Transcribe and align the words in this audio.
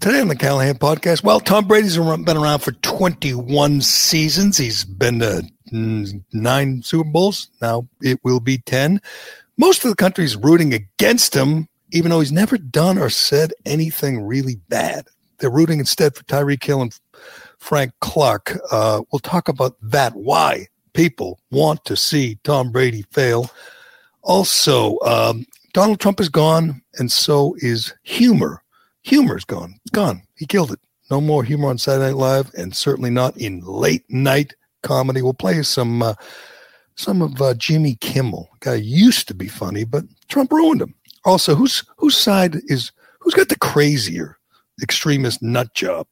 Today 0.00 0.20
on 0.20 0.28
the 0.28 0.36
Callahan 0.36 0.76
podcast, 0.76 1.24
well, 1.24 1.40
Tom 1.40 1.66
Brady's 1.66 1.96
been 1.96 2.36
around 2.36 2.58
for 2.58 2.72
21 2.72 3.80
seasons. 3.80 4.58
He's 4.58 4.84
been 4.84 5.20
to 5.20 5.42
nine 6.32 6.82
Super 6.82 7.08
Bowls. 7.08 7.48
Now 7.62 7.88
it 8.02 8.18
will 8.22 8.40
be 8.40 8.58
10. 8.58 9.00
Most 9.56 9.82
of 9.82 9.88
the 9.90 9.96
country's 9.96 10.36
rooting 10.36 10.74
against 10.74 11.34
him, 11.34 11.68
even 11.92 12.10
though 12.10 12.20
he's 12.20 12.32
never 12.32 12.58
done 12.58 12.98
or 12.98 13.08
said 13.08 13.52
anything 13.64 14.26
really 14.26 14.56
bad. 14.68 15.06
They're 15.38 15.48
rooting 15.48 15.78
instead 15.78 16.14
for 16.14 16.24
Tyreek 16.24 16.62
Hill 16.62 16.82
and 16.82 17.00
Frank 17.58 17.92
Clark. 18.00 18.58
Uh, 18.70 19.00
we'll 19.10 19.20
talk 19.20 19.48
about 19.48 19.76
that, 19.80 20.14
why 20.14 20.66
people 20.92 21.38
want 21.50 21.84
to 21.86 21.96
see 21.96 22.38
Tom 22.44 22.72
Brady 22.72 23.04
fail. 23.10 23.50
Also, 24.22 24.98
um, 25.00 25.46
Donald 25.72 26.00
Trump 26.00 26.20
is 26.20 26.28
gone, 26.28 26.82
and 26.98 27.10
so 27.10 27.56
is 27.60 27.94
humor 28.02 28.63
humor's 29.04 29.44
gone. 29.44 29.78
Gone. 29.92 30.22
He 30.36 30.46
killed 30.46 30.72
it. 30.72 30.80
No 31.10 31.20
more 31.20 31.44
humor 31.44 31.68
on 31.68 31.78
Saturday 31.78 32.06
Night 32.06 32.16
Live, 32.16 32.50
and 32.54 32.74
certainly 32.74 33.10
not 33.10 33.36
in 33.36 33.60
late 33.60 34.04
night 34.08 34.54
comedy. 34.82 35.22
We'll 35.22 35.34
play 35.34 35.62
some 35.62 36.02
uh, 36.02 36.14
some 36.96 37.22
of 37.22 37.40
uh, 37.40 37.54
Jimmy 37.54 37.96
Kimmel. 38.00 38.48
Guy 38.60 38.74
used 38.74 39.28
to 39.28 39.34
be 39.34 39.46
funny, 39.46 39.84
but 39.84 40.04
Trump 40.28 40.50
ruined 40.50 40.82
him. 40.82 40.94
Also, 41.24 41.54
whose 41.54 41.84
whose 41.98 42.16
side 42.16 42.56
is 42.66 42.90
who's 43.20 43.34
got 43.34 43.48
the 43.48 43.58
crazier 43.58 44.38
extremist 44.82 45.42
nut 45.42 45.72
job? 45.74 46.06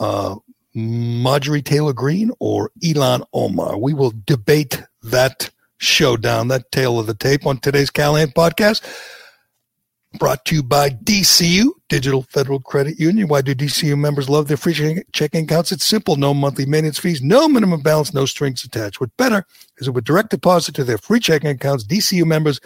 Uh, 0.00 0.36
Marjorie 0.74 1.62
Taylor 1.62 1.92
Greene 1.92 2.30
or 2.38 2.70
Ilhan 2.82 3.24
Omar? 3.32 3.78
We 3.78 3.94
will 3.94 4.12
debate 4.26 4.82
that 5.02 5.50
showdown, 5.78 6.48
that 6.48 6.70
tale 6.72 6.98
of 6.98 7.06
the 7.06 7.14
tape 7.14 7.46
on 7.46 7.58
today's 7.58 7.90
Callahan 7.90 8.30
podcast. 8.30 8.82
Brought 10.18 10.44
to 10.46 10.56
you 10.56 10.62
by 10.64 10.90
DCU, 10.90 11.70
Digital 11.88 12.22
Federal 12.22 12.58
Credit 12.58 12.98
Union. 12.98 13.28
Why 13.28 13.40
do 13.40 13.54
DCU 13.54 13.96
members 13.96 14.28
love 14.28 14.48
their 14.48 14.56
free 14.56 14.74
checking 15.12 15.44
accounts? 15.44 15.70
It's 15.70 15.86
simple. 15.86 16.16
No 16.16 16.34
monthly 16.34 16.66
maintenance 16.66 16.98
fees, 16.98 17.22
no 17.22 17.48
minimum 17.48 17.82
balance, 17.82 18.12
no 18.12 18.26
strings 18.26 18.64
attached. 18.64 19.00
What's 19.00 19.12
better 19.16 19.44
is 19.76 19.86
that 19.86 19.92
with 19.92 20.04
direct 20.04 20.30
deposit 20.30 20.74
to 20.74 20.84
their 20.84 20.98
free 20.98 21.20
checking 21.20 21.50
accounts, 21.50 21.84
DCU 21.84 22.24
members 22.24 22.58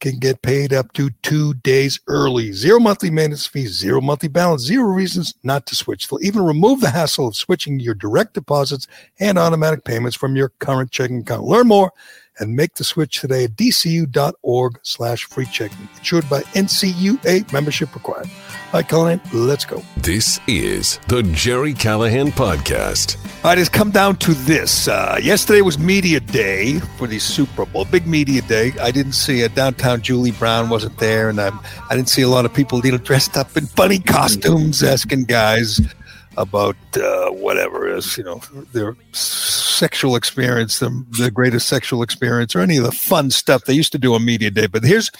can 0.00 0.18
get 0.18 0.40
paid 0.40 0.72
up 0.72 0.92
to 0.94 1.10
two 1.22 1.52
days 1.54 2.00
early. 2.08 2.52
Zero 2.52 2.80
monthly 2.80 3.10
maintenance 3.10 3.46
fees, 3.46 3.78
zero 3.78 4.00
monthly 4.00 4.28
balance, 4.30 4.62
zero 4.62 4.86
reasons 4.86 5.34
not 5.42 5.66
to 5.66 5.76
switch. 5.76 6.08
They'll 6.08 6.24
even 6.24 6.44
remove 6.44 6.80
the 6.80 6.90
hassle 6.90 7.28
of 7.28 7.36
switching 7.36 7.78
your 7.78 7.94
direct 7.94 8.32
deposits 8.32 8.86
and 9.20 9.38
automatic 9.38 9.84
payments 9.84 10.16
from 10.16 10.34
your 10.34 10.50
current 10.60 10.92
checking 10.92 11.20
account. 11.20 11.44
Learn 11.44 11.68
more 11.68 11.92
and 12.38 12.54
make 12.54 12.74
the 12.74 12.84
switch 12.84 13.20
today 13.20 13.44
at 13.44 13.52
dcu.org 13.52 14.78
slash 14.82 15.24
free 15.24 15.46
checking. 15.46 15.88
Insured 15.98 16.28
by 16.28 16.42
NCUA 16.42 17.52
membership 17.52 17.94
required. 17.94 18.28
All 18.66 18.80
right, 18.80 18.88
Callahan, 18.88 19.20
let's 19.32 19.64
go. 19.64 19.82
This 19.98 20.40
is 20.46 20.98
the 21.08 21.22
Gerry 21.22 21.72
Callahan 21.72 22.28
Podcast. 22.28 23.16
All 23.44 23.50
right, 23.50 23.58
it's 23.58 23.68
come 23.68 23.90
down 23.90 24.16
to 24.16 24.34
this. 24.34 24.88
Uh, 24.88 25.18
yesterday 25.22 25.60
was 25.60 25.78
media 25.78 26.20
day 26.20 26.80
for 26.98 27.06
the 27.06 27.18
Super 27.18 27.64
Bowl, 27.64 27.84
big 27.84 28.06
media 28.06 28.42
day. 28.42 28.72
I 28.80 28.90
didn't 28.90 29.12
see 29.12 29.42
a 29.42 29.48
downtown 29.48 30.02
Julie 30.02 30.32
Brown 30.32 30.68
wasn't 30.68 30.98
there, 30.98 31.28
and 31.28 31.40
I, 31.40 31.50
I 31.88 31.96
didn't 31.96 32.08
see 32.08 32.22
a 32.22 32.28
lot 32.28 32.44
of 32.44 32.52
people 32.52 32.84
you 32.84 32.92
know 32.92 32.98
dressed 32.98 33.36
up 33.36 33.56
in 33.56 33.66
funny 33.66 33.98
costumes 34.00 34.82
asking 34.82 35.24
guys 35.24 35.80
about 36.36 36.76
uh, 36.96 37.30
whatever 37.30 37.88
is 37.88 38.16
you 38.18 38.24
know 38.24 38.40
their 38.72 38.96
sexual 39.12 40.16
experience, 40.16 40.78
the, 40.78 41.04
the 41.18 41.30
greatest 41.30 41.68
sexual 41.68 42.02
experience, 42.02 42.54
or 42.54 42.60
any 42.60 42.76
of 42.76 42.84
the 42.84 42.92
fun 42.92 43.30
stuff 43.30 43.64
they 43.64 43.72
used 43.72 43.92
to 43.92 43.98
do 43.98 44.14
on 44.14 44.24
media 44.24 44.50
day. 44.50 44.66
But 44.66 44.84
here's 44.84 45.10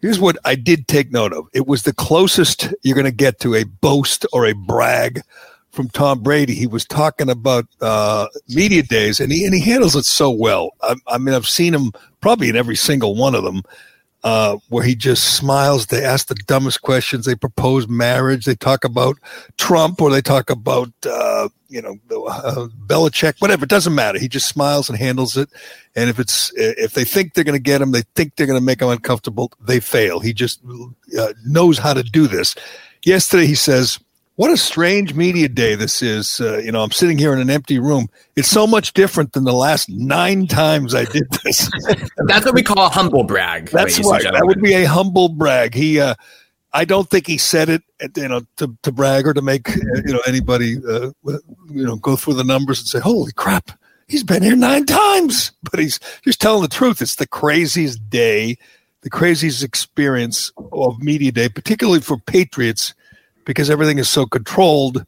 here's 0.00 0.18
what 0.18 0.36
I 0.44 0.54
did 0.54 0.88
take 0.88 1.12
note 1.12 1.32
of. 1.32 1.46
It 1.52 1.66
was 1.66 1.82
the 1.82 1.94
closest 1.94 2.72
you're 2.82 2.94
going 2.94 3.04
to 3.04 3.10
get 3.10 3.40
to 3.40 3.54
a 3.54 3.64
boast 3.64 4.26
or 4.32 4.46
a 4.46 4.52
brag 4.52 5.22
from 5.70 5.88
Tom 5.88 6.22
Brady. 6.22 6.54
He 6.54 6.66
was 6.66 6.84
talking 6.84 7.30
about 7.30 7.66
uh, 7.80 8.26
media 8.48 8.82
days, 8.82 9.20
and 9.20 9.32
he 9.32 9.44
and 9.44 9.54
he 9.54 9.60
handles 9.60 9.96
it 9.96 10.04
so 10.04 10.30
well. 10.30 10.72
I, 10.82 10.96
I 11.06 11.18
mean, 11.18 11.34
I've 11.34 11.48
seen 11.48 11.74
him 11.74 11.92
probably 12.20 12.48
in 12.48 12.56
every 12.56 12.76
single 12.76 13.16
one 13.16 13.34
of 13.34 13.44
them 13.44 13.62
uh, 14.24 14.56
where 14.68 14.84
he 14.84 14.94
just 14.94 15.34
smiles. 15.36 15.86
They 15.86 16.04
ask 16.04 16.28
the 16.28 16.34
dumbest 16.34 16.82
questions. 16.82 17.24
They 17.24 17.34
propose 17.34 17.88
marriage. 17.88 18.44
They 18.44 18.54
talk 18.54 18.84
about 18.84 19.18
Trump 19.58 20.00
or 20.00 20.10
they 20.10 20.22
talk 20.22 20.48
about, 20.48 20.92
uh, 21.04 21.48
you 21.68 21.82
know, 21.82 21.98
uh, 22.28 22.68
Belichick, 22.86 23.34
whatever. 23.40 23.64
It 23.64 23.70
doesn't 23.70 23.94
matter. 23.94 24.18
He 24.18 24.28
just 24.28 24.48
smiles 24.48 24.88
and 24.88 24.98
handles 24.98 25.36
it. 25.36 25.48
And 25.96 26.08
if 26.08 26.18
it's, 26.18 26.52
if 26.56 26.92
they 26.92 27.04
think 27.04 27.34
they're 27.34 27.44
going 27.44 27.58
to 27.58 27.62
get 27.62 27.82
him, 27.82 27.90
they 27.92 28.02
think 28.14 28.36
they're 28.36 28.46
going 28.46 28.58
to 28.58 28.64
make 28.64 28.80
him 28.80 28.88
uncomfortable, 28.88 29.52
they 29.60 29.80
fail. 29.80 30.20
He 30.20 30.32
just 30.32 30.60
uh, 31.18 31.32
knows 31.44 31.78
how 31.78 31.94
to 31.94 32.02
do 32.02 32.26
this. 32.26 32.54
Yesterday, 33.04 33.46
he 33.46 33.56
says, 33.56 33.98
what 34.36 34.50
a 34.50 34.56
strange 34.56 35.14
media 35.14 35.48
day 35.48 35.74
this 35.74 36.02
is. 36.02 36.40
Uh, 36.40 36.58
you 36.58 36.72
know, 36.72 36.82
I'm 36.82 36.90
sitting 36.90 37.18
here 37.18 37.32
in 37.32 37.40
an 37.40 37.50
empty 37.50 37.78
room. 37.78 38.08
It's 38.34 38.48
so 38.48 38.66
much 38.66 38.92
different 38.94 39.32
than 39.32 39.44
the 39.44 39.52
last 39.52 39.88
nine 39.90 40.46
times 40.46 40.94
I 40.94 41.04
did 41.04 41.24
this. 41.44 41.70
That's 42.26 42.46
what 42.46 42.54
we 42.54 42.62
call 42.62 42.86
a 42.86 42.88
humble 42.88 43.24
brag. 43.24 43.68
That's 43.68 43.98
right. 44.04 44.22
That 44.22 44.46
would 44.46 44.62
be 44.62 44.72
a 44.74 44.84
humble 44.84 45.28
brag. 45.28 45.74
He, 45.74 46.00
uh, 46.00 46.14
I 46.72 46.86
don't 46.86 47.10
think 47.10 47.26
he 47.26 47.36
said 47.36 47.68
it, 47.68 47.82
you 48.16 48.28
know, 48.28 48.42
to, 48.56 48.76
to 48.82 48.92
brag 48.92 49.26
or 49.26 49.34
to 49.34 49.42
make 49.42 49.68
uh, 49.68 50.02
you 50.06 50.14
know 50.14 50.22
anybody, 50.26 50.78
uh, 50.88 51.10
you 51.70 51.84
know, 51.84 51.96
go 51.96 52.16
through 52.16 52.34
the 52.34 52.44
numbers 52.44 52.80
and 52.80 52.88
say, 52.88 53.00
"Holy 53.00 53.32
crap, 53.32 53.72
he's 54.08 54.24
been 54.24 54.42
here 54.42 54.56
nine 54.56 54.86
times." 54.86 55.52
But 55.70 55.80
he's 55.80 56.00
just 56.24 56.40
telling 56.40 56.62
the 56.62 56.68
truth. 56.68 57.02
It's 57.02 57.16
the 57.16 57.26
craziest 57.26 58.08
day, 58.08 58.56
the 59.02 59.10
craziest 59.10 59.62
experience 59.62 60.50
of 60.72 61.02
media 61.02 61.30
day, 61.30 61.50
particularly 61.50 62.00
for 62.00 62.16
Patriots 62.16 62.94
because 63.44 63.70
everything 63.70 63.98
is 63.98 64.08
so 64.08 64.26
controlled 64.26 65.04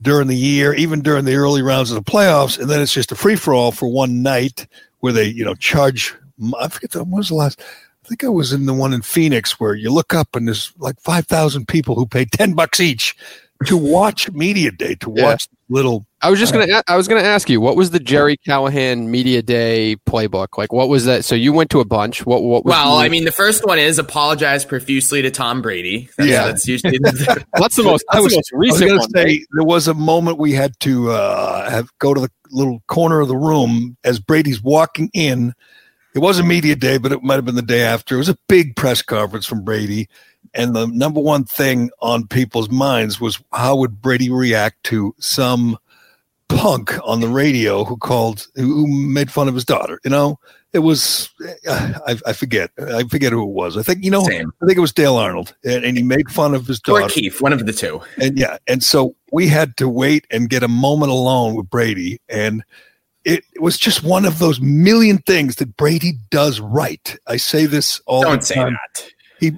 during 0.00 0.26
the 0.28 0.36
year, 0.36 0.74
even 0.74 1.00
during 1.00 1.24
the 1.24 1.34
early 1.34 1.62
rounds 1.62 1.90
of 1.90 2.02
the 2.02 2.10
playoffs, 2.10 2.58
and 2.58 2.68
then 2.68 2.80
it's 2.80 2.92
just 2.92 3.12
a 3.12 3.14
free 3.14 3.36
for 3.36 3.54
all 3.54 3.70
for 3.72 3.86
one 3.88 4.22
night 4.22 4.66
where 5.00 5.12
they, 5.12 5.24
you 5.26 5.44
know, 5.44 5.54
charge. 5.54 6.14
I 6.58 6.68
forget 6.68 6.90
the, 6.90 7.04
when 7.04 7.18
was 7.18 7.28
the 7.28 7.34
last. 7.36 7.60
I 8.04 8.08
think 8.08 8.24
I 8.24 8.28
was 8.28 8.52
in 8.52 8.66
the 8.66 8.74
one 8.74 8.92
in 8.92 9.02
Phoenix 9.02 9.60
where 9.60 9.74
you 9.74 9.92
look 9.92 10.12
up 10.12 10.34
and 10.34 10.48
there's 10.48 10.72
like 10.78 11.00
five 11.00 11.26
thousand 11.26 11.68
people 11.68 11.94
who 11.94 12.04
pay 12.06 12.24
ten 12.24 12.52
bucks 12.54 12.80
each 12.80 13.16
to 13.66 13.76
watch 13.76 14.28
media 14.32 14.72
day 14.72 14.96
to 14.96 15.12
Yeah. 15.14 15.24
watch 15.24 15.48
little. 15.68 16.04
I 16.22 16.30
was 16.30 16.38
just 16.38 16.52
gonna. 16.52 16.82
I 16.86 16.96
was 16.96 17.08
gonna 17.08 17.20
ask 17.22 17.50
you, 17.50 17.60
what 17.60 17.74
was 17.76 17.90
the 17.90 17.98
Gerry 17.98 18.36
Callahan 18.36 19.10
media 19.10 19.42
day 19.42 19.96
playbook? 20.08 20.56
Like, 20.56 20.72
what 20.72 20.88
was 20.88 21.04
that? 21.06 21.24
So 21.24 21.34
you 21.34 21.52
went 21.52 21.70
to 21.70 21.80
a 21.80 21.84
bunch. 21.84 22.24
What? 22.24 22.42
What? 22.44 22.64
Was 22.64 22.70
Well, 22.72 22.96
the- 22.98 23.02
I 23.04 23.08
mean, 23.08 23.24
the 23.24 23.32
first 23.32 23.66
one 23.66 23.78
is 23.80 23.98
apologize 23.98 24.64
profusely 24.64 25.20
to 25.22 25.30
Tom 25.32 25.60
Brady. 25.62 26.08
That's, 26.16 26.30
Yeah. 26.30 26.44
that's 26.46 26.66
usually 26.68 26.98
the, 27.02 27.44
that's 27.54 27.74
the 27.76 27.82
most. 27.82 28.04
I 28.10 28.16
That's 28.20 28.24
was, 28.24 28.32
the 28.32 28.36
most 28.38 28.52
I 28.52 28.56
was 28.56 28.70
recent 28.72 28.88
going 28.88 28.98
one. 29.00 29.08
to 29.08 29.18
say 29.18 29.24
right? 29.24 29.40
there 29.52 29.64
was 29.64 29.88
a 29.88 29.94
moment 29.94 30.38
we 30.38 30.52
had 30.52 30.78
to 30.80 31.10
uh, 31.10 31.68
have 31.70 31.88
go 31.98 32.14
to 32.14 32.20
the 32.20 32.30
little 32.50 32.82
corner 32.86 33.20
of 33.20 33.28
the 33.28 33.36
room 33.36 33.96
as 34.04 34.20
Brady's 34.20 34.62
walking 34.62 35.10
in. 35.14 35.52
It 36.14 36.18
wasn't 36.20 36.46
media 36.46 36.76
day, 36.76 36.98
but 36.98 37.10
it 37.10 37.22
might 37.22 37.36
have 37.36 37.46
been 37.46 37.54
the 37.54 37.62
day 37.62 37.80
after. 37.82 38.14
It 38.14 38.18
was 38.18 38.28
a 38.28 38.36
big 38.48 38.76
press 38.76 39.00
conference 39.02 39.46
from 39.46 39.64
Brady, 39.64 40.08
and 40.54 40.76
the 40.76 40.86
number 40.86 41.20
one 41.20 41.44
thing 41.46 41.90
on 42.00 42.26
people's 42.28 42.68
minds 42.70 43.18
was 43.20 43.42
how 43.52 43.76
would 43.76 44.02
Brady 44.02 44.28
react 44.30 44.84
to 44.84 45.14
some 45.18 45.78
punk 46.56 46.98
on 47.04 47.20
the 47.20 47.28
radio 47.28 47.84
who 47.84 47.96
called 47.96 48.48
who 48.54 48.86
made 48.86 49.30
fun 49.30 49.48
of 49.48 49.54
his 49.54 49.64
daughter. 49.64 50.00
You 50.04 50.10
know, 50.10 50.38
it 50.72 50.80
was 50.80 51.30
I, 51.68 52.16
I 52.26 52.32
forget 52.32 52.70
I 52.78 53.04
forget 53.04 53.32
who 53.32 53.42
it 53.42 53.52
was. 53.52 53.76
I 53.76 53.82
think 53.82 54.04
you 54.04 54.10
know 54.10 54.24
Same. 54.24 54.52
I 54.62 54.66
think 54.66 54.78
it 54.78 54.82
was 54.82 54.92
Dale 54.92 55.16
Arnold, 55.16 55.54
and, 55.64 55.84
and 55.84 55.96
he 55.96 56.02
made 56.02 56.30
fun 56.30 56.54
of 56.54 56.66
his 56.66 56.80
daughter 56.80 57.04
or 57.04 57.08
Keith, 57.08 57.40
one 57.40 57.52
of 57.52 57.66
the 57.66 57.72
two. 57.72 58.00
and 58.20 58.38
yeah, 58.38 58.58
and 58.66 58.82
so 58.82 59.14
we 59.32 59.48
had 59.48 59.76
to 59.78 59.88
wait 59.88 60.26
and 60.30 60.48
get 60.48 60.62
a 60.62 60.68
moment 60.68 61.12
alone 61.12 61.54
with 61.54 61.68
Brady, 61.68 62.20
and 62.28 62.62
it, 63.24 63.44
it 63.54 63.62
was 63.62 63.78
just 63.78 64.02
one 64.02 64.24
of 64.24 64.38
those 64.38 64.60
million 64.60 65.18
things 65.18 65.56
that 65.56 65.76
Brady 65.76 66.14
does 66.30 66.60
right. 66.60 67.16
I 67.26 67.36
say 67.36 67.66
this 67.66 68.00
all 68.06 68.22
Don't 68.22 68.40
the 68.40 68.46
say 68.46 68.54
time. 68.56 68.72
that. 68.72 69.08
He 69.38 69.52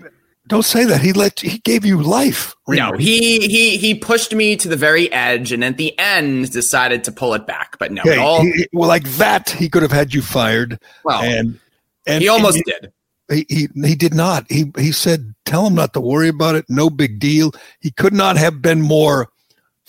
don't 0.47 0.65
say 0.65 0.85
that. 0.85 1.01
He 1.01 1.13
let 1.13 1.41
he 1.41 1.59
gave 1.59 1.85
you 1.85 2.03
life. 2.03 2.55
No, 2.69 2.93
he 2.93 3.47
he 3.47 3.77
he 3.77 3.95
pushed 3.95 4.35
me 4.35 4.57
to 4.57 4.69
the 4.69 4.77
very 4.77 5.11
edge, 5.13 5.53
and 5.53 5.65
at 5.65 5.77
the 5.77 5.99
end 5.99 6.51
decided 6.53 7.05
to 7.05 7.13
pull 7.13 7.35
it 7.35 7.47
back. 7.47 7.79
But 7.79 7.93
no, 7.93 8.03
Okay, 8.03 8.19
all 8.19 8.43
he- 8.43 8.69
well, 8.73 8.89
like 8.89 9.09
that, 9.13 9.51
he 9.51 9.69
could 9.69 9.83
have 9.83 9.93
had 9.93 10.13
you 10.13 10.23
fired, 10.23 10.79
well, 11.05 11.23
and 11.23 11.59
and 12.07 12.23
he 12.23 12.29
almost 12.29 12.57
and 12.57 12.65
did. 12.65 12.93
He, 13.31 13.47
he 13.49 13.69
he 13.87 13.95
did 13.95 14.13
not. 14.13 14.45
He 14.51 14.71
he 14.77 14.93
said, 14.93 15.35
"Tell 15.47 15.67
him 15.67 15.75
not 15.75 15.95
to 15.95 16.01
worry 16.01 16.29
about 16.29 16.57
it. 16.57 16.67
No 16.69 16.91
big 16.91 17.19
deal." 17.19 17.53
He 17.81 17.91
could 17.91 18.13
not 18.13 18.37
have 18.37 18.61
been 18.61 18.83
more 18.83 19.29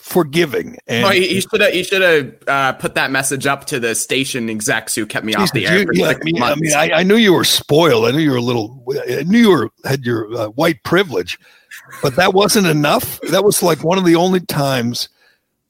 forgiving. 0.06 0.78
And 0.86 1.04
Well, 1.04 1.13
he 1.13 1.42
should 1.42 1.62
have 1.62 1.74
he 1.74 1.84
should 1.84 2.02
have 2.04 2.36
uh, 2.48 2.74
put 2.74 2.94
that 2.94 3.10
message 3.10 3.48
up 3.48 3.66
to 3.66 3.80
the 3.80 3.96
station 3.96 4.52
execs 4.52 4.94
who 4.94 5.07
kept 5.07 5.25
me 5.25 5.34
off 5.34 5.52
the 5.52 5.66
air 5.66 5.80
you- 5.80 5.86
for 5.88 5.94
yeah, 5.96 6.10
I 6.10 6.24
mean, 6.24 6.44
I, 6.44 6.56
mean 6.56 6.74
I, 6.75 6.92
I 7.00 7.04
knew 7.04 7.16
you 7.16 7.34
were 7.34 7.44
spoiled. 7.44 8.06
I 8.06 8.12
knew 8.12 8.19
you 8.19 8.30
were 8.30 8.38
a 8.38 8.42
little. 8.42 8.86
I 9.10 9.24
knew 9.24 9.40
you 9.40 9.50
were 9.50 9.69
had 9.84 10.06
your 10.06 10.31
uh, 10.38 10.48
white 10.50 10.84
privilege, 10.84 11.40
but 12.04 12.16
that 12.18 12.36
wasn't 12.36 12.68
enough. 12.68 13.19
That 13.31 13.44
was 13.44 13.63
like 13.63 13.84
one 13.84 13.98
of 13.98 14.06
the 14.06 14.16
only 14.16 14.42
times 14.42 15.10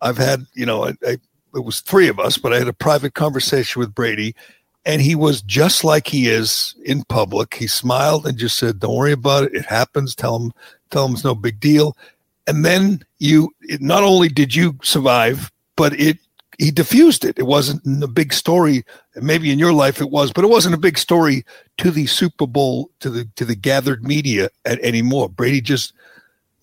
I've 0.01 0.17
had. 0.17 0.45
You 0.53 0.65
know, 0.65 0.83
I, 0.83 0.93
I, 1.07 1.17
it 1.55 1.63
was 1.63 1.79
three 1.79 2.09
of 2.09 2.19
us, 2.19 2.38
but 2.38 2.51
I 2.51 2.57
had 2.57 2.67
a 2.67 2.73
private 2.73 3.13
conversation 3.13 3.79
with 3.79 3.95
Brady, 3.95 4.35
and 4.85 5.01
he 5.01 5.15
was 5.15 5.41
just 5.43 5.85
like 5.85 6.07
he 6.07 6.27
is 6.27 6.75
in 6.83 7.05
public. 7.05 7.53
He 7.53 7.67
smiled 7.67 8.27
and 8.27 8.38
just 8.38 8.57
said, 8.57 8.79
"Don't 8.81 8.97
worry 8.97 9.13
about 9.13 9.45
it. 9.45 9.53
It 9.53 9.65
happens. 9.65 10.13
Tell 10.13 10.38
him, 10.38 10.51
tell 10.91 11.05
him 11.05 11.13
it's 11.13 11.23
no 11.23 11.35
big 11.35 11.61
deal." 11.61 11.95
And 12.47 12.63
then 12.63 13.03
you, 13.19 13.51
it, 13.62 13.81
not 13.81 14.03
only 14.03 14.30
did 14.30 14.53
you 14.56 14.77
survive, 14.83 15.51
but 15.75 16.00
it 16.00 16.18
he 16.57 16.71
diffused 16.71 17.25
it. 17.25 17.38
It 17.38 17.47
wasn't 17.47 18.03
a 18.03 18.07
big 18.07 18.31
story. 18.31 18.83
Maybe 19.15 19.51
in 19.51 19.59
your 19.59 19.74
life 19.74 20.00
it 20.00 20.09
was, 20.09 20.31
but 20.31 20.45
it 20.45 20.50
wasn't 20.50 20.75
a 20.75 20.77
big 20.80 20.97
story 20.97 21.44
to 21.80 21.92
the 21.92 22.06
Super 22.06 22.47
Bowl 22.47 22.89
to 23.01 23.09
the 23.09 23.25
to 23.36 23.44
the 23.45 23.56
gathered 23.56 24.03
media 24.03 24.50
at, 24.63 24.80
anymore. 24.80 25.27
Brady 25.27 25.59
just 25.59 25.94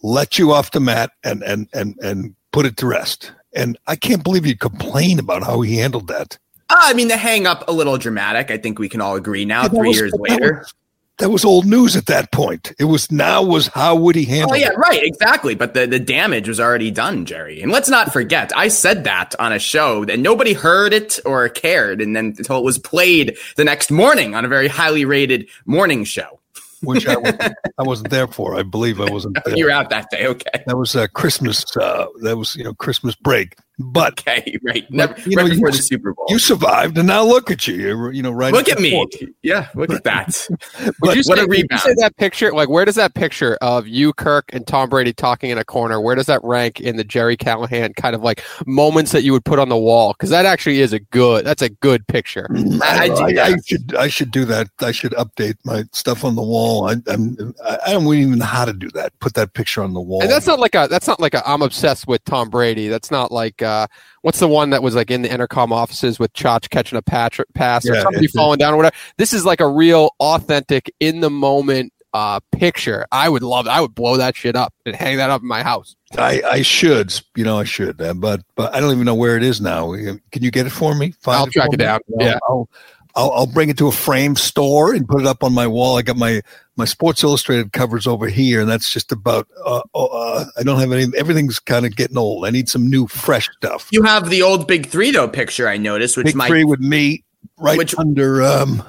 let 0.02 0.38
you 0.38 0.52
off 0.52 0.70
the 0.70 0.80
mat 0.80 1.10
and 1.24 1.42
and 1.42 1.68
and 1.74 1.98
and 2.02 2.34
put 2.52 2.64
it 2.66 2.76
to 2.78 2.86
rest. 2.86 3.32
And 3.54 3.76
I 3.86 3.96
can't 3.96 4.24
believe 4.24 4.46
you 4.46 4.56
complain 4.56 5.18
about 5.18 5.42
how 5.42 5.60
he 5.60 5.76
handled 5.76 6.08
that. 6.08 6.38
Uh, 6.70 6.76
I 6.78 6.94
mean, 6.94 7.08
the 7.08 7.18
hang 7.18 7.46
up 7.46 7.64
a 7.68 7.72
little 7.72 7.98
dramatic. 7.98 8.50
I 8.50 8.56
think 8.56 8.78
we 8.78 8.88
can 8.88 9.02
all 9.02 9.14
agree 9.16 9.44
now, 9.44 9.64
Yeah, 9.64 9.68
three 9.68 9.88
was- 9.88 9.98
years 9.98 10.12
later. 10.18 10.60
was- 10.60 10.74
that 11.18 11.30
was 11.30 11.44
old 11.44 11.66
news 11.66 11.94
at 11.94 12.06
that 12.06 12.32
point. 12.32 12.72
It 12.78 12.84
was 12.84 13.10
now 13.12 13.42
was 13.42 13.68
how 13.68 13.94
would 13.96 14.16
he 14.16 14.24
handle 14.24 14.52
Oh 14.52 14.54
yeah, 14.54 14.70
it? 14.70 14.78
right, 14.78 15.02
exactly. 15.02 15.54
But 15.54 15.74
the, 15.74 15.86
the 15.86 16.00
damage 16.00 16.48
was 16.48 16.58
already 16.58 16.90
done, 16.90 17.26
Gerry. 17.26 17.60
And 17.62 17.70
let's 17.70 17.88
not 17.88 18.12
forget, 18.12 18.50
I 18.56 18.68
said 18.68 19.04
that 19.04 19.34
on 19.38 19.52
a 19.52 19.58
show 19.58 20.04
that 20.06 20.18
nobody 20.18 20.52
heard 20.52 20.92
it 20.92 21.18
or 21.24 21.48
cared, 21.48 22.00
and 22.00 22.16
then 22.16 22.34
until 22.38 22.58
it 22.58 22.64
was 22.64 22.78
played 22.78 23.36
the 23.56 23.64
next 23.64 23.90
morning 23.90 24.34
on 24.34 24.44
a 24.44 24.48
very 24.48 24.68
highly 24.68 25.04
rated 25.04 25.48
morning 25.66 26.04
show. 26.04 26.40
Which 26.82 27.06
I 27.06 27.16
wasn't, 27.18 27.42
I 27.78 27.82
wasn't 27.84 28.10
there 28.10 28.26
for. 28.26 28.56
I 28.56 28.64
believe 28.64 29.00
I 29.00 29.08
wasn't 29.08 29.38
there. 29.44 29.56
You 29.56 29.66
were 29.66 29.70
out 29.70 29.90
that 29.90 30.10
day, 30.10 30.26
okay? 30.26 30.64
That 30.66 30.76
was 30.76 30.96
uh, 30.96 31.06
Christmas. 31.08 31.76
Uh, 31.76 32.06
that 32.22 32.36
was 32.36 32.56
you 32.56 32.64
know 32.64 32.74
Christmas 32.74 33.14
break. 33.14 33.56
But 33.78 34.12
Okay, 34.20 34.58
right. 34.62 34.88
Never, 34.90 35.18
you 35.28 35.36
know, 35.36 35.48
before 35.48 35.68
you- 35.70 35.76
the 35.76 35.82
Super 35.82 36.12
Bowl. 36.14 36.26
you 36.28 36.38
survived, 36.38 36.98
and 36.98 37.06
now 37.08 37.24
look 37.24 37.50
at 37.50 37.66
you. 37.66 37.74
You're 37.74 38.12
you 38.12 38.22
know 38.22 38.30
right. 38.30 38.52
look 38.52 38.68
at 38.68 38.78
me. 38.78 38.90
forefront. 38.90 39.34
Yeah, 39.42 39.68
look 39.74 39.90
at 39.90 40.04
that. 40.04 40.46
But 41.00 41.16
what 41.24 41.38
a 41.38 41.46
you 41.56 41.66
say 41.78 41.94
that 41.98 42.16
picture? 42.16 42.52
Like, 42.52 42.68
where 42.68 42.84
does 42.84 42.94
that 42.96 43.14
picture 43.14 43.56
of 43.60 43.86
you, 43.88 44.12
Kirk, 44.12 44.46
and 44.52 44.66
Tom 44.66 44.88
Brady 44.88 45.12
talking 45.12 45.50
in 45.50 45.58
a 45.58 45.64
corner? 45.64 46.00
Where 46.00 46.14
does 46.14 46.26
that 46.26 46.40
rank 46.44 46.80
in 46.80 46.96
the 46.96 47.04
Gerry 47.04 47.36
Callahan 47.36 47.92
kind 47.94 48.14
of 48.14 48.22
like 48.22 48.42
moments 48.66 49.12
that 49.12 49.22
you 49.22 49.32
would 49.32 49.44
put 49.44 49.58
on 49.58 49.68
the 49.68 49.76
wall? 49.76 50.12
Because 50.12 50.30
that 50.30 50.44
actually 50.46 50.80
is 50.80 50.92
a 50.92 51.00
good. 51.00 51.44
That's 51.44 51.62
a 51.62 51.68
good 51.70 52.06
picture. 52.08 52.48
Mm, 52.50 52.80
I- 52.82 53.08
I 53.08 53.42
I, 53.42 53.46
I 53.52 53.56
should 53.66 53.94
I 53.96 54.08
should 54.08 54.30
do 54.30 54.44
that. 54.46 54.68
I 54.80 54.92
should 54.92 55.12
update 55.12 55.54
my 55.64 55.84
stuff 55.92 56.24
on 56.24 56.36
the 56.36 56.42
wall. 56.42 56.88
I, 56.88 56.96
I'm 57.08 57.54
I 57.64 57.78
I 57.86 57.92
don't 57.92 58.06
even 58.14 58.38
know 58.38 58.44
how 58.44 58.64
to 58.64 58.72
do 58.72 58.90
that. 58.90 59.18
Put 59.20 59.34
that 59.34 59.54
picture 59.54 59.82
on 59.82 59.92
the 59.94 60.00
wall. 60.00 60.22
And 60.22 60.30
that's 60.30 60.46
not 60.46 60.58
like 60.60 60.74
a. 60.74 60.86
That's 60.90 61.06
not 61.08 61.20
like 61.20 61.34
a. 61.34 61.48
I'm 61.48 61.62
obsessed 61.62 62.06
with 62.06 62.22
Tom 62.24 62.50
Brady. 62.50 62.88
That's 62.88 63.10
not 63.10 63.32
like. 63.32 63.61
Uh 63.62 63.86
What's 64.22 64.38
the 64.38 64.48
one 64.48 64.70
that 64.70 64.82
was 64.82 64.94
like 64.94 65.10
in 65.10 65.22
the 65.22 65.28
Entercom 65.28 65.72
offices 65.72 66.18
with 66.18 66.32
Chach 66.32 66.70
catching 66.70 66.96
a 66.96 67.02
patch, 67.02 67.40
pass 67.54 67.84
or 67.88 67.94
Yeah, 67.94 68.02
somebody 68.02 68.28
falling 68.28 68.58
down 68.58 68.74
or 68.74 68.76
whatever? 68.76 68.94
This 69.16 69.32
is 69.32 69.44
like 69.44 69.60
a 69.60 69.68
real 69.68 70.14
authentic 70.20 70.94
in 71.00 71.20
the 71.20 71.30
moment 71.30 71.92
uh 72.12 72.40
picture. 72.52 73.06
I 73.10 73.28
would 73.28 73.42
love. 73.42 73.66
I 73.66 73.80
would 73.80 73.94
blow 73.94 74.16
that 74.18 74.36
shit 74.36 74.54
up 74.54 74.74
and 74.86 74.94
hang 74.94 75.16
that 75.16 75.30
up 75.30 75.42
in 75.42 75.48
my 75.48 75.62
house. 75.62 75.96
I, 76.18 76.42
I 76.42 76.62
should, 76.62 77.18
you 77.36 77.44
know, 77.44 77.58
I 77.58 77.64
should, 77.64 78.00
uh, 78.00 78.14
but 78.14 78.42
but 78.54 78.74
I 78.74 78.80
don't 78.80 78.92
even 78.92 79.06
know 79.06 79.14
where 79.14 79.36
it 79.36 79.42
is 79.42 79.60
now. 79.60 79.92
Can 79.94 80.42
you 80.42 80.50
get 80.50 80.66
it 80.66 80.70
for 80.70 80.94
me? 80.94 81.12
Find 81.22 81.38
I'll 81.38 81.46
track 81.46 81.68
for 81.68 81.74
it 81.74 81.78
down. 81.78 82.00
Yeah. 82.18 82.38
I'll, 82.48 82.68
I'll 83.14 83.30
I'll 83.32 83.46
bring 83.46 83.68
it 83.68 83.78
to 83.78 83.88
a 83.88 83.92
frame 83.92 84.36
store 84.36 84.94
and 84.94 85.06
put 85.06 85.20
it 85.20 85.26
up 85.26 85.44
on 85.44 85.52
my 85.52 85.66
wall. 85.66 85.98
I 85.98 86.02
got 86.02 86.16
my 86.16 86.42
my 86.76 86.84
Sports 86.84 87.22
Illustrated 87.22 87.72
covers 87.72 88.06
over 88.06 88.28
here, 88.28 88.60
and 88.60 88.68
that's 88.68 88.92
just 88.92 89.12
about. 89.12 89.48
Uh, 89.64 89.82
uh, 89.94 90.44
I 90.56 90.62
don't 90.62 90.80
have 90.80 90.92
any. 90.92 91.06
Everything's 91.16 91.58
kind 91.58 91.84
of 91.84 91.94
getting 91.94 92.16
old. 92.16 92.46
I 92.46 92.50
need 92.50 92.68
some 92.68 92.88
new, 92.88 93.06
fresh 93.06 93.50
stuff. 93.56 93.88
You 93.92 94.02
have 94.04 94.30
the 94.30 94.42
old 94.42 94.66
Big 94.66 94.86
Three 94.86 95.10
though 95.10 95.28
picture 95.28 95.68
I 95.68 95.76
noticed, 95.76 96.16
which 96.16 96.26
Big 96.26 96.36
might 96.36 96.48
three 96.48 96.64
with 96.64 96.80
me 96.80 97.24
right 97.58 97.78
Which- 97.78 97.94
under 97.98 98.42
um, 98.42 98.82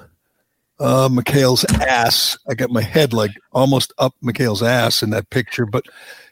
uh, 0.79 1.09
McHale's 1.09 1.65
ass. 1.65 2.37
I 2.49 2.53
got 2.53 2.69
my 2.69 2.81
head 2.81 3.13
like 3.13 3.31
almost 3.51 3.93
up 3.97 4.15
McHale's 4.23 4.63
ass 4.63 5.03
in 5.03 5.09
that 5.11 5.29
picture. 5.29 5.65
But 5.65 5.85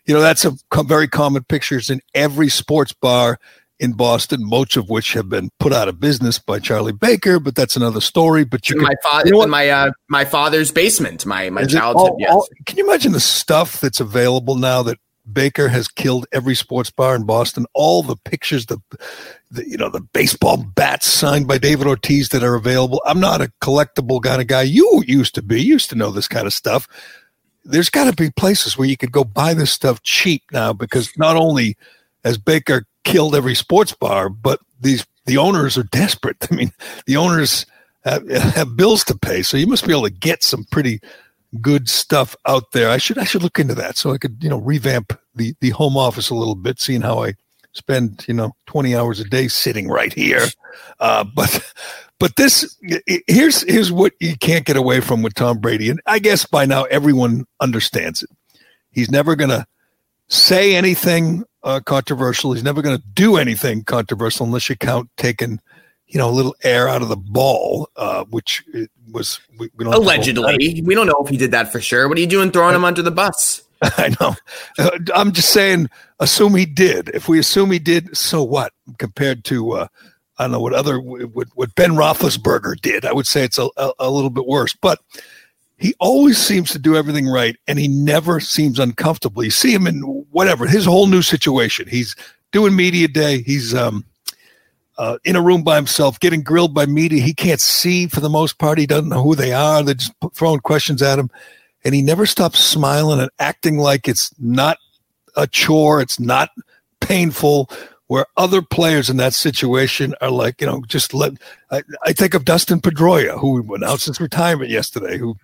you 0.06 0.14
know, 0.14 0.22
that's 0.22 0.46
a 0.46 0.54
very 0.84 1.08
common 1.08 1.44
pictures 1.44 1.90
in 1.90 2.02
every 2.14 2.50
sports 2.50 2.94
bar 2.94 3.40
in 3.82 3.94
Boston, 3.94 4.40
most 4.48 4.78
of 4.78 4.90
which 4.90 5.14
have 5.14 5.28
been 5.28 5.50
put 5.60 5.74
out 5.74 5.88
of 5.90 6.00
business 6.00 6.38
by 6.38 6.60
Charlie 6.60 6.94
Baker. 6.94 7.40
But 7.40 7.56
that's 7.56 7.76
another 7.76 8.00
story. 8.00 8.46
But 8.46 8.70
you 8.70 8.76
can, 8.76 8.84
my 8.84 8.94
father 9.04 9.26
you 9.26 9.32
know 9.34 9.48
my 9.48 9.68
uh 9.70 9.92
my 10.08 10.24
father's 10.24 10.72
basement, 10.72 11.26
my 11.26 11.50
my 11.50 11.62
Is 11.62 11.74
childhood. 11.74 12.12
all- 12.12 12.18
yes. 12.20 12.32
all- 12.32 12.48
can 12.68 12.78
you 12.78 12.86
imagine 12.86 13.12
the 13.12 13.20
stuff 13.20 13.82
that's 13.82 14.00
available 14.00 14.56
now 14.56 14.84
that 14.84 15.00
Baker 15.32 15.68
has 15.68 15.88
killed 15.88 16.26
every 16.32 16.56
sports 16.56 16.92
bar 16.92 17.16
in 17.16 17.24
Boston? 17.26 17.66
All 17.74 18.04
the 18.04 18.16
pictures, 18.18 18.68
the, 18.68 18.78
the 19.50 19.68
you 19.68 19.78
know, 19.78 19.90
the 19.90 20.02
baseball 20.02 20.58
bats 20.58 21.08
signed 21.08 21.48
by 21.48 21.58
David 21.58 21.88
Ortiz 21.88 22.30
that 22.30 22.44
are 22.44 22.56
available. 22.56 23.02
I'm 23.06 23.20
not 23.20 23.42
a 23.42 23.52
collectible 23.62 24.22
kind 24.22 24.42
of 24.42 24.48
guy. 24.48 24.62
You 24.62 25.04
used 25.08 25.34
to 25.36 25.42
be. 25.42 25.60
You 25.62 25.74
used 25.74 25.90
to 25.90 25.96
know 25.96 26.12
this 26.12 26.28
kind 26.28 26.46
of 26.46 26.54
stuff. 26.54 26.88
There's 27.64 27.90
got 27.90 28.06
to 28.10 28.14
be 28.16 28.30
places 28.32 28.78
where 28.78 28.88
you 28.88 28.98
could 28.98 29.12
go 29.12 29.24
buy 29.24 29.54
this 29.54 29.72
stuff 29.72 30.02
cheap 30.04 30.44
now 30.52 30.72
because 30.74 31.12
not 31.18 31.36
only 31.36 31.78
has 32.24 32.38
Baker 32.38 32.86
killed 33.04 33.36
every 33.36 33.56
sports 33.56 33.94
bar, 33.94 34.30
but 34.30 34.60
these 34.80 35.06
the 35.26 35.38
owners 35.38 35.78
are 35.78 35.84
desperate. 35.84 36.48
I 36.52 36.56
mean, 36.56 36.72
the 37.06 37.18
owners 37.18 37.66
have, 38.04 38.28
have 38.30 38.76
bills 38.76 39.04
to 39.06 39.18
pay, 39.18 39.42
so 39.42 39.58
you 39.58 39.68
must 39.68 39.86
be 39.86 39.92
able 39.92 40.04
to 40.04 40.10
get 40.10 40.44
some 40.44 40.66
pretty 40.66 41.00
good 41.60 41.90
stuff 41.90 42.36
out 42.46 42.72
there. 42.72 42.90
I 42.90 42.98
should 42.98 43.18
I 43.18 43.26
should 43.26 43.44
look 43.44 43.60
into 43.60 43.76
that 43.76 43.98
so 43.98 44.12
I 44.12 44.18
could 44.18 44.38
you 44.42 44.50
know 44.50 44.60
revamp 44.60 45.18
the 45.36 45.54
the 45.60 45.72
home 45.72 45.98
office 45.98 46.30
a 46.30 46.36
little 46.36 46.56
bit, 46.56 46.80
seeing 46.80 47.02
how 47.02 47.24
I 47.24 47.34
spend 47.74 48.26
you 48.28 48.34
know 48.34 48.54
20 48.68 48.96
hours 48.96 49.20
a 49.20 49.26
day 49.26 49.48
sitting 49.48 49.88
right 49.88 50.14
here. 50.14 50.46
Uh, 51.00 51.24
but 51.36 51.74
but 52.20 52.36
this 52.36 52.78
here's 53.28 53.62
here's 53.64 53.92
what 53.92 54.14
you 54.20 54.38
can't 54.38 54.66
get 54.66 54.78
away 54.78 55.02
from 55.02 55.22
with 55.22 55.34
Tom 55.34 55.60
Brady, 55.60 55.90
and 55.90 56.02
I 56.06 56.20
guess 56.20 56.46
by 56.46 56.66
now 56.66 56.84
everyone 56.84 57.46
understands 57.60 58.24
it. 58.24 58.30
He's 58.92 59.12
never 59.12 59.36
gonna 59.36 59.66
say 60.28 60.76
anything 60.76 61.44
uh, 61.64 61.80
controversial. 61.86 62.54
He's 62.54 62.64
never 62.64 62.82
going 62.82 62.98
to 62.98 63.04
do 63.14 63.38
anything 63.38 63.84
controversial 63.84 64.46
unless 64.46 64.70
you 64.70 64.76
count 64.76 65.10
taking, 65.18 65.60
you 66.08 66.18
know, 66.18 66.30
a 66.30 66.32
little 66.32 66.56
air 66.64 66.88
out 66.88 67.02
of 67.02 67.10
the 67.10 67.18
ball, 67.18 67.90
uh, 67.96 68.26
which 68.26 68.64
was 69.12 69.40
we, 69.60 69.70
we 69.76 69.86
don't 69.86 69.94
allegedly. 69.94 70.82
We 70.84 70.96
don't 70.96 71.08
know 71.08 71.22
if 71.24 71.30
he 71.30 71.38
did 71.38 71.52
that 71.52 71.72
for 71.72 71.80
sure. 71.82 72.08
What 72.08 72.18
are 72.18 72.22
you 72.22 72.28
doing, 72.28 72.52
throwing 72.52 72.76
him 72.76 72.86
under 72.86 73.02
the 73.02 73.12
bus? 73.12 73.64
I 73.82 74.16
know. 74.20 74.36
Uh, 74.78 74.92
I'm 75.14 75.32
just 75.32 75.50
saying. 75.50 75.90
Assume 76.20 76.54
he 76.54 76.68
did. 76.68 77.10
If 77.16 77.28
we 77.28 77.40
assume 77.40 77.72
he 77.72 77.80
did, 77.80 78.16
so 78.16 78.44
what? 78.44 78.74
Compared 79.00 79.44
to 79.46 79.72
uh, 79.72 79.88
I 80.38 80.44
don't 80.44 80.52
know 80.52 80.60
what 80.60 80.74
other 80.74 81.00
what, 81.00 81.48
what 81.56 81.76
Ben 81.76 81.92
Roethlisberger 81.92 82.80
did, 82.82 83.06
I 83.06 83.14
would 83.14 83.28
say 83.28 83.44
it's 83.44 83.58
a, 83.58 83.70
a, 83.78 83.92
a 84.00 84.12
little 84.12 84.30
bit 84.30 84.46
worse. 84.46 84.76
But 84.76 85.00
he 85.82 85.96
always 86.00 86.38
seems 86.38 86.72
to 86.72 86.80
do 86.80 86.96
everything 86.96 87.28
right 87.28 87.58
and 87.68 87.80
he 87.80 87.88
never 87.88 88.40
seems 88.40 88.78
uncomfortable. 88.78 89.44
You 89.44 89.50
see 89.50 89.74
him 89.74 89.88
in 89.88 90.02
whatever, 90.30 90.68
his 90.68 90.86
whole 90.86 91.08
new 91.08 91.24
situation. 91.24 91.88
He's 91.88 92.16
doing 92.52 92.76
media 92.76 93.08
day. 93.08 93.42
He's 93.42 93.74
um, 93.74 94.06
uh, 95.00 95.18
in 95.26 95.36
a 95.36 95.42
room 95.42 95.64
by 95.64 95.78
himself, 95.78 96.20
getting 96.20 96.44
grilled 96.44 96.76
by 96.76 96.86
media. 96.86 97.24
He 97.24 97.34
can't 97.34 97.60
see 97.60 98.06
for 98.06 98.20
the 98.20 98.30
most 98.30 98.60
part. 98.60 98.78
He 98.78 98.86
doesn't 98.86 99.10
know 99.10 99.24
who 99.24 99.34
they 99.34 99.54
are. 99.54 99.82
They're 99.82 99.96
just 99.96 100.14
throwing 100.36 100.60
questions 100.60 101.02
at 101.02 101.18
him. 101.18 101.32
And 101.84 101.96
he 101.96 102.04
never 102.04 102.28
stops 102.28 102.60
smiling 102.60 103.20
and 103.20 103.32
acting 103.40 103.80
like 103.80 104.08
it's 104.08 104.32
not 104.38 104.78
a 105.36 105.48
chore, 105.48 106.00
it's 106.00 106.20
not 106.20 106.52
painful. 107.00 107.72
Where 108.06 108.26
other 108.36 108.62
players 108.62 109.10
in 109.10 109.18
that 109.18 109.34
situation 109.34 110.14
are 110.20 110.30
like, 110.30 110.60
you 110.60 110.68
know, 110.68 110.84
just 110.86 111.14
let. 111.14 111.32
I, 111.72 111.82
I 112.04 112.12
think 112.12 112.34
of 112.34 112.44
Dustin 112.44 112.82
Pedroia, 112.82 113.40
who 113.40 113.74
announced 113.74 114.08
his 114.08 114.20
retirement 114.20 114.70
yesterday, 114.70 115.18
who 115.18 115.38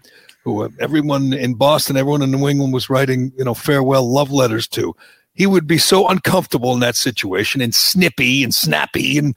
who 0.48 0.64
uh, 0.64 0.70
everyone 0.80 1.34
in 1.34 1.56
Boston, 1.56 1.98
everyone 1.98 2.22
in 2.22 2.32
New 2.32 2.48
England 2.48 2.72
was 2.72 2.90
writing, 2.90 3.34
you 3.38 3.44
know, 3.44 3.54
farewell 3.54 4.10
love 4.10 4.32
letters 4.32 4.66
to. 4.70 4.96
He 5.34 5.46
would 5.46 5.68
be 5.68 5.78
so 5.78 6.08
uncomfortable 6.08 6.74
in 6.74 6.80
that 6.80 6.96
situation 6.96 7.60
and 7.60 7.76
snippy 7.76 8.46
and 8.46 8.56
snappy. 8.56 9.18
And 9.18 9.36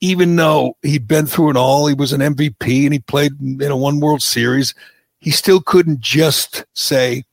even 0.00 0.34
though 0.34 0.74
he'd 0.80 1.06
been 1.06 1.26
through 1.26 1.50
it 1.50 1.56
all, 1.58 1.86
he 1.86 1.92
was 1.92 2.14
an 2.14 2.22
MVP 2.22 2.84
and 2.84 2.94
he 2.94 3.00
played 3.00 3.32
in 3.38 3.70
a 3.70 3.76
one 3.76 4.00
World 4.00 4.22
Series, 4.22 4.74
he 5.18 5.30
still 5.30 5.60
couldn't 5.60 6.00
just 6.00 6.64
say, 6.72 7.24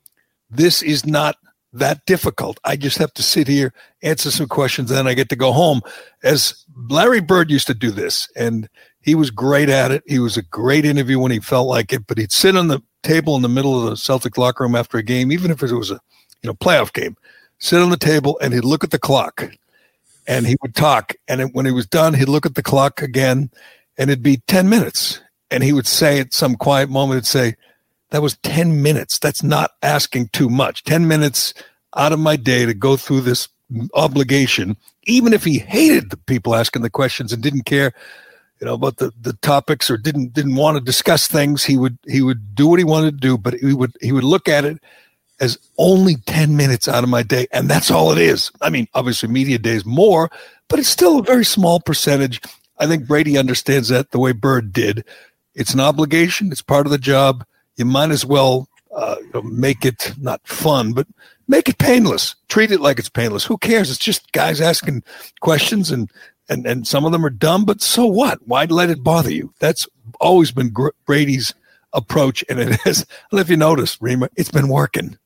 This 0.50 0.84
is 0.84 1.06
not 1.06 1.38
that 1.72 2.06
difficult. 2.06 2.60
I 2.65 2.75
just 2.75 2.98
have 2.98 3.13
to 3.13 3.24
sit 3.24 3.48
here, 3.48 3.74
answer 4.01 4.32
some 4.32 4.48
questions, 4.48 4.92
and 4.92 4.98
then 4.98 5.08
I 5.08 5.13
get 5.13 5.30
to 5.30 5.38
go 5.38 5.53
home. 5.53 5.82
As 6.24 6.65
Larry 6.89 7.22
Bird 7.22 7.50
used 7.50 7.68
to 7.68 7.74
do 7.74 7.89
this, 7.89 8.30
and 8.36 8.68
he 9.03 9.15
was 9.15 9.29
great 9.29 9.69
at 9.69 9.91
it. 9.91 10.01
He 10.07 10.17
was 10.17 10.38
a 10.38 10.41
great 10.41 10.86
interview 10.86 11.19
when 11.19 11.31
he 11.31 11.39
felt 11.39 11.67
like 11.67 11.91
it, 11.91 12.07
but 12.07 12.17
he'd 12.17 12.31
sit 12.31 12.55
on 12.55 12.69
the 12.69 12.81
table 13.03 13.36
in 13.36 13.41
the 13.41 13.50
middle 13.50 13.83
of 13.83 13.89
the 13.89 13.98
Celtic 13.98 14.38
locker 14.38 14.63
room 14.63 14.75
after 14.75 14.98
a 14.98 15.03
game, 15.03 15.31
even 15.31 15.51
if 15.51 15.62
it 15.62 15.72
was 15.74 15.91
a 15.91 16.00
you 16.41 16.48
know 16.48 16.53
playoff 16.53 16.93
game, 16.93 17.17
sit 17.60 17.81
on 17.81 17.89
the 17.89 17.98
table 17.98 18.39
and 18.41 18.53
he'd 18.53 18.63
look 18.63 18.83
at 18.83 18.91
the 18.91 19.00
clock, 19.00 19.51
and 20.25 20.48
he 20.48 20.55
would 20.62 20.74
talk. 20.74 21.13
And 21.27 21.53
when 21.53 21.65
he 21.65 21.72
was 21.72 21.86
done, 21.86 22.13
he'd 22.13 22.29
look 22.29 22.45
at 22.45 22.55
the 22.55 22.63
clock 22.63 23.01
again, 23.01 23.51
and 23.98 24.10
it'd 24.10 24.24
be 24.24 24.38
ten 24.48 24.69
minutes, 24.69 25.19
and 25.51 25.63
he 25.63 25.74
would 25.74 25.88
say 25.88 26.19
at 26.19 26.33
some 26.33 26.55
quiet 26.55 26.89
moment, 26.89 27.17
he'd 27.17 27.27
say, 27.27 27.55
"That 28.12 28.22
was 28.22 28.38
ten 28.38 28.81
minutes. 28.81 29.19
That's 29.19 29.43
not 29.43 29.72
asking 29.81 30.29
too 30.29 30.50
much. 30.50 30.83
Ten 30.86 31.10
minutes 31.10 31.53
out 31.98 32.13
of 32.13 32.19
my 32.19 32.38
day 32.38 32.65
to 32.65 32.74
go 32.74 32.95
through 32.95 33.22
this 33.22 33.50
obligation." 33.93 34.77
Even 35.05 35.33
if 35.33 35.43
he 35.43 35.60
hated 35.60 36.10
the 36.10 36.15
people 36.15 36.55
asking 36.55 36.83
the 36.83 36.89
questions 36.89 37.33
and 37.33 37.43
didn't 37.43 37.65
care 37.65 37.93
you 38.63 38.67
know, 38.67 38.75
about 38.75 38.96
the, 38.96 39.12
the 39.20 39.34
topics 39.34 39.89
or 39.89 39.98
didn't 39.98 40.32
didn't 40.32 40.55
want 40.55 40.77
to 40.77 40.82
discuss 40.82 41.27
things. 41.27 41.65
He 41.65 41.75
would 41.75 41.98
he 42.08 42.22
would 42.22 42.55
do 42.55 42.65
what 42.65 42.79
he 42.79 42.86
wanted 42.86 43.12
to 43.12 43.27
do, 43.27 43.38
but 43.38 43.55
he 43.55 43.74
would 43.74 43.91
he 44.00 44.13
would 44.13 44.24
look 44.24 44.48
at 44.48 44.63
it 44.63 44.82
as 45.41 45.58
only 45.77 46.15
10 46.15 46.55
minutes 46.55 46.88
out 46.88 47.03
of 47.03 47.10
my 47.10 47.24
day. 47.24 47.46
And 47.51 47.70
that's 47.70 47.91
all 47.91 48.13
it 48.13 48.17
is. 48.17 48.51
I 48.62 48.70
mean, 48.70 48.88
obviously 48.93 49.27
media 49.27 49.58
days 49.58 49.86
more, 49.86 50.32
but 50.70 50.79
it's 50.79 50.88
still 50.88 51.20
a 51.20 51.24
very 51.24 51.43
small 51.43 51.82
percentage. 51.82 52.39
I 52.79 52.88
think 52.88 53.05
Brady 53.05 53.38
understands 53.38 53.89
that 53.89 54.12
the 54.12 54.20
way 54.20 54.32
Bird 54.32 54.72
did. 54.72 55.03
It's 55.55 55.74
an 55.74 55.82
obligation. 55.82 56.50
It's 56.50 56.62
part 56.62 56.86
of 56.86 56.91
the 56.93 56.98
job. 56.98 57.46
You 57.75 57.84
might 57.84 58.12
as 58.12 58.25
well 58.25 58.70
uh, 58.96 59.17
make 59.43 59.84
it 59.84 60.13
not 60.22 60.39
fun, 60.48 60.93
but 60.93 61.08
make 61.50 61.67
it 61.67 61.79
painless. 61.79 62.36
Treat 62.48 62.72
it 62.72 62.79
like 62.79 62.98
it's 62.98 63.10
painless. 63.10 63.43
Who 63.43 63.58
cares? 63.58 63.89
It's 63.89 64.00
just 64.00 64.32
guys 64.32 64.62
asking 64.62 65.03
questions 65.41 65.91
and 65.91 66.10
and 66.53 66.65
and 66.65 66.88
some 66.88 67.05
of 67.05 67.12
them 67.12 67.25
are 67.25 67.29
dumb, 67.31 67.65
but 67.65 67.81
so 67.81 68.05
what? 68.05 68.39
Why 68.48 68.65
let 68.65 68.89
it 68.89 69.03
bother 69.03 69.31
you? 69.31 69.53
That's 69.60 69.88
always 70.19 70.51
been 70.51 70.74
Brady's 71.05 71.53
approach, 71.91 72.43
and 72.50 72.60
it 72.60 72.79
is. 72.86 73.05
I 73.31 73.39
if 73.39 73.50
you 73.50 73.57
notice, 73.57 74.01
Rima, 74.01 74.29
it's 74.36 74.51
been 74.51 74.69
working. 74.69 75.17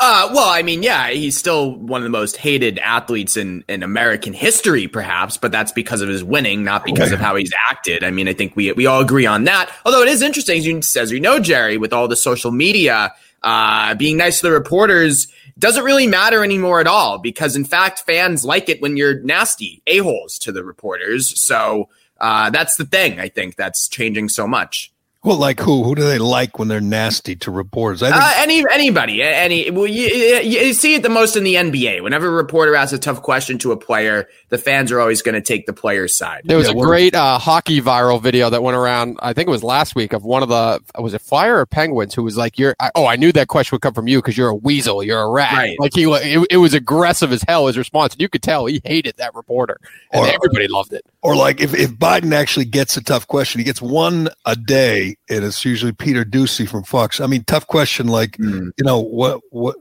Uh, 0.00 0.28
well, 0.32 0.48
I 0.48 0.62
mean, 0.62 0.82
yeah, 0.82 1.10
he's 1.10 1.36
still 1.36 1.76
one 1.76 2.00
of 2.00 2.04
the 2.04 2.10
most 2.10 2.36
hated 2.36 2.78
athletes 2.80 3.36
in, 3.36 3.64
in 3.68 3.82
American 3.82 4.32
history, 4.32 4.88
perhaps, 4.88 5.36
but 5.36 5.52
that's 5.52 5.72
because 5.72 6.00
of 6.00 6.08
his 6.08 6.24
winning, 6.24 6.64
not 6.64 6.84
because 6.84 7.12
of 7.12 7.20
how 7.20 7.36
he's 7.36 7.52
acted. 7.68 8.02
I 8.02 8.10
mean, 8.10 8.26
I 8.26 8.32
think 8.32 8.56
we 8.56 8.72
we 8.72 8.86
all 8.86 9.00
agree 9.00 9.26
on 9.26 9.44
that. 9.44 9.70
Although 9.84 10.02
it 10.02 10.08
is 10.08 10.22
interesting, 10.22 10.58
as 10.58 10.66
you, 10.66 10.78
as 11.00 11.12
you 11.12 11.20
know, 11.20 11.38
Gerry, 11.38 11.76
with 11.76 11.92
all 11.92 12.08
the 12.08 12.16
social 12.16 12.50
media, 12.50 13.12
uh, 13.42 13.94
being 13.94 14.16
nice 14.16 14.40
to 14.40 14.46
the 14.46 14.52
reporters 14.52 15.28
doesn't 15.60 15.84
really 15.84 16.06
matter 16.06 16.42
anymore 16.42 16.80
at 16.80 16.86
all 16.86 17.18
because, 17.18 17.54
in 17.54 17.64
fact, 17.64 18.00
fans 18.00 18.44
like 18.44 18.68
it 18.68 18.82
when 18.82 18.96
you're 18.96 19.20
nasty 19.20 19.82
a-holes 19.86 20.38
to 20.40 20.52
the 20.52 20.64
reporters. 20.64 21.40
So 21.40 21.88
uh, 22.20 22.50
that's 22.50 22.76
the 22.76 22.84
thing 22.84 23.20
I 23.20 23.28
think 23.28 23.56
that's 23.56 23.88
changing 23.88 24.28
so 24.28 24.46
much. 24.46 24.92
Well, 25.22 25.36
like 25.36 25.60
who? 25.60 25.84
Who 25.84 25.94
do 25.94 26.02
they 26.02 26.18
like 26.18 26.58
when 26.58 26.68
they're 26.68 26.80
nasty 26.80 27.36
to 27.36 27.50
reporters? 27.50 28.02
I 28.02 28.10
think- 28.10 28.22
uh, 28.22 28.32
any 28.38 28.64
anybody, 28.72 29.22
any. 29.22 29.70
Well, 29.70 29.86
you, 29.86 30.06
you, 30.06 30.72
see 30.72 30.94
it 30.94 31.02
the 31.02 31.10
most 31.10 31.36
in 31.36 31.44
the 31.44 31.56
NBA. 31.56 32.02
Whenever 32.02 32.28
a 32.28 32.30
reporter 32.30 32.74
asks 32.74 32.94
a 32.94 32.98
tough 32.98 33.20
question 33.20 33.58
to 33.58 33.72
a 33.72 33.76
player, 33.76 34.28
the 34.48 34.56
fans 34.56 34.90
are 34.90 34.98
always 34.98 35.20
going 35.20 35.34
to 35.34 35.42
take 35.42 35.66
the 35.66 35.74
player's 35.74 36.16
side. 36.16 36.42
There 36.46 36.56
was 36.56 36.68
yeah, 36.68 36.72
a 36.72 36.80
great 36.80 37.14
uh, 37.14 37.38
hockey 37.38 37.82
viral 37.82 38.22
video 38.22 38.48
that 38.48 38.62
went 38.62 38.78
around. 38.78 39.18
I 39.20 39.34
think 39.34 39.48
it 39.48 39.50
was 39.50 39.62
last 39.62 39.94
week 39.94 40.14
of 40.14 40.24
one 40.24 40.42
of 40.42 40.48
the 40.48 40.80
was 40.98 41.12
it 41.12 41.20
Flyer 41.20 41.58
or 41.58 41.66
Penguins 41.66 42.14
who 42.14 42.22
was 42.22 42.38
like, 42.38 42.58
"You're 42.58 42.74
oh, 42.94 43.04
I 43.04 43.16
knew 43.16 43.30
that 43.32 43.48
question 43.48 43.74
would 43.74 43.82
come 43.82 43.92
from 43.92 44.08
you 44.08 44.18
because 44.18 44.38
you're 44.38 44.48
a 44.48 44.54
weasel, 44.54 45.02
you're 45.02 45.20
a 45.20 45.28
rat." 45.28 45.52
Right. 45.52 45.78
Like 45.78 45.92
he, 45.94 46.04
it, 46.04 46.46
it, 46.50 46.56
was 46.56 46.72
aggressive 46.72 47.30
as 47.30 47.42
hell. 47.46 47.66
His 47.66 47.76
response, 47.76 48.14
and 48.14 48.22
you 48.22 48.30
could 48.30 48.42
tell 48.42 48.64
he 48.64 48.80
hated 48.86 49.18
that 49.18 49.34
reporter, 49.34 49.76
and 50.12 50.24
or, 50.24 50.28
everybody 50.32 50.66
loved 50.66 50.94
it. 50.94 51.04
Or 51.20 51.36
like 51.36 51.60
if 51.60 51.74
if 51.74 51.90
Biden 51.90 52.32
actually 52.32 52.64
gets 52.64 52.96
a 52.96 53.02
tough 53.02 53.26
question, 53.26 53.58
he 53.58 53.64
gets 53.66 53.82
one 53.82 54.30
a 54.46 54.56
day 54.56 55.09
and 55.28 55.44
it's 55.44 55.64
usually 55.64 55.92
Peter 55.92 56.24
Doocy 56.24 56.68
from 56.68 56.84
Fox. 56.84 57.20
I 57.20 57.26
mean, 57.26 57.44
tough 57.44 57.66
question. 57.66 58.08
Like, 58.08 58.32
mm. 58.38 58.70
you 58.76 58.84
know, 58.84 58.98
what 58.98 59.40
what 59.50 59.76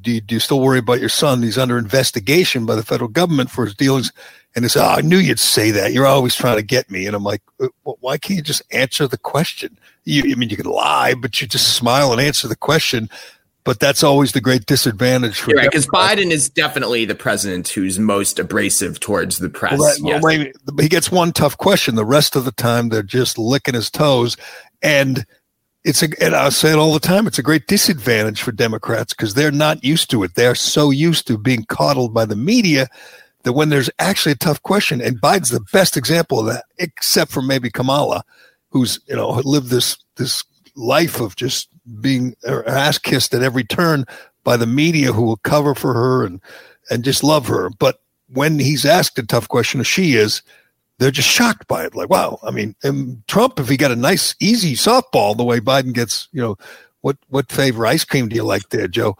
do 0.00 0.12
you, 0.12 0.20
do 0.20 0.34
you 0.34 0.40
still 0.40 0.60
worry 0.60 0.78
about 0.78 1.00
your 1.00 1.08
son? 1.08 1.42
He's 1.42 1.58
under 1.58 1.78
investigation 1.78 2.66
by 2.66 2.74
the 2.74 2.82
federal 2.82 3.08
government 3.08 3.50
for 3.50 3.64
his 3.64 3.74
dealings. 3.74 4.12
And 4.54 4.64
it's, 4.64 4.76
oh, 4.76 4.84
I 4.84 5.00
knew 5.00 5.18
you'd 5.18 5.40
say 5.40 5.70
that. 5.72 5.92
You're 5.92 6.06
always 6.06 6.34
trying 6.34 6.56
to 6.56 6.62
get 6.62 6.90
me. 6.90 7.06
And 7.06 7.16
I'm 7.16 7.24
like, 7.24 7.42
uh, 7.60 7.68
well, 7.84 7.96
why 8.00 8.18
can't 8.18 8.36
you 8.36 8.42
just 8.42 8.62
answer 8.70 9.08
the 9.08 9.18
question? 9.18 9.78
You, 10.04 10.22
I 10.30 10.34
mean, 10.36 10.50
you 10.50 10.56
can 10.56 10.66
lie, 10.66 11.14
but 11.14 11.40
you 11.40 11.48
just 11.48 11.74
smile 11.74 12.12
and 12.12 12.20
answer 12.20 12.46
the 12.46 12.56
question 12.56 13.08
but 13.64 13.80
that's 13.80 14.02
always 14.02 14.32
the 14.32 14.40
great 14.40 14.66
disadvantage 14.66 15.40
for 15.40 15.52
right 15.52 15.70
because 15.70 15.86
Biden 15.86 16.30
is 16.30 16.48
definitely 16.48 17.04
the 17.04 17.14
president 17.14 17.68
who's 17.68 17.98
most 17.98 18.38
abrasive 18.38 19.00
towards 19.00 19.38
the 19.38 19.48
press. 19.48 19.78
Well, 19.78 19.88
that, 19.88 20.00
yes. 20.04 20.22
well, 20.22 20.80
he 20.80 20.88
gets 20.88 21.10
one 21.10 21.32
tough 21.32 21.56
question. 21.56 21.94
The 21.94 22.04
rest 22.04 22.36
of 22.36 22.44
the 22.44 22.52
time, 22.52 22.90
they're 22.90 23.02
just 23.02 23.38
licking 23.38 23.74
his 23.74 23.90
toes, 23.90 24.36
and 24.82 25.24
it's 25.82 26.02
a. 26.02 26.08
And 26.22 26.34
I 26.34 26.50
say 26.50 26.72
it 26.72 26.78
all 26.78 26.92
the 26.92 27.00
time. 27.00 27.26
It's 27.26 27.38
a 27.38 27.42
great 27.42 27.66
disadvantage 27.66 28.42
for 28.42 28.52
Democrats 28.52 29.14
because 29.14 29.34
they're 29.34 29.50
not 29.50 29.82
used 29.82 30.10
to 30.10 30.22
it. 30.24 30.34
They're 30.34 30.54
so 30.54 30.90
used 30.90 31.26
to 31.28 31.38
being 31.38 31.64
coddled 31.64 32.12
by 32.12 32.26
the 32.26 32.36
media 32.36 32.88
that 33.44 33.54
when 33.54 33.70
there's 33.70 33.90
actually 33.98 34.32
a 34.32 34.36
tough 34.36 34.62
question, 34.62 35.00
and 35.00 35.20
Biden's 35.20 35.50
the 35.50 35.64
best 35.72 35.96
example 35.96 36.40
of 36.40 36.46
that, 36.46 36.64
except 36.78 37.30
for 37.30 37.42
maybe 37.42 37.70
Kamala, 37.70 38.24
who's 38.70 39.00
you 39.06 39.16
know 39.16 39.30
lived 39.44 39.70
this 39.70 39.96
this 40.16 40.44
life 40.76 41.20
of 41.20 41.36
just 41.36 41.68
being 42.00 42.34
ass 42.66 42.98
kissed 42.98 43.34
at 43.34 43.42
every 43.42 43.64
turn 43.64 44.04
by 44.42 44.56
the 44.56 44.66
media 44.66 45.12
who 45.12 45.22
will 45.22 45.38
cover 45.38 45.74
for 45.74 45.94
her 45.94 46.24
and 46.24 46.40
and 46.90 47.04
just 47.04 47.24
love 47.24 47.46
her. 47.48 47.70
But 47.70 48.00
when 48.28 48.58
he's 48.58 48.84
asked 48.84 49.18
a 49.18 49.26
tough 49.26 49.48
question, 49.48 49.80
as 49.80 49.86
she 49.86 50.14
is, 50.14 50.42
they're 50.98 51.10
just 51.10 51.28
shocked 51.28 51.66
by 51.66 51.84
it. 51.84 51.94
Like, 51.94 52.10
wow, 52.10 52.38
I 52.42 52.50
mean, 52.50 52.74
Trump, 53.26 53.58
if 53.58 53.68
he 53.68 53.76
got 53.76 53.90
a 53.90 53.96
nice, 53.96 54.34
easy 54.40 54.74
softball 54.74 55.36
the 55.36 55.44
way 55.44 55.60
Biden 55.60 55.92
gets, 55.92 56.28
you 56.32 56.40
know, 56.40 56.56
what 57.00 57.16
what 57.28 57.50
flavor 57.50 57.86
ice 57.86 58.04
cream 58.04 58.28
do 58.28 58.36
you 58.36 58.44
like 58.44 58.68
there, 58.70 58.88
Joe? 58.88 59.16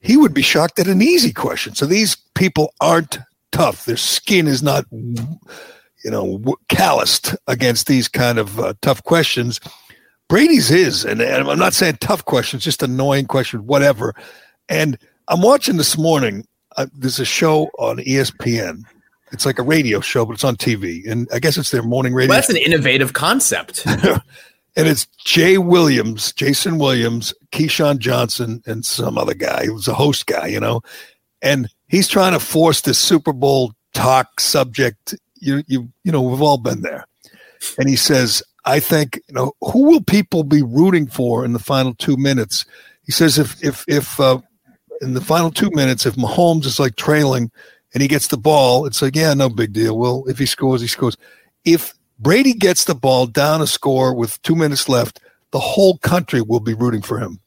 He 0.00 0.16
would 0.16 0.34
be 0.34 0.42
shocked 0.42 0.78
at 0.78 0.86
an 0.86 1.02
easy 1.02 1.32
question. 1.32 1.74
So 1.74 1.86
these 1.86 2.16
people 2.34 2.72
aren't 2.80 3.18
tough. 3.50 3.84
Their 3.84 3.96
skin 3.96 4.46
is 4.46 4.62
not, 4.62 4.84
you 4.92 6.10
know, 6.10 6.56
calloused 6.68 7.34
against 7.48 7.88
these 7.88 8.06
kind 8.06 8.38
of 8.38 8.60
uh, 8.60 8.74
tough 8.82 9.02
questions. 9.02 9.58
Brady's 10.28 10.70
is, 10.70 11.04
and, 11.04 11.20
and 11.20 11.48
I'm 11.48 11.58
not 11.58 11.74
saying 11.74 11.98
tough 12.00 12.24
questions, 12.24 12.64
just 12.64 12.82
annoying 12.82 13.26
questions, 13.26 13.62
whatever. 13.62 14.14
And 14.68 14.98
I'm 15.28 15.40
watching 15.40 15.76
this 15.76 15.96
morning. 15.96 16.46
Uh, 16.76 16.86
there's 16.94 17.20
a 17.20 17.24
show 17.24 17.70
on 17.78 17.98
ESPN. 17.98 18.82
It's 19.32 19.46
like 19.46 19.58
a 19.58 19.62
radio 19.62 20.00
show, 20.00 20.24
but 20.24 20.34
it's 20.34 20.44
on 20.44 20.56
TV, 20.56 21.08
and 21.10 21.28
I 21.32 21.38
guess 21.38 21.56
it's 21.56 21.70
their 21.70 21.82
morning 21.82 22.14
radio. 22.14 22.30
Well, 22.30 22.38
that's 22.38 22.50
an 22.50 22.56
innovative 22.56 23.12
concept. 23.12 23.84
and 23.86 24.20
it's 24.76 25.06
Jay 25.24 25.58
Williams, 25.58 26.32
Jason 26.32 26.78
Williams, 26.78 27.34
Keyshawn 27.50 27.98
Johnson, 27.98 28.62
and 28.66 28.84
some 28.84 29.18
other 29.18 29.34
guy 29.34 29.64
He 29.64 29.70
was 29.70 29.88
a 29.88 29.94
host 29.94 30.26
guy, 30.26 30.46
you 30.46 30.60
know. 30.60 30.80
and 31.42 31.68
he's 31.88 32.08
trying 32.08 32.32
to 32.32 32.40
force 32.40 32.82
this 32.82 32.98
Super 32.98 33.32
Bowl 33.32 33.72
talk 33.94 34.40
subject. 34.40 35.14
You 35.34 35.62
you 35.66 35.88
you 36.04 36.12
know 36.12 36.22
we've 36.22 36.42
all 36.42 36.58
been 36.58 36.82
there, 36.82 37.04
and 37.78 37.88
he 37.88 37.96
says, 37.96 38.42
"I 38.66 38.80
think 38.80 39.20
you 39.28 39.34
know 39.34 39.52
who 39.60 39.84
will 39.84 40.02
people 40.02 40.44
be 40.44 40.62
rooting 40.62 41.06
for 41.06 41.44
in 41.44 41.52
the 41.52 41.58
final 41.58 41.94
two 41.94 42.16
minutes." 42.16 42.66
He 43.04 43.12
says, 43.12 43.38
"If 43.38 43.62
if 43.64 43.84
if 43.88 44.20
uh, 44.20 44.40
in 45.00 45.14
the 45.14 45.20
final 45.20 45.50
two 45.50 45.70
minutes, 45.72 46.06
if 46.06 46.16
Mahomes 46.16 46.66
is 46.66 46.78
like 46.78 46.96
trailing 46.96 47.50
and 47.94 48.02
he 48.02 48.08
gets 48.08 48.28
the 48.28 48.36
ball, 48.36 48.86
it's 48.86 49.00
like 49.00 49.16
yeah, 49.16 49.32
no 49.34 49.48
big 49.48 49.72
deal. 49.72 49.96
Well, 49.96 50.24
if 50.28 50.38
he 50.38 50.46
scores, 50.46 50.80
he 50.80 50.86
scores. 50.86 51.16
If 51.64 51.94
Brady 52.18 52.52
gets 52.52 52.84
the 52.84 52.94
ball 52.94 53.26
down 53.26 53.62
a 53.62 53.66
score 53.66 54.14
with 54.14 54.40
two 54.42 54.54
minutes 54.54 54.88
left, 54.88 55.20
the 55.52 55.60
whole 55.60 55.98
country 55.98 56.42
will 56.42 56.60
be 56.60 56.74
rooting 56.74 57.02
for 57.02 57.18
him." 57.18 57.40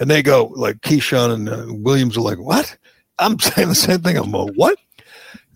And 0.00 0.08
they 0.08 0.22
go 0.22 0.52
like 0.54 0.80
Keyshawn 0.82 1.34
and 1.34 1.48
uh, 1.48 1.64
Williams 1.68 2.16
are 2.16 2.22
like, 2.22 2.38
"What?" 2.38 2.76
I'm 3.18 3.38
saying 3.40 3.68
the 3.68 3.74
same 3.74 4.00
thing. 4.00 4.16
I'm 4.16 4.30
like, 4.30 4.52
"What?" 4.54 4.78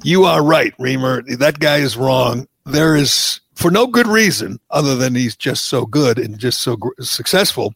You 0.04 0.24
are 0.24 0.42
right, 0.42 0.74
Reamer. 0.78 1.22
That 1.36 1.60
guy 1.60 1.76
is 1.76 1.96
wrong. 1.96 2.48
There 2.66 2.96
is, 2.96 3.40
for 3.62 3.70
no 3.70 3.86
good 3.86 4.08
reason 4.08 4.58
other 4.70 4.96
than 4.96 5.14
he's 5.14 5.36
just 5.36 5.66
so 5.66 5.86
good 5.86 6.18
and 6.18 6.36
just 6.36 6.62
so 6.62 6.76
gr- 6.76 6.90
successful. 7.00 7.74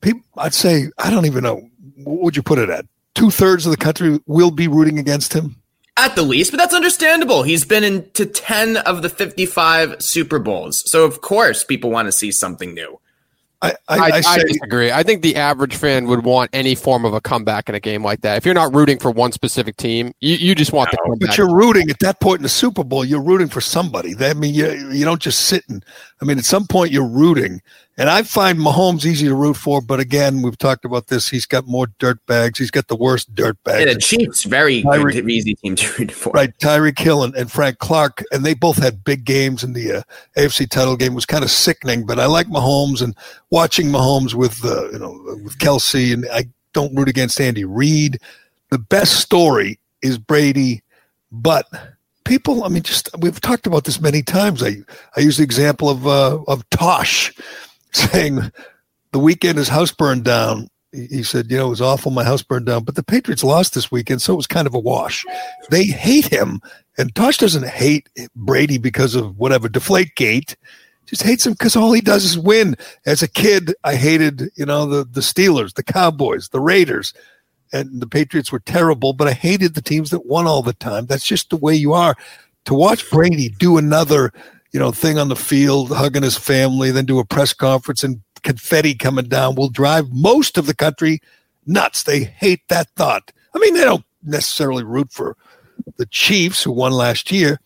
People, 0.00 0.22
I'd 0.38 0.54
say, 0.54 0.86
I 0.96 1.10
don't 1.10 1.26
even 1.26 1.44
know. 1.44 1.68
What 1.96 2.22
would 2.22 2.36
you 2.36 2.42
put 2.42 2.58
it 2.58 2.70
at? 2.70 2.86
Two 3.14 3.30
thirds 3.30 3.66
of 3.66 3.70
the 3.70 3.76
country 3.76 4.18
will 4.26 4.50
be 4.50 4.66
rooting 4.66 4.98
against 4.98 5.34
him. 5.34 5.56
At 5.98 6.14
the 6.14 6.22
least, 6.22 6.52
but 6.52 6.56
that's 6.56 6.74
understandable. 6.74 7.42
He's 7.42 7.64
been 7.64 7.84
into 7.84 8.24
10 8.24 8.78
of 8.78 9.02
the 9.02 9.10
55 9.10 10.00
Super 10.00 10.38
Bowls. 10.38 10.88
So, 10.90 11.04
of 11.04 11.20
course, 11.20 11.64
people 11.64 11.90
want 11.90 12.06
to 12.06 12.12
see 12.12 12.32
something 12.32 12.72
new. 12.72 12.98
I, 13.60 13.70
I, 13.88 13.98
I, 13.98 14.22
I, 14.24 14.38
disagree. 14.38 14.92
I 14.92 15.02
think 15.02 15.22
the 15.22 15.34
average 15.34 15.74
fan 15.74 16.06
would 16.06 16.24
want 16.24 16.50
any 16.52 16.76
form 16.76 17.04
of 17.04 17.12
a 17.12 17.20
comeback 17.20 17.68
in 17.68 17.74
a 17.74 17.80
game 17.80 18.04
like 18.04 18.20
that. 18.20 18.36
If 18.36 18.44
you're 18.44 18.54
not 18.54 18.72
rooting 18.72 19.00
for 19.00 19.10
one 19.10 19.32
specific 19.32 19.76
team, 19.76 20.14
you, 20.20 20.36
you 20.36 20.54
just 20.54 20.72
want 20.72 20.88
no, 20.88 20.92
the 20.92 21.08
comeback. 21.08 21.28
But 21.30 21.38
you're 21.38 21.52
rooting 21.52 21.90
at 21.90 21.98
that 21.98 22.20
point 22.20 22.38
in 22.38 22.44
the 22.44 22.48
Super 22.48 22.84
Bowl. 22.84 23.04
You're 23.04 23.22
rooting 23.22 23.48
for 23.48 23.60
somebody. 23.60 24.14
I 24.20 24.34
mean, 24.34 24.54
you 24.54 24.90
you 24.92 25.04
don't 25.04 25.20
just 25.20 25.40
sit 25.40 25.64
and. 25.68 25.84
I 26.20 26.24
mean, 26.24 26.38
at 26.38 26.44
some 26.44 26.66
point 26.66 26.92
you're 26.92 27.06
rooting, 27.06 27.60
and 27.98 28.08
I 28.08 28.22
find 28.22 28.60
Mahomes 28.60 29.04
easy 29.04 29.26
to 29.26 29.34
root 29.34 29.56
for, 29.56 29.82
but 29.82 29.98
again, 29.98 30.40
we've 30.40 30.56
talked 30.56 30.84
about 30.84 31.08
this. 31.08 31.28
He's 31.28 31.46
got 31.46 31.66
more 31.66 31.88
dirt 31.98 32.24
bags. 32.26 32.56
He's 32.56 32.70
got 32.70 32.86
the 32.86 32.94
worst 32.94 33.34
dirt 33.34 33.62
bags. 33.64 33.84
Yeah, 33.84 33.92
the 33.92 33.98
Chiefs, 33.98 34.44
very 34.44 34.84
Tyreek, 34.84 35.28
easy 35.28 35.56
team 35.56 35.74
to 35.74 35.92
root 35.98 36.12
for. 36.12 36.30
Right, 36.30 36.56
Tyreek 36.58 36.96
Hill 36.96 37.24
and, 37.24 37.34
and, 37.34 37.50
Frank 37.50 37.78
Clark, 37.78 38.22
and 38.30 38.46
they 38.46 38.54
both 38.54 38.76
had 38.78 39.02
big 39.02 39.24
games 39.24 39.64
in 39.64 39.72
the 39.72 39.92
uh, 39.92 40.02
AFC 40.36 40.70
title 40.70 40.96
game. 40.96 41.12
It 41.12 41.16
was 41.16 41.26
kind 41.26 41.42
of 41.42 41.50
sickening, 41.50 42.06
but 42.06 42.20
I 42.20 42.26
like 42.26 42.46
Mahomes 42.46 43.02
and 43.02 43.16
watching 43.50 43.88
Mahomes 43.88 44.32
with 44.32 44.64
uh, 44.64 44.90
you 44.92 45.00
know 45.00 45.20
with 45.42 45.58
Kelce, 45.58 46.12
and 46.12 46.24
I 46.32 46.44
don't 46.74 46.94
root 46.94 47.08
against 47.08 47.40
Andy 47.40 47.64
Reid. 47.64 48.20
The 48.70 48.78
best 48.78 49.14
story 49.14 49.80
is 50.02 50.18
Brady, 50.18 50.82
but 51.32 51.66
people, 52.24 52.62
I 52.62 52.68
mean, 52.68 52.84
just 52.84 53.10
we've 53.18 53.40
talked 53.40 53.66
about 53.66 53.82
this 53.84 54.00
many 54.00 54.22
times. 54.22 54.62
I 54.62 54.76
I 55.16 55.20
use 55.20 55.38
the 55.38 55.42
example 55.42 55.90
of 55.90 56.06
uh, 56.06 56.38
of 56.46 56.68
Tosh 56.70 57.34
saying 57.92 58.52
the 59.12 59.18
weekend 59.18 59.58
his 59.58 59.68
house 59.68 59.92
burned 59.92 60.24
down. 60.24 60.68
He 60.92 61.22
said, 61.22 61.50
you 61.50 61.58
know, 61.58 61.66
it 61.66 61.70
was 61.70 61.82
awful. 61.82 62.10
My 62.10 62.24
house 62.24 62.42
burned 62.42 62.66
down, 62.66 62.84
but 62.84 62.94
the 62.94 63.02
Patriots 63.02 63.44
lost 63.44 63.74
this 63.74 63.90
weekend, 63.90 64.22
so 64.22 64.32
it 64.32 64.36
was 64.36 64.46
kind 64.46 64.66
of 64.66 64.74
a 64.74 64.78
wash. 64.78 65.24
They 65.70 65.84
hate 65.84 66.26
him, 66.26 66.62
and 66.96 67.14
Tosh 67.14 67.36
doesn't 67.36 67.66
hate 67.66 68.08
Brady 68.34 68.78
because 68.78 69.14
of 69.14 69.36
whatever 69.38 69.68
Deflate 69.68 70.14
Gate. 70.16 70.56
Just 71.04 71.22
hates 71.22 71.46
him 71.46 71.52
because 71.52 71.76
all 71.76 71.92
he 71.92 72.00
does 72.00 72.24
is 72.24 72.38
win. 72.38 72.74
As 73.06 73.22
a 73.22 73.28
kid, 73.28 73.74
I 73.84 73.96
hated, 73.96 74.50
you 74.56 74.64
know, 74.64 74.86
the 74.86 75.04
the 75.04 75.20
Steelers, 75.20 75.74
the 75.74 75.82
Cowboys, 75.82 76.48
the 76.48 76.60
Raiders, 76.60 77.12
and 77.72 78.00
the 78.00 78.06
Patriots 78.06 78.50
were 78.50 78.60
terrible. 78.60 79.12
But 79.12 79.28
I 79.28 79.32
hated 79.32 79.74
the 79.74 79.82
teams 79.82 80.10
that 80.10 80.26
won 80.26 80.46
all 80.46 80.62
the 80.62 80.74
time. 80.74 81.06
That's 81.06 81.26
just 81.26 81.50
the 81.50 81.56
way 81.56 81.74
you 81.74 81.92
are. 81.92 82.14
To 82.64 82.74
watch 82.74 83.08
Brady 83.10 83.50
do 83.58 83.78
another 83.78 84.32
you 84.72 84.80
know, 84.80 84.92
thing 84.92 85.18
on 85.18 85.28
the 85.28 85.36
field, 85.36 85.90
hugging 85.90 86.22
his 86.22 86.36
family, 86.36 86.90
then 86.90 87.06
do 87.06 87.18
a 87.18 87.24
press 87.24 87.52
conference 87.52 88.04
and 88.04 88.20
confetti 88.42 88.94
coming 88.94 89.26
down 89.26 89.54
will 89.54 89.68
drive 89.68 90.06
most 90.10 90.58
of 90.58 90.66
the 90.66 90.74
country 90.74 91.20
nuts. 91.66 92.02
They 92.02 92.24
hate 92.24 92.60
that 92.68 92.88
thought. 92.96 93.32
I 93.54 93.58
mean, 93.58 93.74
they 93.74 93.84
don't 93.84 94.04
necessarily 94.22 94.84
root 94.84 95.12
for 95.12 95.36
the 95.96 96.06
Chiefs 96.06 96.62
who 96.62 96.72
won 96.72 96.92
last 96.92 97.32
year, 97.32 97.60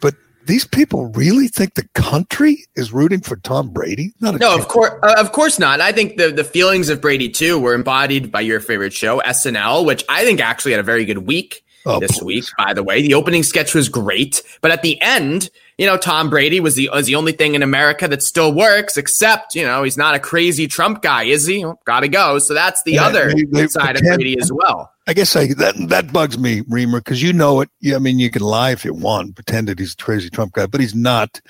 but 0.00 0.14
these 0.46 0.66
people 0.66 1.06
really 1.06 1.48
think 1.48 1.74
the 1.74 1.88
country 1.94 2.64
is 2.76 2.92
rooting 2.92 3.20
for 3.20 3.36
Tom 3.36 3.70
Brady? 3.70 4.12
Not 4.20 4.38
no, 4.38 4.54
of 4.54 4.68
course, 4.68 4.92
uh, 5.02 5.16
of 5.18 5.32
course 5.32 5.58
not. 5.58 5.80
I 5.80 5.92
think 5.92 6.16
the 6.16 6.30
the 6.30 6.44
feelings 6.44 6.88
of 6.88 7.00
Brady 7.00 7.28
too 7.28 7.58
were 7.58 7.74
embodied 7.74 8.30
by 8.30 8.42
your 8.42 8.60
favorite 8.60 8.92
show, 8.92 9.20
SNL, 9.20 9.84
which 9.84 10.04
I 10.08 10.24
think 10.24 10.40
actually 10.40 10.72
had 10.72 10.80
a 10.80 10.84
very 10.84 11.04
good 11.04 11.18
week 11.18 11.64
oh, 11.86 12.00
this 12.00 12.18
please. 12.18 12.24
week. 12.24 12.44
By 12.56 12.74
the 12.74 12.84
way, 12.84 13.02
the 13.02 13.14
opening 13.14 13.42
sketch 13.42 13.74
was 13.74 13.88
great, 13.88 14.42
but 14.60 14.70
at 14.70 14.82
the 14.82 15.00
end 15.02 15.50
you 15.78 15.86
know, 15.86 15.96
Tom 15.96 16.28
Brady 16.28 16.58
was 16.58 16.74
the 16.74 16.90
was 16.92 17.06
the 17.06 17.14
only 17.14 17.30
thing 17.30 17.54
in 17.54 17.62
America 17.62 18.08
that 18.08 18.20
still 18.22 18.52
works, 18.52 18.96
except, 18.96 19.54
you 19.54 19.64
know, 19.64 19.84
he's 19.84 19.96
not 19.96 20.16
a 20.16 20.18
crazy 20.18 20.66
Trump 20.66 21.02
guy, 21.02 21.22
is 21.22 21.46
he? 21.46 21.64
Well, 21.64 21.80
gotta 21.84 22.08
go. 22.08 22.40
So 22.40 22.52
that's 22.52 22.82
the 22.82 22.94
yeah, 22.94 23.04
other 23.04 23.32
they, 23.32 23.44
they 23.44 23.68
side 23.68 23.96
of 23.96 24.02
Brady 24.02 24.36
as 24.40 24.50
well. 24.52 24.92
I 25.06 25.14
guess 25.14 25.36
I, 25.36 25.54
that 25.54 25.76
that 25.88 26.12
bugs 26.12 26.36
me, 26.36 26.62
Reamer, 26.68 26.98
because 26.98 27.22
you 27.22 27.32
know 27.32 27.60
it. 27.60 27.70
Yeah, 27.80 27.94
I 27.94 28.00
mean, 28.00 28.18
you 28.18 28.28
can 28.28 28.42
lie 28.42 28.72
if 28.72 28.84
you 28.84 28.92
want, 28.92 29.36
pretend 29.36 29.68
that 29.68 29.78
he's 29.78 29.94
a 29.94 29.96
crazy 29.96 30.28
Trump 30.30 30.52
guy, 30.52 30.66
but 30.66 30.80
he's 30.80 30.96
not. 30.96 31.40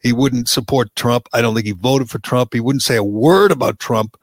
He 0.00 0.12
wouldn't 0.12 0.48
support 0.48 0.94
Trump. 0.94 1.28
I 1.32 1.42
don't 1.42 1.54
think 1.54 1.66
he 1.66 1.72
voted 1.72 2.08
for 2.08 2.18
Trump. 2.20 2.54
He 2.54 2.60
wouldn't 2.60 2.82
say 2.82 2.96
a 2.96 3.04
word 3.04 3.52
about 3.52 3.78
Trump 3.78 4.16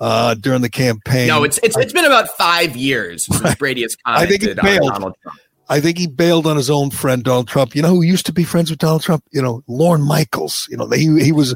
uh, 0.00 0.34
during 0.34 0.62
the 0.62 0.68
campaign. 0.68 1.28
No, 1.28 1.44
it's 1.44 1.58
it's, 1.62 1.76
it's 1.76 1.92
been 1.92 2.04
about 2.04 2.28
five 2.36 2.76
years 2.76 3.26
since 3.26 3.54
Brady 3.58 3.82
has 3.82 3.96
commented 3.96 4.26
I 4.26 4.30
think 4.30 4.42
he 4.42 4.68
failed. 4.68 4.92
Donald 4.92 5.14
Trump. 5.22 5.38
I 5.68 5.80
think 5.80 5.98
he 5.98 6.06
bailed 6.06 6.46
on 6.46 6.56
his 6.56 6.70
own 6.70 6.90
friend 6.90 7.22
Donald 7.24 7.48
Trump. 7.48 7.74
You 7.74 7.82
know 7.82 7.88
who 7.88 8.02
used 8.02 8.26
to 8.26 8.32
be 8.32 8.44
friends 8.44 8.70
with 8.70 8.78
Donald 8.78 9.02
Trump? 9.02 9.24
You 9.32 9.42
know, 9.42 9.62
Lorne 9.66 10.02
Michaels. 10.02 10.68
You 10.70 10.76
know, 10.76 10.88
he 10.90 11.22
he 11.22 11.32
was 11.32 11.54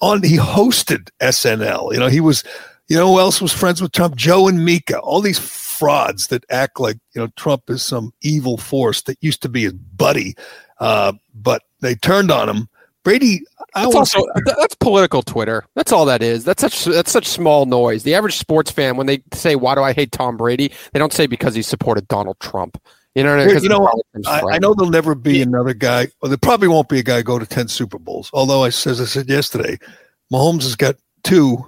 on. 0.00 0.22
He 0.22 0.36
hosted 0.36 1.10
SNL. 1.20 1.92
You 1.92 2.00
know, 2.00 2.08
he 2.08 2.20
was. 2.20 2.44
You 2.86 2.98
know 2.98 3.14
who 3.14 3.18
else 3.18 3.40
was 3.40 3.52
friends 3.52 3.80
with 3.80 3.92
Trump? 3.92 4.14
Joe 4.14 4.46
and 4.46 4.62
Mika. 4.62 4.98
All 4.98 5.22
these 5.22 5.38
frauds 5.38 6.26
that 6.28 6.44
act 6.50 6.78
like 6.78 6.98
you 7.14 7.20
know 7.20 7.28
Trump 7.36 7.70
is 7.70 7.82
some 7.82 8.12
evil 8.20 8.58
force 8.58 9.02
that 9.02 9.16
used 9.20 9.42
to 9.42 9.48
be 9.48 9.62
his 9.62 9.72
buddy, 9.72 10.34
uh, 10.80 11.12
but 11.34 11.62
they 11.80 11.94
turned 11.94 12.30
on 12.30 12.48
him. 12.48 12.68
Brady. 13.04 13.42
That's 13.74 13.94
also 13.94 14.22
that's 14.46 14.74
political 14.76 15.22
Twitter. 15.22 15.64
That's 15.74 15.92
all 15.92 16.04
that 16.06 16.22
is. 16.22 16.44
That's 16.44 16.60
such 16.60 16.84
that's 16.84 17.10
such 17.10 17.26
small 17.26 17.66
noise. 17.66 18.02
The 18.02 18.14
average 18.14 18.38
sports 18.38 18.70
fan, 18.70 18.96
when 18.96 19.06
they 19.06 19.22
say, 19.32 19.56
"Why 19.56 19.74
do 19.74 19.82
I 19.82 19.92
hate 19.92 20.12
Tom 20.12 20.36
Brady?" 20.36 20.72
they 20.92 20.98
don't 20.98 21.12
say 21.12 21.26
because 21.26 21.54
he 21.54 21.62
supported 21.62 22.08
Donald 22.08 22.38
Trump. 22.40 22.80
You 23.14 23.22
know, 23.22 23.36
I 23.36 23.46
mean? 23.46 23.62
you 23.62 23.68
know, 23.68 23.88
I, 24.26 24.42
I, 24.52 24.58
know 24.58 24.74
there'll 24.74 24.90
never 24.90 25.14
be 25.14 25.40
another 25.40 25.72
guy, 25.72 26.08
or 26.20 26.28
there 26.28 26.36
probably 26.36 26.66
won't 26.66 26.88
be 26.88 26.98
a 26.98 27.02
guy 27.02 27.22
go 27.22 27.38
to 27.38 27.46
ten 27.46 27.68
Super 27.68 27.98
Bowls. 27.98 28.28
Although, 28.32 28.64
I, 28.64 28.68
as 28.68 29.00
I 29.00 29.04
said 29.04 29.28
yesterday, 29.28 29.78
Mahomes 30.32 30.62
has 30.62 30.74
got 30.74 30.96
two 31.22 31.58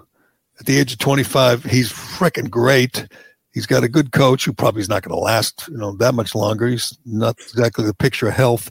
at 0.58 0.66
the 0.66 0.76
age 0.76 0.92
of 0.92 0.98
twenty 0.98 1.22
five. 1.22 1.62
He's 1.62 1.92
freaking 1.92 2.50
great. 2.50 3.06
He's 3.52 3.66
got 3.66 3.84
a 3.84 3.88
good 3.88 4.10
coach 4.10 4.44
who 4.44 4.52
probably 4.52 4.82
is 4.82 4.88
not 4.88 5.02
going 5.02 5.16
to 5.16 5.22
last, 5.22 5.68
you 5.68 5.78
know, 5.78 5.92
that 5.96 6.14
much 6.14 6.34
longer. 6.34 6.66
He's 6.66 6.98
not 7.06 7.38
exactly 7.38 7.86
the 7.86 7.94
picture 7.94 8.28
of 8.28 8.34
health. 8.34 8.70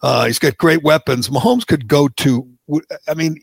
Uh, 0.00 0.26
he's 0.26 0.38
got 0.38 0.56
great 0.56 0.82
weapons. 0.82 1.28
Mahomes 1.28 1.66
could 1.66 1.88
go 1.88 2.08
to. 2.08 2.48
I 3.08 3.14
mean, 3.14 3.42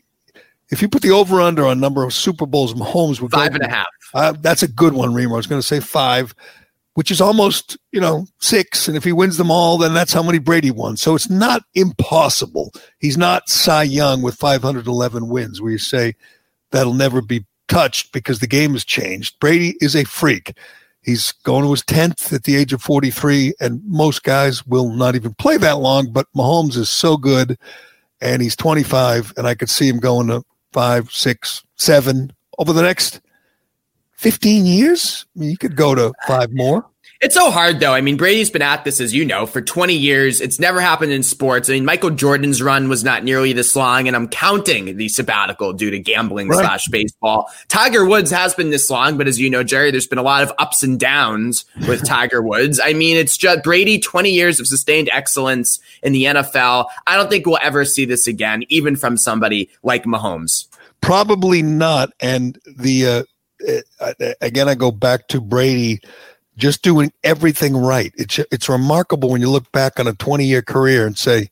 if 0.70 0.80
you 0.80 0.88
put 0.88 1.02
the 1.02 1.10
over 1.10 1.40
under 1.40 1.66
on 1.66 1.80
number 1.80 2.02
of 2.02 2.14
Super 2.14 2.46
Bowls, 2.46 2.74
Mahomes 2.74 3.20
would 3.20 3.30
five 3.30 3.54
and 3.54 3.62
a 3.62 3.68
half. 3.68 3.86
Uh, 4.14 4.32
that's 4.40 4.62
a 4.62 4.68
good 4.68 4.94
one, 4.94 5.12
Remo. 5.12 5.34
I 5.34 5.36
was 5.36 5.46
going 5.46 5.60
to 5.60 5.66
say 5.66 5.80
five 5.80 6.34
which 6.94 7.10
is 7.10 7.20
almost, 7.20 7.78
you 7.92 8.00
know, 8.00 8.26
six. 8.40 8.88
And 8.88 8.96
if 8.96 9.04
he 9.04 9.12
wins 9.12 9.36
them 9.36 9.50
all, 9.50 9.78
then 9.78 9.94
that's 9.94 10.12
how 10.12 10.22
many 10.22 10.38
Brady 10.38 10.70
won. 10.70 10.96
So 10.96 11.14
it's 11.14 11.30
not 11.30 11.62
impossible. 11.74 12.72
He's 12.98 13.16
not 13.16 13.48
Cy 13.48 13.84
Young 13.84 14.22
with 14.22 14.34
511 14.34 15.28
wins, 15.28 15.60
where 15.60 15.72
you 15.72 15.78
say 15.78 16.14
that'll 16.70 16.94
never 16.94 17.22
be 17.22 17.46
touched 17.68 18.12
because 18.12 18.40
the 18.40 18.46
game 18.46 18.72
has 18.72 18.84
changed. 18.84 19.38
Brady 19.40 19.76
is 19.80 19.94
a 19.94 20.04
freak. 20.04 20.56
He's 21.02 21.32
going 21.32 21.64
to 21.64 21.70
his 21.70 21.82
10th 21.82 22.32
at 22.32 22.44
the 22.44 22.56
age 22.56 22.72
of 22.72 22.82
43, 22.82 23.54
and 23.60 23.80
most 23.86 24.22
guys 24.22 24.66
will 24.66 24.90
not 24.90 25.14
even 25.14 25.32
play 25.34 25.56
that 25.56 25.78
long. 25.78 26.12
But 26.12 26.26
Mahomes 26.36 26.76
is 26.76 26.90
so 26.90 27.16
good, 27.16 27.58
and 28.20 28.42
he's 28.42 28.56
25, 28.56 29.32
and 29.36 29.46
I 29.46 29.54
could 29.54 29.70
see 29.70 29.88
him 29.88 29.98
going 29.98 30.26
to 30.26 30.44
five, 30.72 31.10
six, 31.10 31.64
seven 31.76 32.32
over 32.58 32.72
the 32.72 32.82
next 32.82 33.20
15 34.20 34.66
years? 34.66 35.24
I 35.34 35.40
mean, 35.40 35.50
you 35.50 35.56
could 35.56 35.76
go 35.76 35.94
to 35.94 36.12
five 36.26 36.52
more. 36.52 36.84
It's 37.22 37.34
so 37.34 37.50
hard 37.50 37.80
though. 37.80 37.94
I 37.94 38.02
mean, 38.02 38.18
Brady's 38.18 38.50
been 38.50 38.60
at 38.60 38.84
this, 38.84 39.00
as 39.00 39.14
you 39.14 39.24
know, 39.24 39.46
for 39.46 39.62
20 39.62 39.94
years. 39.94 40.42
It's 40.42 40.58
never 40.58 40.78
happened 40.78 41.12
in 41.12 41.22
sports. 41.22 41.70
I 41.70 41.74
mean, 41.74 41.86
Michael 41.86 42.10
Jordan's 42.10 42.60
run 42.60 42.90
was 42.90 43.02
not 43.02 43.24
nearly 43.24 43.54
this 43.54 43.74
long, 43.74 44.08
and 44.08 44.14
I'm 44.14 44.28
counting 44.28 44.98
the 44.98 45.08
sabbatical 45.08 45.72
due 45.72 45.90
to 45.90 45.98
gambling 45.98 46.48
right. 46.48 46.58
slash 46.58 46.88
baseball. 46.88 47.50
Tiger 47.68 48.04
Woods 48.04 48.30
has 48.30 48.54
been 48.54 48.68
this 48.68 48.90
long, 48.90 49.16
but 49.16 49.26
as 49.26 49.40
you 49.40 49.48
know, 49.48 49.62
Gerry, 49.62 49.90
there's 49.90 50.06
been 50.06 50.18
a 50.18 50.22
lot 50.22 50.42
of 50.42 50.52
ups 50.58 50.82
and 50.82 51.00
downs 51.00 51.64
with 51.88 52.04
Tiger 52.06 52.42
Woods. 52.42 52.78
I 52.82 52.92
mean, 52.92 53.16
it's 53.16 53.38
just 53.38 53.62
Brady, 53.64 53.98
20 53.98 54.30
years 54.30 54.60
of 54.60 54.66
sustained 54.66 55.08
excellence 55.12 55.78
in 56.02 56.12
the 56.12 56.24
NFL. 56.24 56.86
I 57.06 57.16
don't 57.16 57.30
think 57.30 57.46
we'll 57.46 57.58
ever 57.62 57.86
see 57.86 58.04
this 58.04 58.26
again, 58.26 58.64
even 58.68 58.96
from 58.96 59.16
somebody 59.16 59.70
like 59.82 60.04
Mahomes. 60.04 60.68
Probably 61.00 61.62
not. 61.62 62.12
And 62.20 62.58
the, 62.66 63.06
uh, 63.06 63.22
again, 64.40 64.68
I 64.68 64.74
go 64.74 64.90
back 64.90 65.28
to 65.28 65.40
Brady 65.40 66.00
just 66.56 66.82
doing 66.82 67.12
everything 67.24 67.76
right. 67.76 68.12
It's 68.16 68.38
it's 68.50 68.68
remarkable 68.68 69.30
when 69.30 69.40
you 69.40 69.50
look 69.50 69.70
back 69.72 69.98
on 69.98 70.06
a 70.06 70.12
20 70.14 70.44
year 70.44 70.62
career 70.62 71.06
and 71.06 71.16
say, 71.16 71.50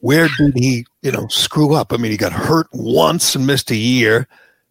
where 0.00 0.28
did 0.38 0.56
he, 0.56 0.84
you 1.02 1.12
know, 1.12 1.28
screw 1.28 1.74
up? 1.74 1.92
I 1.92 1.96
mean, 1.96 2.10
he 2.10 2.16
got 2.16 2.32
hurt 2.32 2.66
once 2.72 3.36
and 3.36 3.46
missed 3.46 3.70
a 3.70 3.76
year. 3.76 4.26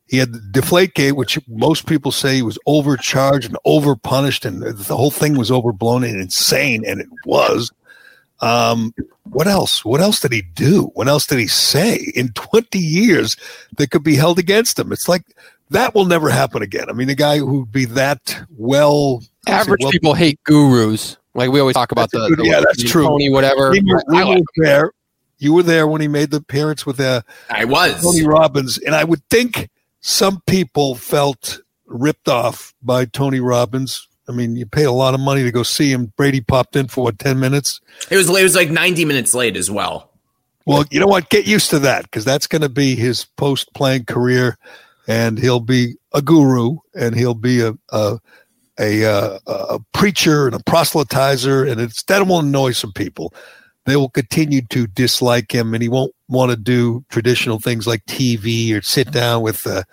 He 0.08 0.18
had 0.18 0.34
the 0.34 0.40
deflate 0.52 0.94
gate, 0.94 1.14
which 1.14 1.40
most 1.48 1.86
people 1.86 2.12
say 2.12 2.36
he 2.36 2.42
was 2.42 2.60
overcharged 2.66 3.48
and 3.48 3.58
overpunished, 3.66 4.44
and 4.44 4.62
the 4.62 4.98
whole 4.98 5.10
thing 5.10 5.38
was 5.38 5.50
overblown 5.50 6.04
and 6.04 6.20
insane, 6.20 6.84
and 6.86 7.00
it 7.00 7.08
was. 7.26 7.72
Um, 8.42 8.94
what 9.24 9.48
else? 9.48 9.86
What 9.86 10.02
else 10.02 10.20
did 10.20 10.34
he 10.34 10.42
do? 10.42 10.92
What 10.96 11.08
else 11.08 11.26
did 11.28 11.40
he 11.40 11.48
say 11.48 12.12
in 12.14 12.34
20 12.34 12.78
years 12.78 13.38
that 13.78 13.92
could 13.92 14.04
be 14.04 14.16
held 14.16 14.38
against 14.38 14.78
him? 14.78 14.92
It's 14.92 15.08
like 15.08 15.24
that 15.72 15.94
will 15.96 16.06
never 16.06 16.30
happen 16.30 16.62
again. 16.62 16.90
I 16.90 16.94
mean, 16.94 17.10
a 17.10 17.16
guy 17.16 17.40
who'd 17.40 17.72
be 17.72 17.86
that 17.86 18.46
well. 18.56 19.24
Average 19.48 19.82
well, 19.82 19.92
people 19.92 20.14
hate 20.14 20.42
gurus. 20.44 21.18
Like 21.34 21.50
we 21.50 21.60
always 21.60 21.74
talk 21.74 21.92
about 21.92 22.12
the, 22.12 22.36
the, 22.38 22.46
yeah, 22.46 22.60
that's 22.60 22.84
true. 22.84 23.06
Tony, 23.06 23.30
whatever. 23.30 23.72
We 23.72 23.82
were, 23.82 24.04
we 24.08 24.24
were 24.24 24.42
there. 24.58 24.92
You 25.40 25.54
were 25.54 25.64
there 25.64 25.88
when 25.88 26.02
he 26.02 26.08
made 26.08 26.30
the 26.30 26.38
appearance 26.38 26.86
with 26.86 27.00
uh, 27.00 27.22
I 27.50 27.66
was 27.66 28.02
Tony 28.04 28.24
Robbins, 28.24 28.78
and 28.78 28.94
I 28.94 29.04
would 29.04 29.28
think 29.30 29.70
some 30.02 30.42
people 30.46 30.94
felt 30.94 31.60
ripped 31.88 32.28
off 32.28 32.74
by 32.84 33.06
Tony 33.06 33.40
Robbins 33.40 34.08
I 34.32 34.34
mean, 34.34 34.56
you 34.56 34.66
pay 34.66 34.84
a 34.86 34.92
lot 34.92 35.14
of 35.14 35.20
money 35.20 35.44
to 35.44 35.52
go 35.52 35.64
see 35.64 35.92
him. 35.92 36.14
Brady 36.16 36.42
popped 36.42 36.76
in 36.76 36.88
for 36.88 37.04
what 37.04 37.20
ten 37.20 37.40
minutes. 37.40 37.82
It 38.10 38.16
was 38.16 38.30
it 38.30 38.44
was 38.44 38.56
like 38.56 38.70
ninety 38.70 39.04
minutes 39.04 39.34
late 39.34 39.58
as 39.58 39.70
well. 39.70 40.10
Well, 40.66 40.86
you 40.90 41.00
know 41.00 41.08
what? 41.08 41.30
Get 41.30 41.46
used 41.46 41.70
to 41.72 41.80
that 41.80 42.04
because 42.04 42.24
that's 42.24 42.48
going 42.48 42.62
to 42.62 42.70
be 42.70 42.96
his 42.96 43.26
post 43.26 43.74
playing 43.74 44.06
career, 44.06 44.58
and 45.08 45.38
he'll 45.38 45.60
be 45.60 45.96
a 46.14 46.22
guru, 46.22 46.78
and 46.96 47.16
he'll 47.16 47.34
be 47.34 47.62
a 47.62 47.74
a, 47.90 48.20
a, 48.80 49.06
uh, 49.06 49.40
a, 49.48 49.52
a 49.52 49.80
preacher 49.94 50.46
and 50.48 50.56
a 50.56 50.60
proselytizer, 50.60 51.70
and 51.70 51.80
it's 51.80 52.04
that 52.04 52.26
will 52.28 52.40
annoy 52.40 52.72
some 52.72 52.94
people. 52.94 53.34
They 53.86 53.96
will 53.96 54.10
continue 54.10 54.62
to 54.70 54.88
dislike 54.88 55.52
him, 55.52 55.74
and 55.74 55.82
he 55.82 55.90
won't 55.90 56.14
want 56.28 56.52
to 56.52 56.58
do 56.58 57.04
traditional 57.10 57.60
things 57.60 57.88
like 57.88 58.06
TV 58.06 58.74
or 58.78 58.82
sit 58.82 59.12
down 59.12 59.42
with, 59.42 59.66
uh, 59.66 59.84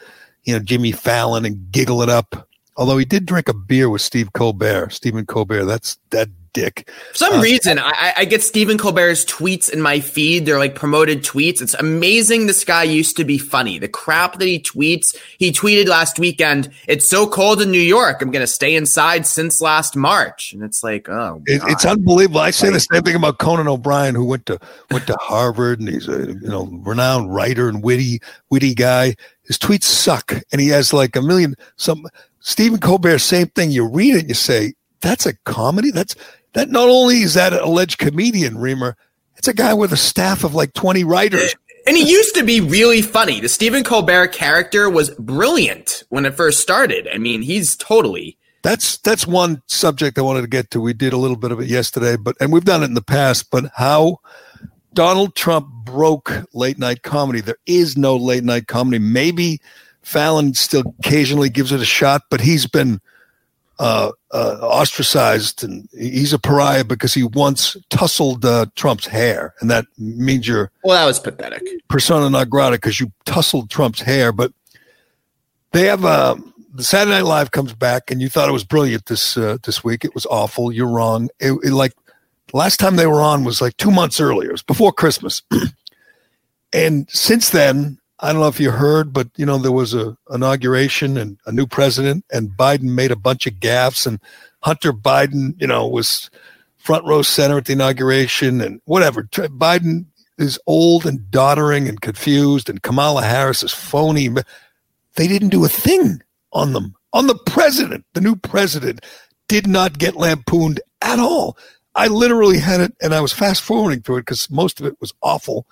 you 0.44 0.52
know, 0.52 0.60
Jimmy 0.60 0.92
Fallon 0.92 1.46
and 1.46 1.72
giggle 1.72 2.02
it 2.02 2.10
up 2.10 2.48
Although 2.78 2.96
he 2.96 3.04
did 3.04 3.26
drink 3.26 3.48
a 3.48 3.54
beer 3.54 3.90
with 3.90 4.02
Steve 4.02 4.32
Colbert, 4.34 4.92
Stephen 4.92 5.26
Colbert. 5.26 5.64
That's 5.64 5.98
that 6.10 6.28
dick. 6.52 6.90
For 7.12 7.18
some 7.18 7.34
uh, 7.34 7.42
reason, 7.42 7.78
I, 7.78 8.12
I, 8.16 8.24
get 8.24 8.42
Stephen 8.42 8.78
Colbert's 8.78 9.24
tweets 9.24 9.70
in 9.70 9.80
my 9.80 10.00
feed. 10.00 10.46
They're 10.46 10.58
like 10.58 10.74
promoted 10.74 11.22
tweets. 11.22 11.60
It's 11.60 11.74
amazing. 11.74 12.46
This 12.46 12.64
guy 12.64 12.82
used 12.82 13.16
to 13.16 13.24
be 13.24 13.38
funny. 13.38 13.78
The 13.78 13.88
crap 13.88 14.38
that 14.38 14.46
he 14.46 14.60
tweets. 14.60 15.16
He 15.38 15.52
tweeted 15.52 15.88
last 15.88 16.18
weekend. 16.18 16.70
It's 16.86 17.08
so 17.08 17.26
cold 17.26 17.62
in 17.62 17.70
New 17.70 17.80
York. 17.80 18.22
I'm 18.22 18.30
going 18.30 18.42
to 18.42 18.46
stay 18.46 18.74
inside 18.74 19.26
since 19.26 19.60
last 19.60 19.96
March. 19.96 20.52
And 20.52 20.62
it's 20.62 20.82
like, 20.82 21.08
oh, 21.08 21.42
it, 21.46 21.62
it's 21.66 21.84
unbelievable. 21.84 22.40
I 22.40 22.50
say 22.50 22.70
the 22.70 22.80
same 22.80 23.02
thing 23.02 23.16
about 23.16 23.38
Conan 23.38 23.68
O'Brien, 23.68 24.14
who 24.14 24.24
went 24.24 24.46
to 24.46 24.58
went 24.90 25.06
to 25.06 25.16
Harvard 25.20 25.80
and 25.80 25.88
he's 25.88 26.08
a 26.08 26.26
you 26.26 26.48
know 26.48 26.66
renowned 26.84 27.34
writer 27.34 27.68
and 27.68 27.82
witty 27.82 28.20
witty 28.50 28.74
guy. 28.74 29.14
His 29.44 29.56
tweets 29.56 29.84
suck, 29.84 30.34
and 30.52 30.60
he 30.60 30.68
has 30.68 30.92
like 30.92 31.16
a 31.16 31.22
million 31.22 31.54
some 31.76 32.06
Stephen 32.40 32.78
Colbert, 32.78 33.18
same 33.18 33.48
thing. 33.48 33.70
You 33.70 33.86
read 33.86 34.14
it, 34.14 34.28
you 34.28 34.34
say, 34.34 34.74
that's 35.00 35.26
a 35.26 35.36
comedy. 35.44 35.90
That's 35.90 36.14
that. 36.54 36.70
Not 36.70 36.88
only 36.88 37.22
is 37.22 37.34
that 37.34 37.52
an 37.52 37.60
alleged 37.60 37.98
comedian, 37.98 38.58
Reamer, 38.58 38.96
it's 39.36 39.48
a 39.48 39.54
guy 39.54 39.74
with 39.74 39.92
a 39.92 39.96
staff 39.96 40.44
of 40.44 40.54
like 40.54 40.72
20 40.74 41.04
writers. 41.04 41.54
And 41.86 41.96
he 41.96 42.10
used 42.10 42.34
to 42.34 42.44
be 42.44 42.60
really 42.60 43.00
funny. 43.00 43.40
The 43.40 43.48
Stephen 43.48 43.84
Colbert 43.84 44.28
character 44.28 44.90
was 44.90 45.10
brilliant 45.10 46.02
when 46.08 46.26
it 46.26 46.34
first 46.34 46.60
started. 46.60 47.08
I 47.12 47.18
mean, 47.18 47.40
he's 47.40 47.76
totally. 47.76 48.36
That's 48.62 48.98
that's 48.98 49.26
one 49.26 49.62
subject 49.66 50.18
I 50.18 50.22
wanted 50.22 50.42
to 50.42 50.48
get 50.48 50.70
to. 50.72 50.80
We 50.80 50.92
did 50.92 51.12
a 51.12 51.16
little 51.16 51.36
bit 51.36 51.52
of 51.52 51.60
it 51.60 51.68
yesterday, 51.68 52.16
but 52.16 52.36
and 52.40 52.52
we've 52.52 52.64
done 52.64 52.82
it 52.82 52.86
in 52.86 52.94
the 52.94 53.00
past. 53.00 53.50
But 53.50 53.70
how 53.76 54.18
Donald 54.92 55.36
Trump 55.36 55.68
broke 55.84 56.32
late 56.52 56.78
night 56.78 57.02
comedy. 57.02 57.40
There 57.40 57.58
is 57.66 57.96
no 57.96 58.16
late 58.16 58.44
night 58.44 58.66
comedy. 58.66 58.98
Maybe 58.98 59.60
Fallon 60.02 60.54
still 60.54 60.94
occasionally 60.98 61.50
gives 61.50 61.72
it 61.72 61.80
a 61.80 61.84
shot, 61.84 62.22
but 62.30 62.40
he's 62.40 62.66
been 62.66 63.00
uh, 63.78 64.10
uh, 64.32 64.58
ostracized 64.60 65.62
and 65.62 65.88
he's 65.92 66.32
a 66.32 66.38
pariah 66.38 66.84
because 66.84 67.14
he 67.14 67.22
once 67.22 67.76
tussled 67.90 68.44
uh, 68.44 68.66
Trump's 68.74 69.06
hair, 69.06 69.54
and 69.60 69.70
that 69.70 69.86
means 69.96 70.48
you're 70.48 70.70
well. 70.82 70.96
That 70.96 71.06
was 71.06 71.20
pathetic. 71.20 71.62
Persona 71.88 72.28
non 72.28 72.48
grata 72.48 72.76
because 72.76 72.98
you 72.98 73.12
tussled 73.24 73.70
Trump's 73.70 74.00
hair. 74.00 74.32
But 74.32 74.52
they 75.72 75.86
have 75.86 76.04
uh, 76.04 76.36
the 76.74 76.82
Saturday 76.82 77.16
Night 77.16 77.24
Live 77.24 77.50
comes 77.52 77.72
back, 77.72 78.10
and 78.10 78.20
you 78.20 78.28
thought 78.28 78.48
it 78.48 78.52
was 78.52 78.64
brilliant 78.64 79.06
this 79.06 79.36
uh, 79.36 79.58
this 79.64 79.84
week. 79.84 80.04
It 80.04 80.14
was 80.14 80.26
awful. 80.26 80.72
You're 80.72 80.88
wrong. 80.88 81.28
It, 81.38 81.52
it, 81.62 81.72
like 81.72 81.92
last 82.52 82.80
time 82.80 82.96
they 82.96 83.06
were 83.06 83.20
on 83.20 83.44
was 83.44 83.60
like 83.60 83.76
two 83.76 83.90
months 83.90 84.20
earlier. 84.20 84.48
It 84.48 84.52
was 84.52 84.62
before 84.62 84.92
Christmas, 84.92 85.42
and 86.72 87.08
since 87.10 87.50
then 87.50 87.97
I 88.20 88.32
don't 88.32 88.40
know 88.40 88.48
if 88.48 88.58
you 88.58 88.72
heard, 88.72 89.12
but 89.12 89.28
you 89.36 89.46
know 89.46 89.58
there 89.58 89.72
was 89.72 89.94
a 89.94 90.16
inauguration 90.30 91.16
and 91.16 91.38
a 91.46 91.52
new 91.52 91.66
president, 91.66 92.24
and 92.32 92.50
Biden 92.50 92.94
made 92.94 93.12
a 93.12 93.16
bunch 93.16 93.46
of 93.46 93.54
gaffes, 93.54 94.06
and 94.06 94.18
Hunter 94.62 94.92
Biden, 94.92 95.54
you 95.60 95.66
know, 95.66 95.86
was 95.86 96.30
front 96.76 97.04
row 97.04 97.22
center 97.22 97.58
at 97.58 97.66
the 97.66 97.74
inauguration, 97.74 98.60
and 98.60 98.80
whatever. 98.86 99.22
Biden 99.22 100.06
is 100.36 100.58
old 100.66 101.06
and 101.06 101.30
doddering 101.30 101.88
and 101.88 102.00
confused, 102.00 102.68
and 102.68 102.82
Kamala 102.82 103.22
Harris 103.22 103.62
is 103.62 103.72
phony. 103.72 104.28
They 105.14 105.28
didn't 105.28 105.50
do 105.50 105.64
a 105.64 105.68
thing 105.68 106.22
on 106.52 106.72
them, 106.72 106.96
on 107.12 107.28
the 107.28 107.38
president. 107.46 108.04
The 108.14 108.20
new 108.20 108.34
president 108.34 109.04
did 109.46 109.68
not 109.68 109.98
get 109.98 110.16
lampooned 110.16 110.80
at 111.02 111.20
all. 111.20 111.56
I 111.94 112.08
literally 112.08 112.58
had 112.58 112.80
it, 112.80 112.94
and 113.00 113.14
I 113.14 113.20
was 113.20 113.32
fast 113.32 113.62
forwarding 113.62 114.02
through 114.02 114.18
it 114.18 114.22
because 114.22 114.50
most 114.50 114.80
of 114.80 114.86
it 114.86 114.96
was 115.00 115.12
awful 115.22 115.66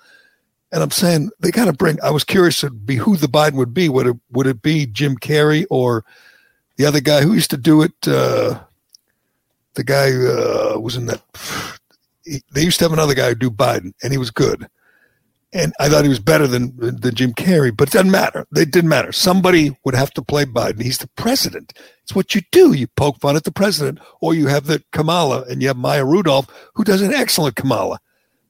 and 0.71 0.83
I'm 0.83 0.91
saying 0.91 1.31
they 1.39 1.51
got 1.51 1.65
to 1.65 1.73
bring. 1.73 2.01
I 2.01 2.11
was 2.11 2.23
curious 2.23 2.59
to 2.61 2.69
be 2.69 2.95
who 2.95 3.17
the 3.17 3.27
Biden 3.27 3.53
would 3.53 3.73
be. 3.73 3.89
Would 3.89 4.07
it 4.07 4.17
would 4.31 4.47
it 4.47 4.61
be 4.61 4.85
Jim 4.85 5.17
Carrey 5.17 5.65
or 5.69 6.03
the 6.75 6.85
other 6.85 6.99
guy 6.99 7.21
who 7.21 7.33
used 7.33 7.51
to 7.51 7.57
do 7.57 7.81
it? 7.81 7.93
Uh, 8.05 8.59
the 9.75 9.83
guy 9.83 10.11
uh, 10.11 10.79
was 10.79 10.95
in 10.95 11.05
that. 11.05 11.21
He, 12.25 12.41
they 12.53 12.63
used 12.63 12.79
to 12.79 12.85
have 12.85 12.93
another 12.93 13.13
guy 13.13 13.33
do 13.33 13.49
Biden, 13.49 13.93
and 14.03 14.11
he 14.11 14.17
was 14.17 14.31
good. 14.31 14.67
And 15.53 15.71
I 15.79 15.87
thought 15.87 16.03
he 16.03 16.09
was 16.09 16.19
better 16.19 16.45
than 16.45 16.75
than 16.75 17.15
Jim 17.15 17.33
Carrey, 17.33 17.75
but 17.75 17.87
it 17.87 17.93
doesn't 17.93 18.11
matter. 18.11 18.45
It 18.53 18.71
didn't 18.71 18.89
matter. 18.89 19.13
Somebody 19.13 19.77
would 19.85 19.95
have 19.95 20.11
to 20.15 20.21
play 20.21 20.43
Biden. 20.43 20.83
He's 20.83 20.97
the 20.97 21.07
president. 21.15 21.71
It's 22.03 22.13
what 22.13 22.35
you 22.35 22.41
do. 22.51 22.73
You 22.73 22.87
poke 22.87 23.19
fun 23.21 23.37
at 23.37 23.45
the 23.45 23.51
president, 23.51 23.99
or 24.19 24.33
you 24.33 24.47
have 24.47 24.65
the 24.65 24.83
Kamala, 24.91 25.43
and 25.43 25.61
you 25.61 25.69
have 25.69 25.77
Maya 25.77 26.03
Rudolph, 26.03 26.47
who 26.73 26.83
does 26.83 27.01
an 27.01 27.13
excellent 27.13 27.55
Kamala. 27.55 27.99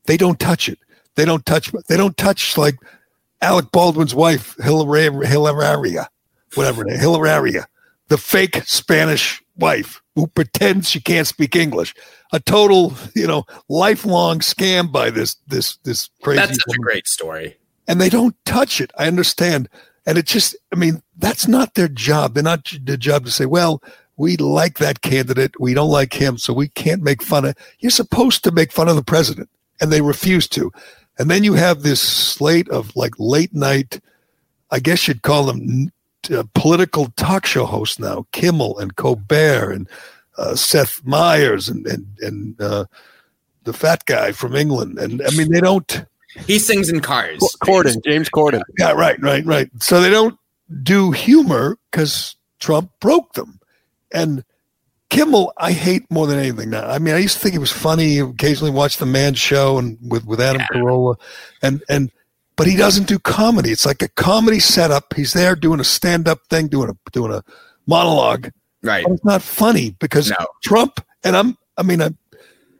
They 0.05 0.17
don't 0.17 0.39
touch 0.39 0.67
it. 0.67 0.79
They 1.17 1.25
don't 1.25 1.45
touch. 1.45 1.71
They 1.89 1.97
don't 1.97 2.15
touch 2.15 2.57
like 2.57 2.75
Alec 3.41 3.71
Baldwin's 3.71 4.15
wife, 4.15 4.55
Hilaria, 4.59 6.09
whatever 6.53 6.85
name, 6.85 6.99
Hilaria, 6.99 7.67
the 8.07 8.17
fake 8.17 8.61
Spanish 8.65 9.43
wife 9.57 10.01
who 10.15 10.27
pretends 10.27 10.89
she 10.89 11.01
can't 11.01 11.27
speak 11.27 11.55
English. 11.55 11.95
A 12.31 12.39
total, 12.39 12.93
you 13.15 13.25
know, 13.25 13.45
lifelong 13.67 14.39
scam 14.39 14.91
by 14.91 15.09
this 15.09 15.35
this 15.47 15.77
this 15.77 16.09
crazy. 16.21 16.39
That's 16.39 16.57
a 16.57 16.77
great 16.77 17.07
story. 17.07 17.57
And 17.87 17.99
they 17.99 18.09
don't 18.09 18.35
touch 18.45 18.79
it. 18.79 18.91
I 18.97 19.07
understand. 19.07 19.69
And 20.05 20.17
it 20.17 20.25
just, 20.25 20.55
I 20.71 20.75
mean, 20.75 21.01
that's 21.17 21.47
not 21.47 21.73
their 21.73 21.87
job. 21.87 22.33
They're 22.33 22.43
not 22.43 22.71
their 22.83 22.95
job 22.95 23.25
to 23.25 23.31
say, 23.31 23.45
well, 23.45 23.81
we 24.17 24.37
like 24.37 24.77
that 24.77 25.01
candidate. 25.01 25.59
We 25.59 25.73
don't 25.73 25.89
like 25.89 26.13
him, 26.13 26.37
so 26.37 26.53
we 26.53 26.69
can't 26.69 27.01
make 27.01 27.23
fun 27.23 27.45
of. 27.45 27.55
You're 27.79 27.89
supposed 27.89 28.43
to 28.43 28.51
make 28.51 28.71
fun 28.71 28.87
of 28.87 28.95
the 28.95 29.03
president, 29.03 29.49
and 29.81 29.91
they 29.91 30.01
refuse 30.01 30.47
to. 30.49 30.71
And 31.19 31.29
then 31.29 31.43
you 31.43 31.53
have 31.53 31.81
this 31.81 32.01
slate 32.01 32.69
of 32.69 32.95
like 32.95 33.13
late 33.17 33.53
night, 33.53 33.99
I 34.71 34.79
guess 34.79 35.07
you'd 35.07 35.23
call 35.23 35.45
them 35.45 35.91
uh, 36.31 36.43
political 36.53 37.07
talk 37.15 37.45
show 37.45 37.65
hosts 37.65 37.99
now, 37.99 38.25
Kimmel 38.31 38.79
and 38.79 38.95
Colbert 38.95 39.71
and 39.71 39.89
uh, 40.37 40.55
Seth 40.55 41.01
Meyers 41.05 41.69
and 41.69 41.85
and 41.87 42.05
and 42.21 42.61
uh, 42.61 42.85
the 43.63 43.73
fat 43.73 44.05
guy 44.05 44.31
from 44.31 44.55
England. 44.55 44.99
And 44.99 45.21
I 45.21 45.35
mean, 45.35 45.51
they 45.51 45.61
don't. 45.61 46.05
He 46.45 46.59
sings 46.59 46.89
in 46.89 46.99
cars. 46.99 47.39
Corden, 47.63 48.03
James 48.03 48.29
Corden. 48.29 48.61
Yeah, 48.77 48.91
right, 48.91 49.19
right, 49.21 49.43
right. 49.45 49.69
So 49.81 50.01
they 50.01 50.09
don't 50.09 50.37
do 50.83 51.11
humor 51.11 51.79
because 51.89 52.35
Trump 52.59 52.91
broke 52.99 53.33
them, 53.33 53.59
and 54.11 54.43
Kimmel, 55.09 55.53
I 55.57 55.71
hate 55.71 56.09
more 56.11 56.27
than 56.27 56.37
anything 56.37 56.69
now. 56.69 56.85
I 56.87 56.99
mean, 56.99 57.13
I 57.13 57.19
used 57.19 57.35
to 57.35 57.39
think 57.39 57.55
it 57.55 57.59
was 57.59 57.71
funny. 57.71 58.19
Occasionally, 58.19 58.71
watch 58.71 58.97
the 58.97 59.05
Man 59.05 59.35
Show 59.35 59.77
and 59.77 59.97
with 60.01 60.25
with 60.25 60.41
Adam 60.41 60.61
yeah. 60.61 60.67
Carolla, 60.79 61.15
and 61.61 61.81
and 61.87 62.11
but 62.57 62.67
he 62.67 62.75
doesn't 62.75 63.07
do 63.07 63.17
comedy. 63.17 63.69
It's 63.69 63.85
like 63.85 64.01
a 64.01 64.09
comedy 64.09 64.59
setup. 64.59 65.13
He's 65.13 65.33
there 65.33 65.55
doing 65.55 65.79
a 65.79 65.85
stand 65.85 66.27
up 66.27 66.39
thing, 66.49 66.67
doing 66.67 66.89
a 66.89 67.11
doing 67.11 67.31
a 67.31 67.43
monologue. 67.85 68.51
Right. 68.83 69.05
But 69.05 69.13
it's 69.13 69.25
not 69.25 69.41
funny 69.41 69.91
because 69.99 70.29
no. 70.29 70.45
Trump 70.63 70.99
and 71.23 71.37
I'm. 71.37 71.57
I 71.77 71.83
mean, 71.83 72.01
I, 72.01 72.09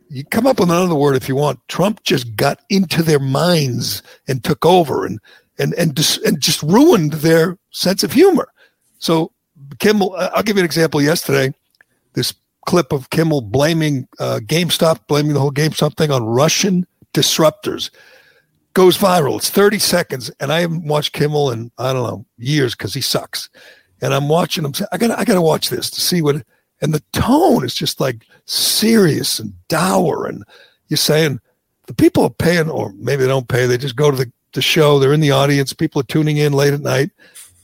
you 0.09 0.25
come 0.25 0.47
up 0.47 0.59
with 0.59 0.69
another 0.69 0.95
word 0.95 1.15
if 1.15 1.29
you 1.29 1.35
want. 1.35 1.59
Trump 1.69 2.03
just 2.03 2.35
got 2.35 2.59
into 2.69 3.03
their 3.03 3.19
minds 3.19 4.03
and 4.27 4.43
took 4.43 4.65
over 4.65 5.05
and 5.05 5.19
and 5.59 5.73
and 5.75 5.95
just 5.95 6.21
and 6.23 6.41
just 6.41 6.61
ruined 6.61 7.13
their 7.13 7.57
sense 7.71 8.03
of 8.03 8.11
humor. 8.11 8.51
So 8.99 9.31
Kimmel, 9.79 10.13
I'll 10.17 10.43
give 10.43 10.57
you 10.57 10.61
an 10.61 10.65
example. 10.65 11.01
Yesterday 11.01 11.53
this 12.17 12.33
clip 12.65 12.91
of 12.91 13.11
Kimmel 13.11 13.41
blaming 13.41 14.07
uh, 14.19 14.39
GameStop, 14.43 15.05
blaming 15.07 15.33
the 15.33 15.39
whole 15.39 15.51
GameStop 15.51 15.95
thing 15.95 16.11
on 16.11 16.25
Russian 16.25 16.85
disruptors. 17.13 17.91
Goes 18.73 18.97
viral. 18.97 19.37
It's 19.37 19.51
30 19.51 19.79
seconds, 19.79 20.31
and 20.39 20.51
I 20.51 20.59
haven't 20.61 20.87
watched 20.87 21.13
Kimmel 21.13 21.51
in 21.51 21.71
I 21.77 21.93
don't 21.93 22.03
know 22.03 22.25
years 22.37 22.75
because 22.75 22.93
he 22.93 23.01
sucks. 23.01 23.49
And 24.01 24.13
I'm 24.13 24.29
watching 24.29 24.65
him. 24.65 24.73
I 24.91 24.97
got 24.97 25.11
I 25.11 25.23
got 25.23 25.35
to 25.35 25.41
watch 25.41 25.69
this 25.69 25.89
to 25.91 26.01
see 26.01 26.21
what. 26.21 26.43
And 26.79 26.93
the 26.93 27.03
tone 27.11 27.65
is 27.65 27.73
just 27.73 27.99
like 27.99 28.25
serious 28.45 29.39
and 29.39 29.53
dour, 29.67 30.27
and 30.27 30.43
you're 30.89 30.97
saying 30.97 31.39
the 31.87 31.93
people 31.93 32.23
are 32.23 32.29
paying, 32.29 32.69
or 32.69 32.93
maybe 32.97 33.23
they 33.23 33.27
don't 33.27 33.47
pay. 33.47 33.65
They 33.65 33.79
just 33.79 33.95
go 33.95 34.11
to 34.11 34.17
the, 34.17 34.31
the 34.53 34.61
show. 34.61 34.99
They're 34.99 35.13
in 35.13 35.21
the 35.21 35.31
audience. 35.31 35.73
People 35.73 36.01
are 36.01 36.05
tuning 36.05 36.37
in 36.37 36.53
late 36.53 36.73
at 36.73 36.81
night. 36.81 37.09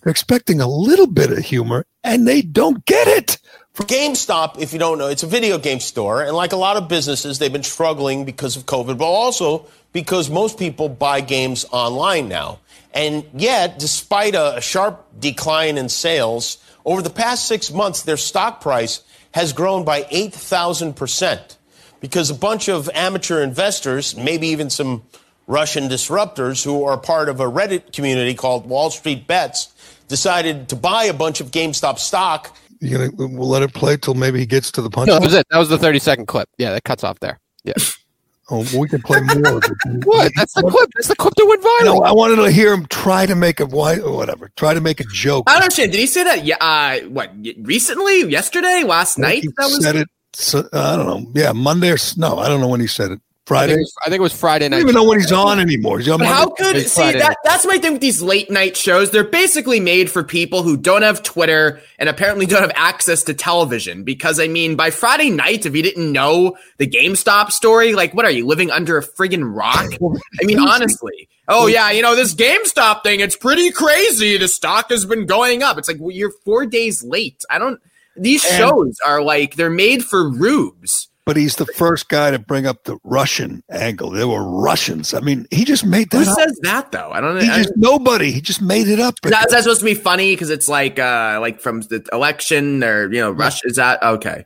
They're 0.02 0.12
expecting 0.12 0.62
a 0.62 0.68
little 0.68 1.06
bit 1.06 1.32
of 1.32 1.40
humor, 1.40 1.86
and 2.04 2.28
they 2.28 2.42
don't 2.42 2.84
get 2.86 3.08
it. 3.08 3.38
For 3.74 3.86
GameStop, 3.86 4.60
if 4.60 4.72
you 4.72 4.78
don't 4.78 5.00
know, 5.00 5.08
it's 5.08 5.24
a 5.24 5.28
video 5.28 5.58
game 5.58 5.80
store. 5.80 6.22
And 6.22 6.36
like 6.36 6.54
a 6.54 6.58
lot 6.58 6.78
of 6.78 6.88
businesses, 6.88 7.40
they've 7.40 7.52
been 7.52 7.64
struggling 7.64 8.24
because 8.24 8.56
of 8.56 8.68
COVID, 8.68 9.00
but 9.00 9.06
also 9.06 9.66
because 9.94 10.30
most 10.30 10.60
people 10.60 10.90
buy 10.90 11.22
games 11.22 11.66
online 11.72 12.30
now. 12.30 12.60
And 12.94 13.26
yet, 13.34 13.80
despite 13.80 14.36
a 14.36 14.60
sharp 14.62 15.04
decline 15.20 15.80
in 15.80 15.90
sales, 15.90 16.60
over 16.86 17.02
the 17.02 17.10
past 17.10 17.48
six 17.48 17.72
months, 17.72 18.04
their 18.04 18.16
stock 18.16 18.62
price 18.62 19.02
has 19.34 19.54
grown 19.54 19.84
by 19.84 20.04
8,000% 20.04 21.58
because 22.00 22.30
a 22.30 22.36
bunch 22.36 22.70
of 22.70 22.92
amateur 22.94 23.42
investors, 23.42 24.16
maybe 24.16 24.50
even 24.50 24.70
some 24.70 25.02
Russian 25.48 25.86
disruptors 25.86 26.64
who 26.64 26.84
are 26.84 26.98
part 27.00 27.28
of 27.28 27.40
a 27.40 27.46
Reddit 27.46 27.92
community 27.92 28.36
called 28.36 28.70
Wall 28.70 28.92
Street 28.92 29.26
Bets, 29.26 29.74
decided 30.08 30.70
to 30.70 30.76
buy 30.76 31.06
a 31.06 31.14
bunch 31.14 31.42
of 31.42 31.50
GameStop 31.50 31.98
stock 31.98 32.56
you 32.84 32.98
gonna 32.98 33.12
we'll 33.16 33.48
let 33.48 33.64
it 33.64 33.74
play 33.74 33.96
till 33.98 34.14
maybe 34.14 34.40
he 34.40 34.46
gets 34.46 34.72
to 34.72 34.82
the 34.82 34.90
punch. 34.90 35.08
No, 35.08 35.14
that 35.14 35.22
was 35.24 35.34
it. 35.34 35.48
That 35.50 35.58
was 35.58 35.70
the 35.70 35.78
thirty 35.78 36.00
second 36.00 36.26
clip. 36.26 36.50
Yeah, 36.58 36.72
that 36.72 36.84
cuts 36.84 37.04
off 37.04 37.20
there. 37.20 37.40
Yeah. 37.64 37.74
oh, 38.52 38.68
we 38.78 38.90
can 38.90 39.02
play 39.02 39.22
more. 39.22 39.62
what? 40.04 40.32
That's 40.36 40.54
the 40.54 40.64
clip. 40.64 40.90
That's 40.96 41.08
the 41.08 41.16
clip 41.16 41.34
that 41.36 41.46
went 41.46 41.62
viral. 41.62 42.00
No, 42.00 42.04
I 42.04 42.12
wanted 42.12 42.36
to 42.38 42.52
hear 42.52 42.74
him 42.74 42.86
try 42.88 43.26
to 43.26 43.36
make 43.36 43.60
a 43.60 43.66
why 43.66 43.98
whatever. 43.98 44.52
Try 44.58 44.74
to 44.74 44.82
make 44.82 45.00
a 45.00 45.06
joke. 45.06 45.46
I 45.48 45.54
don't 45.54 45.64
understand. 45.64 45.94
Did 45.94 46.00
he 46.00 46.08
say 46.08 46.24
that? 46.26 46.44
Yeah. 46.44 46.58
Uh, 46.60 47.00
what? 47.08 47.32
Recently? 47.60 48.30
Yesterday? 48.30 48.84
Last 48.84 49.18
night? 49.18 49.44
That 49.58 49.66
was 49.66 49.84
said 49.84 49.96
it. 49.96 50.10
So, 50.34 50.68
I 50.74 50.96
don't 50.98 51.06
know. 51.06 51.32
Yeah, 51.36 51.52
Monday 51.54 51.92
or 51.92 51.98
no? 52.18 52.40
I 52.40 52.48
don't 52.48 52.60
know 52.60 52.68
when 52.68 52.82
he 52.82 52.88
said 52.88 53.12
it. 53.12 53.20
Friday. 53.46 53.74
I 53.74 53.76
think, 53.76 53.80
was, 53.82 53.94
I 54.06 54.10
think, 54.10 54.20
it 54.20 54.24
was 54.24 54.34
Friday 54.34 54.70
night. 54.70 54.78
I 54.78 54.80
don't 54.80 54.90
even 54.90 55.02
know 55.02 55.10
when 55.10 55.20
he's 55.20 55.32
on 55.32 55.60
anymore. 55.60 56.00
He's 56.00 56.08
on 56.08 56.20
but 56.20 56.28
how 56.28 56.50
could 56.50 56.78
see 56.88 57.12
that? 57.12 57.36
That's 57.44 57.66
my 57.66 57.78
thing 57.78 57.94
with 57.94 58.02
these 58.02 58.22
late 58.22 58.50
night 58.50 58.78
shows. 58.78 59.12
They're 59.12 59.26
basically 59.26 59.82
made 59.82 60.10
for 60.10 60.24
people 60.24 60.64
who 60.64 60.78
don't 60.78 61.02
have 61.02 61.24
Twitter 61.24 61.82
and 62.00 62.08
apparently 62.08 62.46
don't 62.46 62.62
have 62.62 62.72
access 62.76 63.24
to 63.24 63.34
television. 63.34 64.06
Because 64.06 64.40
I 64.40 64.48
mean, 64.48 64.78
by 64.78 64.92
Friday 64.92 65.30
night, 65.30 65.66
if 65.66 65.76
you 65.76 65.84
didn't 65.84 66.10
know 66.10 66.56
the 66.78 66.88
GameStop 66.88 67.52
story, 67.52 67.94
like, 67.94 68.14
what 68.14 68.24
are 68.24 68.32
you 68.32 68.46
living 68.46 68.72
under 68.72 68.98
a 68.98 69.04
friggin' 69.04 69.54
rock? 69.54 69.92
I 70.42 70.46
mean, 70.46 70.60
honestly. 70.60 71.28
Oh 71.50 71.68
yeah, 71.68 71.92
you 71.92 72.02
know 72.02 72.16
this 72.16 72.34
GameStop 72.34 73.04
thing. 73.04 73.20
It's 73.20 73.36
pretty 73.36 73.72
crazy. 73.72 74.38
The 74.38 74.48
stock 74.48 74.90
has 74.90 75.06
been 75.06 75.26
going 75.26 75.62
up. 75.62 75.78
It's 75.78 75.90
like 75.90 75.98
well, 76.00 76.12
you're 76.12 76.32
four 76.32 76.66
days 76.66 77.04
late. 77.04 77.44
I 77.50 77.60
don't. 77.60 77.82
These 78.16 78.44
shows 78.44 78.98
are 79.06 79.22
like 79.22 79.56
they're 79.56 79.70
made 79.70 80.06
for 80.06 80.30
rubes 80.30 81.10
but 81.26 81.38
he's 81.38 81.56
the 81.56 81.66
first 81.66 82.10
guy 82.10 82.32
to 82.32 82.40
bring 82.40 82.66
up 82.68 82.84
the 82.84 82.98
Russian 83.04 83.64
angle. 83.70 84.10
There 84.10 84.28
were 84.28 84.44
Russians. 84.44 85.14
I 85.14 85.22
mean, 85.22 85.48
he 85.52 85.64
just 85.64 85.86
made 85.86 86.10
that. 86.12 86.26
Who 86.26 86.32
up. 86.32 86.38
says 86.38 86.60
that 86.64 86.92
though? 86.92 87.10
I 87.12 87.22
don't 87.22 87.36
know. 87.36 87.42
He 87.42 87.48
just 87.48 87.72
nobody. 87.78 88.32
He 88.32 88.42
just 88.42 88.62
made 88.62 88.88
it 88.88 89.00
up. 89.00 89.16
That's, 89.22 89.52
that 89.52 89.64
supposed 89.64 89.80
to 89.80 89.86
be 89.86 89.94
funny 89.94 90.34
because 90.34 90.50
it's 90.50 90.68
like 90.68 91.00
uh 91.00 91.38
like 91.40 91.60
from 91.60 91.82
the 91.82 92.06
election 92.12 92.84
or 92.84 93.12
you 93.12 93.22
know 93.22 93.32
Russia. 93.32 93.62
Is 93.66 93.78
that 93.78 94.04
okay? 94.04 94.46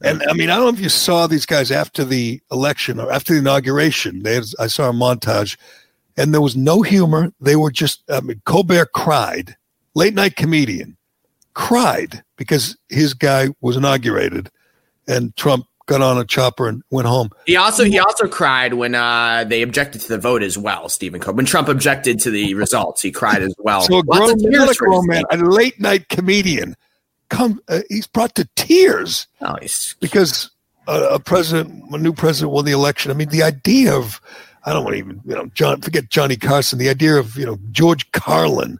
And 0.00 0.22
I 0.28 0.32
mean, 0.32 0.48
I 0.48 0.56
don't 0.56 0.64
know 0.64 0.72
if 0.72 0.80
you 0.80 0.88
saw 0.88 1.26
these 1.26 1.46
guys 1.46 1.72
after 1.72 2.04
the 2.04 2.40
election 2.52 3.00
or 3.00 3.10
after 3.10 3.32
the 3.32 3.40
inauguration. 3.40 4.22
They 4.22 4.34
had, 4.34 4.44
I 4.60 4.68
saw 4.68 4.90
a 4.90 4.92
montage, 4.92 5.56
and 6.16 6.32
there 6.32 6.40
was 6.40 6.56
no 6.56 6.82
humor. 6.82 7.32
They 7.40 7.56
were 7.56 7.72
just. 7.72 8.02
I 8.10 8.20
mean, 8.20 8.40
Colbert 8.44 8.92
cried. 8.92 9.56
Late 9.94 10.14
night 10.14 10.36
comedian 10.36 10.96
cried 11.54 12.22
because 12.36 12.76
his 12.88 13.14
guy 13.14 13.48
was 13.60 13.76
inaugurated, 13.76 14.50
and 15.08 15.34
Trump 15.34 15.66
got 15.88 16.02
on 16.02 16.18
a 16.18 16.24
chopper 16.24 16.68
and 16.68 16.82
went 16.90 17.08
home. 17.08 17.30
He 17.46 17.56
also 17.56 17.82
he 17.82 17.98
also 17.98 18.28
cried 18.28 18.74
when 18.74 18.94
uh, 18.94 19.44
they 19.44 19.62
objected 19.62 20.00
to 20.02 20.08
the 20.08 20.18
vote 20.18 20.44
as 20.44 20.56
well. 20.56 20.88
Stephen 20.88 21.20
Cope. 21.20 21.34
When 21.34 21.46
Trump 21.46 21.68
objected 21.68 22.20
to 22.20 22.30
the 22.30 22.54
results, 22.54 23.02
he 23.02 23.10
cried 23.10 23.42
as 23.42 23.54
well. 23.58 23.80
So 23.80 23.98
a 23.98 24.02
grown, 24.04 24.36
man, 24.42 24.68
a 24.68 24.74
grown 24.74 25.06
man, 25.08 25.24
a 25.32 25.38
late 25.38 25.80
night 25.80 26.08
comedian, 26.08 26.76
come 27.30 27.60
uh, 27.68 27.80
he's 27.88 28.06
brought 28.06 28.36
to 28.36 28.48
tears. 28.54 29.26
Oh, 29.40 29.56
because 30.00 30.50
a, 30.86 31.00
a, 31.14 31.18
president, 31.18 31.82
a 31.90 31.98
new 31.98 32.12
president, 32.12 32.52
won 32.52 32.64
the 32.64 32.72
election. 32.72 33.10
I 33.10 33.14
mean, 33.14 33.30
the 33.30 33.42
idea 33.42 33.96
of 33.96 34.20
I 34.64 34.72
don't 34.72 34.84
want 34.84 34.94
to 34.94 34.98
even 34.98 35.20
you 35.24 35.34
know 35.34 35.46
John 35.54 35.80
forget 35.80 36.10
Johnny 36.10 36.36
Carson. 36.36 36.78
The 36.78 36.90
idea 36.90 37.16
of 37.16 37.36
you 37.36 37.46
know 37.46 37.58
George 37.72 38.12
Carlin 38.12 38.78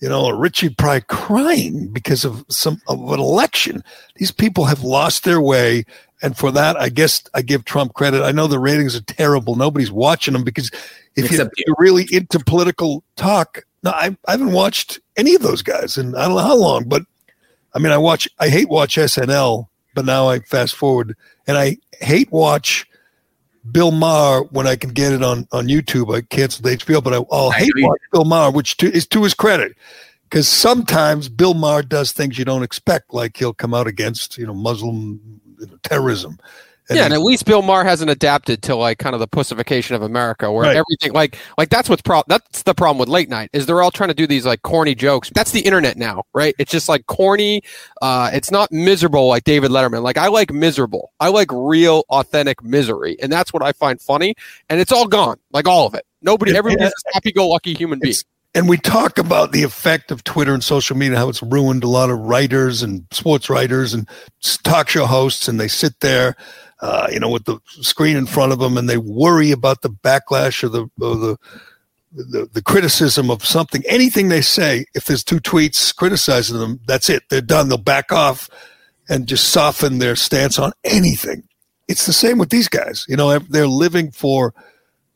you 0.00 0.08
know, 0.08 0.30
Richie 0.30 0.68
Pryor 0.68 1.00
crying 1.00 1.88
because 1.88 2.24
of 2.24 2.44
some 2.48 2.80
of 2.86 3.10
an 3.10 3.18
election. 3.18 3.82
These 4.16 4.30
people 4.30 4.64
have 4.66 4.82
lost 4.84 5.24
their 5.24 5.40
way. 5.40 5.84
And 6.22 6.36
for 6.36 6.50
that, 6.52 6.76
I 6.76 6.88
guess 6.88 7.22
I 7.34 7.42
give 7.42 7.64
Trump 7.64 7.94
credit. 7.94 8.22
I 8.22 8.32
know 8.32 8.46
the 8.46 8.58
ratings 8.58 8.96
are 8.96 9.02
terrible. 9.02 9.54
Nobody's 9.54 9.92
watching 9.92 10.34
them 10.34 10.44
because 10.44 10.70
if 11.14 11.30
you, 11.30 11.38
you're 11.38 11.76
really 11.78 12.06
into 12.10 12.40
political 12.40 13.04
talk, 13.16 13.62
no, 13.82 13.90
I, 13.90 14.16
I 14.26 14.32
haven't 14.32 14.52
watched 14.52 15.00
any 15.16 15.34
of 15.34 15.42
those 15.42 15.62
guys 15.62 15.96
and 15.96 16.16
I 16.16 16.24
don't 16.24 16.36
know 16.36 16.42
how 16.42 16.56
long, 16.56 16.88
but 16.88 17.02
I 17.74 17.78
mean, 17.78 17.92
I 17.92 17.98
watch, 17.98 18.28
I 18.38 18.48
hate 18.48 18.68
watch 18.68 18.96
SNL, 18.96 19.68
but 19.94 20.04
now 20.04 20.28
I 20.28 20.40
fast 20.40 20.74
forward 20.74 21.16
and 21.46 21.56
I 21.56 21.76
hate 22.00 22.32
watch 22.32 22.86
Bill 23.70 23.92
Maher 23.92 24.42
when 24.50 24.66
I 24.66 24.74
can 24.74 24.90
get 24.90 25.12
it 25.12 25.22
on, 25.22 25.46
on 25.52 25.68
YouTube. 25.68 26.14
I 26.14 26.22
canceled 26.22 26.66
HBO, 26.66 27.02
but 27.02 27.12
I, 27.12 27.16
oh, 27.18 27.26
will 27.30 27.50
hate 27.50 27.70
watch 27.76 28.00
Bill 28.12 28.24
Maher, 28.24 28.50
which 28.50 28.76
to, 28.78 28.92
is 28.92 29.06
to 29.08 29.22
his 29.22 29.34
credit 29.34 29.76
because 30.24 30.48
sometimes 30.48 31.28
Bill 31.28 31.54
Maher 31.54 31.82
does 31.82 32.12
things 32.12 32.38
you 32.38 32.44
don't 32.44 32.62
expect, 32.62 33.14
like 33.14 33.36
he'll 33.36 33.54
come 33.54 33.72
out 33.72 33.86
against, 33.86 34.36
you 34.36 34.46
know, 34.46 34.54
Muslim 34.54 35.40
terrorism. 35.82 36.38
And 36.90 36.96
yeah, 36.96 37.04
and 37.04 37.12
at 37.12 37.20
least 37.20 37.44
Bill 37.44 37.60
Maher 37.60 37.84
hasn't 37.84 38.10
adapted 38.10 38.62
to 38.62 38.74
like 38.74 38.98
kind 38.98 39.12
of 39.12 39.20
the 39.20 39.26
pussification 39.26 39.94
of 39.94 40.00
America, 40.00 40.50
where 40.50 40.62
right. 40.64 40.76
everything 40.76 41.12
like 41.12 41.36
like 41.58 41.68
that's 41.68 41.86
what's 41.86 42.00
pro 42.00 42.22
that's 42.28 42.62
the 42.62 42.72
problem 42.72 42.96
with 42.96 43.10
late 43.10 43.28
night 43.28 43.50
is 43.52 43.66
they're 43.66 43.82
all 43.82 43.90
trying 43.90 44.08
to 44.08 44.14
do 44.14 44.26
these 44.26 44.46
like 44.46 44.62
corny 44.62 44.94
jokes. 44.94 45.30
That's 45.34 45.50
the 45.50 45.60
internet 45.60 45.98
now, 45.98 46.22
right? 46.32 46.54
It's 46.58 46.72
just 46.72 46.88
like 46.88 47.06
corny. 47.06 47.60
Uh, 48.00 48.30
it's 48.32 48.50
not 48.50 48.72
miserable 48.72 49.28
like 49.28 49.44
David 49.44 49.70
Letterman. 49.70 50.02
Like 50.02 50.16
I 50.16 50.28
like 50.28 50.50
miserable. 50.50 51.12
I 51.20 51.28
like 51.28 51.48
real, 51.52 52.04
authentic 52.08 52.64
misery, 52.64 53.18
and 53.20 53.30
that's 53.30 53.52
what 53.52 53.62
I 53.62 53.72
find 53.72 54.00
funny. 54.00 54.34
And 54.70 54.80
it's 54.80 54.90
all 54.90 55.06
gone, 55.06 55.36
like 55.52 55.68
all 55.68 55.86
of 55.86 55.94
it. 55.94 56.06
Nobody, 56.22 56.56
everybody's 56.56 56.88
a 56.88 57.14
happy-go-lucky 57.14 57.74
human 57.74 58.00
being 58.00 58.14
and 58.54 58.68
we 58.68 58.78
talk 58.78 59.18
about 59.18 59.52
the 59.52 59.62
effect 59.62 60.10
of 60.10 60.24
Twitter 60.24 60.54
and 60.54 60.64
social 60.64 60.96
media, 60.96 61.18
how 61.18 61.28
it's 61.28 61.42
ruined 61.42 61.84
a 61.84 61.88
lot 61.88 62.10
of 62.10 62.18
writers 62.18 62.82
and 62.82 63.06
sports 63.10 63.50
writers 63.50 63.92
and 63.92 64.08
talk 64.62 64.88
show 64.88 65.06
hosts, 65.06 65.48
and 65.48 65.60
they 65.60 65.68
sit 65.68 66.00
there, 66.00 66.34
uh, 66.80 67.08
you 67.12 67.20
know, 67.20 67.28
with 67.28 67.44
the 67.44 67.58
screen 67.66 68.16
in 68.16 68.26
front 68.26 68.52
of 68.52 68.58
them, 68.58 68.76
and 68.76 68.88
they 68.88 68.96
worry 68.96 69.50
about 69.50 69.82
the 69.82 69.90
backlash 69.90 70.62
or 70.62 70.68
the 70.68 70.82
or 71.00 71.16
the, 71.16 71.36
the 72.12 72.48
the 72.52 72.62
criticism 72.62 73.30
of 73.30 73.44
something, 73.44 73.82
anything 73.86 74.28
they 74.28 74.40
say. 74.40 74.86
If 74.94 75.04
there's 75.04 75.24
two 75.24 75.40
tweets 75.40 75.94
criticizing 75.94 76.58
them, 76.58 76.80
that's 76.86 77.10
it. 77.10 77.24
They're 77.28 77.40
done. 77.42 77.68
They'll 77.68 77.78
back 77.78 78.12
off 78.12 78.48
and 79.10 79.26
just 79.26 79.50
soften 79.50 79.98
their 79.98 80.16
stance 80.16 80.58
on 80.58 80.72
anything. 80.84 81.42
It's 81.86 82.06
the 82.06 82.12
same 82.12 82.38
with 82.38 82.50
these 82.50 82.68
guys. 82.68 83.06
You 83.08 83.16
know, 83.16 83.38
they're 83.38 83.66
living 83.66 84.10
for 84.10 84.54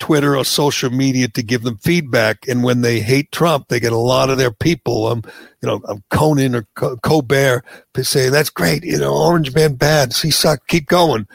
Twitter 0.03 0.37
or 0.37 0.45
social 0.45 0.91
media 0.91 1.29
to 1.29 1.45
give 1.45 1.63
them 1.63 1.79
feedback. 1.79 2.49
And 2.49 2.65
when 2.65 2.81
they 2.81 2.99
hate 2.99 3.31
Trump, 3.31 3.69
they 3.69 3.79
get 3.79 3.93
a 3.93 3.97
lot 3.97 4.31
of 4.31 4.37
their 4.37 4.51
people, 4.51 5.07
um, 5.07 5.23
you 5.61 5.69
know, 5.69 5.81
um, 5.87 6.03
Conan 6.11 6.57
or 6.57 6.63
Colbert, 6.75 7.65
to 7.95 8.03
say 8.03 8.29
that's 8.29 8.51
great. 8.51 8.83
You 8.83 8.99
know, 8.99 9.15
Orange 9.15 9.55
Man 9.55 9.75
bad. 9.75 10.13
He 10.13 10.33
sucked. 10.33 10.67
Keep 10.67 10.87
going. 10.87 11.29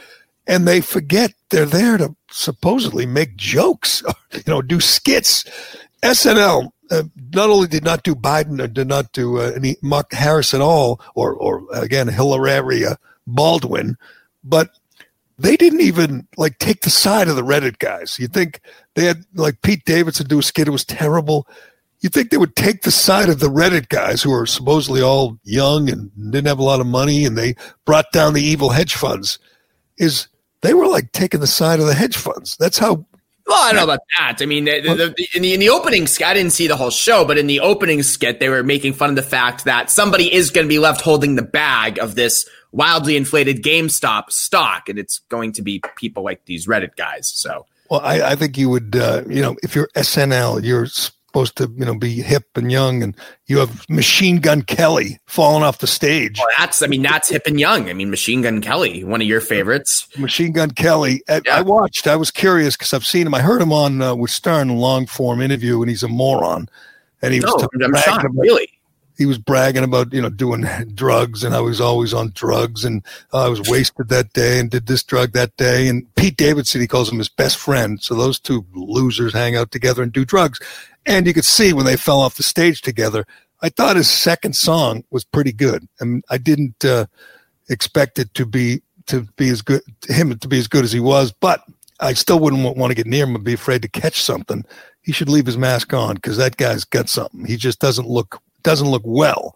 And 0.48 0.68
they 0.68 0.82
forget 0.82 1.34
they're 1.50 1.66
there 1.66 1.98
to 1.98 2.14
supposedly 2.30 3.06
make 3.06 3.38
jokes, 3.38 4.04
you 4.34 4.44
know, 4.48 4.62
do 4.62 4.82
skits. 4.82 5.46
SNL 6.04 6.70
uh, 6.92 7.04
not 7.34 7.50
only 7.50 7.70
did 7.70 7.86
not 7.86 8.04
do 8.04 8.16
Biden 8.16 8.62
or 8.62 8.68
did 8.68 8.90
not 8.90 9.14
do 9.14 9.40
uh, 9.40 9.54
any 9.56 9.78
Mark 9.82 10.12
Harris 10.12 10.54
at 10.54 10.60
all, 10.60 11.00
or, 11.16 11.36
or 11.36 11.64
again, 11.72 12.10
Hillary 12.10 12.86
uh, 12.86 12.96
Baldwin, 13.26 13.96
but 14.44 14.72
they 15.38 15.56
didn't 15.56 15.82
even 15.82 16.28
like 16.38 16.60
take 16.60 16.82
the 16.82 16.90
side 16.90 17.28
of 17.28 17.36
the 17.36 17.44
Reddit 17.44 17.80
guys. 17.80 18.18
You 18.20 18.28
think 18.28 18.62
they 18.96 19.06
had 19.06 19.24
like 19.34 19.62
Pete 19.62 19.86
Davidson 19.86 20.28
do 20.28 20.40
a 20.40 20.44
skit, 20.44 20.68
it 20.68 20.72
was 20.72 20.86
terrible. 20.86 21.48
You 22.00 22.10
think 22.10 22.30
they 22.30 22.38
would 22.38 22.56
take 22.56 22.84
the 22.84 22.92
side 22.92 23.30
of 23.30 23.40
the 23.40 23.50
Reddit 23.50 23.90
guys 23.90 24.22
who 24.22 24.32
are 24.32 24.46
supposedly 24.46 25.02
all 25.02 25.40
young 25.44 25.90
and 25.90 26.12
didn't 26.32 26.48
have 26.48 26.60
a 26.60 26.64
lot 26.64 26.80
of 26.80 26.86
money 26.86 27.26
and 27.26 27.38
they 27.38 27.56
brought 27.86 28.12
down 28.12 28.34
the 28.34 28.44
evil 28.44 28.70
hedge 28.70 28.94
funds? 28.94 29.40
Is 29.98 30.28
they 30.62 30.74
were 30.74 30.88
like 30.88 31.12
taking 31.12 31.40
the 31.40 31.48
side 31.48 31.80
of 31.80 31.86
the 31.86 31.94
hedge 31.94 32.18
funds. 32.18 32.58
That's 32.58 32.78
how 32.78 33.06
well, 33.48 33.64
I 33.64 33.72
don't 33.72 33.78
know 33.78 33.84
about 33.86 34.02
that. 34.20 34.42
I 34.42 34.46
mean, 34.46 34.66
the, 34.66 34.82
the, 34.82 35.16
in, 35.34 35.42
the, 35.42 35.54
in 35.54 35.60
the 35.62 35.70
opening 35.70 36.06
skit, 36.06 36.28
I 36.28 36.34
didn't 36.34 36.52
see 36.52 36.68
the 36.68 36.76
whole 36.76 36.90
show, 36.90 37.24
but 37.24 37.38
in 37.38 37.48
the 37.48 37.62
opening 37.62 38.04
skit, 38.04 38.42
they 38.42 38.50
were 38.50 38.62
making 38.62 38.92
fun 38.92 39.12
of 39.12 39.16
the 39.16 39.24
fact 39.24 39.64
that 39.64 39.90
somebody 39.90 40.34
is 40.34 40.50
going 40.50 40.66
to 40.66 40.70
be 40.70 40.80
left 40.80 41.00
holding 41.00 41.36
the 41.36 41.44
bag 41.44 41.98
of 41.98 42.16
this 42.16 42.46
wildly 42.78 43.18
inflated 43.18 43.64
GameStop 43.64 44.32
stock, 44.32 44.88
and 44.88 44.98
it's 44.98 45.20
going 45.30 45.52
to 45.54 45.62
be 45.62 45.82
people 45.98 46.24
like 46.24 46.46
these 46.46 46.68
Reddit 46.68 46.96
guys. 46.96 47.28
So, 47.28 47.66
well, 47.90 48.02
I, 48.02 48.22
I 48.22 48.36
think 48.36 48.58
you 48.58 48.70
would, 48.70 48.96
uh, 48.96 49.24
you 49.28 49.42
know, 49.42 49.58
if 49.64 49.76
you're 49.76 49.90
SNL, 49.96 50.64
you're 50.64 50.86
supposed 50.86 51.58
to, 51.58 51.72
you 51.76 51.86
know, 51.86 51.98
be 51.98 52.22
hip 52.22 52.46
and 52.56 52.72
young, 52.72 53.02
and 53.02 53.16
you 53.48 53.58
have 53.58 53.90
Machine 53.90 54.40
Gun 54.40 54.62
Kelly 54.62 55.20
falling 55.26 55.64
off 55.64 55.80
the 55.80 55.88
stage. 55.88 56.38
Well, 56.38 56.48
that's, 56.58 56.82
I 56.84 56.88
mean, 56.88 57.02
that's 57.02 57.30
hip 57.30 57.44
and 57.48 57.60
young. 57.60 57.90
I 57.90 57.94
mean, 57.94 58.12
Machine 58.12 58.44
Gun 58.44 58.62
Kelly, 58.62 59.04
one 59.04 59.22
of 59.22 59.28
your 59.28 59.42
favorites. 59.42 60.08
Machine 60.18 60.52
Gun 60.52 60.72
Kelly. 60.72 61.24
I, 61.28 61.42
yeah. 61.46 61.58
I 61.58 61.62
watched. 61.62 62.08
I 62.08 62.16
was 62.16 62.30
curious 62.30 62.78
because 62.78 62.94
I've 62.94 63.06
seen 63.06 63.26
him. 63.26 63.34
I 63.34 63.42
heard 63.42 63.62
him 63.62 63.74
on 63.74 64.02
uh, 64.02 64.16
with 64.16 64.32
Stern 64.32 64.78
long 64.78 65.08
form 65.08 65.42
interview, 65.42 65.82
and 65.82 65.90
he's 65.90 66.04
a 66.04 66.08
moron. 66.08 66.70
And 67.24 67.34
he 67.34 67.40
was 67.40 67.52
no, 67.74 67.86
I'm 67.86 67.96
shocked, 67.96 68.26
about, 68.26 68.40
really 68.40 68.77
he 69.18 69.26
was 69.26 69.38
bragging 69.38 69.84
about 69.84 70.14
you 70.14 70.22
know 70.22 70.30
doing 70.30 70.66
drugs 70.94 71.44
and 71.44 71.56
I 71.56 71.60
was 71.60 71.82
always 71.82 72.14
on 72.14 72.32
drugs 72.34 72.86
and 72.86 73.04
uh, 73.34 73.46
I 73.46 73.50
was 73.50 73.70
wasted 73.70 74.10
that 74.10 74.34
day 74.34 74.60
and 74.60 74.70
did 74.70 74.88
this 74.88 75.04
drug 75.04 75.34
that 75.34 75.56
day. 75.58 75.88
And 75.88 76.14
Pete 76.16 76.38
Davidson 76.38 76.82
he 76.82 76.88
calls 76.88 77.12
him 77.12 77.18
his 77.18 77.30
best 77.30 77.58
friend. 77.58 78.02
So 78.02 78.16
those 78.16 78.40
two 78.40 78.66
losers 78.74 79.34
hang 79.34 79.56
out 79.56 79.72
together 79.72 80.04
and 80.04 80.12
do 80.12 80.26
drugs. 80.26 80.60
And 81.06 81.26
you 81.26 81.34
could 81.34 81.46
see 81.46 81.74
when 81.74 81.86
they 81.86 81.96
fell 81.96 82.22
off 82.22 82.36
the 82.36 82.44
stage 82.44 82.82
together 82.82 83.26
I 83.62 83.70
thought 83.70 83.96
his 83.96 84.10
second 84.10 84.56
song 84.56 85.04
was 85.10 85.24
pretty 85.24 85.52
good. 85.52 85.88
And 86.00 86.24
I 86.30 86.38
didn't 86.38 86.86
uh, 86.86 87.08
expect 87.70 88.20
it 88.20 88.34
to 88.36 88.46
be 88.46 88.82
to 89.08 89.22
be 89.38 89.50
as 89.50 89.62
good 89.62 89.82
him 90.08 90.38
to 90.38 90.48
be 90.48 90.60
as 90.60 90.68
good 90.68 90.84
as 90.84 90.92
he 90.92 91.00
was 91.00 91.32
but 91.32 91.64
I 92.00 92.14
still 92.14 92.40
wouldn't 92.40 92.78
want 92.78 92.92
to 92.92 92.96
get 92.96 93.08
near 93.08 93.24
him 93.24 93.36
and 93.36 93.44
be 93.44 93.54
afraid 93.54 93.82
to 93.82 93.88
catch 93.88 94.22
something. 94.22 94.64
He 95.02 95.12
should 95.12 95.30
leave 95.30 95.48
his 95.48 95.58
mask 95.58 95.94
on 95.94 96.16
because 96.16 96.38
that 96.38 96.58
guy's 96.58 96.84
got 96.84 97.10
something. 97.10 97.46
He 97.46 97.58
just 97.58 97.80
doesn't 97.80 98.08
look 98.08 98.40
doesn't 98.68 98.90
look 98.90 99.04
well. 99.06 99.56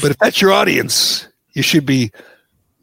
But 0.00 0.12
if 0.12 0.18
that's 0.18 0.40
your 0.40 0.52
audience, 0.52 1.26
you 1.54 1.62
should 1.62 1.84
be 1.84 2.12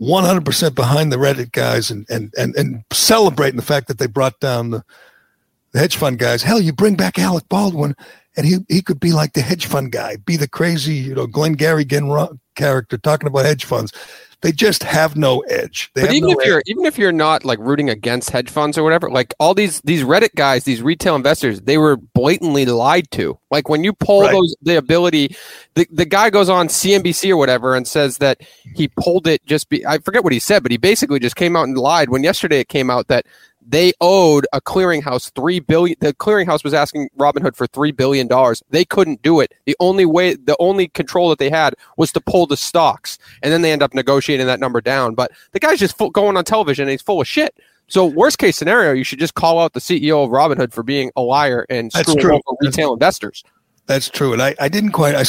100% 0.02 0.76
behind 0.76 1.14
the 1.14 1.18
Reddit 1.18 1.54
guys 1.54 1.90
and, 1.90 2.06
and, 2.10 2.34
and, 2.38 2.54
and 2.58 2.84
celebrating 2.92 3.56
the 3.56 3.66
fact 3.66 3.88
that 3.88 3.98
they 3.98 4.08
brought 4.08 4.38
down 4.42 4.72
the, 4.72 4.84
the 5.72 5.80
hedge 5.80 5.96
fund 5.96 6.20
guys. 6.20 6.44
Hell, 6.44 6.60
you 6.60 6.74
bring 6.74 6.96
back 6.96 7.18
Alec 7.18 7.48
Baldwin 7.48 7.96
and 8.36 8.46
he, 8.46 8.58
he 8.68 8.82
could 8.82 9.00
be 9.00 9.14
like 9.14 9.32
the 9.32 9.42
hedge 9.42 9.66
fund 9.66 9.94
guy, 9.94 10.18
be 10.18 10.36
the 10.36 10.48
crazy, 10.48 10.96
you 10.96 11.16
know, 11.16 11.26
Glengarry 11.26 11.86
Glen 11.86 12.38
character 12.56 12.98
talking 12.98 13.28
about 13.28 13.46
hedge 13.46 13.64
funds. 13.64 13.94
They 14.42 14.52
just 14.52 14.82
have 14.84 15.16
no 15.16 15.42
edge. 15.42 15.92
They 15.94 16.02
but 16.02 16.14
even 16.14 16.32
no 16.32 16.40
if 16.40 16.48
you're 16.48 16.64
even 16.66 16.86
if 16.86 16.98
you're 16.98 17.12
not 17.12 17.46
like 17.46 17.60
rooting 17.60 17.90
against 17.90 18.32
hedge 18.32 18.50
funds 18.50 18.76
or 18.76 18.84
whatever, 18.84 19.10
like 19.10 19.34
all 19.40 19.54
these 19.54 19.82
these 19.82 20.04
Reddit 20.04 20.34
guys, 20.36 20.64
these 20.64 20.82
retail 20.82 21.16
investors, 21.16 21.62
they 21.62 21.78
were 21.78 21.98
blatantly 21.98 22.66
lied 22.66 23.10
to. 23.12 23.38
Like 23.52 23.70
when 23.70 23.84
you 23.84 23.94
pull 23.94 24.22
right. 24.22 24.32
those 24.32 24.56
the 24.64 24.78
ability, 24.78 25.36
the, 25.76 25.88
the 25.92 26.06
guy 26.06 26.32
goes 26.32 26.50
on 26.50 26.70
CNBC 26.70 27.30
or 27.30 27.38
whatever 27.38 27.76
and 27.76 27.88
says 27.88 28.18
that 28.18 28.42
he 28.76 28.88
pulled 28.88 29.28
it 29.28 29.46
just 29.46 29.70
be 29.70 29.86
I 29.86 30.00
forget 30.00 30.24
what 30.24 30.34
he 30.34 30.40
said, 30.40 30.64
but 30.64 30.72
he 30.72 30.78
basically 30.78 31.20
just 31.20 31.36
came 31.36 31.56
out 31.56 31.68
and 31.68 31.78
lied 31.78 32.10
when 32.10 32.24
yesterday 32.24 32.62
it 32.62 32.68
came 32.68 32.90
out 32.90 33.10
that 33.10 33.28
they 33.66 33.94
owed 34.02 34.48
a 34.54 34.62
clearinghouse 34.62 35.32
three 35.34 35.60
billion. 35.60 35.96
The 36.00 36.14
clearinghouse 36.14 36.64
was 36.64 36.74
asking 36.74 37.10
Robinhood 37.18 37.56
for 37.56 37.68
three 37.68 37.92
billion 37.92 38.28
dollars. 38.28 38.64
They 38.70 38.84
couldn't 38.84 39.22
do 39.22 39.40
it. 39.40 39.54
The 39.66 39.76
only 39.80 40.06
way, 40.06 40.36
the 40.36 40.56
only 40.60 40.88
control 40.90 41.30
that 41.30 41.40
they 41.40 41.50
had 41.50 41.76
was 41.98 42.12
to 42.14 42.22
pull 42.22 42.48
the 42.48 42.58
stocks, 42.58 43.20
and 43.42 43.54
then 43.54 43.62
they 43.62 43.72
end 43.72 43.84
up 43.84 43.94
negotiating 43.94 44.48
that 44.48 44.60
number 44.60 44.82
down. 44.82 45.16
But 45.16 45.32
the 45.52 45.60
guy's 45.60 45.80
just 45.80 45.98
full, 45.98 46.10
going 46.10 46.38
on 46.38 46.44
television 46.44 46.84
and 46.84 46.92
he's 46.92 47.02
full 47.02 47.22
of 47.22 47.28
shit. 47.28 47.56
So 47.88 48.06
worst 48.06 48.38
case 48.38 48.56
scenario, 48.56 48.94
you 48.94 49.04
should 49.04 49.20
just 49.20 49.36
call 49.36 49.60
out 49.60 49.74
the 49.74 49.82
CEO 49.82 50.24
of 50.24 50.32
Robinhood 50.32 50.72
for 50.72 50.82
being 50.82 51.12
a 51.16 51.22
liar 51.22 51.66
and 51.70 51.92
screwing 51.92 52.42
over 52.48 52.58
retail 52.62 52.94
investors. 52.94 53.44
That's 53.86 54.10
true, 54.10 54.34
and 54.34 54.42
I, 54.42 54.56
I 54.60 54.70
didn't 54.70 54.92
quite. 54.92 55.16
I 55.16 55.26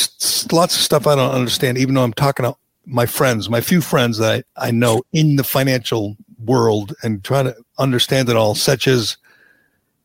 lots 0.53 0.77
of 0.77 0.83
stuff 0.83 1.07
I 1.07 1.17
don't 1.17 1.35
understand, 1.35 1.79
even 1.79 1.95
though 1.95 2.05
I'm 2.05 2.13
talking 2.13 2.45
to 2.45 2.55
my 2.87 3.07
friends, 3.07 3.49
my 3.49 3.61
few 3.61 3.81
friends 3.81 4.19
that 4.19 4.45
I, 4.57 4.69
I 4.69 4.71
know 4.71 5.03
in 5.13 5.37
the 5.37 5.45
financial 5.45 6.17
world 6.45 6.95
and 7.03 7.23
trying 7.25 7.47
to 7.47 7.57
understand 7.79 8.29
it 8.29 8.37
all, 8.37 8.55
such 8.55 8.87
as 8.87 9.17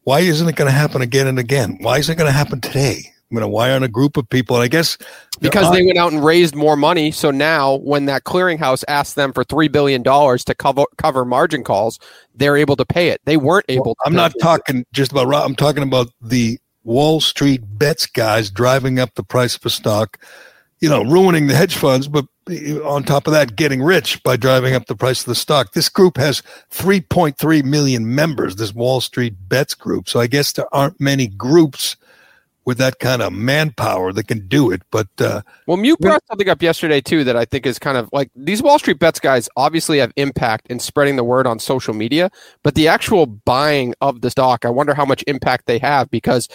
why 0.04 0.22
isn't 0.22 0.48
it 0.48 0.56
going 0.56 0.70
to 0.70 0.78
happen 0.78 1.02
again 1.02 1.28
and 1.28 1.38
again? 1.38 1.78
Why 1.82 1.98
is 1.98 2.10
it 2.10 2.16
going 2.16 2.32
to 2.32 2.38
happen 2.38 2.62
today? 2.62 3.14
You 3.30 3.42
know, 3.42 3.50
why 3.50 3.72
aren't 3.72 3.84
a 3.84 3.90
group 3.90 4.16
of 4.16 4.30
people? 4.30 4.56
And 4.56 4.64
I 4.64 4.70
guess 4.70 4.98
because 5.42 5.70
they 5.74 5.84
went 5.84 5.98
out 5.98 6.14
and 6.14 6.24
raised 6.24 6.56
more 6.56 6.78
money. 6.78 7.12
So 7.12 7.30
now, 7.30 7.76
when 7.76 8.06
that 8.06 8.24
clearinghouse 8.24 8.86
asked 8.88 9.16
them 9.16 9.34
for 9.34 9.44
three 9.44 9.68
billion 9.68 10.02
dollars 10.02 10.46
to 10.46 10.56
cover 10.56 10.86
cover 10.98 11.26
margin 11.26 11.64
calls, 11.64 12.00
they're 12.34 12.56
able 12.56 12.78
to 12.78 12.86
pay 12.86 13.10
it. 13.10 13.20
They 13.26 13.36
weren't 13.36 13.66
able. 13.68 13.98
I'm 14.06 14.14
not 14.14 14.34
talking 14.42 14.80
it. 14.80 14.88
just 14.94 15.12
about. 15.12 15.34
I'm 15.34 15.56
talking 15.56 15.84
about 15.84 16.08
the 16.22 16.58
Wall 16.86 17.20
Street 17.20 17.62
bets 17.64 18.06
guys 18.06 18.50
driving 18.50 19.00
up 19.00 19.14
the 19.16 19.24
price 19.24 19.58
of 19.58 19.66
a 19.66 19.70
stock. 19.70 20.24
You 20.80 20.88
know, 20.88 21.04
ruining 21.04 21.48
the 21.48 21.56
hedge 21.56 21.76
funds, 21.76 22.08
but 22.08 22.26
on 22.84 23.04
top 23.04 23.28
of 23.28 23.34
that, 23.34 23.56
getting 23.56 23.82
rich 23.82 24.22
by 24.24 24.38
driving 24.38 24.74
up 24.74 24.86
the 24.86 24.96
price 24.96 25.22
of 25.22 25.26
the 25.26 25.36
stock. 25.36 25.74
This 25.74 25.90
group 25.90 26.18
has 26.18 26.42
3.3 26.72 27.64
million 27.64 28.16
members, 28.16 28.56
this 28.56 28.74
Wall 28.74 29.02
Street 29.02 29.36
Bets 29.50 29.74
group. 29.74 30.10
So 30.10 30.20
I 30.20 30.28
guess 30.28 30.52
there 30.54 30.74
aren't 30.74 31.00
many 31.00 31.28
groups 31.28 31.96
with 32.68 32.78
that 32.78 33.00
kind 33.00 33.22
of 33.22 33.32
manpower 33.32 34.12
that 34.12 34.28
can 34.28 34.46
do 34.46 34.70
it. 34.72 34.82
But 34.92 35.08
uh, 35.20 35.42
well, 35.68 35.78
Mute 35.78 35.98
brought 36.00 36.22
something 36.28 36.50
up 36.50 36.62
yesterday 36.62 37.00
too 37.00 37.24
that 37.24 37.38
I 37.38 37.46
think 37.46 37.66
is 37.66 37.80
kind 37.80 37.98
of 37.98 38.10
like 38.12 38.30
these 38.36 38.62
Wall 38.62 38.78
Street 38.78 39.00
bets 39.00 39.22
guys 39.22 39.48
obviously 39.56 40.00
have 40.00 40.12
impact 40.18 40.68
in 40.68 40.80
spreading 40.80 41.16
the 41.16 41.24
word 41.24 41.48
on 41.48 41.60
social 41.60 41.94
media, 41.94 42.30
but 42.64 42.76
the 42.76 42.90
actual 42.90 43.26
buying 43.26 43.96
of 44.02 44.20
the 44.20 44.30
stock, 44.30 44.66
I 44.66 44.70
wonder 44.70 44.94
how 44.94 45.06
much 45.06 45.24
impact 45.28 45.66
they 45.66 45.80
have 45.80 46.12
because 46.12 46.50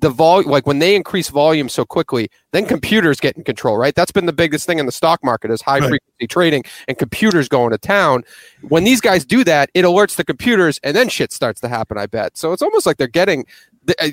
the 0.00 0.10
volume, 0.10 0.50
like 0.50 0.66
when 0.66 0.78
they 0.78 0.94
increase 0.94 1.30
volume 1.30 1.70
so 1.70 1.86
quickly, 1.86 2.28
then 2.52 2.66
computers 2.66 3.18
get 3.18 3.34
in 3.36 3.42
control, 3.42 3.78
right? 3.78 3.94
That's 3.94 4.12
been 4.12 4.26
the 4.26 4.34
biggest 4.34 4.66
thing 4.66 4.78
in 4.78 4.84
the 4.84 4.92
stock 4.92 5.24
market 5.24 5.50
is 5.50 5.62
high 5.62 5.78
right. 5.78 5.88
frequency 5.88 6.26
trading 6.26 6.64
and 6.86 6.98
computers 6.98 7.48
going 7.48 7.70
to 7.70 7.78
town. 7.78 8.24
When 8.60 8.84
these 8.84 9.00
guys 9.00 9.24
do 9.24 9.42
that, 9.44 9.70
it 9.72 9.86
alerts 9.86 10.16
the 10.16 10.24
computers 10.24 10.78
and 10.82 10.94
then 10.94 11.08
shit 11.08 11.32
starts 11.32 11.62
to 11.62 11.68
happen, 11.68 11.96
I 11.96 12.06
bet. 12.06 12.36
So 12.36 12.52
it's 12.52 12.62
almost 12.62 12.84
like 12.84 12.98
they're 12.98 13.06
getting 13.06 13.46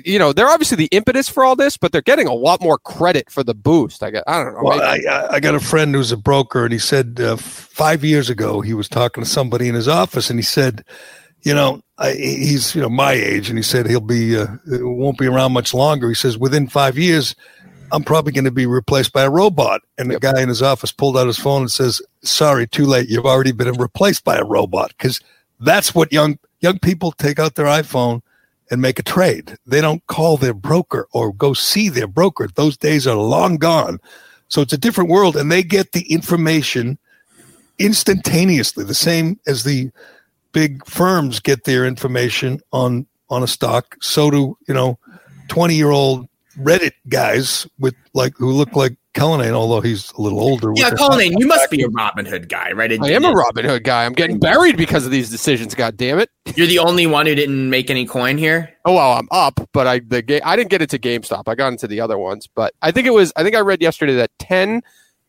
you 0.04 0.18
know, 0.18 0.32
they're 0.32 0.48
obviously 0.48 0.76
the 0.76 0.86
impetus 0.86 1.28
for 1.28 1.44
all 1.44 1.56
this, 1.56 1.76
but 1.76 1.92
they're 1.92 2.02
getting 2.02 2.26
a 2.26 2.34
lot 2.34 2.60
more 2.60 2.78
credit 2.78 3.30
for 3.30 3.42
the 3.42 3.54
boost. 3.54 4.02
I 4.02 4.10
got, 4.10 4.24
I 4.26 4.42
don't 4.42 4.54
know. 4.54 4.60
Well, 4.62 4.80
I, 4.80 5.28
I, 5.30 5.40
got 5.40 5.54
a 5.54 5.60
friend 5.60 5.94
who's 5.94 6.12
a 6.12 6.16
broker, 6.16 6.64
and 6.64 6.72
he 6.72 6.78
said 6.78 7.20
uh, 7.20 7.36
five 7.36 8.04
years 8.04 8.30
ago 8.30 8.60
he 8.60 8.74
was 8.74 8.88
talking 8.88 9.24
to 9.24 9.28
somebody 9.28 9.68
in 9.68 9.74
his 9.74 9.88
office, 9.88 10.30
and 10.30 10.38
he 10.38 10.44
said, 10.44 10.84
you 11.42 11.54
know, 11.54 11.82
I, 11.98 12.12
he's 12.12 12.74
you 12.74 12.80
know 12.80 12.88
my 12.88 13.12
age, 13.12 13.48
and 13.48 13.58
he 13.58 13.62
said 13.62 13.86
he'll 13.86 14.00
be 14.00 14.36
uh, 14.36 14.46
won't 14.66 15.18
be 15.18 15.26
around 15.26 15.52
much 15.52 15.74
longer. 15.74 16.08
He 16.08 16.14
says 16.14 16.38
within 16.38 16.66
five 16.66 16.98
years, 16.98 17.36
I'm 17.92 18.02
probably 18.02 18.32
going 18.32 18.46
to 18.46 18.50
be 18.50 18.66
replaced 18.66 19.12
by 19.12 19.22
a 19.22 19.30
robot. 19.30 19.82
And 19.98 20.10
yep. 20.10 20.20
the 20.20 20.32
guy 20.32 20.40
in 20.40 20.48
his 20.48 20.62
office 20.62 20.90
pulled 20.90 21.16
out 21.16 21.26
his 21.26 21.38
phone 21.38 21.62
and 21.62 21.70
says, 21.70 22.02
"Sorry, 22.22 22.66
too 22.66 22.86
late. 22.86 23.08
You've 23.08 23.26
already 23.26 23.52
been 23.52 23.72
replaced 23.74 24.24
by 24.24 24.36
a 24.36 24.44
robot." 24.44 24.92
Because 24.96 25.20
that's 25.60 25.94
what 25.94 26.12
young 26.12 26.38
young 26.60 26.78
people 26.78 27.12
take 27.12 27.38
out 27.38 27.54
their 27.54 27.66
iPhone 27.66 28.22
and 28.70 28.80
make 28.80 28.98
a 28.98 29.02
trade. 29.02 29.56
They 29.66 29.80
don't 29.80 30.06
call 30.06 30.36
their 30.36 30.54
broker 30.54 31.06
or 31.12 31.32
go 31.32 31.52
see 31.52 31.88
their 31.88 32.06
broker. 32.06 32.48
Those 32.54 32.76
days 32.76 33.06
are 33.06 33.16
long 33.16 33.56
gone. 33.56 33.98
So 34.48 34.62
it's 34.62 34.72
a 34.72 34.78
different 34.78 35.10
world, 35.10 35.36
and 35.36 35.50
they 35.50 35.62
get 35.62 35.92
the 35.92 36.10
information 36.12 36.98
instantaneously, 37.78 38.84
the 38.84 38.94
same 38.94 39.38
as 39.46 39.64
the 39.64 39.90
big 40.52 40.86
firms 40.86 41.40
get 41.40 41.64
their 41.64 41.84
information 41.84 42.60
on 42.72 43.06
on 43.30 43.42
a 43.42 43.48
stock. 43.48 43.96
So 44.00 44.30
do 44.30 44.56
you 44.68 44.74
know, 44.74 44.98
twenty 45.48 45.74
year 45.74 45.90
old 45.90 46.28
Reddit 46.58 46.92
guys 47.08 47.66
with 47.78 47.94
like 48.12 48.34
who 48.36 48.52
look 48.52 48.76
like 48.76 48.96
Cullinane, 49.14 49.52
although 49.52 49.80
he's 49.80 50.12
a 50.12 50.20
little 50.20 50.40
older. 50.40 50.72
Yeah, 50.74 50.90
Cullinane, 50.90 51.38
you 51.38 51.46
must 51.46 51.70
be 51.70 51.82
a 51.82 51.88
Robinhood 51.88 52.48
guy, 52.48 52.72
right? 52.72 52.92
I 53.00 53.12
am 53.12 53.24
a 53.24 53.32
Robinhood 53.32 53.84
guy. 53.84 54.04
I'm 54.04 54.12
getting 54.12 54.38
buried 54.38 54.76
because 54.76 55.06
of 55.06 55.12
these 55.12 55.30
decisions. 55.30 55.74
God 55.74 55.96
damn 55.96 56.18
it! 56.18 56.30
You're 56.56 56.66
the 56.66 56.80
only 56.80 57.06
one 57.06 57.26
who 57.26 57.34
didn't 57.34 57.70
make 57.70 57.90
any 57.90 58.06
coin 58.06 58.36
here. 58.36 58.74
Oh 58.84 58.94
well, 58.94 59.12
I'm 59.12 59.28
up, 59.30 59.60
but 59.72 59.86
I 59.86 60.00
the 60.00 60.40
I 60.44 60.56
didn't 60.56 60.70
get 60.70 60.82
into 60.82 60.98
GameStop. 60.98 61.44
I 61.46 61.54
got 61.54 61.68
into 61.72 61.86
the 61.86 62.00
other 62.00 62.18
ones, 62.18 62.48
but 62.54 62.74
I 62.82 62.90
think 62.90 63.06
it 63.06 63.12
was. 63.12 63.32
I 63.36 63.42
think 63.42 63.56
I 63.56 63.60
read 63.60 63.80
yesterday 63.80 64.14
that 64.16 64.30
ten 64.38 64.82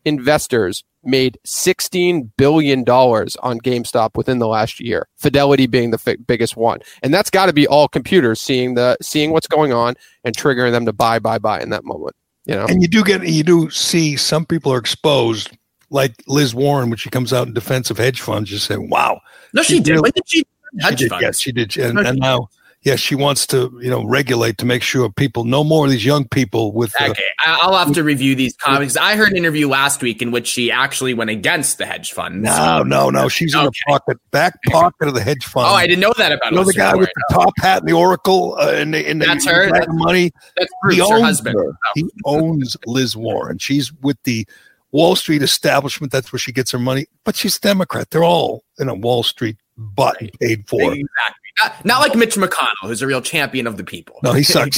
investors 0.06 0.84
made 1.04 1.38
$16 1.46 2.32
billion 2.38 2.80
on 2.82 3.60
GameStop 3.60 4.16
within 4.16 4.40
the 4.40 4.48
last 4.48 4.80
year. 4.80 5.08
Fidelity 5.18 5.68
being 5.68 5.92
the 5.92 6.00
f- 6.04 6.18
biggest 6.26 6.58
one. 6.58 6.80
And 7.04 7.14
that's 7.14 7.30
got 7.30 7.46
to 7.48 7.54
be 7.54 7.68
all 7.68 7.88
computers 7.88 8.42
seeing 8.42 8.74
the 8.76 8.98
seeing 9.02 9.32
what's 9.32 9.48
going 9.48 9.74
on 9.74 9.96
and 10.24 10.36
triggering 10.36 10.72
them 10.72 10.86
to 10.86 10.94
buy 10.94 11.20
buy 11.20 11.38
buy 11.38 11.62
in 11.62 11.70
that 11.70 11.84
moment. 11.84 12.16
You 12.46 12.56
know, 12.56 12.66
and 12.68 12.82
you 12.82 12.88
do 12.88 13.04
get 13.04 13.28
you 13.28 13.44
do 13.44 13.70
see 13.72 14.16
some 14.16 14.46
people 14.46 14.72
are 14.72 14.78
exposed, 14.78 15.58
like 15.90 16.24
Liz 16.28 16.54
Warren, 16.54 16.90
when 16.90 16.98
she 16.98 17.10
comes 17.10 17.34
out 17.34 17.48
in 17.48 17.54
defense 17.54 17.90
of 17.90 17.98
hedge 17.98 18.22
funds. 18.22 18.52
You 18.52 18.60
say, 18.60 18.78
"Wow." 18.78 19.20
No, 19.54 19.64
she, 19.64 19.76
she 19.76 19.80
did. 19.80 19.92
Really, 19.92 20.02
when 20.02 20.12
did 20.16 20.30
she? 20.30 20.44
Hedge 20.80 20.92
she 20.92 21.06
did, 21.06 21.10
funds? 21.10 21.24
Yes, 21.24 21.40
she 21.40 21.52
did. 21.52 21.78
And, 21.78 21.96
no, 21.96 22.02
and 22.02 22.20
now 22.20 22.50
yes, 22.86 23.00
she 23.00 23.16
wants 23.16 23.46
to, 23.48 23.78
you 23.82 23.90
know, 23.90 24.06
regulate 24.06 24.58
to 24.60 24.66
make 24.66 24.84
sure 24.84 25.10
people, 25.10 25.44
no 25.44 25.64
more 25.64 25.86
of 25.86 25.92
these 25.92 26.06
young 26.06 26.26
people 26.28 26.72
with. 26.72 26.94
Uh, 27.02 27.10
okay, 27.10 27.24
I'll 27.40 27.76
have 27.76 27.94
to 27.94 28.04
review 28.04 28.36
these 28.36 28.56
comments. 28.56 28.96
I 28.96 29.16
heard 29.16 29.32
an 29.32 29.38
interview 29.38 29.68
last 29.68 30.02
week 30.02 30.22
in 30.22 30.32
which 30.32 30.48
she 30.48 30.72
actually 30.72 31.14
went 31.14 31.32
against 31.32 31.80
the 31.80 31.86
hedge 31.86 32.14
fund. 32.14 32.44
No, 32.44 32.84
no, 32.84 33.10
no. 33.10 33.28
She's 33.28 33.54
okay. 33.54 33.66
in 33.66 33.66
the 33.66 33.74
pocket, 33.88 34.18
back 34.32 34.58
pocket 34.68 35.08
of 35.08 35.16
the 35.16 35.22
hedge 35.22 35.44
fund. 35.44 35.68
Oh, 35.68 35.74
I 35.74 35.88
didn't 35.88 36.02
know 36.02 36.14
that 36.18 36.32
about. 36.32 36.52
You 36.52 36.58
know 36.58 36.64
the 36.64 36.74
guy 36.74 36.96
with 36.96 37.10
the 37.14 37.34
top 37.34 37.54
hat 37.58 37.80
and 37.80 37.90
the 37.90 37.94
Oracle 37.94 38.56
uh, 38.60 38.72
and 38.72 38.94
the, 38.94 39.10
and 39.10 39.22
the, 39.22 39.26
that's 39.26 39.46
her. 39.46 39.70
That's, 39.72 39.88
money. 39.90 40.32
That's 40.56 40.72
Bruce, 40.82 40.96
he 40.96 41.02
owns 41.02 41.12
her 41.12 41.22
husband. 41.22 41.56
Her. 41.58 41.78
He 41.96 42.06
owns 42.24 42.78
Liz 42.86 43.18
Warren. 43.18 43.58
She's 43.58 43.92
with 44.02 44.22
the 44.24 44.48
Wall 44.92 45.16
Street 45.16 45.42
establishment. 45.42 46.12
That's 46.12 46.32
where 46.32 46.40
she 46.40 46.52
gets 46.52 46.72
her 46.72 46.80
money. 46.80 47.08
But 47.24 47.36
she's 47.36 47.60
Democrat. 47.60 48.12
They're 48.12 48.24
all 48.24 48.64
in 48.78 48.88
a 48.88 48.94
Wall 48.94 49.24
Street 49.24 49.58
bought 49.78 50.22
and 50.22 50.32
paid 50.40 50.68
for. 50.70 50.82
Exactly. 50.82 51.45
Not, 51.62 51.86
not, 51.86 52.02
like 52.02 52.16
Mitch 52.16 52.36
McConnell, 52.36 52.70
who's 52.84 53.02
a 53.02 53.08
real 53.08 53.22
champion 53.22 53.66
of 53.68 53.78
the 53.78 53.84
people. 53.84 54.20
No, 54.24 54.34
he 54.34 54.44
sucks 54.44 54.78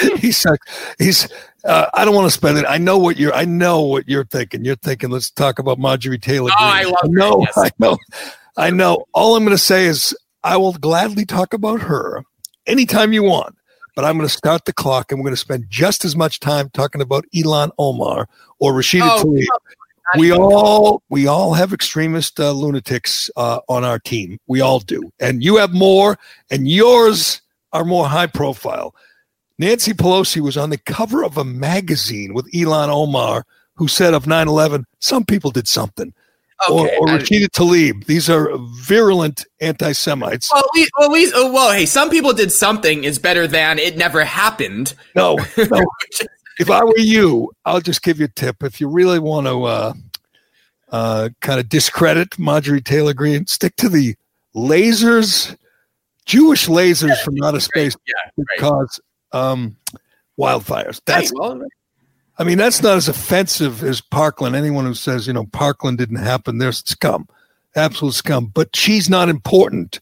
he 0.16 0.32
sucks. 0.32 0.94
He's. 0.98 1.28
Uh, 1.64 1.86
I 1.94 2.04
don't 2.04 2.14
want 2.14 2.26
to 2.26 2.30
spend 2.30 2.58
it. 2.58 2.64
I 2.66 2.78
know 2.78 2.98
what 2.98 3.16
you're. 3.16 3.34
I 3.34 3.44
know 3.44 3.82
what 3.82 4.08
you're 4.08 4.24
thinking. 4.24 4.64
You're 4.64 4.76
thinking. 4.76 5.10
Let's 5.10 5.30
talk 5.30 5.58
about 5.58 5.78
Marjorie 5.78 6.18
Taylor. 6.18 6.50
Oh, 6.52 6.56
I 6.58 6.84
love. 6.84 7.04
No, 7.04 7.40
yes. 7.40 7.52
I 7.56 7.70
know. 7.78 7.98
I 8.56 8.70
know. 8.70 9.04
All 9.12 9.36
I'm 9.36 9.44
going 9.44 9.56
to 9.56 9.62
say 9.62 9.86
is 9.86 10.16
I 10.42 10.56
will 10.56 10.72
gladly 10.74 11.24
talk 11.24 11.52
about 11.52 11.80
her 11.82 12.24
anytime 12.66 13.12
you 13.12 13.22
want. 13.22 13.56
But 13.94 14.06
I'm 14.06 14.16
going 14.16 14.26
to 14.26 14.34
start 14.34 14.64
the 14.64 14.72
clock, 14.72 15.12
and 15.12 15.20
we're 15.20 15.24
going 15.24 15.34
to 15.34 15.40
spend 15.40 15.66
just 15.68 16.06
as 16.06 16.16
much 16.16 16.40
time 16.40 16.70
talking 16.70 17.02
about 17.02 17.26
Ilhan 17.34 17.72
Omar 17.78 18.26
or 18.58 18.72
Rashida 18.72 19.02
Oh, 19.02 19.24
Tlaib. 19.24 19.46
We 20.18 20.32
all 20.32 21.02
we 21.08 21.26
all 21.26 21.54
have 21.54 21.72
extremist 21.72 22.38
uh, 22.38 22.52
lunatics 22.52 23.30
uh, 23.36 23.60
on 23.68 23.84
our 23.84 23.98
team. 23.98 24.38
We 24.46 24.60
all 24.60 24.80
do, 24.80 25.10
and 25.20 25.42
you 25.42 25.56
have 25.56 25.72
more, 25.72 26.18
and 26.50 26.68
yours 26.68 27.40
are 27.72 27.84
more 27.84 28.08
high 28.08 28.26
profile. 28.26 28.94
Nancy 29.58 29.92
Pelosi 29.92 30.40
was 30.40 30.56
on 30.56 30.70
the 30.70 30.78
cover 30.78 31.24
of 31.24 31.38
a 31.38 31.44
magazine 31.44 32.34
with 32.34 32.50
Ilhan 32.52 32.88
Omar, 32.88 33.44
who 33.74 33.88
said 33.88 34.12
of 34.12 34.24
9/11, 34.24 34.84
"Some 34.98 35.24
people 35.24 35.50
did 35.50 35.68
something." 35.68 36.12
Okay, 36.68 36.96
or, 36.96 37.08
or 37.08 37.18
Rashida 37.18 37.46
Tlaib. 37.46 38.04
These 38.04 38.30
are 38.30 38.50
virulent 38.56 39.44
anti-Semites. 39.60 40.52
Well, 40.52 40.62
least, 40.74 40.92
well, 40.96 41.10
least, 41.10 41.32
oh, 41.34 41.52
well, 41.52 41.72
hey, 41.72 41.86
some 41.86 42.08
people 42.08 42.32
did 42.32 42.52
something 42.52 43.02
is 43.02 43.18
better 43.18 43.48
than 43.48 43.80
it 43.80 43.96
never 43.96 44.22
happened. 44.22 44.94
No, 45.16 45.38
no. 45.56 45.84
if 46.58 46.70
I 46.70 46.84
were 46.84 46.98
you, 46.98 47.50
I'll 47.64 47.80
just 47.80 48.02
give 48.02 48.18
you 48.18 48.26
a 48.26 48.28
tip. 48.28 48.62
If 48.62 48.80
you 48.80 48.88
really 48.88 49.18
want 49.18 49.46
to 49.46 49.64
uh, 49.64 49.92
uh, 50.90 51.28
kind 51.40 51.58
of 51.60 51.68
discredit 51.68 52.38
Marjorie 52.38 52.80
Taylor 52.80 53.14
Greene, 53.14 53.46
stick 53.46 53.76
to 53.76 53.88
the 53.88 54.14
lasers, 54.54 55.56
Jewish 56.26 56.66
lasers 56.66 57.16
from 57.22 57.42
outer 57.42 57.60
space 57.60 57.96
Yeah, 58.06 58.30
that 58.36 58.44
right. 58.50 58.60
cause 58.60 59.00
um, 59.32 59.76
wildfires. 60.38 61.00
That's, 61.06 61.30
Hey, 61.30 61.36
well, 61.36 61.62
I 62.38 62.44
mean, 62.44 62.58
that's 62.58 62.82
not 62.82 62.96
as 62.96 63.08
offensive 63.08 63.82
as 63.82 64.00
Parkland. 64.00 64.56
Anyone 64.56 64.84
who 64.84 64.94
says, 64.94 65.26
you 65.26 65.32
know, 65.32 65.46
Parkland 65.46 65.98
didn't 65.98 66.16
happen, 66.16 66.58
they're 66.58 66.72
scum, 66.72 67.28
absolute 67.76 68.14
scum. 68.14 68.46
But 68.46 68.74
she's 68.74 69.08
not 69.10 69.28
important. 69.28 70.00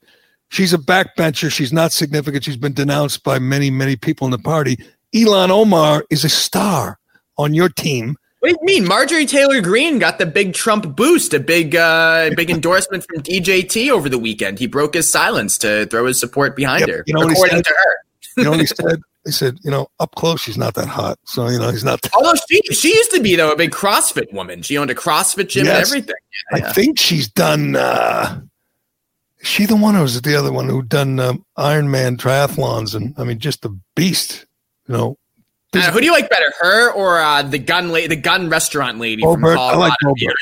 She's 0.49 0.73
a 0.73 0.79
backbencher. 0.79 1.51
She's 1.51 1.73
not 1.73 1.93
significant. 1.93 2.45
She's 2.45 2.57
been 2.57 2.73
denounced 2.73 3.23
by 3.23 3.39
many, 3.39 3.71
many 3.71 3.95
people 3.95 4.27
in 4.27 4.33
the 4.33 4.39
party. 4.39 4.79
Ilhan 5.15 5.51
Omar 5.51 6.05
is 6.11 6.25
a 6.25 6.29
star 6.29 6.99
on 7.39 7.55
your 7.55 7.69
team. 7.69 8.17
What 8.41 8.49
do 8.51 8.57
you 8.61 8.67
mean? 8.81 8.89
Marjorie 8.89 9.27
Taylor 9.27 9.61
Greene 9.61 9.99
got 9.99 10.19
the 10.19 10.25
big 10.25 10.55
Trump 10.55 10.97
boost, 10.97 11.35
a 11.35 11.41
big, 11.41 11.77
uh, 11.77 12.31
big 12.37 12.49
endorsement 12.57 13.05
from 13.05 13.23
DJT 13.23 13.91
over 13.91 14.09
the 14.09 14.19
weekend. 14.19 14.59
He 14.59 14.67
broke 14.67 14.95
his 14.95 15.11
silence 15.11 15.59
to 15.59 15.85
throw 15.87 16.07
his 16.07 16.19
support 16.19 16.57
behind 16.57 16.81
Yep. 16.81 16.89
her, 16.89 17.05
You 17.07 17.15
know 17.15 17.21
what 17.27 17.37
he 17.37 17.49
said? 17.49 17.65
to 17.65 17.71
her. 17.71 17.97
You 18.39 18.45
know 18.45 18.51
what 18.53 18.61
he 18.61 18.67
said? 18.81 19.01
He 19.27 19.33
said, 19.33 19.59
you 19.63 19.71
know, 19.71 19.89
up 19.99 20.15
close, 20.15 20.41
she's 20.41 20.57
not 20.57 20.73
that 20.75 20.89
hot. 20.89 21.19
So, 21.27 21.49
you 21.49 21.59
know, 21.59 21.71
he's 21.71 21.85
not. 21.85 22.01
That, 22.01 22.15
Although 22.15 22.33
she 22.49 22.63
she 22.73 22.89
used 22.89 23.11
to 23.11 23.21
be 23.21 23.37
though 23.37 23.53
a 23.53 23.57
big 23.57 23.71
CrossFit 23.73 24.33
woman. 24.33 24.63
She 24.63 24.79
owned 24.79 24.91
a 24.91 24.95
CrossFit 24.95 25.49
gym 25.51 25.67
and 25.67 25.77
Yes. 25.77 25.89
everything. 25.91 26.15
I 26.53 26.61
think 26.73 26.99
she's 26.99 27.29
done. 27.29 27.77
Uh, 27.77 28.41
is 29.41 29.47
she 29.47 29.67
the 29.67 29.77
one 29.77 29.95
or 29.97 30.03
was 30.03 30.19
the 30.23 30.35
other 30.37 30.51
one 30.53 30.71
who 30.71 30.81
done 30.83 31.21
um, 31.21 31.45
Ironman 31.59 32.17
triathlons? 32.17 32.95
And 32.95 33.15
I 33.19 33.25
mean, 33.25 33.39
just 33.39 33.63
a 33.67 33.77
beast, 33.95 34.47
you 34.91 34.97
know. 34.97 35.19
Uh, 35.73 35.91
who 35.93 36.01
do 36.01 36.07
you 36.07 36.13
like 36.13 36.29
better, 36.29 36.53
her 36.61 36.91
or 36.93 37.21
uh, 37.21 37.43
the 37.43 37.59
gun 37.59 37.91
la- 37.93 38.09
the 38.09 38.17
gun 38.17 38.49
restaurant 38.49 38.99
lady 38.99 39.23
Boebert. 39.23 39.57
I 39.57 39.77
like 39.77 39.93
Boebert. 40.03 40.35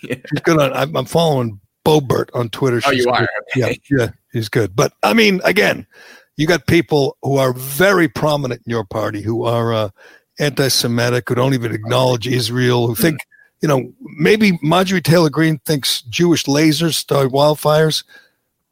He's 0.00 0.40
good 0.42 0.58
on. 0.58 0.72
I'm, 0.72 0.96
I'm 0.96 1.04
following 1.04 1.60
Boebert 1.84 2.30
on 2.32 2.48
Twitter. 2.48 2.80
Oh, 2.86 2.90
She's 2.90 3.04
you 3.04 3.10
are? 3.10 3.28
Okay. 3.54 3.78
Yeah, 3.90 3.98
yeah, 3.98 4.08
he's 4.32 4.48
good. 4.48 4.74
But 4.74 4.94
I 5.02 5.12
mean, 5.12 5.42
again, 5.44 5.86
you 6.38 6.46
got 6.46 6.66
people 6.66 7.18
who 7.22 7.36
are 7.36 7.52
very 7.52 8.08
prominent 8.08 8.62
in 8.66 8.70
your 8.70 8.84
party 8.84 9.20
who 9.20 9.44
are 9.44 9.74
uh, 9.74 9.88
anti-Semitic, 10.38 11.28
who 11.28 11.34
don't 11.34 11.52
even 11.52 11.72
acknowledge 11.72 12.26
Israel, 12.26 12.86
who 12.86 12.94
think, 12.94 13.18
you 13.60 13.68
know, 13.68 13.92
maybe 14.00 14.58
Marjorie 14.62 15.02
Taylor 15.02 15.28
Greene 15.28 15.58
thinks 15.66 16.00
Jewish 16.02 16.44
lasers 16.44 16.94
start 16.94 17.30
wildfires, 17.30 18.04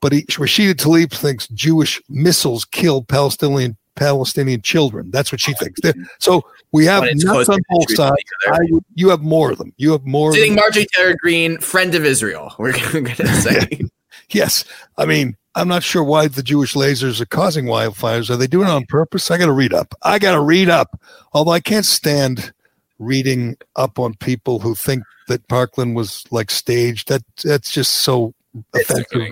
but 0.01 0.13
he, 0.13 0.23
Rashida 0.23 0.73
Tlaib 0.73 1.13
thinks 1.13 1.47
Jewish 1.49 2.01
missiles 2.09 2.65
kill 2.65 3.05
Palestinian 3.05 3.77
Palestinian 3.97 4.63
children. 4.63 5.11
That's 5.11 5.31
what 5.33 5.41
she 5.41 5.53
thinks. 5.55 5.81
They're- 5.83 5.95
So 6.19 6.43
we 6.73 6.85
have 6.87 7.05
nuts 7.15 7.49
on 7.49 7.61
both 7.69 7.95
sides. 7.95 8.17
I, 8.49 8.59
you 8.95 9.09
have 9.11 9.21
more 9.23 9.51
of 9.51 9.59
them. 9.59 9.73
You 9.77 9.93
have 9.93 10.05
more. 10.07 10.31
Of 10.31 10.35
Do 10.37 10.41
you 10.41 10.47
them. 10.47 10.57
think 10.57 10.65
Marjorie 10.65 10.87
Taylor 10.95 11.17
Greene, 11.21 11.59
friend 11.59 11.95
of 11.95 12.05
Israel? 12.05 12.55
We're 12.59 12.73
going 12.73 13.07
to 13.07 13.27
say. 13.43 13.83
Yes. 14.31 14.65
I 14.97 15.07
mean, 15.07 15.37
I'm 15.57 15.67
not 15.69 15.83
sure 15.83 16.05
why 16.05 16.29
the 16.29 16.43
Jewish 16.43 16.75
lasers 16.75 17.21
are 17.21 17.27
causing 17.27 17.65
wildfires. 17.65 18.31
Are 18.31 18.37
they 18.37 18.47
doing 18.47 18.69
it 18.69 18.71
on 18.71 18.87
purpose? 18.87 19.31
I 19.31 19.39
got 19.39 19.47
to 19.47 19.53
read 19.53 19.75
up. 19.75 19.95
I 20.03 20.19
got 20.21 20.33
to 20.35 20.41
read 20.41 20.69
up. 20.69 21.01
Although 21.33 21.51
I 21.53 21.61
can't 21.61 21.85
stand 21.85 22.53
reading 23.01 23.57
up 23.77 23.99
on 23.99 24.15
people 24.15 24.61
who 24.61 24.75
think 24.75 25.03
that 25.27 25.47
Parkland 25.49 25.97
was 25.97 26.25
like 26.31 26.51
staged. 26.51 27.09
That 27.09 27.23
that's 27.43 27.73
just 27.73 27.95
so 27.95 28.35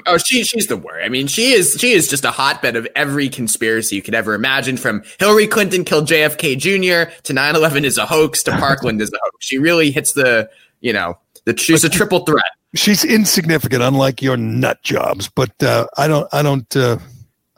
Oh, 0.06 0.16
she 0.18 0.44
she's 0.44 0.68
the 0.68 0.76
worst. 0.76 1.04
I 1.04 1.08
mean, 1.08 1.26
she 1.26 1.52
is 1.52 1.76
she 1.78 1.92
is 1.92 2.08
just 2.08 2.24
a 2.24 2.30
hotbed 2.30 2.76
of 2.76 2.86
every 2.94 3.28
conspiracy 3.28 3.96
you 3.96 4.02
could 4.02 4.14
ever 4.14 4.34
imagine. 4.34 4.76
From 4.76 5.02
Hillary 5.18 5.48
Clinton 5.48 5.84
killed 5.84 6.06
JFK 6.06 6.56
Jr. 6.56 7.10
to 7.24 7.32
9/11 7.32 7.84
is 7.84 7.98
a 7.98 8.06
hoax 8.06 8.42
to 8.44 8.52
Parkland 8.52 9.02
is 9.02 9.12
a 9.12 9.18
hoax. 9.20 9.44
She 9.44 9.58
really 9.58 9.90
hits 9.90 10.12
the 10.12 10.48
you 10.80 10.92
know 10.92 11.18
the 11.46 11.56
she's 11.56 11.82
a 11.82 11.88
triple 11.88 12.20
threat. 12.24 12.44
She's 12.74 13.04
insignificant, 13.04 13.82
unlike 13.82 14.22
your 14.22 14.36
nut 14.36 14.82
jobs. 14.82 15.28
But 15.28 15.62
uh, 15.62 15.86
I 15.96 16.06
don't. 16.06 16.28
I 16.32 16.42
don't. 16.42 16.76
Uh, 16.76 16.98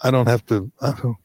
I 0.03 0.11
don't 0.11 0.29
have 0.29 0.47
to. 0.47 0.71
I 0.81 0.93
don't, 0.93 1.17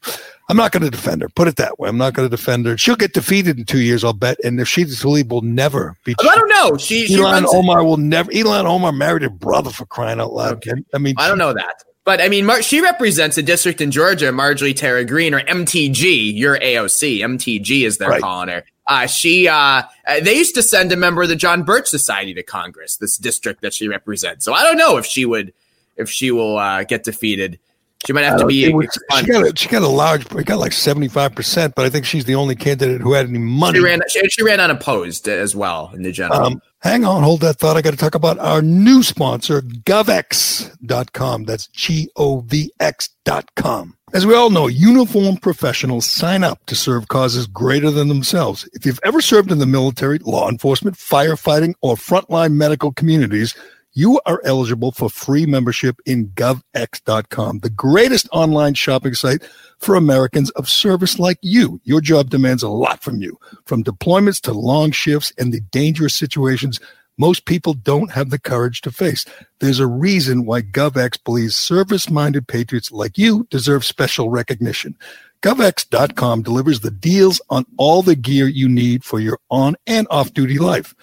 I'm 0.48 0.56
not 0.56 0.70
going 0.70 0.84
to 0.84 0.90
defend 0.90 1.22
her. 1.22 1.28
Put 1.28 1.48
it 1.48 1.56
that 1.56 1.78
way. 1.78 1.88
I'm 1.88 1.98
not 1.98 2.14
going 2.14 2.28
to 2.28 2.34
defend 2.34 2.66
her. 2.66 2.78
She'll 2.78 2.94
get 2.96 3.12
defeated 3.14 3.58
in 3.58 3.64
two 3.64 3.80
years, 3.80 4.04
I'll 4.04 4.12
bet. 4.12 4.38
And 4.44 4.60
if 4.60 4.68
she's 4.68 5.02
Tlaib 5.02 5.28
will 5.28 5.42
never 5.42 5.96
be. 6.04 6.14
I 6.20 6.34
don't 6.36 6.48
know. 6.48 6.76
She, 6.76 7.06
she 7.06 7.16
Ilhan. 7.16 7.46
Omar 7.52 7.84
will 7.84 7.96
never. 7.96 8.30
Ilhan 8.30 8.64
Omar 8.64 8.92
married 8.92 9.22
her 9.22 9.30
brother 9.30 9.70
for 9.70 9.86
crying 9.86 10.20
out 10.20 10.32
loud. 10.32 10.62
I 10.94 10.98
mean, 10.98 11.14
I 11.18 11.26
don't 11.26 11.38
know 11.38 11.52
that. 11.52 11.82
But 12.04 12.20
I 12.20 12.28
mean, 12.28 12.46
Mar- 12.46 12.62
she 12.62 12.80
represents 12.80 13.36
a 13.36 13.42
district 13.42 13.80
in 13.80 13.90
Georgia, 13.90 14.30
Marjorie 14.30 14.74
Taylor 14.74 15.02
Greene, 15.02 15.34
or 15.34 15.40
MTG, 15.40 16.36
your 16.38 16.56
AOC. 16.56 17.18
MTG 17.18 17.82
is 17.82 17.98
they're 17.98 18.08
Right. 18.08 18.20
calling 18.22 18.48
her. 18.48 18.62
Uh, 18.86 19.08
she, 19.08 19.48
uh, 19.48 19.54
uh, 19.56 19.82
they 20.22 20.34
used 20.36 20.54
to 20.54 20.62
send 20.62 20.92
a 20.92 20.96
member 20.96 21.20
of 21.24 21.28
the 21.28 21.34
John 21.34 21.64
Birch 21.64 21.88
Society 21.88 22.32
to 22.34 22.44
Congress, 22.44 22.96
this 22.98 23.18
district 23.18 23.62
that 23.62 23.74
she 23.74 23.88
represents. 23.88 24.44
So 24.44 24.54
I 24.54 24.62
don't 24.62 24.76
know 24.78 24.96
if 24.96 25.04
she 25.04 25.24
would, 25.24 25.52
if 25.96 26.08
she 26.08 26.30
will 26.30 26.56
uh, 26.58 26.84
get 26.84 27.02
defeated. 27.02 27.58
She 28.06 28.12
might 28.12 28.24
have 28.24 28.38
to 28.38 28.46
be. 28.46 28.72
Was- 28.72 28.98
she 29.18 29.26
got 29.26 29.46
a, 29.46 29.52
she 29.56 29.68
got 29.68 29.82
a 29.82 29.88
large. 29.88 30.28
She 30.30 30.44
got 30.44 30.58
like 30.58 30.72
seventy 30.72 31.08
five 31.08 31.34
percent, 31.34 31.74
but 31.74 31.84
I 31.84 31.90
think 31.90 32.06
she's 32.06 32.24
the 32.24 32.34
only 32.34 32.54
candidate 32.54 33.00
who 33.00 33.12
had 33.14 33.28
any 33.28 33.38
money. 33.38 33.78
She 33.78 33.84
ran. 33.84 34.00
She, 34.08 34.28
she 34.28 34.42
ran 34.42 34.60
unopposed 34.60 35.28
as 35.28 35.56
well 35.56 35.90
in 35.94 36.02
the 36.02 36.12
general. 36.12 36.40
Um, 36.40 36.62
hang 36.80 37.04
on, 37.04 37.22
hold 37.22 37.40
that 37.40 37.58
thought. 37.58 37.76
I 37.76 37.82
got 37.82 37.90
to 37.92 37.96
talk 37.96 38.14
about 38.14 38.38
our 38.38 38.62
new 38.62 39.02
sponsor, 39.02 39.60
GovX.com. 39.62 41.44
That's 41.44 41.66
G 41.68 42.10
O 42.16 42.40
V 42.40 42.72
X.com. 42.80 43.96
As 44.14 44.24
we 44.24 44.36
all 44.36 44.50
know, 44.50 44.68
uniformed 44.68 45.42
professionals 45.42 46.06
sign 46.06 46.44
up 46.44 46.64
to 46.66 46.76
serve 46.76 47.08
causes 47.08 47.48
greater 47.48 47.90
than 47.90 48.06
themselves. 48.06 48.68
If 48.72 48.86
you've 48.86 49.00
ever 49.02 49.20
served 49.20 49.50
in 49.50 49.58
the 49.58 49.66
military, 49.66 50.18
law 50.20 50.48
enforcement, 50.48 50.96
firefighting, 50.96 51.74
or 51.82 51.96
frontline 51.96 52.52
medical 52.52 52.92
communities, 52.92 53.56
you 53.96 54.20
are 54.26 54.42
eligible 54.44 54.92
for 54.92 55.08
free 55.08 55.46
membership 55.46 55.96
in 56.04 56.28
govx.com, 56.28 57.60
the 57.60 57.70
greatest 57.70 58.28
online 58.30 58.74
shopping 58.74 59.14
site 59.14 59.42
for 59.78 59.94
Americans 59.94 60.50
of 60.50 60.68
service 60.68 61.18
like 61.18 61.38
you. 61.40 61.80
Your 61.84 62.02
job 62.02 62.28
demands 62.28 62.62
a 62.62 62.68
lot 62.68 63.02
from 63.02 63.22
you, 63.22 63.38
from 63.64 63.82
deployments 63.82 64.40
to 64.42 64.52
long 64.52 64.90
shifts 64.90 65.32
and 65.38 65.52
the 65.52 65.60
dangerous 65.60 66.14
situations 66.14 66.78
most 67.18 67.46
people 67.46 67.72
don't 67.72 68.10
have 68.12 68.30
the 68.30 68.38
courage 68.38 68.82
to 68.82 68.90
face. 68.90 69.24
There's 69.60 69.80
a 69.80 69.86
reason 69.86 70.44
why 70.44 70.62
GovX 70.62 71.22
believes 71.24 71.56
service 71.56 72.10
minded 72.10 72.46
patriots 72.46 72.92
like 72.92 73.16
you 73.16 73.46
deserve 73.50 73.84
special 73.84 74.28
recognition. 74.28 74.96
GovX.com 75.42 76.42
delivers 76.42 76.80
the 76.80 76.90
deals 76.90 77.40
on 77.50 77.64
all 77.78 78.02
the 78.02 78.16
gear 78.16 78.48
you 78.48 78.68
need 78.68 79.04
for 79.04 79.20
your 79.20 79.38
on 79.50 79.76
and 79.86 80.06
off 80.10 80.32
duty 80.34 80.58
life. 80.58 80.94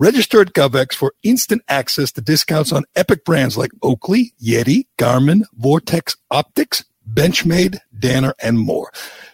Register 0.00 0.40
at 0.40 0.54
GovX 0.54 0.94
for 0.94 1.12
instant 1.22 1.60
access 1.68 2.10
to 2.12 2.22
discounts 2.22 2.72
on 2.72 2.84
epic 2.96 3.22
brands 3.22 3.58
like 3.58 3.70
Oakley, 3.82 4.32
Yeti, 4.42 4.86
Garmin, 4.98 5.42
Vortex 5.58 6.16
Optics, 6.30 6.86
Benchmade, 7.12 7.80
Danner, 7.98 8.32
and 8.40 8.58
more. 8.58 8.90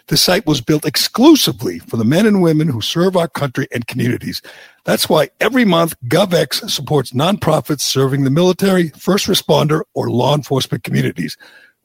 The 0.09 0.17
site 0.17 0.45
was 0.45 0.61
built 0.61 0.85
exclusively 0.85 1.79
for 1.79 1.97
the 1.97 2.05
men 2.05 2.27
and 2.27 2.43
women 2.43 2.67
who 2.67 2.81
serve 2.81 3.17
our 3.17 3.29
country 3.29 3.69
and 3.73 3.87
communities. 3.87 4.43
That's 4.83 5.09
why 5.09 5.31
every 5.41 5.65
month 5.65 5.95
GovX 6.07 6.69
supports 6.69 7.13
nonprofits 7.13 7.83
serving 7.83 8.25
the 8.25 8.31
military, 8.31 8.89
first 8.89 9.29
responder, 9.29 9.83
or 9.95 10.11
law 10.11 10.35
enforcement 10.35 10.83
communities. 10.83 11.37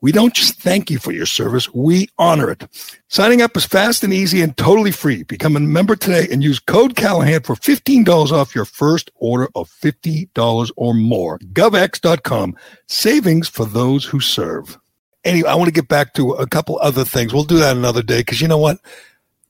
We 0.02 0.12
don't 0.12 0.34
just 0.34 0.60
thank 0.60 0.90
you 0.90 0.98
for 0.98 1.12
your 1.12 1.28
service, 1.28 1.72
we 1.74 2.10
honor 2.18 2.50
it. 2.50 2.68
Signing 3.08 3.42
up 3.42 3.56
is 3.56 3.66
fast 3.66 4.04
and 4.04 4.12
easy 4.12 4.42
and 4.42 4.58
totally 4.58 4.92
free. 4.92 5.22
Become 5.24 5.56
a 5.56 5.60
member 5.60 5.96
today 5.96 6.28
and 6.32 6.44
use 6.44 6.60
code 6.60 6.96
Callahan 6.96 7.44
for 7.44 7.56
$15 7.56 8.32
off 8.32 8.56
your 8.56 8.66
first 8.66 9.12
order 9.16 9.48
of 9.54 9.70
$50 9.70 10.72
or 10.76 10.94
more. 10.96 11.38
GovX.com. 11.40 12.58
Savings 12.88 13.48
for 13.48 13.66
those 13.66 14.04
who 14.04 14.20
serve. 14.20 14.80
Anyway, 15.24 15.48
I 15.48 15.54
want 15.54 15.68
to 15.68 15.74
get 15.74 15.88
back 15.88 16.14
to 16.16 16.32
a 16.32 16.48
couple 16.48 16.80
other 16.82 17.06
things. 17.06 17.32
We'll 17.32 17.44
do 17.44 17.60
that 17.60 17.78
another 17.78 18.02
day 18.02 18.22
because 18.22 18.42
you 18.42 18.48
know 18.48 18.58
what? 18.58 18.80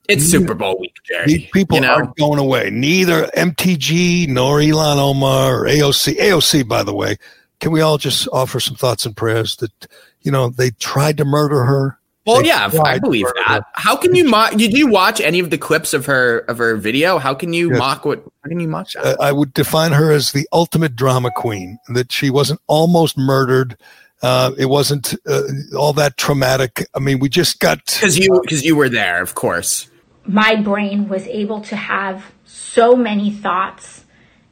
It's 0.09 0.25
mm. 0.25 0.31
Super 0.31 0.53
Bowl 0.53 0.77
week, 0.77 0.95
Gerry. 1.05 1.25
These 1.27 1.49
people 1.51 1.75
you 1.75 1.81
know? 1.83 1.93
aren't 1.93 2.17
going 2.17 2.39
away. 2.39 2.69
Neither 2.69 3.27
MTG 3.27 4.27
nor 4.27 4.57
Ilhan 4.57 4.97
Omar 4.97 5.61
or 5.61 5.65
AOC. 5.65 6.17
AOC, 6.17 6.67
by 6.67 6.83
the 6.83 6.93
way, 6.93 7.15
can 7.61 7.71
we 7.71 7.79
all 7.79 7.97
just 7.97 8.27
offer 8.33 8.59
some 8.59 8.75
thoughts 8.75 9.05
and 9.05 9.15
prayers 9.15 9.55
that 9.57 9.87
you 10.21 10.31
know 10.31 10.49
they 10.49 10.71
tried 10.71 11.17
to 11.17 11.25
murder 11.25 11.63
her? 11.65 11.97
Well, 12.25 12.41
They 12.41 12.49
yeah, 12.49 12.69
I 12.85 12.99
believe 12.99 13.25
that. 13.35 13.47
her. 13.47 13.65
How 13.73 13.95
can 13.95 14.13
you 14.13 14.25
mock? 14.29 14.51
Did 14.51 14.73
you 14.77 14.87
watch 14.87 15.19
any 15.19 15.39
of 15.39 15.49
the 15.49 15.57
clips 15.57 15.93
of 15.93 16.05
her 16.05 16.39
of 16.47 16.59
her 16.59 16.75
video? 16.75 17.17
How 17.17 17.33
can 17.33 17.51
you 17.53 17.69
Yes. 17.71 17.79
mock 17.79 18.05
what? 18.05 18.23
How 18.43 18.49
can 18.49 18.59
you 18.59 18.67
mock 18.67 18.91
that? 18.91 19.19
I 19.19 19.31
would 19.31 19.53
define 19.53 19.91
her 19.93 20.11
as 20.11 20.31
the 20.31 20.47
ultimate 20.53 20.95
drama 20.95 21.31
queen. 21.35 21.79
That 21.93 22.11
she 22.11 22.29
wasn't 22.29 22.61
almost 22.67 23.17
murdered. 23.17 23.75
Uh, 24.21 24.51
it 24.55 24.67
wasn't 24.67 25.15
uh, 25.27 25.41
all 25.75 25.93
that 25.93 26.15
traumatic. 26.17 26.85
I 26.93 26.99
mean, 26.99 27.17
we 27.17 27.27
just 27.27 27.59
got 27.59 27.83
Because 27.85 28.19
you 28.19 28.39
because 28.43 28.63
you 28.63 28.75
were 28.75 28.89
there, 28.89 29.19
of 29.21 29.33
course. 29.33 29.89
my 30.27 30.55
brain 30.55 31.07
was 31.09 31.25
able 31.25 31.61
to 31.61 31.75
have 31.75 32.31
so 32.45 32.95
many 32.95 33.31
thoughts 33.31 34.05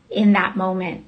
in 0.09 0.33
that 0.33 0.57
moment 0.57 1.05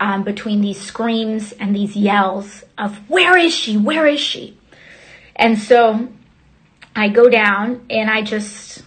um, 0.00 0.24
between 0.24 0.60
these 0.60 0.80
screams 0.80 1.52
and 1.52 1.74
these 1.74 1.96
yells 1.96 2.64
of 2.78 2.96
where 3.08 3.36
is 3.36 3.54
she 3.54 3.76
where 3.76 4.06
is 4.06 4.20
she 4.20 4.56
and 5.34 5.58
so 5.58 6.08
i 6.94 7.08
go 7.08 7.28
down 7.28 7.84
and 7.90 8.10
i 8.10 8.22
just 8.22 8.82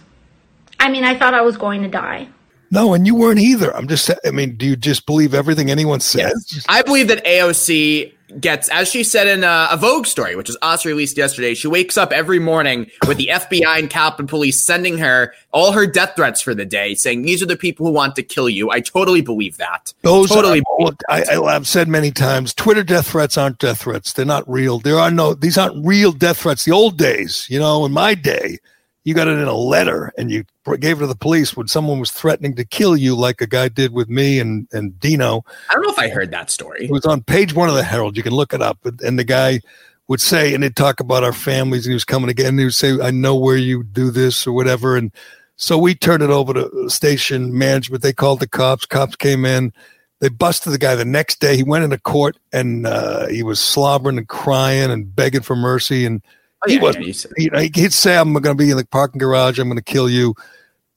i 0.78 0.90
mean 0.90 1.04
i 1.04 1.16
thought 1.16 1.34
i 1.34 1.40
was 1.40 1.56
going 1.56 1.82
to 1.82 1.88
die 1.88 2.28
no, 2.72 2.94
and 2.94 3.04
you 3.04 3.16
weren't 3.16 3.40
either. 3.40 3.74
I'm 3.76 3.88
just. 3.88 4.10
I 4.24 4.30
mean, 4.30 4.54
do 4.54 4.64
you 4.64 4.76
just 4.76 5.04
believe 5.04 5.34
everything 5.34 5.70
anyone 5.70 5.98
says? 5.98 6.64
I 6.68 6.82
believe 6.82 7.08
that 7.08 7.24
AOC 7.24 8.14
gets, 8.38 8.68
as 8.68 8.88
she 8.88 9.02
said 9.02 9.26
in 9.26 9.44
a, 9.44 9.68
a 9.70 9.76
Vogue 9.76 10.06
story, 10.06 10.36
which 10.36 10.48
was 10.48 10.56
also 10.62 10.88
released 10.88 11.16
yesterday, 11.16 11.54
she 11.54 11.68
wakes 11.68 11.96
up 11.96 12.12
every 12.12 12.38
morning 12.38 12.90
with 13.06 13.16
the 13.16 13.30
FBI 13.32 13.78
and 13.78 13.90
Capitol 13.90 14.26
Police 14.26 14.60
sending 14.60 14.98
her 14.98 15.34
all 15.52 15.72
her 15.72 15.86
death 15.86 16.14
threats 16.16 16.40
for 16.40 16.54
the 16.54 16.64
day, 16.64 16.94
saying 16.94 17.22
these 17.22 17.42
are 17.42 17.46
the 17.46 17.56
people 17.56 17.86
who 17.86 17.92
want 17.92 18.16
to 18.16 18.22
kill 18.22 18.48
you. 18.48 18.70
I 18.70 18.80
totally 18.80 19.20
believe 19.20 19.56
that. 19.56 19.92
Those 20.02 20.28
totally. 20.28 20.60
Are, 20.60 20.84
look, 20.84 21.00
I, 21.08 21.24
I, 21.32 21.40
I've 21.42 21.66
said 21.66 21.88
many 21.88 22.10
times, 22.10 22.54
Twitter 22.54 22.84
death 22.84 23.08
threats 23.08 23.36
aren't 23.36 23.58
death 23.58 23.82
threats. 23.82 24.12
They're 24.12 24.24
not 24.24 24.48
real. 24.48 24.78
There 24.78 24.98
are 24.98 25.10
no. 25.10 25.34
These 25.34 25.58
aren't 25.58 25.84
real 25.84 26.12
death 26.12 26.38
threats. 26.38 26.64
The 26.64 26.72
old 26.72 26.98
days, 26.98 27.46
you 27.48 27.58
know, 27.58 27.84
in 27.84 27.92
my 27.92 28.14
day, 28.14 28.58
you 29.04 29.14
got 29.14 29.28
it 29.28 29.38
in 29.38 29.48
a 29.48 29.54
letter 29.54 30.12
and 30.18 30.30
you 30.30 30.44
gave 30.78 30.98
it 30.98 31.00
to 31.00 31.06
the 31.06 31.14
police 31.14 31.56
when 31.56 31.68
someone 31.68 31.98
was 31.98 32.10
threatening 32.10 32.54
to 32.56 32.64
kill 32.64 32.96
you, 32.96 33.16
like 33.16 33.40
a 33.40 33.46
guy 33.46 33.68
did 33.68 33.92
with 33.92 34.08
me 34.08 34.38
and 34.38 34.68
and 34.72 34.98
Dino. 35.00 35.44
I 35.70 35.74
don't 35.74 35.82
know 35.82 35.92
if 35.92 35.98
I 35.98 36.08
heard 36.08 36.30
that 36.32 36.50
story. 36.50 36.84
It 36.84 36.90
was 36.90 37.06
on 37.06 37.22
page 37.22 37.54
one 37.54 37.68
of 37.68 37.74
the 37.74 37.82
Herald. 37.82 38.16
You 38.16 38.22
can 38.22 38.34
look 38.34 38.52
it 38.52 38.62
up. 38.62 38.78
And 38.84 39.18
the 39.18 39.24
guy 39.24 39.60
would 40.08 40.20
say, 40.20 40.52
and 40.52 40.62
they'd 40.62 40.76
talk 40.76 41.00
about 41.00 41.24
our 41.24 41.32
families, 41.32 41.86
and 41.86 41.92
he 41.92 41.94
was 41.94 42.04
coming 42.04 42.30
again. 42.30 42.48
And 42.48 42.58
he 42.58 42.64
would 42.66 42.74
say, 42.74 43.00
"I 43.00 43.10
know 43.10 43.36
where 43.36 43.56
you 43.56 43.84
do 43.84 44.10
this 44.10 44.46
or 44.46 44.52
whatever." 44.52 44.96
And 44.96 45.12
so 45.56 45.78
we 45.78 45.94
turned 45.94 46.22
it 46.22 46.30
over 46.30 46.54
to 46.54 46.90
station 46.90 47.56
management. 47.56 48.02
They 48.02 48.12
called 48.12 48.40
the 48.40 48.48
cops. 48.48 48.86
Cops 48.86 49.16
came 49.16 49.44
in. 49.44 49.72
They 50.20 50.28
busted 50.28 50.72
the 50.72 50.78
guy 50.78 50.94
the 50.94 51.04
next 51.04 51.40
day. 51.40 51.56
He 51.56 51.62
went 51.62 51.84
into 51.84 51.98
court 51.98 52.38
and 52.52 52.86
uh, 52.86 53.26
he 53.28 53.42
was 53.42 53.58
slobbering 53.58 54.18
and 54.18 54.28
crying 54.28 54.90
and 54.90 55.14
begging 55.14 55.40
for 55.40 55.56
mercy. 55.56 56.04
And 56.04 56.22
he 56.66 56.74
yeah, 56.74 56.82
was, 56.82 56.96
yeah, 56.96 57.02
you 57.02 57.12
said- 57.12 57.32
you 57.36 57.50
know, 57.50 57.58
he'd 57.58 57.92
say, 57.92 58.16
"I'm 58.16 58.32
going 58.32 58.42
to 58.42 58.54
be 58.54 58.70
in 58.70 58.76
the 58.76 58.86
parking 58.86 59.18
garage. 59.18 59.58
I'm 59.58 59.68
going 59.68 59.76
to 59.78 59.82
kill 59.82 60.08
you." 60.08 60.34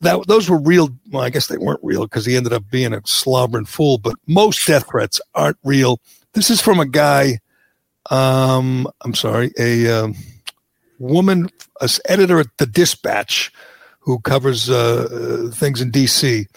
That 0.02 0.28
those 0.28 0.50
were 0.50 0.60
real. 0.60 0.90
Well, 1.12 1.24
I 1.24 1.30
guess 1.30 1.48
they 1.48 1.58
weren't 1.58 1.80
real 1.84 2.04
because 2.04 2.26
he 2.26 2.36
ended 2.36 2.54
up 2.54 2.70
being 2.70 2.94
a 2.94 3.02
slobbering 3.06 3.66
fool. 3.66 3.98
But 3.98 4.16
most 4.28 4.66
death 4.68 4.88
threats 4.90 5.22
aren't 5.34 5.58
real. 5.64 6.02
This 6.34 6.50
is 6.50 6.62
from 6.62 6.80
a 6.80 6.86
guy. 6.86 7.40
Um, 8.10 8.88
I'm 9.02 9.16
sorry, 9.16 9.52
a 9.58 9.88
um, 9.90 10.16
woman, 11.00 11.50
a 11.80 11.90
editor 12.06 12.40
at 12.40 12.48
the 12.58 12.66
Dispatch, 12.66 13.52
who 14.00 14.20
covers 14.20 14.70
uh, 14.70 15.48
uh, 15.50 15.52
things 15.52 15.80
in 15.80 15.92
D.C. 15.92 16.48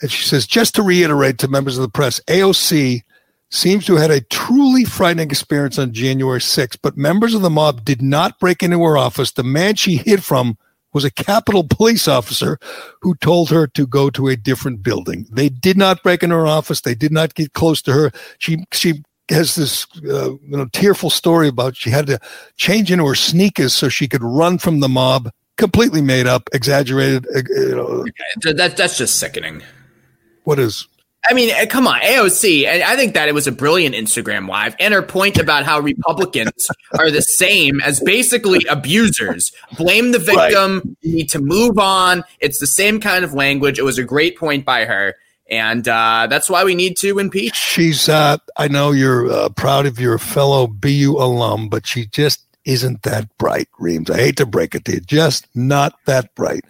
And 0.00 0.10
she 0.10 0.24
says, 0.24 0.46
just 0.46 0.74
to 0.76 0.82
reiterate 0.82 1.38
to 1.38 1.48
members 1.48 1.76
of 1.76 1.82
the 1.82 1.90
press, 1.90 2.20
AOC 2.28 3.02
seems 3.50 3.86
to 3.86 3.94
have 3.94 4.10
had 4.10 4.10
a 4.10 4.20
truly 4.26 4.84
frightening 4.84 5.30
experience 5.30 5.78
on 5.78 5.92
January 5.92 6.40
6th, 6.40 6.78
but 6.82 6.96
members 6.96 7.34
of 7.34 7.42
the 7.42 7.50
mob 7.50 7.84
did 7.84 8.02
not 8.02 8.38
break 8.38 8.62
into 8.62 8.78
her 8.84 8.98
office. 8.98 9.32
The 9.32 9.42
man 9.42 9.74
she 9.74 9.96
hid 9.96 10.22
from 10.22 10.58
was 10.92 11.04
a 11.04 11.10
Capitol 11.10 11.64
police 11.68 12.08
officer 12.08 12.58
who 13.02 13.14
told 13.16 13.50
her 13.50 13.66
to 13.68 13.86
go 13.86 14.10
to 14.10 14.28
a 14.28 14.36
different 14.36 14.82
building. 14.82 15.26
They 15.30 15.48
did 15.48 15.76
not 15.76 16.02
break 16.02 16.22
into 16.22 16.36
her 16.36 16.46
office. 16.46 16.80
They 16.80 16.94
did 16.94 17.12
not 17.12 17.34
get 17.34 17.52
close 17.52 17.80
to 17.82 17.92
her. 17.92 18.10
She, 18.38 18.64
she 18.72 19.02
has 19.30 19.54
this, 19.54 19.86
uh, 20.08 20.30
you 20.32 20.56
know, 20.56 20.66
tearful 20.72 21.10
story 21.10 21.48
about 21.48 21.76
she 21.76 21.90
had 21.90 22.06
to 22.06 22.18
change 22.56 22.90
into 22.90 23.06
her 23.06 23.14
sneakers 23.14 23.74
so 23.74 23.88
she 23.88 24.08
could 24.08 24.22
run 24.22 24.58
from 24.58 24.80
the 24.80 24.88
mob. 24.88 25.30
Completely 25.58 26.00
made 26.00 26.26
up, 26.26 26.48
exaggerated. 26.52 27.26
uh, 27.34 27.42
You 27.48 27.74
know, 27.76 28.04
That, 28.42 28.56
that, 28.56 28.76
that's 28.76 28.96
just 28.96 29.18
sickening. 29.18 29.62
what 30.44 30.58
is? 30.58 30.86
I 31.28 31.34
mean, 31.34 31.50
eh, 31.50 31.66
come 31.66 31.86
on, 31.86 32.00
AOC. 32.00 32.66
And 32.66 32.82
I 32.82 32.96
think 32.96 33.14
that 33.14 33.28
it 33.28 33.34
was 33.34 33.46
a 33.46 33.52
brilliant 33.52 33.94
Instagram 33.94 34.48
live. 34.48 34.74
And 34.78 34.94
her 34.94 35.02
point 35.02 35.38
about 35.38 35.64
how 35.64 35.80
Republicans 35.80 36.68
are 36.98 37.10
the 37.10 37.22
same 37.22 37.80
as 37.80 38.00
basically 38.00 38.64
abusers. 38.68 39.52
Blame 39.76 40.12
the 40.12 40.18
victim. 40.18 40.96
You 41.02 41.16
need 41.16 41.30
to 41.30 41.40
move 41.40 41.78
on. 41.78 42.24
It's 42.40 42.60
the 42.60 42.66
same 42.66 43.00
kind 43.00 43.24
of 43.24 43.34
language. 43.34 43.78
It 43.78 43.84
was 43.84 43.98
a 43.98 44.04
great 44.04 44.38
point 44.38 44.64
by 44.64 44.84
her. 44.84 45.16
And 45.50 45.88
uh, 45.88 46.26
that's 46.28 46.50
why 46.50 46.64
we 46.64 46.74
need 46.74 46.96
to 46.98 47.18
impeach. 47.18 47.54
She's. 47.54 48.08
Uh, 48.08 48.36
I 48.56 48.68
know 48.68 48.92
you're 48.92 49.30
uh, 49.30 49.48
proud 49.50 49.86
of 49.86 49.98
your 49.98 50.18
fellow 50.18 50.66
BU 50.66 51.16
alum, 51.18 51.68
but 51.68 51.86
she 51.86 52.06
just 52.06 52.44
isn't 52.68 53.02
that 53.02 53.36
bright, 53.38 53.68
Reams. 53.78 54.10
I 54.10 54.18
hate 54.18 54.36
to 54.36 54.46
break 54.46 54.74
it 54.74 54.84
to 54.84 54.94
you, 54.94 55.00
just 55.00 55.46
not 55.54 55.94
that 56.04 56.34
bright. 56.34 56.64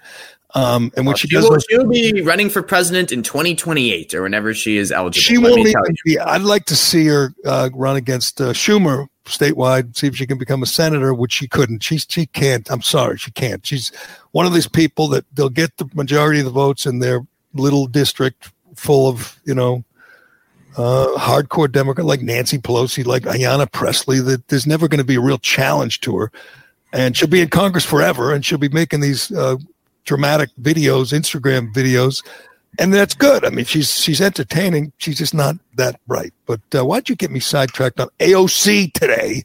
Um, 0.55 0.90
and 0.96 1.07
when 1.07 1.14
she 1.16 1.28
She 1.28 1.34
does, 1.34 1.49
will, 1.49 1.59
she'll 1.68 1.86
be 1.86 2.22
running 2.22 2.49
for 2.49 2.62
president 2.62 3.12
in 3.12 3.22
2028 3.22 4.14
or 4.14 4.22
whenever 4.22 4.55
she 4.55 4.78
is 4.78 4.90
eligible. 4.90 5.20
she 5.20 5.36
won't 5.36 5.59
even 5.59 5.74
be. 6.05 6.18
I'd 6.18 6.42
like 6.42 6.64
to 6.66 6.76
see 6.76 7.07
her 7.07 7.34
uh, 7.44 7.68
run 7.74 7.96
against 7.96 8.40
uh, 8.40 8.53
Schumer 8.53 9.09
statewide, 9.26 9.96
see 9.96 10.07
if 10.07 10.16
she 10.16 10.26
can 10.26 10.38
become 10.38 10.62
a 10.62 10.66
senator, 10.66 11.12
which 11.12 11.32
she 11.32 11.46
couldn't. 11.49 11.82
She 11.82 11.99
she 11.99 12.26
can't. 12.26 12.70
I'm 12.70 12.82
sorry, 12.82 13.18
she 13.18 13.30
can't. 13.30 13.64
She's 13.66 13.92
one 14.32 14.46
of 14.46 14.55
these 14.55 14.68
people 14.68 15.09
that 15.09 15.26
they'll 15.34 15.51
get 15.51 15.76
the 15.76 15.88
majority 15.94 16.38
of 16.38 16.46
the 16.46 16.51
votes 16.51 16.86
in 16.86 16.99
their 16.99 17.20
little 17.53 17.86
district 17.86 18.51
full 18.74 19.09
of 19.09 19.38
you 19.44 19.55
know 19.55 19.84
uh, 20.78 21.09
hardcore 21.18 21.70
Democrat 21.70 22.07
like 22.07 22.22
Nancy 22.22 22.59
Pelosi, 22.59 23.05
like 23.05 23.24
Ayanna 23.24 23.70
Presley. 23.70 24.20
That 24.20 24.49
there's 24.49 24.66
never 24.66 24.88
going 24.88 24.99
to 24.99 25.05
be 25.05 25.16
a 25.16 25.20
real 25.20 25.38
challenge 25.38 26.01
to 26.01 26.16
her, 26.16 26.32
and 26.92 27.16
she'll 27.16 27.28
be 27.28 27.42
in 27.42 27.49
Congress 27.49 27.84
forever, 27.84 28.32
and 28.32 28.46
she'll 28.46 28.59
be 28.59 28.70
making 28.70 29.01
these 29.01 29.30
uh, 29.32 29.57
dramatic 30.09 30.49
videos, 30.61 31.13
Instagram 31.13 31.73
videos, 31.75 32.25
and 32.79 32.93
that's 32.95 33.15
good. 33.15 33.45
I 33.45 33.51
mean, 33.51 33.67
she's 33.67 33.95
she's 33.95 34.21
entertaining. 34.21 34.93
She's 34.97 35.19
just 35.19 35.35
not 35.35 35.57
that 35.77 36.01
bright. 36.07 36.33
But 36.47 36.61
uh, 36.75 36.85
why'd 36.85 37.09
you 37.09 37.15
get 37.17 37.31
me 37.31 37.41
sidetracked 37.41 38.01
on 38.01 38.09
AOC 38.19 38.93
today? 38.95 39.45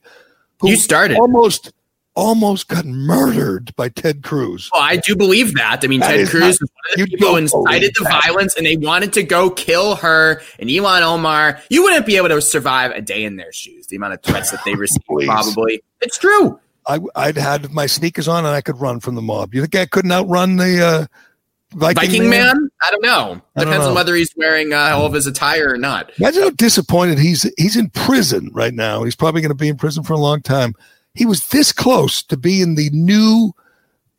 who 0.61 0.69
You 0.69 0.77
started. 0.77 1.17
almost 1.17 1.71
almost 2.15 2.67
got 2.67 2.85
murdered 2.85 3.75
by 3.75 3.89
Ted 3.89 4.21
Cruz. 4.23 4.69
Well, 4.71 4.83
I 4.83 4.97
do 4.97 5.15
believe 5.15 5.55
that. 5.55 5.79
I 5.83 5.87
mean, 5.87 5.99
That 5.99 6.15
Ted 6.15 6.27
Cruz 6.29 6.59
not- 6.61 6.69
was 6.99 7.09
people 7.09 7.35
incited 7.37 7.91
the 7.97 8.03
that. 8.03 8.23
violence, 8.23 8.55
and 8.55 8.65
they 8.67 8.77
wanted 8.77 9.11
to 9.13 9.23
go 9.23 9.49
kill 9.49 9.95
her 9.95 10.41
and 10.59 10.69
Ilhan 10.69 11.01
Omar. 11.01 11.59
You 11.69 11.81
wouldn't 11.83 12.05
be 12.05 12.15
able 12.17 12.29
to 12.29 12.39
survive 12.41 12.91
a 12.91 13.01
day 13.01 13.23
in 13.25 13.35
their 13.37 13.51
shoes. 13.51 13.87
The 13.87 13.95
amount 13.97 14.13
of 14.13 14.21
threats 14.21 14.51
that 14.51 14.61
they 14.63 14.75
received, 14.75 15.03
probably. 15.25 15.83
It's 16.01 16.17
true. 16.17 16.59
I, 16.87 16.99
I'd 17.15 17.37
had 17.37 17.71
my 17.71 17.85
sneakers 17.85 18.27
on 18.27 18.45
and 18.45 18.53
I 18.53 18.61
could 18.61 18.79
run 18.79 18.99
from 18.99 19.15
the 19.15 19.21
mob. 19.21 19.53
You 19.53 19.61
think 19.61 19.75
I 19.75 19.85
couldn't 19.85 20.11
outrun 20.11 20.57
the 20.57 20.85
uh, 20.85 21.05
Viking, 21.75 22.09
Viking 22.09 22.29
man? 22.29 22.69
I 22.81 22.91
don't 22.91 23.03
know. 23.03 23.41
I 23.55 23.61
don't 23.61 23.71
Depends 23.71 23.87
on 23.87 23.95
whether 23.95 24.15
he's 24.15 24.33
wearing 24.37 24.73
uh, 24.73 24.91
all 24.93 25.05
of 25.05 25.13
his 25.13 25.27
attire 25.27 25.73
or 25.73 25.77
not. 25.77 26.11
Imagine 26.19 26.43
how 26.43 26.49
disappointed 26.51 27.19
he's 27.19 27.51
he's 27.57 27.75
in 27.75 27.89
prison 27.89 28.51
right 28.53 28.73
now. 28.73 29.03
He's 29.03 29.15
probably 29.15 29.41
going 29.41 29.49
to 29.49 29.55
be 29.55 29.69
in 29.69 29.77
prison 29.77 30.03
for 30.03 30.13
a 30.13 30.19
long 30.19 30.41
time. 30.41 30.75
He 31.13 31.25
was 31.25 31.47
this 31.47 31.71
close 31.71 32.23
to 32.23 32.37
being 32.37 32.75
the 32.75 32.89
new 32.91 33.53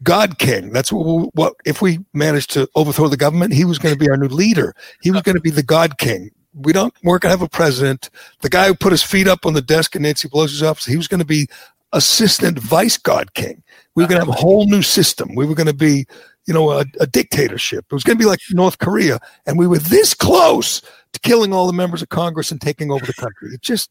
God 0.03 0.39
King. 0.39 0.71
That's 0.71 0.93
what, 0.93 1.35
what 1.35 1.55
if 1.65 1.81
we 1.81 1.99
managed 2.13 2.51
to 2.53 2.69
overthrow 2.75 3.09
the 3.09 3.17
government, 3.17 3.55
he 3.55 3.65
was 3.65 3.79
going 3.79 3.95
to 3.95 3.99
be 3.99 4.09
our 4.09 4.17
new 4.17 4.29
leader. 4.29 4.75
He 5.03 5.11
was 5.11 5.23
going 5.23 5.37
to 5.37 5.41
be 5.41 5.51
the 5.51 5.63
God 5.63 5.99
King. 5.99 6.31
We 6.55 6.73
don't 6.73 6.95
we're 7.03 7.19
going 7.19 7.33
to 7.33 7.39
have 7.39 7.47
a 7.47 7.49
president. 7.49 8.11
The 8.41 8.49
guy 8.49 8.67
who 8.67 8.75
put 8.75 8.93
his 8.93 9.03
feet 9.03 9.27
up 9.27 9.47
on 9.47 9.55
the 9.55 9.63
desk 9.63 9.97
in 9.97 10.03
Nancy 10.03 10.29
Pelosi's 10.29 10.63
office, 10.63 10.87
he 10.87 10.97
was 10.97 11.09
going 11.09 11.21
to 11.21 11.27
be 11.27 11.49
assistant 11.95 12.59
vice 12.59 12.99
God 12.99 13.33
King. 13.35 13.63
We 13.95 14.03
were 14.03 14.09
going 14.09 14.21
to 14.21 14.27
have 14.27 14.37
a 14.37 14.41
whole 14.41 14.67
new 14.67 14.83
system. 14.83 15.35
We 15.35 15.47
were 15.47 15.55
going 15.55 15.69
to 15.69 15.73
be, 15.73 16.05
you 16.47 16.53
know, 16.53 16.73
a, 16.73 16.85
a 17.01 17.07
dictatorship. 17.07 17.87
It 17.89 17.95
was 17.95 18.05
going 18.05 18.19
to 18.19 18.23
be 18.23 18.29
like 18.29 18.41
North 18.51 18.79
Korea, 18.79 19.19
and 19.47 19.59
we 19.59 19.67
were 19.67 19.79
this 19.79 20.13
close 20.15 20.83
to 21.13 21.21
killing 21.21 21.53
all 21.55 21.67
the 21.67 21.73
members 21.73 22.03
of 22.03 22.09
Congress 22.09 22.51
and 22.51 22.61
taking 22.61 22.91
over 22.91 23.07
the 23.07 23.15
country. 23.15 23.55
It 23.55 23.63
just, 23.63 23.89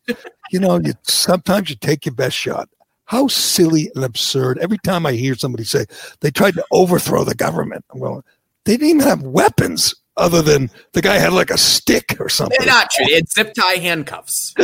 you 0.52 0.60
know, 0.60 0.78
you 0.80 0.94
sometimes 1.04 1.70
you 1.70 1.78
take 1.78 2.06
your 2.06 2.14
best 2.14 2.36
shot. 2.36 2.70
how 3.06 3.28
silly 3.28 3.90
and 3.96 4.04
absurd. 4.04 4.58
Every 4.60 4.78
time 4.80 5.06
I 5.06 5.14
hear 5.14 5.36
somebody 5.36 5.64
say 5.64 5.86
they 6.22 6.32
tried 6.32 6.56
to 6.56 6.66
overthrow 6.72 7.24
the 7.24 7.36
government, 7.36 7.86
I'm 7.94 8.00
going, 8.00 8.24
they 8.66 8.78
didn't 8.78 8.90
even 8.90 9.08
have 9.08 9.22
weapons 9.24 9.96
other 10.18 10.42
than 10.42 10.70
the 10.94 11.02
guy 11.02 11.18
had 11.18 11.34
like 11.34 11.50
a 11.50 11.58
stick 11.58 12.16
or 12.20 12.30
something. 12.30 12.58
They're 12.60 12.68
not 12.68 12.90
true. 12.92 13.06
They 13.08 13.16
had 13.16 13.30
zip 13.30 13.54
tie 13.54 13.76
handcuffs. 13.76 14.54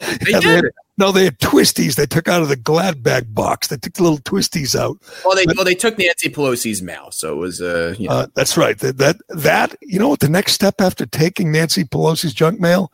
they 0.00 0.32
yeah, 0.32 0.40
did. 0.40 0.42
They 0.42 0.54
had, 0.54 0.64
no, 0.98 1.12
they 1.12 1.24
had 1.24 1.38
twisties. 1.38 1.96
They 1.96 2.06
took 2.06 2.28
out 2.28 2.42
of 2.42 2.48
the 2.48 2.56
glad 2.56 3.02
bag 3.02 3.34
box. 3.34 3.68
They 3.68 3.76
took 3.76 3.94
the 3.94 4.02
little 4.02 4.18
twisties 4.18 4.78
out. 4.78 4.98
Well, 5.24 5.36
they 5.36 5.46
but, 5.46 5.56
well 5.56 5.64
they 5.64 5.74
took 5.74 5.98
Nancy 5.98 6.30
Pelosi's 6.30 6.82
mail, 6.82 7.10
so 7.10 7.32
it 7.32 7.36
was 7.36 7.60
uh, 7.60 7.94
you 7.98 8.08
know. 8.08 8.14
uh 8.14 8.26
that's 8.34 8.56
right. 8.56 8.78
That, 8.78 8.98
that 8.98 9.16
that 9.28 9.76
you 9.82 9.98
know 9.98 10.08
what 10.08 10.20
the 10.20 10.28
next 10.28 10.52
step 10.52 10.80
after 10.80 11.06
taking 11.06 11.52
Nancy 11.52 11.84
Pelosi's 11.84 12.32
junk 12.32 12.60
mail 12.60 12.92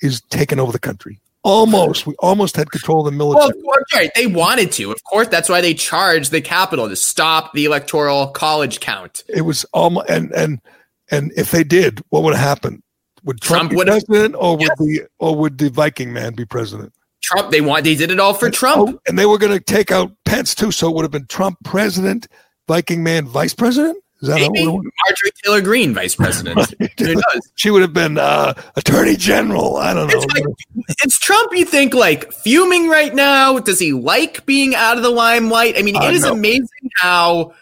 is 0.00 0.20
taking 0.30 0.58
over 0.58 0.72
the 0.72 0.78
country. 0.78 1.20
Almost, 1.44 2.06
we 2.06 2.14
almost 2.20 2.56
had 2.56 2.70
control 2.70 3.06
of 3.06 3.12
the 3.12 3.18
military. 3.18 3.52
Well, 3.62 3.76
right. 3.94 4.10
They 4.14 4.26
wanted 4.26 4.72
to, 4.72 4.90
of 4.90 5.04
course. 5.04 5.28
That's 5.28 5.48
why 5.48 5.60
they 5.60 5.74
charged 5.74 6.30
the 6.30 6.40
Capitol 6.40 6.88
to 6.88 6.96
stop 6.96 7.52
the 7.52 7.66
electoral 7.66 8.28
college 8.28 8.80
count. 8.80 9.24
It 9.28 9.42
was 9.42 9.64
almost, 9.74 10.08
and 10.08 10.32
and 10.32 10.60
and 11.10 11.32
if 11.36 11.50
they 11.50 11.62
did, 11.62 12.02
what 12.08 12.22
would 12.22 12.34
happen? 12.34 12.82
Would 13.24 13.40
Trump, 13.40 13.70
Trump 13.70 13.86
be 13.86 13.90
president, 13.90 14.34
or 14.38 14.56
would 14.56 14.70
the 14.78 15.06
or 15.18 15.34
would 15.36 15.58
the 15.58 15.70
Viking 15.70 16.12
man 16.12 16.34
be 16.34 16.44
president? 16.44 16.92
Trump. 17.22 17.50
They 17.50 17.62
want. 17.62 17.84
They 17.84 17.94
did 17.94 18.10
it 18.10 18.20
all 18.20 18.34
for 18.34 18.46
and, 18.46 18.54
Trump, 18.54 18.90
oh, 18.90 19.00
and 19.08 19.18
they 19.18 19.26
were 19.26 19.38
going 19.38 19.52
to 19.52 19.60
take 19.60 19.90
out 19.90 20.12
Pence 20.26 20.54
too. 20.54 20.70
So 20.70 20.90
it 20.90 20.94
would 20.94 21.02
have 21.02 21.10
been 21.10 21.26
Trump 21.26 21.58
president, 21.64 22.28
Viking 22.68 23.02
man 23.02 23.26
vice 23.26 23.54
president. 23.54 23.98
Is 24.20 24.28
that 24.28 24.36
Maybe 24.36 24.64
Marjorie 24.64 25.30
Taylor 25.42 25.60
Greene, 25.60 25.92
vice 25.92 26.14
president? 26.14 26.74
She 27.56 27.70
would 27.70 27.82
have 27.82 27.92
been 27.92 28.18
uh, 28.18 28.54
attorney 28.76 29.16
general. 29.16 29.76
I 29.76 29.92
don't 29.94 30.08
know. 30.08 30.16
It's, 30.16 30.34
like, 30.34 30.44
it's, 31.02 31.18
Trump. 31.18 31.52
You 31.52 31.64
think 31.64 31.92
like 31.92 32.32
fuming 32.32 32.88
right 32.88 33.14
now? 33.14 33.58
Does 33.58 33.78
he 33.78 33.92
like 33.92 34.46
being 34.46 34.74
out 34.74 34.96
of 34.96 35.02
the 35.02 35.10
limelight? 35.10 35.78
I 35.78 35.82
mean, 35.82 35.96
uh, 35.96 36.04
it 36.04 36.14
is 36.14 36.22
no. 36.22 36.32
amazing 36.32 36.90
how 36.96 37.54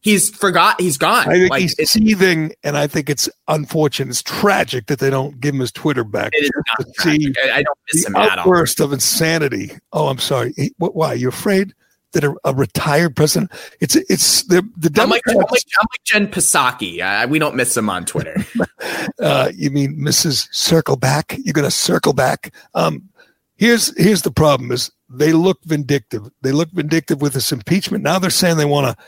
he's 0.00 0.30
forgot 0.30 0.80
he's 0.80 0.98
gone. 0.98 1.28
I 1.28 1.34
think 1.34 1.50
like, 1.50 1.62
he's 1.62 1.90
seething, 1.90 2.52
and 2.62 2.76
I 2.76 2.86
think 2.86 3.08
it's 3.08 3.28
unfortunate. 3.48 4.10
It's 4.10 4.22
tragic 4.22 4.86
that 4.86 4.98
they 4.98 5.10
don't 5.10 5.40
give 5.40 5.54
him 5.54 5.60
his 5.60 5.72
Twitter 5.72 6.04
back. 6.04 6.30
It 6.34 6.44
is 6.44 6.50
not 6.78 7.06
I, 7.06 7.58
I, 7.58 7.62
don't 7.62 7.78
miss 7.92 8.04
the 8.04 8.10
him 8.10 8.16
outburst 8.16 8.80
of 8.80 8.92
insanity. 8.92 9.72
Oh, 9.92 10.08
I'm 10.08 10.18
sorry. 10.18 10.54
What? 10.78 10.94
why? 10.94 11.14
You 11.14 11.28
afraid? 11.28 11.74
That 12.12 12.24
a, 12.24 12.34
a, 12.44 12.52
retired 12.52 13.14
president, 13.14 13.52
it's 13.78 13.94
it's 13.94 14.42
the 14.42 14.68
the 14.76 14.90
Democrats. 14.90 15.22
I'm 15.28 15.36
like, 15.36 15.38
I'm 15.38 15.46
like, 15.48 15.62
I'm 15.78 15.86
like 15.92 16.04
Jen 16.04 16.26
Psaki. 16.26 17.00
Uh, 17.00 17.28
we 17.28 17.38
don't 17.38 17.54
miss 17.54 17.76
him 17.76 17.88
on 17.88 18.04
Twitter. 18.04 18.34
uh, 19.20 19.52
you 19.54 19.70
mean 19.70 19.96
Mrs. 19.96 20.52
Circle 20.52 20.96
Back? 20.96 21.36
You're 21.44 21.52
going 21.52 21.68
to 21.68 21.70
circle 21.70 22.12
back. 22.12 22.52
Um, 22.74 23.08
here's 23.54 23.96
here's 23.96 24.22
the 24.22 24.32
problem: 24.32 24.72
is 24.72 24.90
they 25.08 25.32
look 25.32 25.62
vindictive. 25.62 26.28
They 26.42 26.50
look 26.50 26.72
vindictive 26.72 27.22
with 27.22 27.34
this 27.34 27.52
impeachment. 27.52 28.02
Now 28.02 28.18
they're 28.18 28.30
saying 28.30 28.56
they 28.56 28.64
want 28.64 28.88
to 28.88 29.04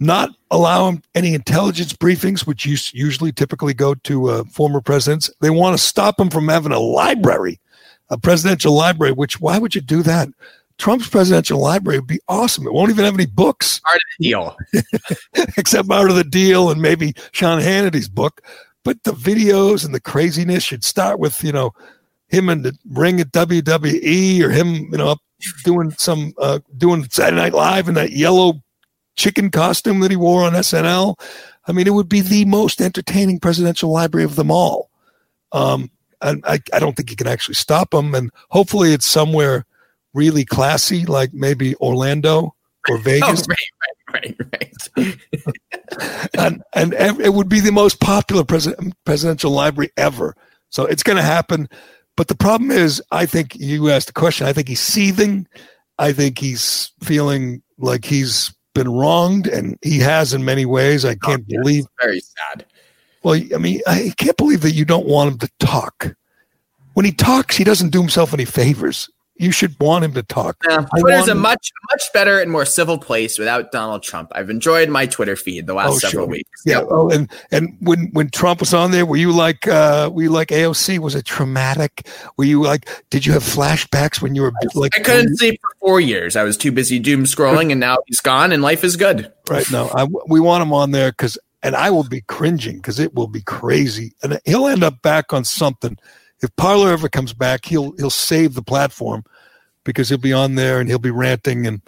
not 0.00 0.30
allow 0.50 0.88
him 0.88 1.02
any 1.14 1.34
intelligence 1.34 1.92
briefings, 1.92 2.46
which 2.46 2.66
usually 2.66 3.30
typically 3.30 3.74
go 3.74 3.94
to 3.94 4.30
uh, 4.30 4.44
former 4.44 4.80
presidents. 4.80 5.30
They 5.40 5.50
want 5.50 5.78
to 5.78 5.82
stop 5.84 6.18
him 6.18 6.30
from 6.30 6.48
having 6.48 6.72
a 6.72 6.80
library, 6.80 7.60
a 8.08 8.18
presidential 8.18 8.74
library. 8.74 9.12
Which 9.12 9.40
why 9.40 9.58
would 9.58 9.74
you 9.74 9.82
do 9.82 10.02
that? 10.02 10.28
Trump's 10.78 11.08
presidential 11.08 11.60
library 11.60 11.98
would 11.98 12.08
be 12.08 12.20
awesome. 12.26 12.66
It 12.66 12.72
won't 12.72 12.90
even 12.90 13.04
have 13.04 13.14
any 13.14 13.26
books. 13.26 13.80
Part 13.80 13.96
of 13.96 14.02
the 14.18 14.24
deal, 14.24 14.56
except 15.58 15.88
part 15.88 16.08
of 16.08 16.16
the 16.16 16.24
deal, 16.24 16.70
and 16.70 16.80
maybe 16.80 17.14
Sean 17.32 17.60
Hannity's 17.60 18.08
book. 18.08 18.40
But 18.82 19.04
the 19.04 19.12
videos 19.12 19.84
and 19.84 19.94
the 19.94 20.00
craziness 20.00 20.64
should 20.64 20.82
start 20.82 21.18
with 21.18 21.44
you 21.44 21.52
know 21.52 21.72
him 22.28 22.48
in 22.48 22.62
the 22.62 22.76
ring 22.88 23.20
at 23.20 23.32
WWE 23.32 24.40
or 24.40 24.50
him 24.50 24.74
you 24.90 24.96
know 24.96 25.16
doing 25.64 25.90
some 25.90 26.32
uh, 26.38 26.60
doing 26.78 27.06
Saturday 27.10 27.36
Night 27.36 27.52
Live 27.52 27.86
in 27.86 27.94
that 27.94 28.12
yellow 28.12 28.62
chicken 29.16 29.50
costume 29.50 30.00
that 30.00 30.10
he 30.10 30.16
wore 30.16 30.42
on 30.44 30.52
SNL. 30.52 31.20
I 31.66 31.72
mean, 31.72 31.86
it 31.86 31.94
would 31.94 32.08
be 32.08 32.20
the 32.20 32.44
most 32.46 32.80
entertaining 32.80 33.38
presidential 33.38 33.90
library 33.90 34.24
of 34.24 34.36
them 34.36 34.50
all. 34.50 34.90
Um, 35.52 35.90
and 36.22 36.44
I, 36.46 36.60
I 36.72 36.78
don't 36.78 36.96
think 36.96 37.10
you 37.10 37.16
can 37.16 37.26
actually 37.26 37.54
stop 37.54 37.90
them. 37.90 38.14
And 38.14 38.30
hopefully, 38.50 38.92
it's 38.92 39.06
somewhere 39.06 39.66
really 40.14 40.44
classy, 40.44 41.06
like 41.06 41.32
maybe 41.32 41.76
Orlando 41.76 42.54
or 42.88 42.96
oh, 42.96 42.98
Vegas. 42.98 43.42
Oh, 43.42 43.54
right, 44.12 44.12
right, 44.12 44.36
right, 44.96 45.16
right. 45.96 46.28
and 46.38 46.62
and 46.74 47.20
it 47.20 47.34
would 47.34 47.48
be 47.48 47.60
the 47.60 47.72
most 47.72 48.00
popular 48.00 48.44
president, 48.44 48.94
presidential 49.04 49.50
library 49.50 49.90
ever. 49.96 50.36
So 50.70 50.84
it's 50.84 51.02
going 51.02 51.16
to 51.16 51.22
happen. 51.22 51.68
But 52.16 52.28
the 52.28 52.36
problem 52.36 52.70
is, 52.70 53.02
I 53.10 53.26
think 53.26 53.56
you 53.56 53.90
asked 53.90 54.08
the 54.08 54.12
question. 54.12 54.46
I 54.46 54.52
think 54.52 54.68
he's 54.68 54.80
seething. 54.80 55.46
I 55.98 56.12
think 56.12 56.38
he's 56.38 56.92
feeling 57.02 57.62
like 57.78 58.04
he's 58.04 58.54
been 58.74 58.90
wronged, 58.90 59.46
and 59.46 59.78
he 59.82 59.98
has 59.98 60.32
in 60.32 60.44
many 60.44 60.66
ways. 60.66 61.04
I 61.04 61.14
can't 61.14 61.44
oh, 61.50 61.62
believe. 61.62 61.84
Very 62.00 62.20
sad. 62.20 62.66
Well, 63.22 63.40
I 63.54 63.58
mean, 63.58 63.80
I 63.86 64.12
can't 64.16 64.36
believe 64.36 64.62
that 64.62 64.72
you 64.72 64.84
don't 64.84 65.06
want 65.06 65.32
him 65.32 65.38
to 65.38 65.50
talk. 65.58 66.14
When 66.94 67.04
he 67.04 67.12
talks, 67.12 67.56
he 67.56 67.64
doesn't 67.64 67.90
do 67.90 68.00
himself 68.00 68.32
any 68.32 68.44
favors 68.44 69.08
you 69.40 69.52
should 69.52 69.74
want 69.80 70.04
him 70.04 70.12
to 70.12 70.22
talk. 70.22 70.56
Yeah, 70.68 70.84
Twitter's 70.98 71.28
a 71.28 71.34
much 71.34 71.72
much 71.90 72.02
better 72.12 72.40
and 72.40 72.50
more 72.50 72.64
civil 72.66 72.98
place 72.98 73.38
without 73.38 73.72
Donald 73.72 74.02
Trump. 74.02 74.30
I've 74.34 74.50
enjoyed 74.50 74.90
my 74.90 75.06
Twitter 75.06 75.34
feed 75.34 75.66
the 75.66 75.74
last 75.74 75.92
oh, 75.92 75.98
several 75.98 76.26
sure. 76.26 76.30
weeks. 76.30 76.62
Yeah. 76.66 76.80
Yep. 76.80 76.88
Oh, 76.90 77.10
and 77.10 77.30
and 77.50 77.76
when 77.80 78.10
when 78.12 78.28
Trump 78.30 78.60
was 78.60 78.74
on 78.74 78.90
there, 78.90 79.06
were 79.06 79.16
you 79.16 79.32
like 79.32 79.66
uh 79.66 80.10
were 80.12 80.22
you 80.22 80.30
like 80.30 80.48
AOC? 80.48 80.98
Was 80.98 81.14
it 81.14 81.24
traumatic? 81.24 82.06
Were 82.36 82.44
you 82.44 82.62
like 82.62 82.88
did 83.08 83.24
you 83.24 83.32
have 83.32 83.42
flashbacks 83.42 84.20
when 84.20 84.34
you 84.34 84.42
were 84.42 84.52
like 84.74 84.96
I 84.96 85.00
couldn't 85.00 85.36
sleep 85.38 85.60
for 85.62 85.70
four 85.80 86.00
years. 86.00 86.36
I 86.36 86.42
was 86.42 86.56
too 86.56 86.70
busy 86.70 86.98
doom 86.98 87.24
scrolling, 87.24 87.70
and 87.70 87.80
now 87.80 87.98
he's 88.06 88.20
gone, 88.20 88.52
and 88.52 88.62
life 88.62 88.84
is 88.84 88.96
good. 88.96 89.32
Right. 89.48 89.68
No, 89.70 89.90
I, 89.94 90.06
we 90.28 90.38
want 90.38 90.62
him 90.62 90.72
on 90.72 90.90
there 90.90 91.10
because, 91.10 91.38
and 91.62 91.74
I 91.74 91.90
will 91.90 92.04
be 92.04 92.20
cringing 92.22 92.76
because 92.76 93.00
it 93.00 93.14
will 93.14 93.26
be 93.26 93.42
crazy, 93.42 94.12
and 94.22 94.38
he'll 94.44 94.66
end 94.66 94.84
up 94.84 95.00
back 95.02 95.32
on 95.32 95.44
something. 95.44 95.98
If 96.42 96.54
Parler 96.56 96.90
ever 96.90 97.08
comes 97.08 97.32
back, 97.32 97.64
he'll 97.66 97.92
he'll 97.92 98.10
save 98.10 98.54
the 98.54 98.62
platform 98.62 99.24
because 99.84 100.08
he'll 100.08 100.18
be 100.18 100.32
on 100.32 100.54
there 100.54 100.80
and 100.80 100.88
he'll 100.88 100.98
be 100.98 101.10
ranting. 101.10 101.66
And 101.66 101.82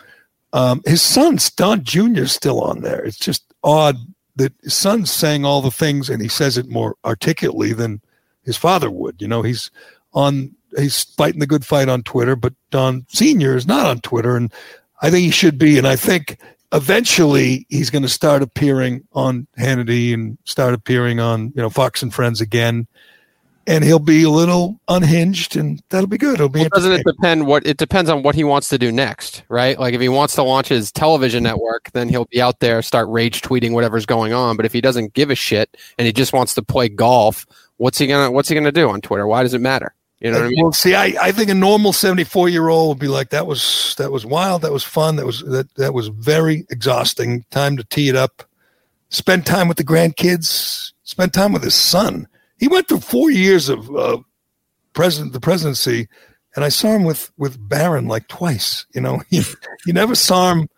um, 0.52 0.82
his 0.84 1.02
son, 1.02 1.38
Don 1.56 1.84
Jr., 1.84 2.22
is 2.22 2.32
still 2.32 2.60
on 2.60 2.82
there. 2.82 3.04
It's 3.04 3.18
just 3.18 3.44
odd 3.64 3.96
that 4.36 4.52
his 4.62 4.74
son's 4.74 5.10
saying 5.10 5.44
all 5.44 5.62
the 5.62 5.70
things 5.70 6.08
and 6.08 6.22
he 6.22 6.28
says 6.28 6.56
it 6.56 6.68
more 6.68 6.96
articulately 7.04 7.72
than 7.72 8.00
his 8.44 8.56
father 8.56 8.90
would. 8.90 9.20
You 9.20 9.28
know, 9.28 9.42
he's 9.42 9.70
on, 10.14 10.54
he's 10.76 11.04
fighting 11.04 11.40
the 11.40 11.46
good 11.46 11.64
fight 11.64 11.88
on 11.88 12.02
Twitter, 12.02 12.34
but 12.34 12.54
Don 12.70 13.06
Sr. 13.08 13.56
is 13.56 13.66
not 13.66 13.86
on 13.86 14.00
Twitter. 14.00 14.36
And 14.36 14.52
I 15.00 15.10
think 15.10 15.24
he 15.24 15.30
should 15.30 15.58
be. 15.58 15.78
And 15.78 15.86
I 15.86 15.96
think 15.96 16.38
eventually 16.72 17.66
he's 17.68 17.90
going 17.90 18.02
to 18.02 18.08
start 18.08 18.42
appearing 18.42 19.06
on 19.12 19.46
Hannity 19.58 20.14
and 20.14 20.38
start 20.44 20.74
appearing 20.74 21.20
on, 21.20 21.52
you 21.54 21.62
know, 21.62 21.70
Fox 21.70 22.02
and 22.02 22.12
Friends 22.12 22.40
again 22.40 22.86
and 23.66 23.84
he'll 23.84 23.98
be 23.98 24.24
a 24.24 24.30
little 24.30 24.80
unhinged, 24.88 25.56
and 25.56 25.82
that'll 25.88 26.08
be 26.08 26.18
good. 26.18 26.34
It'll 26.34 26.48
be. 26.48 26.60
Well, 26.60 26.68
doesn't 26.72 26.92
it 26.92 27.04
depend 27.04 27.46
what 27.46 27.66
it 27.66 27.76
depends 27.76 28.10
on 28.10 28.22
what 28.22 28.34
he 28.34 28.44
wants 28.44 28.68
to 28.70 28.78
do 28.78 28.90
next, 28.90 29.44
right? 29.48 29.78
Like 29.78 29.94
if 29.94 30.00
he 30.00 30.08
wants 30.08 30.34
to 30.34 30.42
launch 30.42 30.68
his 30.68 30.90
television 30.90 31.42
network, 31.42 31.90
then 31.92 32.08
he'll 32.08 32.26
be 32.26 32.40
out 32.40 32.60
there 32.60 32.82
start 32.82 33.08
rage 33.08 33.42
tweeting 33.42 33.72
whatever's 33.72 34.06
going 34.06 34.32
on. 34.32 34.56
But 34.56 34.66
if 34.66 34.72
he 34.72 34.80
doesn't 34.80 35.14
give 35.14 35.30
a 35.30 35.34
shit 35.34 35.76
and 35.98 36.06
he 36.06 36.12
just 36.12 36.32
wants 36.32 36.54
to 36.54 36.62
play 36.62 36.88
golf, 36.88 37.46
what's 37.76 37.98
he 37.98 38.06
gonna 38.06 38.30
What's 38.30 38.48
he 38.48 38.54
gonna 38.54 38.72
do 38.72 38.88
on 38.90 39.00
Twitter? 39.00 39.26
Why 39.26 39.42
does 39.42 39.54
it 39.54 39.60
matter? 39.60 39.94
You 40.20 40.30
know 40.30 40.38
what 40.38 40.46
I 40.46 40.48
mean? 40.50 40.62
Well, 40.62 40.72
see, 40.72 40.94
I, 40.94 41.14
I 41.20 41.32
think 41.32 41.50
a 41.50 41.54
normal 41.54 41.92
seventy 41.92 42.24
four 42.24 42.48
year 42.48 42.68
old 42.68 42.96
would 42.96 43.00
be 43.00 43.08
like, 43.08 43.30
that 43.30 43.46
was 43.46 43.94
that 43.98 44.12
was 44.12 44.26
wild, 44.26 44.62
that 44.62 44.72
was 44.72 44.84
fun, 44.84 45.16
that 45.16 45.26
was 45.26 45.40
that 45.42 45.72
that 45.76 45.94
was 45.94 46.08
very 46.08 46.64
exhausting. 46.70 47.44
Time 47.50 47.76
to 47.76 47.84
tee 47.84 48.08
it 48.08 48.16
up, 48.16 48.42
spend 49.08 49.46
time 49.46 49.68
with 49.68 49.76
the 49.76 49.84
grandkids, 49.84 50.92
spend 51.02 51.32
time 51.32 51.52
with 51.52 51.62
his 51.62 51.74
son 51.74 52.28
he 52.62 52.68
went 52.68 52.86
through 52.86 53.00
four 53.00 53.28
years 53.28 53.68
of 53.68 53.90
uh, 53.96 54.18
president 54.92 55.32
the 55.32 55.40
presidency, 55.40 56.06
and 56.54 56.64
I 56.64 56.68
saw 56.68 56.92
him 56.92 57.02
with 57.02 57.32
with 57.36 57.58
Barron 57.68 58.06
like 58.06 58.28
twice. 58.28 58.86
You 58.94 59.00
know, 59.00 59.20
you, 59.30 59.42
you 59.84 59.92
never 59.92 60.14
saw 60.14 60.52
him 60.52 60.68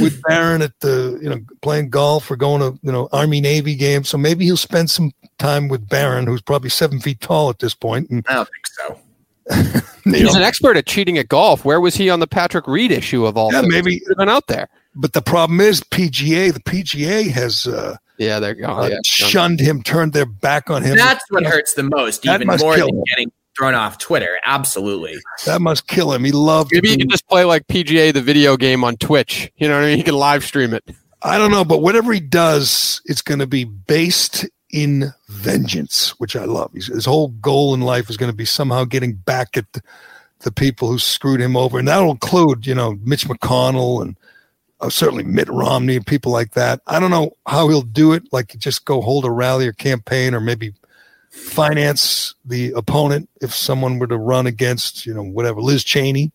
with 0.00 0.20
Barron 0.22 0.62
at 0.62 0.72
the 0.80 1.20
you 1.22 1.30
know 1.30 1.38
playing 1.60 1.90
golf 1.90 2.28
or 2.28 2.34
going 2.34 2.60
to 2.60 2.76
you 2.82 2.90
know 2.90 3.08
Army 3.12 3.40
Navy 3.40 3.76
game. 3.76 4.02
So 4.02 4.18
maybe 4.18 4.44
he'll 4.46 4.56
spend 4.56 4.90
some 4.90 5.12
time 5.38 5.68
with 5.68 5.88
Barron, 5.88 6.26
who's 6.26 6.42
probably 6.42 6.70
seven 6.70 6.98
feet 6.98 7.20
tall 7.20 7.50
at 7.50 7.60
this 7.60 7.72
point. 7.74 8.10
And, 8.10 8.26
I 8.28 8.34
don't 8.34 8.48
think 8.48 8.66
so. 8.66 9.80
He's 10.04 10.32
know. 10.32 10.40
an 10.40 10.42
expert 10.42 10.76
at 10.76 10.86
cheating 10.86 11.18
at 11.18 11.28
golf. 11.28 11.64
Where 11.64 11.80
was 11.80 11.94
he 11.94 12.10
on 12.10 12.18
the 12.18 12.26
Patrick 12.26 12.66
Reed 12.66 12.90
issue 12.90 13.26
of 13.26 13.36
all? 13.36 13.52
Yeah, 13.52 13.60
things? 13.60 13.72
maybe 13.72 14.02
been 14.18 14.28
out 14.28 14.48
there. 14.48 14.68
But 14.94 15.12
the 15.12 15.22
problem 15.22 15.60
is 15.60 15.80
PGA. 15.80 16.52
The 16.52 16.60
PGA 16.60 17.30
has 17.30 17.66
uh, 17.66 17.96
yeah, 18.18 18.38
they're 18.38 18.56
uh, 18.64 18.88
yeah, 18.88 18.96
shunned 19.04 19.60
him, 19.60 19.82
turned 19.82 20.12
their 20.12 20.26
back 20.26 20.70
on 20.70 20.82
him. 20.82 20.96
That's 20.96 21.24
what 21.30 21.44
hurts 21.44 21.74
the 21.74 21.82
most, 21.82 22.22
that 22.22 22.40
even 22.40 22.56
more 22.58 22.76
than 22.76 22.88
him. 22.88 23.02
getting 23.08 23.32
thrown 23.56 23.74
off 23.74 23.98
Twitter. 23.98 24.38
Absolutely, 24.44 25.16
that 25.46 25.60
must 25.60 25.88
kill 25.88 26.12
him. 26.12 26.24
He 26.24 26.32
loved. 26.32 26.72
Maybe 26.72 26.90
he 26.90 26.96
can 26.98 27.08
just 27.08 27.26
play 27.26 27.44
like 27.44 27.66
PGA 27.66 28.12
the 28.12 28.22
video 28.22 28.56
game 28.56 28.84
on 28.84 28.96
Twitch. 28.96 29.50
You 29.56 29.68
know 29.68 29.74
what 29.74 29.84
I 29.84 29.88
mean? 29.88 29.96
He 29.96 30.02
can 30.02 30.14
live 30.14 30.44
stream 30.44 30.74
it. 30.74 30.84
I 31.22 31.38
don't 31.38 31.52
know, 31.52 31.64
but 31.64 31.78
whatever 31.78 32.12
he 32.12 32.20
does, 32.20 33.00
it's 33.04 33.22
going 33.22 33.38
to 33.38 33.46
be 33.46 33.64
based 33.64 34.44
in 34.70 35.12
vengeance, 35.28 36.10
which 36.18 36.34
I 36.34 36.44
love. 36.46 36.72
His, 36.72 36.86
his 36.86 37.04
whole 37.04 37.28
goal 37.28 37.74
in 37.74 37.80
life 37.80 38.10
is 38.10 38.16
going 38.16 38.30
to 38.32 38.36
be 38.36 38.44
somehow 38.44 38.84
getting 38.84 39.12
back 39.12 39.56
at 39.56 39.70
the, 39.72 39.82
the 40.40 40.50
people 40.50 40.88
who 40.88 40.98
screwed 40.98 41.40
him 41.40 41.56
over, 41.56 41.78
and 41.78 41.86
that'll 41.86 42.10
include, 42.10 42.66
you 42.66 42.74
know, 42.74 42.98
Mitch 43.04 43.26
McConnell 43.26 44.02
and 44.02 44.16
uh, 44.82 44.90
certainly 44.90 45.24
Mitt 45.24 45.48
Romney 45.48 45.96
and 45.96 46.06
people 46.06 46.32
like 46.32 46.52
that. 46.52 46.80
I 46.86 47.00
don't 47.00 47.10
know 47.10 47.36
how 47.46 47.68
he'll 47.68 47.82
do 47.82 48.12
it, 48.12 48.24
like 48.32 48.56
just 48.58 48.84
go 48.84 49.00
hold 49.00 49.24
a 49.24 49.30
rally 49.30 49.66
or 49.66 49.72
campaign, 49.72 50.34
or 50.34 50.40
maybe 50.40 50.74
finance 51.30 52.34
the 52.44 52.72
opponent 52.72 53.30
if 53.40 53.54
someone 53.54 53.98
were 53.98 54.08
to 54.08 54.18
run 54.18 54.46
against, 54.46 55.06
you 55.06 55.14
know, 55.14 55.22
whatever 55.22 55.60
Liz 55.60 55.84
Cheney. 55.84 56.32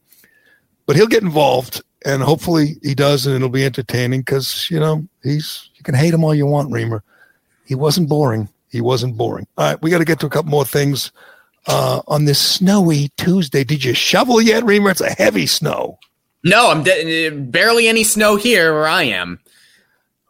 But 0.86 0.96
he'll 0.96 1.08
get 1.08 1.24
involved, 1.24 1.84
and 2.06 2.24
hopefully 2.24 2.78
he 2.82 2.96
does, 2.96 3.26
and 3.26 3.36
it'll 3.36 3.50
be 3.50 3.66
entertaining 3.66 4.22
because 4.22 4.72
you 4.72 4.80
know 4.80 5.06
he's 5.22 5.70
you 5.76 5.84
can 5.84 5.94
hate 5.96 6.14
him 6.14 6.24
all 6.24 6.34
you 6.34 6.46
want, 6.46 6.72
Reimer. 6.72 7.02
He 7.66 7.76
wasn't 7.76 8.08
boring. 8.08 8.48
He 8.70 8.80
wasn't 8.80 9.18
boring. 9.18 9.48
All 9.58 9.66
right, 9.66 9.82
we 9.82 9.92
got 9.92 9.98
to 9.98 10.06
get 10.06 10.22
to 10.22 10.26
a 10.26 10.30
couple 10.30 10.52
more 10.52 10.66
things 10.66 11.12
uh, 11.68 12.02
on 12.08 12.24
this 12.24 12.40
snowy 12.40 13.10
Tuesday. 13.18 13.66
Did 13.66 13.84
you 13.84 13.94
shovel 13.94 14.42
yet, 14.42 14.64
Reimer? 14.64 14.92
It's 14.92 15.02
a 15.02 15.10
heavy 15.10 15.46
snow. 15.46 16.00
No, 16.48 16.70
I'm 16.72 16.84
de- 16.84 17.30
barely 17.30 17.88
any 17.88 18.04
snow 18.04 18.36
here 18.36 18.74
where 18.74 18.88
I 18.88 19.04
am. 19.04 19.40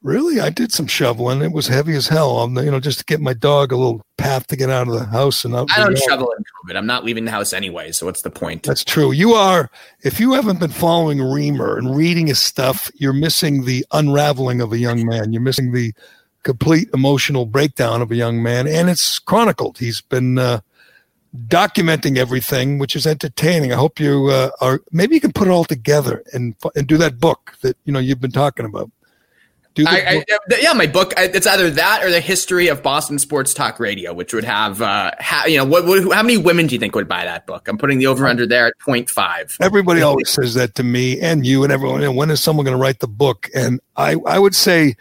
Really, 0.03 0.39
I 0.39 0.49
did 0.49 0.71
some 0.71 0.87
shoveling. 0.87 1.41
It 1.41 1.51
was 1.51 1.67
heavy 1.67 1.93
as 1.93 2.07
hell. 2.07 2.39
I'm, 2.39 2.55
you 2.55 2.71
know, 2.71 2.79
just 2.79 2.99
to 2.99 3.05
get 3.05 3.19
my 3.19 3.33
dog 3.33 3.71
a 3.71 3.75
little 3.75 4.05
path 4.17 4.47
to 4.47 4.55
get 4.55 4.69
out 4.69 4.87
of 4.87 4.93
the 4.93 5.05
house. 5.05 5.43
And 5.43 5.55
out 5.55 5.69
I 5.75 5.83
don't 5.83 5.97
shovel 5.97 6.31
in 6.37 6.43
COVID. 6.43 6.77
I'm 6.77 6.85
not 6.85 7.03
leaving 7.03 7.25
the 7.25 7.31
house 7.31 7.51
anyway. 7.51 7.91
So 7.91 8.05
what's 8.05 8.21
the 8.21 8.29
point? 8.29 8.63
That's 8.63 8.83
true. 8.83 9.11
You 9.11 9.33
are. 9.33 9.69
If 10.03 10.19
you 10.19 10.33
haven't 10.33 10.59
been 10.59 10.69
following 10.69 11.17
Reimer 11.17 11.77
and 11.77 11.95
reading 11.95 12.27
his 12.27 12.39
stuff, 12.39 12.89
you're 12.95 13.11
missing 13.11 13.65
the 13.65 13.85
unraveling 13.91 14.61
of 14.61 14.71
a 14.71 14.77
young 14.77 15.05
man. 15.05 15.33
You're 15.33 15.41
missing 15.41 15.73
the 15.73 15.93
complete 16.43 16.87
emotional 16.93 17.45
breakdown 17.45 18.01
of 18.01 18.09
a 18.09 18.15
young 18.15 18.41
man, 18.41 18.67
and 18.67 18.89
it's 18.89 19.19
chronicled. 19.19 19.77
He's 19.77 19.99
been 19.99 20.37
uh, 20.37 20.61
documenting 21.47 22.17
everything, 22.17 22.79
which 22.79 22.95
is 22.95 23.05
entertaining. 23.05 23.71
I 23.71 23.75
hope 23.75 23.99
you 23.99 24.27
uh, 24.27 24.51
are. 24.61 24.81
Maybe 24.91 25.15
you 25.15 25.21
can 25.21 25.33
put 25.33 25.47
it 25.47 25.51
all 25.51 25.65
together 25.65 26.23
and 26.33 26.55
and 26.75 26.87
do 26.87 26.97
that 26.97 27.19
book 27.19 27.55
that 27.61 27.77
you 27.85 27.93
know 27.93 27.99
you've 27.99 28.21
been 28.21 28.31
talking 28.31 28.65
about. 28.65 28.91
I, 29.85 30.23
I, 30.29 30.57
yeah, 30.59 30.73
my 30.73 30.87
book. 30.87 31.13
It's 31.17 31.45
either 31.45 31.69
that 31.71 32.03
or 32.03 32.09
the 32.09 32.19
history 32.19 32.67
of 32.67 32.81
Boston 32.81 33.19
sports 33.19 33.53
talk 33.53 33.79
radio, 33.79 34.13
which 34.13 34.33
would 34.33 34.43
have, 34.43 34.81
uh, 34.81 35.11
ha, 35.19 35.45
you 35.45 35.57
know, 35.57 35.65
what, 35.65 35.85
what, 35.85 36.11
how 36.13 36.23
many 36.23 36.37
women 36.37 36.67
do 36.67 36.73
you 36.73 36.79
think 36.79 36.95
would 36.95 37.07
buy 37.07 37.25
that 37.25 37.45
book? 37.45 37.67
I'm 37.67 37.77
putting 37.77 37.99
the 37.99 38.07
over 38.07 38.25
under 38.25 38.47
there 38.47 38.67
at 38.67 38.73
0.5. 38.79 39.57
Everybody 39.61 40.01
always 40.01 40.29
says 40.29 40.55
that 40.55 40.75
to 40.75 40.83
me 40.83 41.19
and 41.19 41.45
you 41.45 41.63
and 41.63 41.71
everyone. 41.71 42.01
And 42.01 42.15
when 42.15 42.31
is 42.31 42.41
someone 42.41 42.65
going 42.65 42.75
to 42.75 42.81
write 42.81 42.99
the 42.99 43.07
book? 43.07 43.49
And 43.53 43.79
I, 43.95 44.15
I 44.25 44.39
would 44.39 44.55
say 44.55 44.95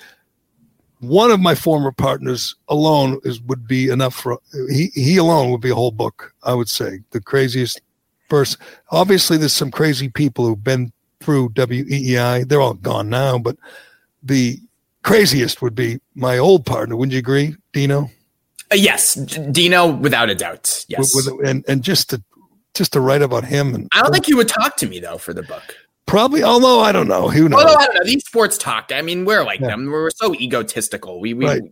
one 1.00 1.30
of 1.30 1.40
my 1.40 1.54
former 1.54 1.92
partners 1.92 2.54
alone 2.68 3.20
is 3.24 3.40
would 3.42 3.66
be 3.66 3.88
enough 3.88 4.14
for 4.14 4.38
he 4.70 4.90
he 4.94 5.16
alone 5.16 5.50
would 5.50 5.60
be 5.60 5.70
a 5.70 5.74
whole 5.74 5.90
book. 5.90 6.32
I 6.42 6.54
would 6.54 6.68
say 6.68 7.00
the 7.10 7.20
craziest 7.20 7.80
person. 8.28 8.60
Obviously, 8.90 9.36
there's 9.36 9.52
some 9.52 9.70
crazy 9.70 10.08
people 10.08 10.46
who've 10.46 10.64
been 10.64 10.92
through 11.20 11.50
WEEI. 11.50 12.48
They're 12.48 12.60
all 12.60 12.74
gone 12.74 13.08
now, 13.08 13.38
but 13.38 13.56
the 14.22 14.58
craziest 15.02 15.62
would 15.62 15.74
be 15.74 16.00
my 16.14 16.38
old 16.38 16.64
partner. 16.64 16.96
Wouldn't 16.96 17.12
you 17.12 17.18
agree, 17.18 17.56
Dino? 17.72 18.10
Uh, 18.72 18.76
yes, 18.76 19.14
Dino, 19.14 19.86
without 19.86 20.30
a 20.30 20.34
doubt. 20.34 20.84
Yes, 20.88 21.14
with, 21.14 21.28
with, 21.32 21.48
and 21.48 21.64
and 21.68 21.82
just 21.82 22.10
to 22.10 22.22
just 22.74 22.92
to 22.92 23.00
write 23.00 23.22
about 23.22 23.44
him. 23.44 23.74
And 23.74 23.88
I 23.92 24.02
don't 24.02 24.12
think 24.12 24.28
you 24.28 24.36
would 24.36 24.48
talk 24.48 24.76
to 24.76 24.86
me 24.86 24.98
though 24.98 25.18
for 25.18 25.34
the 25.34 25.42
book. 25.42 25.74
Probably, 26.06 26.44
although 26.44 26.80
I 26.80 26.92
don't 26.92 27.08
know. 27.08 27.28
Who 27.28 27.48
knows? 27.48 27.60
Although 27.60 27.74
I 27.74 27.86
don't 27.86 27.96
know. 27.96 28.04
These 28.04 28.24
sports 28.24 28.56
talk. 28.56 28.92
I 28.94 29.02
mean, 29.02 29.24
we're 29.24 29.44
like 29.44 29.60
yeah. 29.60 29.68
them. 29.68 29.90
We're 29.90 30.10
so 30.10 30.34
egotistical. 30.34 31.20
We 31.20 31.34
we 31.34 31.46
right. 31.46 31.62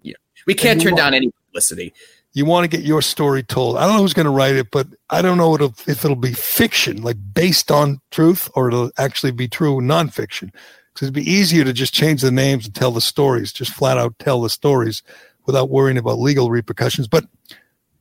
we 0.47 0.55
can't 0.55 0.81
turn 0.81 0.93
want, 0.93 0.99
down 0.99 1.15
any 1.15 1.31
publicity. 1.47 1.95
You 2.33 2.45
want 2.45 2.69
to 2.69 2.77
get 2.77 2.85
your 2.85 3.01
story 3.01 3.45
told. 3.45 3.77
I 3.77 3.87
don't 3.87 3.95
know 3.95 4.03
who's 4.03 4.13
going 4.13 4.27
to 4.27 4.33
write 4.33 4.57
it, 4.57 4.73
but 4.73 4.89
I 5.09 5.23
don't 5.23 5.39
know 5.39 5.55
if 5.55 5.89
it'll 5.89 6.17
be 6.17 6.33
fiction, 6.33 7.03
like 7.03 7.17
based 7.33 7.71
on 7.71 8.01
truth, 8.11 8.51
or 8.57 8.67
it'll 8.67 8.91
actually 8.99 9.31
be 9.31 9.47
true 9.47 9.81
nonfiction. 9.81 10.53
Because 10.93 11.07
it'd 11.07 11.15
be 11.15 11.31
easier 11.31 11.63
to 11.65 11.73
just 11.73 11.95
change 11.95 12.21
the 12.21 12.33
names 12.33 12.67
and 12.67 12.75
tell 12.75 12.91
the 12.91 13.01
stories, 13.01 13.53
just 13.53 13.73
flat 13.73 13.99
out 13.99 14.19
tell 14.19 14.43
the 14.43 14.51
stories 14.51 15.05
without 15.47 15.71
worrying 15.71 15.99
about 15.99 16.19
legal 16.19 16.51
repercussions. 16.51 17.07
But 17.07 17.25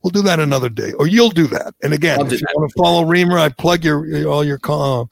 we'll 0.02 0.10
do 0.10 0.22
that 0.22 0.40
another 0.40 0.68
day, 0.68 0.92
or 0.94 1.06
you'll 1.06 1.30
do 1.30 1.46
that. 1.48 1.74
And 1.84 1.92
again, 1.92 2.20
if 2.26 2.32
you 2.32 2.46
want 2.54 2.70
to 2.70 2.74
follow 2.76 3.04
Reimer, 3.04 3.38
I 3.38 3.50
plug 3.50 3.84
your 3.84 4.28
all 4.28 4.42
your. 4.42 4.58
Uh, 4.64 5.04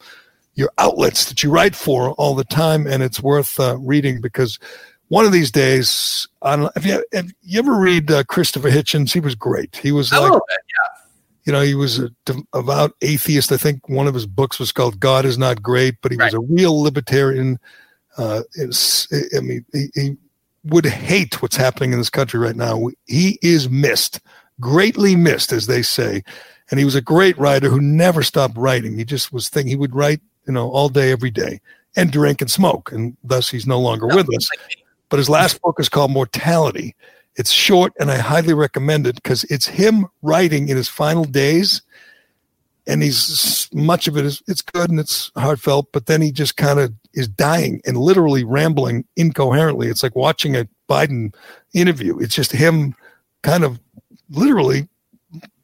your 0.54 0.70
outlets 0.78 1.26
that 1.26 1.42
you 1.42 1.50
write 1.50 1.74
for 1.74 2.12
all 2.12 2.34
the 2.34 2.44
time, 2.44 2.86
and 2.86 3.02
it's 3.02 3.20
worth 3.20 3.58
uh, 3.58 3.76
reading 3.78 4.20
because 4.20 4.58
one 5.08 5.24
of 5.24 5.32
these 5.32 5.50
days, 5.50 6.26
I 6.40 6.56
don't 6.56 6.64
know, 6.64 6.70
if 6.76 6.86
you, 6.86 7.04
if 7.12 7.32
you 7.42 7.58
ever 7.58 7.78
read 7.78 8.10
uh, 8.10 8.24
Christopher 8.24 8.70
Hitchens, 8.70 9.12
he 9.12 9.20
was 9.20 9.34
great. 9.34 9.76
He 9.76 9.92
was 9.92 10.10
like, 10.12 10.32
yeah. 10.32 11.00
you 11.44 11.52
know, 11.52 11.60
he 11.60 11.74
was 11.74 11.98
a 11.98 12.10
devout 12.24 12.94
atheist. 13.02 13.52
I 13.52 13.58
think 13.58 13.88
one 13.88 14.06
of 14.06 14.14
his 14.14 14.26
books 14.26 14.58
was 14.58 14.72
called 14.72 15.00
God 15.00 15.24
is 15.24 15.36
Not 15.36 15.62
Great, 15.62 15.96
but 16.00 16.12
he 16.12 16.18
right. 16.18 16.32
was 16.32 16.34
a 16.34 16.40
real 16.40 16.82
libertarian. 16.82 17.58
Uh, 18.16 18.42
I 18.58 19.40
mean, 19.40 19.64
he, 19.72 19.88
he 19.94 20.16
would 20.64 20.86
hate 20.86 21.42
what's 21.42 21.56
happening 21.56 21.92
in 21.92 21.98
this 21.98 22.10
country 22.10 22.40
right 22.40 22.56
now. 22.56 22.88
He 23.06 23.38
is 23.42 23.68
missed, 23.68 24.20
greatly 24.60 25.16
missed, 25.16 25.52
as 25.52 25.66
they 25.66 25.82
say. 25.82 26.22
And 26.70 26.78
he 26.78 26.84
was 26.84 26.94
a 26.94 27.02
great 27.02 27.36
writer 27.36 27.68
who 27.68 27.80
never 27.80 28.22
stopped 28.22 28.56
writing. 28.56 28.96
He 28.96 29.04
just 29.04 29.32
was 29.32 29.48
thinking 29.50 29.68
he 29.70 29.76
would 29.76 29.94
write 29.94 30.20
you 30.46 30.52
know, 30.52 30.70
all 30.70 30.88
day, 30.88 31.12
every 31.12 31.30
day, 31.30 31.60
and 31.96 32.10
drink 32.10 32.40
and 32.40 32.50
smoke. 32.50 32.92
And 32.92 33.16
thus 33.24 33.50
he's 33.50 33.66
no 33.66 33.80
longer 33.80 34.06
with 34.06 34.32
us. 34.34 34.48
But 35.08 35.18
his 35.18 35.28
last 35.28 35.60
book 35.60 35.78
is 35.78 35.88
called 35.88 36.10
Mortality. 36.10 36.94
It's 37.36 37.50
short, 37.50 37.92
and 37.98 38.10
I 38.10 38.18
highly 38.18 38.54
recommend 38.54 39.06
it 39.06 39.16
because 39.16 39.44
it's 39.44 39.66
him 39.66 40.06
writing 40.22 40.68
in 40.68 40.76
his 40.76 40.88
final 40.88 41.24
days. 41.24 41.82
And 42.86 43.02
he's 43.02 43.68
much 43.72 44.08
of 44.08 44.16
it 44.16 44.24
is 44.24 44.42
it's 44.48 44.60
good 44.60 44.90
and 44.90 44.98
it's 44.98 45.30
heartfelt, 45.36 45.92
but 45.92 46.06
then 46.06 46.20
he 46.20 46.32
just 46.32 46.56
kind 46.56 46.80
of 46.80 46.92
is 47.14 47.28
dying 47.28 47.80
and 47.86 47.96
literally 47.96 48.42
rambling 48.42 49.04
incoherently. 49.16 49.88
It's 49.88 50.02
like 50.02 50.16
watching 50.16 50.56
a 50.56 50.66
Biden 50.88 51.32
interview. 51.74 52.18
It's 52.18 52.34
just 52.34 52.50
him 52.50 52.94
kind 53.42 53.64
of 53.64 53.78
literally 54.30 54.88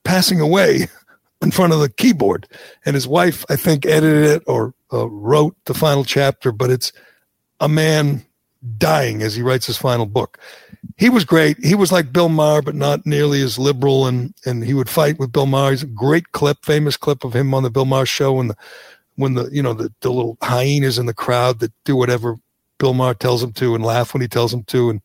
passing 0.04 0.40
away 0.40 0.88
in 1.42 1.50
front 1.50 1.72
of 1.72 1.80
the 1.80 1.88
keyboard. 1.88 2.48
And 2.84 2.94
his 2.94 3.06
wife, 3.06 3.44
I 3.48 3.56
think, 3.56 3.86
edited 3.86 4.24
it 4.24 4.42
or 4.46 4.74
uh, 4.92 5.08
wrote 5.08 5.56
the 5.66 5.74
final 5.74 6.04
chapter, 6.04 6.52
but 6.52 6.70
it's 6.70 6.92
a 7.60 7.68
man 7.68 8.24
dying 8.76 9.22
as 9.22 9.34
he 9.34 9.42
writes 9.42 9.66
his 9.66 9.76
final 9.76 10.06
book. 10.06 10.38
He 10.96 11.08
was 11.08 11.24
great. 11.24 11.58
He 11.64 11.74
was 11.74 11.92
like 11.92 12.12
Bill 12.12 12.28
Maher, 12.28 12.62
but 12.62 12.74
not 12.74 13.06
nearly 13.06 13.42
as 13.42 13.58
liberal. 13.58 14.06
And 14.06 14.34
and 14.44 14.64
he 14.64 14.74
would 14.74 14.88
fight 14.88 15.18
with 15.18 15.32
Bill 15.32 15.46
Maher. 15.46 15.70
He's 15.70 15.82
a 15.82 15.86
great 15.86 16.32
clip, 16.32 16.58
famous 16.64 16.96
clip 16.96 17.24
of 17.24 17.34
him 17.34 17.54
on 17.54 17.62
the 17.62 17.70
Bill 17.70 17.84
Maher 17.84 18.06
show 18.06 18.34
when 18.34 18.48
the 18.48 18.56
when 19.16 19.34
the 19.34 19.48
you 19.52 19.62
know 19.62 19.74
the, 19.74 19.92
the 20.00 20.10
little 20.10 20.36
hyenas 20.42 20.98
in 20.98 21.06
the 21.06 21.14
crowd 21.14 21.60
that 21.60 21.72
do 21.84 21.94
whatever 21.94 22.38
Bill 22.78 22.94
Maher 22.94 23.14
tells 23.14 23.40
them 23.40 23.52
to 23.54 23.74
and 23.74 23.84
laugh 23.84 24.12
when 24.12 24.20
he 24.20 24.28
tells 24.28 24.50
them 24.50 24.64
to. 24.64 24.90
And 24.90 25.00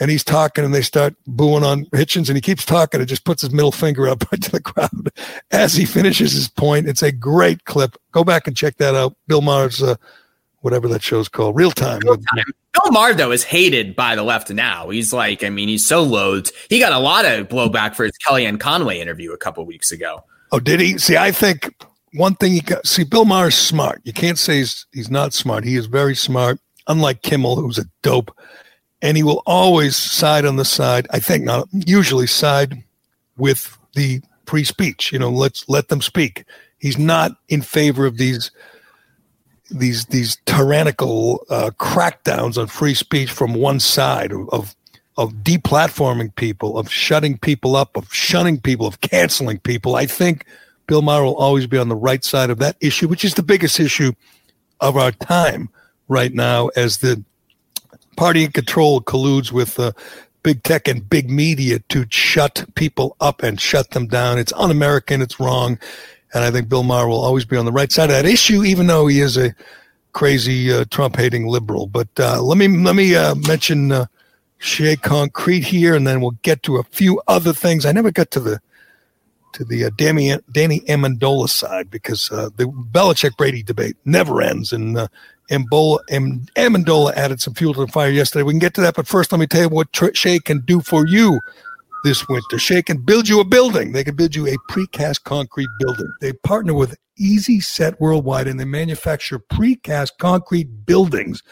and 0.00 0.10
he's 0.10 0.24
talking 0.24 0.64
and 0.64 0.74
they 0.74 0.82
start 0.82 1.14
booing 1.26 1.64
on 1.64 1.84
Hitchens 1.86 2.28
and 2.28 2.36
he 2.36 2.40
keeps 2.40 2.64
talking 2.64 3.00
and 3.00 3.08
just 3.08 3.24
puts 3.24 3.42
his 3.42 3.52
middle 3.52 3.72
finger 3.72 4.08
up 4.08 4.20
to 4.40 4.50
the 4.50 4.60
crowd 4.60 5.10
as 5.50 5.74
he 5.74 5.84
finishes 5.84 6.32
his 6.32 6.48
point. 6.48 6.88
It's 6.88 7.02
a 7.02 7.12
great 7.12 7.64
clip. 7.64 7.96
Go 8.12 8.24
back 8.24 8.46
and 8.46 8.56
check 8.56 8.76
that 8.76 8.94
out. 8.94 9.16
Bill 9.26 9.40
Maher's, 9.40 9.82
uh, 9.82 9.96
whatever 10.60 10.88
that 10.88 11.02
show's 11.02 11.28
called, 11.28 11.56
Real 11.56 11.70
Time. 11.70 12.00
Real 12.04 12.16
time. 12.16 12.44
Bill 12.72 12.92
Maher, 12.92 13.14
though, 13.14 13.32
is 13.32 13.44
hated 13.44 13.96
by 13.96 14.14
the 14.14 14.22
left 14.22 14.50
now. 14.50 14.88
He's 14.90 15.12
like, 15.12 15.42
I 15.42 15.50
mean, 15.50 15.68
he's 15.68 15.86
so 15.86 16.02
loathed. 16.02 16.52
He 16.68 16.78
got 16.78 16.92
a 16.92 16.98
lot 16.98 17.24
of 17.24 17.48
blowback 17.48 17.94
for 17.94 18.04
his 18.04 18.12
Kellyanne 18.26 18.60
Conway 18.60 19.00
interview 19.00 19.32
a 19.32 19.38
couple 19.38 19.64
weeks 19.66 19.90
ago. 19.90 20.24
Oh, 20.52 20.60
did 20.60 20.80
he? 20.80 20.98
See, 20.98 21.16
I 21.16 21.32
think 21.32 21.74
one 22.12 22.34
thing 22.36 22.54
you 22.54 22.62
got, 22.62 22.86
see, 22.86 23.04
Bill 23.04 23.24
Maher's 23.24 23.56
smart. 23.56 24.00
You 24.04 24.12
can't 24.12 24.38
say 24.38 24.58
he's, 24.58 24.86
he's 24.92 25.10
not 25.10 25.32
smart. 25.32 25.64
He 25.64 25.76
is 25.76 25.86
very 25.86 26.14
smart, 26.14 26.60
unlike 26.86 27.22
Kimmel, 27.22 27.56
who's 27.56 27.78
a 27.78 27.84
dope 28.02 28.34
and 29.02 29.16
he 29.16 29.22
will 29.22 29.42
always 29.46 29.96
side 29.96 30.44
on 30.44 30.56
the 30.56 30.64
side. 30.64 31.06
I 31.10 31.18
think 31.18 31.44
not 31.44 31.68
usually 31.72 32.26
side 32.26 32.82
with 33.36 33.78
the 33.94 34.20
free 34.46 34.64
speech. 34.64 35.12
You 35.12 35.18
know, 35.18 35.30
let's 35.30 35.68
let 35.68 35.88
them 35.88 36.02
speak. 36.02 36.44
He's 36.78 36.98
not 36.98 37.32
in 37.48 37.62
favor 37.62 38.06
of 38.06 38.16
these 38.16 38.50
these 39.70 40.06
these 40.06 40.38
tyrannical 40.46 41.44
uh, 41.50 41.70
crackdowns 41.78 42.56
on 42.56 42.66
free 42.66 42.94
speech 42.94 43.30
from 43.30 43.54
one 43.54 43.80
side 43.80 44.32
of, 44.32 44.74
of 45.16 45.34
deplatforming 45.34 46.34
people, 46.36 46.78
of 46.78 46.90
shutting 46.90 47.36
people 47.36 47.76
up, 47.76 47.96
of 47.96 48.12
shunning 48.12 48.60
people, 48.60 48.86
of 48.86 49.00
canceling 49.00 49.58
people. 49.58 49.94
I 49.94 50.06
think 50.06 50.46
Bill 50.86 51.02
Maher 51.02 51.24
will 51.24 51.36
always 51.36 51.66
be 51.66 51.76
on 51.76 51.88
the 51.88 51.96
right 51.96 52.24
side 52.24 52.50
of 52.50 52.58
that 52.58 52.76
issue, 52.80 53.08
which 53.08 53.24
is 53.24 53.34
the 53.34 53.42
biggest 53.42 53.78
issue 53.78 54.12
of 54.80 54.96
our 54.96 55.12
time 55.12 55.68
right 56.08 56.32
now 56.32 56.68
as 56.68 56.98
the 56.98 57.22
party 58.18 58.44
in 58.44 58.50
control 58.50 59.00
colludes 59.00 59.52
with 59.52 59.78
uh, 59.78 59.92
big 60.42 60.62
tech 60.64 60.88
and 60.88 61.08
big 61.08 61.30
media 61.30 61.78
to 61.88 62.04
shut 62.10 62.64
people 62.74 63.16
up 63.20 63.42
and 63.44 63.60
shut 63.60 63.90
them 63.90 64.08
down. 64.08 64.38
It's 64.38 64.52
un 64.54 64.70
American, 64.70 65.22
it's 65.22 65.38
wrong. 65.38 65.78
And 66.34 66.44
I 66.44 66.50
think 66.50 66.68
Bill 66.68 66.82
Maher 66.82 67.08
will 67.08 67.24
always 67.24 67.44
be 67.44 67.56
on 67.56 67.64
the 67.64 67.72
right 67.72 67.90
side 67.92 68.10
of 68.10 68.16
that 68.16 68.26
issue, 68.26 68.64
even 68.64 68.88
though 68.88 69.06
he 69.06 69.20
is 69.20 69.36
a 69.36 69.54
crazy 70.12 70.70
uh, 70.72 70.84
Trump 70.90 71.16
hating 71.16 71.46
liberal. 71.46 71.86
But 71.86 72.08
uh, 72.18 72.42
let 72.42 72.58
me 72.58 72.66
let 72.68 72.96
me 72.96 73.14
uh, 73.14 73.36
mention 73.36 73.92
uh, 73.92 74.06
Shea 74.58 74.96
Concrete 74.96 75.64
here, 75.64 75.94
and 75.94 76.06
then 76.06 76.20
we'll 76.20 76.38
get 76.42 76.64
to 76.64 76.76
a 76.76 76.82
few 76.82 77.22
other 77.28 77.52
things. 77.52 77.86
I 77.86 77.92
never 77.92 78.10
got 78.10 78.32
to 78.32 78.40
the 78.40 78.60
to 79.52 79.64
the 79.64 79.84
uh, 79.84 79.90
Danny, 79.96 80.36
Danny 80.52 80.80
Amendola 80.80 81.48
side 81.48 81.90
because 81.90 82.30
uh, 82.30 82.50
the 82.56 82.64
Belichick 82.64 83.36
Brady 83.36 83.62
debate 83.62 83.96
never 84.04 84.42
ends. 84.42 84.72
And 84.72 84.98
uh, 84.98 85.08
Amendola, 85.50 87.12
added 87.14 87.40
some 87.40 87.54
fuel 87.54 87.74
to 87.74 87.86
the 87.86 87.92
fire 87.92 88.10
yesterday. 88.10 88.42
We 88.42 88.52
can 88.52 88.58
get 88.58 88.74
to 88.74 88.80
that, 88.82 88.94
but 88.94 89.06
first, 89.06 89.32
let 89.32 89.38
me 89.38 89.46
tell 89.46 89.62
you 89.62 89.68
what 89.68 89.92
Tr- 89.92 90.14
Shea 90.14 90.38
can 90.38 90.60
do 90.60 90.80
for 90.80 91.06
you 91.06 91.40
this 92.04 92.28
winter. 92.28 92.58
Shea 92.58 92.82
can 92.82 92.98
build 92.98 93.28
you 93.28 93.40
a 93.40 93.44
building. 93.44 93.92
They 93.92 94.04
can 94.04 94.14
build 94.14 94.34
you 94.34 94.46
a 94.46 94.56
precast 94.70 95.24
concrete 95.24 95.68
building. 95.80 96.08
They 96.20 96.32
partner 96.32 96.74
with 96.74 96.96
Easi-Set 97.20 98.00
Worldwide 98.00 98.46
and 98.46 98.60
they 98.60 98.64
manufacture 98.64 99.38
precast 99.38 100.12
concrete 100.18 100.86
buildings 100.86 101.42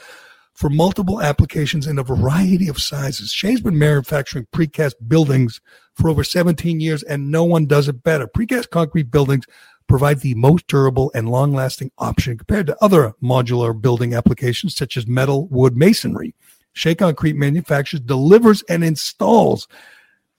for 0.54 0.70
multiple 0.70 1.20
applications 1.20 1.86
in 1.86 1.98
a 1.98 2.02
variety 2.02 2.68
of 2.68 2.80
sizes. 2.80 3.30
Shea's 3.30 3.60
been 3.60 3.78
manufacturing 3.78 4.46
precast 4.52 4.94
buildings 5.06 5.60
for 5.94 6.08
over 6.08 6.24
17 6.24 6.80
years 6.80 7.02
and 7.02 7.30
no 7.30 7.44
one 7.44 7.66
does 7.66 7.88
it 7.88 8.02
better. 8.02 8.26
Precast 8.26 8.70
concrete 8.70 9.10
buildings 9.10 9.44
provide 9.88 10.20
the 10.20 10.34
most 10.34 10.66
durable 10.66 11.10
and 11.14 11.28
long 11.28 11.52
lasting 11.52 11.90
option 11.98 12.38
compared 12.38 12.66
to 12.66 12.76
other 12.82 13.14
modular 13.22 13.78
building 13.80 14.14
applications 14.14 14.76
such 14.76 14.96
as 14.96 15.06
metal, 15.06 15.46
wood, 15.48 15.76
masonry. 15.76 16.34
Shea 16.72 16.94
Concrete 16.94 17.36
manufactures, 17.36 18.00
delivers, 18.00 18.62
and 18.68 18.84
installs 18.84 19.66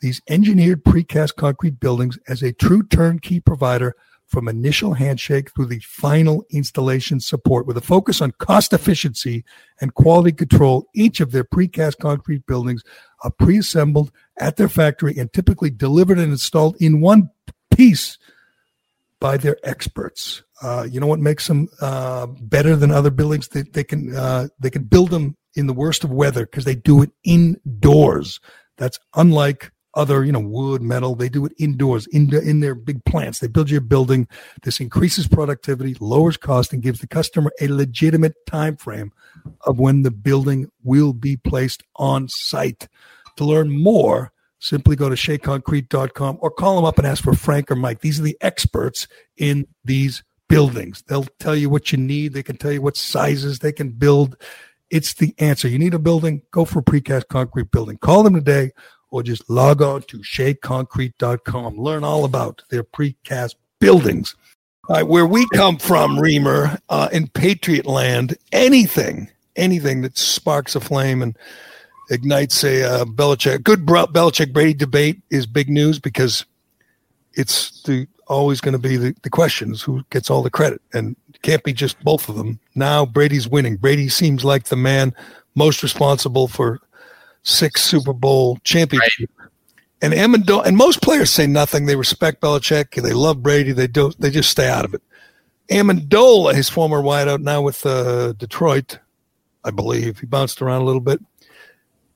these 0.01 0.21
engineered 0.27 0.83
precast 0.83 1.35
concrete 1.35 1.79
buildings 1.79 2.19
as 2.27 2.43
a 2.43 2.53
true 2.53 2.83
turnkey 2.83 3.39
provider 3.39 3.95
from 4.27 4.47
initial 4.47 4.93
handshake 4.93 5.49
through 5.51 5.65
the 5.65 5.79
final 5.79 6.45
installation 6.51 7.19
support 7.19 7.65
with 7.65 7.77
a 7.77 7.81
focus 7.81 8.21
on 8.21 8.31
cost 8.39 8.73
efficiency 8.73 9.43
and 9.81 9.93
quality 9.93 10.33
control. 10.33 10.85
Each 10.93 11.21
of 11.21 11.31
their 11.31 11.45
precast 11.45 11.97
concrete 11.99 12.45
buildings 12.45 12.83
are 13.23 13.31
pre-assembled 13.31 14.11
at 14.37 14.57
their 14.57 14.67
factory 14.67 15.17
and 15.17 15.31
typically 15.31 15.69
delivered 15.69 16.19
and 16.19 16.31
installed 16.31 16.75
in 16.79 17.01
one 17.01 17.29
piece 17.73 18.17
by 19.19 19.37
their 19.37 19.57
experts. 19.63 20.43
Uh, 20.61 20.87
you 20.89 20.99
know 20.99 21.07
what 21.07 21.19
makes 21.19 21.47
them 21.47 21.67
uh, 21.81 22.25
better 22.25 22.75
than 22.75 22.91
other 22.91 23.11
buildings? 23.11 23.47
They, 23.47 23.63
they 23.63 23.83
can 23.83 24.15
uh, 24.15 24.47
they 24.59 24.69
can 24.69 24.83
build 24.83 25.11
them 25.11 25.35
in 25.55 25.67
the 25.67 25.73
worst 25.73 26.03
of 26.03 26.11
weather 26.11 26.45
because 26.45 26.65
they 26.65 26.75
do 26.75 27.01
it 27.01 27.11
indoors. 27.23 28.39
That's 28.77 28.99
unlike 29.15 29.71
other, 29.97 30.23
you 30.23 30.31
know, 30.31 30.39
wood, 30.39 30.81
metal. 30.81 31.15
They 31.15 31.27
do 31.27 31.45
it 31.45 31.53
indoors, 31.57 32.05
in, 32.07 32.33
in 32.35 32.59
their 32.59 32.75
big 32.75 33.03
plants. 33.05 33.39
They 33.39 33.47
build 33.47 33.69
you 33.69 33.79
a 33.79 33.81
building. 33.81 34.27
This 34.61 34.79
increases 34.79 35.27
productivity, 35.27 35.97
lowers 35.99 36.37
cost, 36.37 36.71
and 36.71 36.83
gives 36.83 36.99
the 36.99 37.07
customer 37.07 37.51
a 37.59 37.67
legitimate 37.67 38.35
time 38.45 38.77
frame 38.77 39.11
of 39.65 39.79
when 39.79 40.03
the 40.03 40.11
building 40.11 40.69
will 40.83 41.13
be 41.13 41.35
placed 41.35 41.83
on 41.95 42.29
site. 42.29 42.87
To 43.37 43.45
learn 43.45 43.69
more, 43.69 44.31
simply 44.59 44.95
go 44.95 45.09
to 45.09 45.15
sheaconcrete.com 45.15 46.37
or 46.41 46.51
call 46.51 46.75
them 46.75 46.85
up 46.85 46.97
and 46.97 47.07
ask 47.07 47.23
for 47.23 47.33
Frank 47.33 47.71
or 47.71 47.75
Mike. 47.75 48.01
These 48.01 48.19
are 48.19 48.23
the 48.23 48.37
experts 48.41 49.07
in 49.37 49.67
these 49.85 50.23
buildings. 50.49 51.03
They'll 51.07 51.27
tell 51.39 51.55
you 51.55 51.69
what 51.69 51.91
you 51.91 51.97
need. 51.97 52.33
They 52.33 52.43
can 52.43 52.57
tell 52.57 52.71
you 52.71 52.81
what 52.81 52.97
sizes 52.97 53.59
they 53.59 53.71
can 53.71 53.89
build. 53.89 54.37
It's 54.89 55.13
the 55.13 55.35
answer. 55.37 55.67
You 55.67 55.79
need 55.79 55.93
a 55.93 55.99
building, 55.99 56.41
go 56.51 56.65
for 56.65 56.79
a 56.79 56.83
precast 56.83 57.27
concrete 57.27 57.71
building. 57.71 57.97
Call 57.97 58.23
them 58.23 58.33
today 58.33 58.71
or 59.09 59.23
just 59.23 59.49
log 59.49 59.81
on 59.81 60.01
to 60.03 60.19
sheaconcrete.com. 60.19 61.77
Learn 61.77 62.03
all 62.03 62.25
about 62.25 62.63
their 62.69 62.83
precast 62.83 63.55
buildings. 63.79 64.35
Right, 64.89 65.03
where 65.03 65.25
we 65.25 65.45
come 65.53 65.77
from, 65.77 66.15
Reimer, 66.15 66.79
uh, 66.87 67.09
in 67.11 67.27
Patriot 67.27 67.85
land, 67.85 68.37
anything, 68.53 69.29
anything 69.57 70.01
that 70.03 70.17
sparks 70.17 70.77
a 70.77 70.79
flame 70.79 71.21
and 71.21 71.37
ignites 72.09 72.63
a 72.63 72.83
uh, 72.83 73.05
Belichick, 73.05 73.63
good 73.63 73.85
Belichick 73.85 74.53
Brady 74.53 74.73
debate 74.73 75.21
is 75.29 75.45
big 75.45 75.69
news 75.69 75.99
because 75.99 76.45
it's 77.33 77.81
the 77.83 78.07
always 78.27 78.59
going 78.61 78.73
to 78.73 78.79
be 78.79 78.97
the, 78.97 79.15
the 79.23 79.29
questions 79.29 79.81
who 79.81 80.03
gets 80.09 80.29
all 80.29 80.43
the 80.43 80.49
credit 80.49 80.81
and 80.93 81.15
can't 81.41 81.63
be 81.63 81.73
just 81.73 81.99
both 82.03 82.29
of 82.29 82.35
them. 82.35 82.59
Now 82.75 83.05
Brady's 83.05 83.47
winning. 83.47 83.77
Brady 83.77 84.09
seems 84.09 84.43
like 84.43 84.65
the 84.65 84.75
man 84.75 85.13
most 85.55 85.83
responsible 85.83 86.47
for 86.47 86.79
six 87.43 87.81
Super 87.83 88.13
Bowl 88.13 88.57
championship. 88.63 89.29
Right. 89.37 89.49
And 90.01 90.13
Amendola, 90.13 90.65
and 90.65 90.77
most 90.77 91.01
players 91.01 91.31
say 91.31 91.47
nothing. 91.47 91.85
They 91.85 91.95
respect 91.95 92.41
Belichick. 92.41 93.01
They 93.01 93.13
love 93.13 93.41
Brady. 93.41 93.71
They 93.71 93.87
do. 93.87 94.11
They 94.19 94.29
just 94.29 94.51
stay 94.51 94.69
out 94.69 94.85
of 94.85 94.93
it. 94.93 95.01
Amendola, 95.69 96.53
his 96.53 96.69
former 96.69 97.01
wideout, 97.01 97.41
now 97.41 97.61
with 97.61 97.85
uh, 97.85 98.33
Detroit, 98.33 98.99
I 99.63 99.71
believe 99.71 100.19
he 100.19 100.25
bounced 100.25 100.61
around 100.61 100.81
a 100.81 100.85
little 100.85 101.01
bit. 101.01 101.19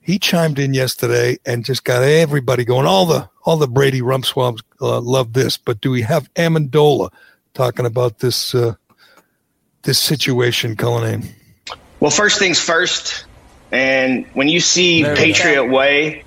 He 0.02 0.18
chimed 0.18 0.58
in 0.58 0.74
yesterday 0.74 1.38
and 1.45 1.64
just 1.64 1.84
got 1.84 2.02
everybody 2.04 2.66
going. 2.66 2.86
All 2.86 3.06
the 3.06 3.30
all 3.43 3.58
the 3.58 3.68
Brady 3.68 4.02
rump 4.02 4.26
swabs 4.26 4.62
uh, 4.82 4.99
love 4.99 5.34
this, 5.34 5.58
but 5.58 5.80
do 5.82 5.91
we 5.91 6.02
have 6.02 6.32
Amendola 6.34 7.12
talking 7.54 7.86
about 7.86 8.20
this 8.20 8.56
uh, 8.56 8.74
this 9.84 9.99
situation, 9.99 10.76
Cullinane? 10.76 11.30
Well, 11.99 12.12
first 12.12 12.39
things 12.39 12.60
first. 12.60 13.26
And 13.72 14.26
when 14.34 14.49
you 14.49 14.60
see 14.60 15.04
there 15.04 15.16
Patriot 15.16 15.66
Way 15.66 16.24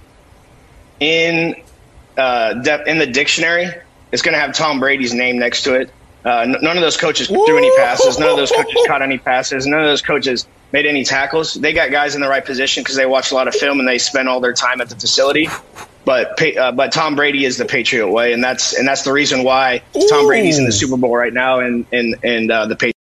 in 1.01 1.57
uh, 2.17 2.55
in 2.87 2.99
the 2.99 3.07
dictionary, 3.07 3.67
it's 4.13 4.23
going 4.23 4.35
to 4.35 4.41
have 4.41 4.55
Tom 4.55 4.81
Brady's 4.81 5.13
name 5.13 5.39
next 5.39 5.65
to 5.65 5.75
it. 5.75 5.91
Uh, 6.25 6.47
none 6.47 6.77
of 6.77 6.83
those 6.83 6.97
coaches 6.97 7.27
threw 7.27 7.59
any 7.59 7.77
passes. 7.77 8.19
None 8.19 8.31
of 8.31 8.37
those 8.37 8.51
coaches 8.51 8.75
caught 8.87 9.03
any 9.03 9.19
passes. 9.19 9.67
None 9.67 9.81
of 9.81 9.87
those 9.87 10.01
coaches 10.01 10.47
made 10.75 10.87
any 10.87 11.05
tackles. 11.05 11.55
They 11.55 11.73
got 11.73 11.93
guys 11.93 12.17
in 12.17 12.21
the 12.21 12.29
right 12.29 12.45
position 12.45 12.83
because 12.83 12.97
they 12.97 13.07
watch 13.07 13.31
a 13.31 13.35
lot 13.37 13.47
of 13.47 13.55
film 13.55 13.79
and 13.79 13.89
they 13.89 13.99
spend 13.99 14.29
all 14.29 14.41
their 14.41 14.53
time 14.53 14.81
at 14.81 14.91
the 14.91 14.97
facility. 14.97 15.49
But 16.05 16.43
uh, 16.57 16.73
but 16.73 16.93
Tom 16.93 17.15
Brady 17.15 17.45
is 17.45 17.57
the 17.57 17.65
Patriot 17.65 18.09
way, 18.09 18.33
and 18.33 18.43
that's 18.43 18.77
and 18.77 18.87
that's 18.87 19.05
the 19.05 19.13
reason 19.13 19.45
why 19.45 19.83
Tom 20.11 20.27
Brady's 20.27 20.59
in 20.59 20.67
the 20.67 20.73
Super 20.73 20.97
Bowl 20.99 21.17
right 21.17 21.33
now, 21.33 21.61
and 21.61 21.87
and 21.93 22.17
and 22.25 22.51
uh, 22.51 22.67
the 22.67 22.75
Patriots. 22.75 22.99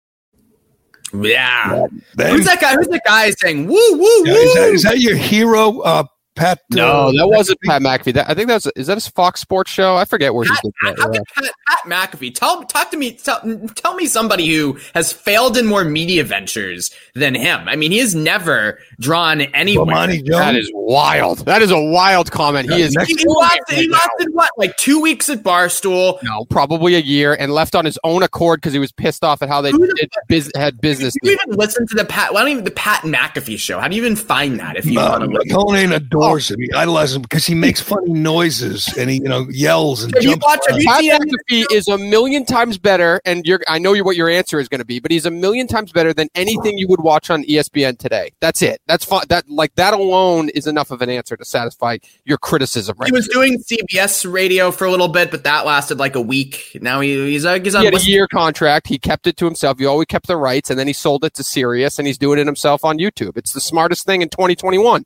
Yeah. 1.12 1.86
Who's 2.16 2.46
that 2.46 2.58
guy? 2.60 2.74
Who's 2.74 2.88
that 2.88 3.02
guy 3.04 3.30
saying 3.32 3.66
woo 3.66 3.92
woo 3.92 4.22
yeah, 4.26 4.32
woo? 4.32 4.38
Is 4.38 4.54
that, 4.54 4.68
is 4.70 4.82
that 4.84 4.98
your 4.98 5.16
hero, 5.16 5.80
uh, 5.80 6.04
Pat? 6.38 6.60
No, 6.70 6.86
uh, 6.86 7.12
that 7.12 7.28
wasn't 7.28 7.60
Pat 7.62 7.82
McAfee. 7.82 8.14
That, 8.14 8.30
I 8.30 8.34
think 8.34 8.48
that's 8.48 8.66
is 8.76 8.86
that 8.86 8.94
his 8.94 9.08
Fox 9.08 9.40
Sports 9.40 9.70
show? 9.70 9.96
I 9.96 10.04
forget 10.04 10.34
where 10.34 10.46
Pat, 10.46 10.58
he's. 10.62 10.72
Pat, 10.82 10.96
Pat, 10.96 11.12
Pat, 11.34 11.52
Pat 11.66 12.12
McAfee. 12.12 12.34
Tell 12.34 12.64
talk 12.64 12.90
to 12.90 12.96
me. 12.96 13.12
Tell, 13.12 13.40
tell 13.74 13.94
me 13.94 14.06
somebody 14.06 14.48
who 14.54 14.78
has 14.94 15.12
failed 15.12 15.56
in 15.56 15.66
more 15.66 15.84
media 15.84 16.24
ventures 16.24 16.90
than 17.14 17.34
him. 17.34 17.68
I 17.68 17.76
mean, 17.76 17.92
he 17.92 17.98
has 17.98 18.14
never 18.14 18.78
drawn 19.00 19.40
anywhere. 19.40 20.06
That 20.06 20.56
is 20.56 20.70
wild. 20.74 21.38
That 21.46 21.62
is 21.62 21.70
a 21.70 21.80
wild 21.80 22.30
comment. 22.30 22.70
He 22.70 22.82
is. 22.82 22.96
He, 23.06 23.14
he, 23.14 23.26
lasted, 23.26 23.76
he 23.76 23.88
lasted 23.88 24.28
what, 24.32 24.50
like 24.56 24.76
two 24.76 25.00
weeks 25.00 25.28
at 25.28 25.42
Barstool? 25.42 26.22
No, 26.22 26.44
probably 26.46 26.94
a 26.94 27.00
year, 27.00 27.34
and 27.34 27.52
left 27.52 27.74
on 27.74 27.84
his 27.84 27.98
own 28.04 28.22
accord 28.22 28.60
because 28.60 28.72
he 28.72 28.78
was 28.78 28.92
pissed 28.92 29.24
off 29.24 29.42
at 29.42 29.48
how 29.48 29.60
they 29.60 29.72
did, 29.72 30.10
biz, 30.28 30.50
had 30.56 30.80
business. 30.80 31.14
Do 31.22 31.30
you 31.30 31.38
even 31.42 31.58
listen 31.58 31.86
to 31.86 31.94
the 31.94 32.04
Pat? 32.04 32.32
Why 32.32 32.40
don't 32.40 32.50
even 32.50 32.64
the 32.64 32.70
Pat 32.70 33.02
McAfee 33.02 33.58
show? 33.58 33.78
How 33.78 33.88
do 33.88 33.96
you 33.96 34.02
even 34.02 34.16
find 34.16 34.58
that? 34.60 34.76
If 34.76 34.86
you 34.86 34.98
uh, 34.98 35.18
want 35.18 35.32
to, 35.32 35.54
Conan 35.54 35.92
adores 36.28 36.50
oh. 36.50 36.54
him. 36.54 36.60
He 36.60 36.72
idolizes 36.72 37.16
him 37.16 37.22
because 37.22 37.46
he 37.46 37.54
makes 37.54 37.80
funny 37.80 38.12
noises 38.12 38.92
and 38.96 39.10
he, 39.10 39.16
you 39.16 39.28
know, 39.28 39.46
yells 39.50 40.02
and 40.02 40.14
have 40.14 40.22
jumps. 40.22 40.44
Watch, 40.44 40.60
Pat 40.68 41.04
McAfee 41.04 41.72
is 41.72 41.88
a 41.88 41.98
million 41.98 42.44
times 42.44 42.78
better, 42.78 43.20
and 43.24 43.46
you're. 43.46 43.60
I 43.68 43.78
know 43.78 43.94
what 44.02 44.16
your 44.16 44.28
answer 44.28 44.60
is 44.60 44.68
going 44.68 44.80
to 44.80 44.84
be, 44.84 45.00
but 45.00 45.10
he's 45.10 45.26
a 45.26 45.30
million 45.30 45.66
times 45.66 45.92
better 45.92 46.12
than 46.12 46.28
anything 46.34 46.78
you 46.78 46.88
would 46.88 47.00
watch 47.00 47.30
on 47.30 47.44
ESPN 47.44 47.98
today. 47.98 48.32
That's 48.40 48.62
it. 48.62 48.80
That's 48.86 49.04
fine. 49.04 49.24
That 49.28 49.48
like 49.48 49.74
that 49.76 49.94
alone 49.94 50.48
is 50.50 50.66
enough 50.66 50.90
of 50.90 51.02
an 51.02 51.10
answer 51.10 51.36
to 51.36 51.44
satisfy 51.44 51.98
your 52.24 52.38
criticism. 52.38 52.96
Right 52.98 53.08
he 53.08 53.12
was 53.12 53.28
doing 53.28 53.58
CBS 53.58 54.30
radio 54.30 54.70
for 54.70 54.86
a 54.86 54.90
little 54.90 55.08
bit, 55.08 55.30
but 55.30 55.44
that 55.44 55.66
lasted 55.66 55.98
like 55.98 56.14
a 56.14 56.20
week. 56.20 56.78
Now 56.80 57.00
he, 57.00 57.30
he's, 57.30 57.44
uh, 57.44 57.58
he's 57.60 57.74
on 57.74 57.82
he 57.82 57.86
had 57.86 57.94
a 57.94 58.02
year 58.02 58.26
contract. 58.28 58.86
He 58.86 58.98
kept 58.98 59.26
it 59.26 59.36
to 59.38 59.44
himself. 59.44 59.78
He 59.78 59.86
always 59.86 60.06
kept 60.06 60.26
the 60.26 60.36
rights, 60.36 60.70
and 60.70 60.78
then 60.78 60.86
he 60.86 60.92
sold 60.92 61.24
it 61.24 61.34
to 61.34 61.44
Sirius, 61.44 61.98
and 61.98 62.06
he's 62.06 62.18
doing 62.18 62.38
it 62.38 62.46
himself 62.46 62.84
on 62.84 62.98
YouTube. 62.98 63.36
It's 63.36 63.52
the 63.52 63.60
smartest 63.60 64.06
thing 64.06 64.22
in 64.22 64.28
2021. 64.28 65.04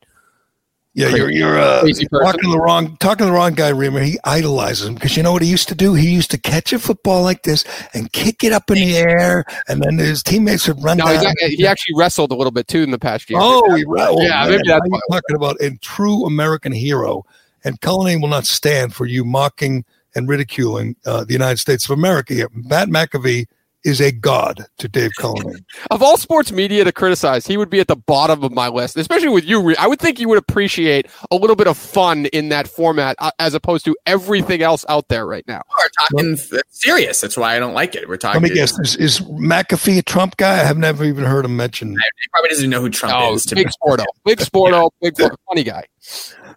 Yeah, 0.95 1.09
you're 1.09 1.30
you're 1.30 1.59
uh, 1.59 1.80
talking 1.80 2.43
to 2.43 2.51
the 2.51 2.61
wrong 2.61 2.99
talking 2.99 3.20
to 3.20 3.24
the 3.24 3.32
wrong 3.32 3.55
guy, 3.55 3.72
Reimer. 3.72 4.05
He 4.05 4.18
idolizes 4.24 4.86
him 4.86 4.95
because 4.95 5.16
you 5.16 5.22
know 5.22 5.32
what 5.32 5.40
he 5.40 5.49
used 5.49 5.68
to 5.68 5.74
do? 5.74 5.95
He 5.95 6.11
used 6.11 6.30
to 6.32 6.38
catch 6.38 6.70
a 6.74 6.78
football 6.78 7.22
like 7.22 7.45
this 7.45 7.64
and 7.95 8.12
kick 8.12 8.45
it 8.45 8.53
up 8.53 8.70
in 8.70 8.74
the 8.74 8.99
air, 8.99 9.47
and 9.68 9.82
then 9.82 9.97
his 9.97 10.22
teammates 10.22 10.68
would 10.68 10.82
run. 10.84 10.99
No, 10.99 11.07
down. 11.07 11.32
he 11.40 11.66
actually 11.66 11.95
wrestled 11.97 12.30
a 12.30 12.34
little 12.34 12.51
bit 12.51 12.68
too 12.68 12.82
in 12.82 12.90
the 12.90 12.99
past 12.99 13.30
year. 13.30 13.38
Oh, 13.43 13.74
he 13.74 13.84
wrestled. 13.86 14.22
Yeah, 14.22 14.47
maybe 14.47 14.62
that's 14.66 14.86
what 14.86 15.03
talking 15.11 15.36
about. 15.36 15.57
A 15.62 15.70
true 15.78 16.26
American 16.26 16.72
hero, 16.72 17.24
and 17.64 17.80
Cullinane 17.80 18.20
will 18.20 18.28
not 18.28 18.45
stand 18.45 18.95
for 18.95 19.07
you 19.07 19.24
mocking 19.24 19.86
and 20.14 20.28
ridiculing 20.28 20.97
uh, 21.07 21.24
the 21.24 21.32
United 21.32 21.59
States 21.59 21.86
of 21.86 21.93
America. 21.93 22.47
Matt 22.53 22.88
McAfee 22.88 23.47
is 23.85 24.01
a 24.01 24.12
god 24.12 24.66
to 24.78 24.89
Dave 24.89 25.11
Cullinane. 25.18 25.64
of 25.91 26.03
all 26.03 26.16
sports 26.16 26.53
media 26.53 26.85
to 26.85 26.93
criticize, 26.93 27.47
he 27.47 27.57
would 27.57 27.70
be 27.70 27.80
at 27.80 27.89
the 27.89 27.97
bottom 27.97 28.43
of 28.45 28.53
my 28.53 28.68
list, 28.68 28.97
especially 28.97 29.28
with 29.28 29.45
you. 29.45 29.74
I 29.78 29.87
would 29.87 29.99
think 29.99 30.20
you 30.20 30.28
would 30.28 30.39
appreciate 30.39 31.07
a 31.30 31.37
little 31.37 31.57
bit 31.57 31.66
of 31.66 31.76
fun 31.76 32.26
in 32.26 32.49
that 32.51 32.68
format 32.68 33.16
uh, 33.18 33.30
as 33.39 33.55
opposed 33.55 33.85
to 33.87 33.97
everything 34.07 34.62
else 34.62 34.85
out 34.89 35.09
there 35.09 35.26
right 35.26 35.47
now. 35.47 35.62
We're 35.78 35.89
talking 36.07 36.39
well, 36.51 36.62
serious. 36.70 37.20
That's 37.20 37.37
why 37.37 37.57
I 37.57 37.59
don't 37.59 37.74
like 37.74 37.95
it. 37.95 38.09
We're 38.09 38.16
talking. 38.16 38.41
Let 38.43 38.51
me 38.51 38.55
guess. 38.55 38.78
Is, 38.78 38.97
is 38.97 39.20
McAfee 39.20 39.99
a 39.99 40.03
Trump 40.03 40.37
guy? 40.37 40.61
I 40.61 40.64
have 40.64 40.78
never 40.78 41.05
even 41.05 41.24
heard 41.24 41.45
him 41.45 41.57
mentioned. 41.57 41.93
He 41.93 42.28
probably 42.33 42.51
doesn't 42.51 42.70
know 42.70 42.80
who 42.80 42.91
Trump 42.91 43.14
oh, 43.16 43.35
is. 43.35 43.47
Big 43.47 43.68
Sporto. 43.68 44.05
Big 44.24 44.39
Sporto. 44.39 44.91
Big 45.01 45.14
Sporto. 45.14 45.37
funny 45.49 45.64
guy. 45.64 45.85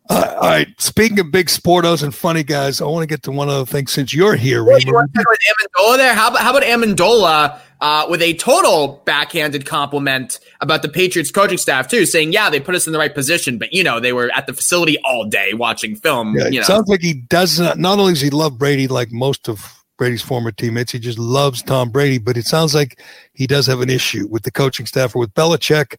Uh, 0.09 0.35
all 0.35 0.49
right. 0.49 0.67
Speaking 0.79 1.19
of 1.19 1.31
big 1.31 1.47
sportos 1.47 2.03
and 2.03 2.13
funny 2.13 2.43
guys, 2.43 2.79
I 2.79 2.85
want 2.85 3.03
to 3.03 3.07
get 3.07 3.23
to 3.23 3.31
one 3.31 3.49
other 3.49 3.65
thing 3.65 3.87
since 3.87 4.13
you're 4.13 4.35
here. 4.35 4.63
Well, 4.63 4.79
you 4.79 4.93
want 4.93 5.11
to 5.13 5.19
talk 5.19 5.25
about 5.25 5.39
Amendola 5.39 5.97
there? 5.97 6.13
How 6.13 6.29
about, 6.29 6.41
how 6.41 6.49
about 6.51 6.63
Amendola 6.63 7.59
uh, 7.81 8.05
with 8.09 8.21
a 8.21 8.33
total 8.35 9.01
backhanded 9.05 9.65
compliment 9.65 10.39
about 10.61 10.81
the 10.81 10.89
Patriots 10.89 11.31
coaching 11.31 11.57
staff 11.57 11.87
too, 11.87 12.05
saying, 12.05 12.33
"Yeah, 12.33 12.49
they 12.49 12.59
put 12.59 12.75
us 12.75 12.85
in 12.87 12.93
the 12.93 12.99
right 12.99 13.13
position, 13.13 13.57
but 13.57 13.73
you 13.73 13.83
know 13.83 13.99
they 13.99 14.13
were 14.13 14.31
at 14.35 14.47
the 14.47 14.53
facility 14.53 14.97
all 15.03 15.25
day 15.25 15.53
watching 15.53 15.95
film." 15.95 16.35
Yeah, 16.37 16.47
you 16.47 16.59
know. 16.59 16.65
sounds 16.65 16.87
like 16.87 17.01
he 17.01 17.13
does 17.13 17.59
not. 17.59 17.77
Not 17.77 17.99
only 17.99 18.13
does 18.13 18.21
he 18.21 18.29
love 18.29 18.57
Brady, 18.57 18.87
like 18.87 19.11
most 19.11 19.49
of 19.49 19.83
Brady's 19.97 20.21
former 20.21 20.51
teammates, 20.51 20.91
he 20.91 20.99
just 20.99 21.17
loves 21.17 21.61
Tom 21.61 21.89
Brady. 21.89 22.17
But 22.17 22.37
it 22.37 22.45
sounds 22.45 22.75
like 22.75 23.01
he 23.33 23.47
does 23.47 23.65
have 23.67 23.81
an 23.81 23.89
issue 23.89 24.27
with 24.29 24.43
the 24.43 24.51
coaching 24.51 24.85
staff 24.85 25.15
or 25.15 25.19
with 25.19 25.33
Belichick. 25.33 25.97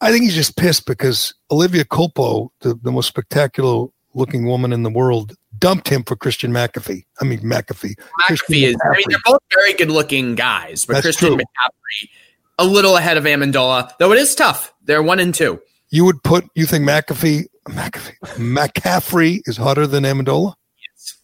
I 0.00 0.10
think 0.10 0.24
he's 0.24 0.34
just 0.34 0.56
pissed 0.56 0.86
because 0.86 1.34
Olivia 1.50 1.84
Culpo, 1.84 2.50
the, 2.60 2.74
the 2.82 2.92
most 2.92 3.06
spectacular 3.06 3.86
looking 4.14 4.46
woman 4.46 4.72
in 4.72 4.82
the 4.82 4.90
world, 4.90 5.34
dumped 5.58 5.88
him 5.88 6.02
for 6.04 6.16
Christian 6.16 6.52
McAfee. 6.52 7.04
I 7.20 7.24
mean 7.24 7.40
McAfee. 7.40 7.94
McAfee 8.28 8.68
is. 8.68 8.76
I 8.84 8.96
mean, 8.96 9.04
they're 9.08 9.18
both 9.24 9.40
very 9.52 9.72
good 9.74 9.90
looking 9.90 10.34
guys, 10.34 10.84
but 10.84 10.94
That's 10.94 11.04
Christian 11.06 11.28
true. 11.28 11.36
McCaffrey 11.38 12.08
a 12.58 12.64
little 12.64 12.96
ahead 12.96 13.16
of 13.16 13.24
Amendola, 13.24 13.92
though 13.98 14.12
it 14.12 14.18
is 14.18 14.34
tough. 14.34 14.72
They're 14.84 15.02
one 15.02 15.20
and 15.20 15.34
two. 15.34 15.60
You 15.90 16.04
would 16.04 16.22
put. 16.22 16.44
You 16.54 16.66
think 16.66 16.88
McAfee, 16.88 17.46
McAfee, 17.66 18.16
McCaffrey 18.36 19.40
is 19.46 19.56
hotter 19.56 19.86
than 19.86 20.04
Amendola? 20.04 20.54
Yes. 20.96 21.16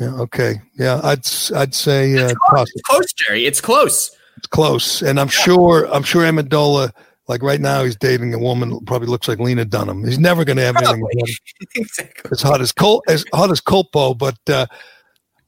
Yeah. 0.00 0.14
Okay. 0.22 0.60
Yeah. 0.78 1.00
I'd 1.02 1.26
I'd 1.54 1.74
say 1.74 2.18
uh, 2.18 2.28
It's 2.28 2.82
close, 2.84 3.12
Gerry. 3.12 3.46
It's 3.46 3.60
close. 3.60 4.16
It's 4.36 4.46
close, 4.48 5.02
and 5.02 5.20
I'm 5.20 5.28
sure 5.28 5.86
I'm 5.92 6.02
sure 6.02 6.22
Amendola. 6.22 6.92
Like 7.26 7.42
right 7.42 7.60
now, 7.60 7.84
he's 7.84 7.96
dating 7.96 8.34
a 8.34 8.38
woman 8.38 8.80
probably 8.84 9.08
looks 9.08 9.28
like 9.28 9.38
Lena 9.38 9.64
Dunham. 9.64 10.04
He's 10.04 10.18
never 10.18 10.44
going 10.44 10.58
to 10.58 10.62
have 10.64 10.76
anything 10.76 11.00
Probably. 11.00 11.22
with 11.22 11.68
exactly. 11.74 12.30
as 12.30 12.42
hot 12.42 12.60
as 12.60 12.70
Col 12.72 13.02
as 13.08 13.24
hot 13.32 13.50
as 13.50 13.60
Culpo, 13.60 14.16
but 14.16 14.38
uh, 14.48 14.66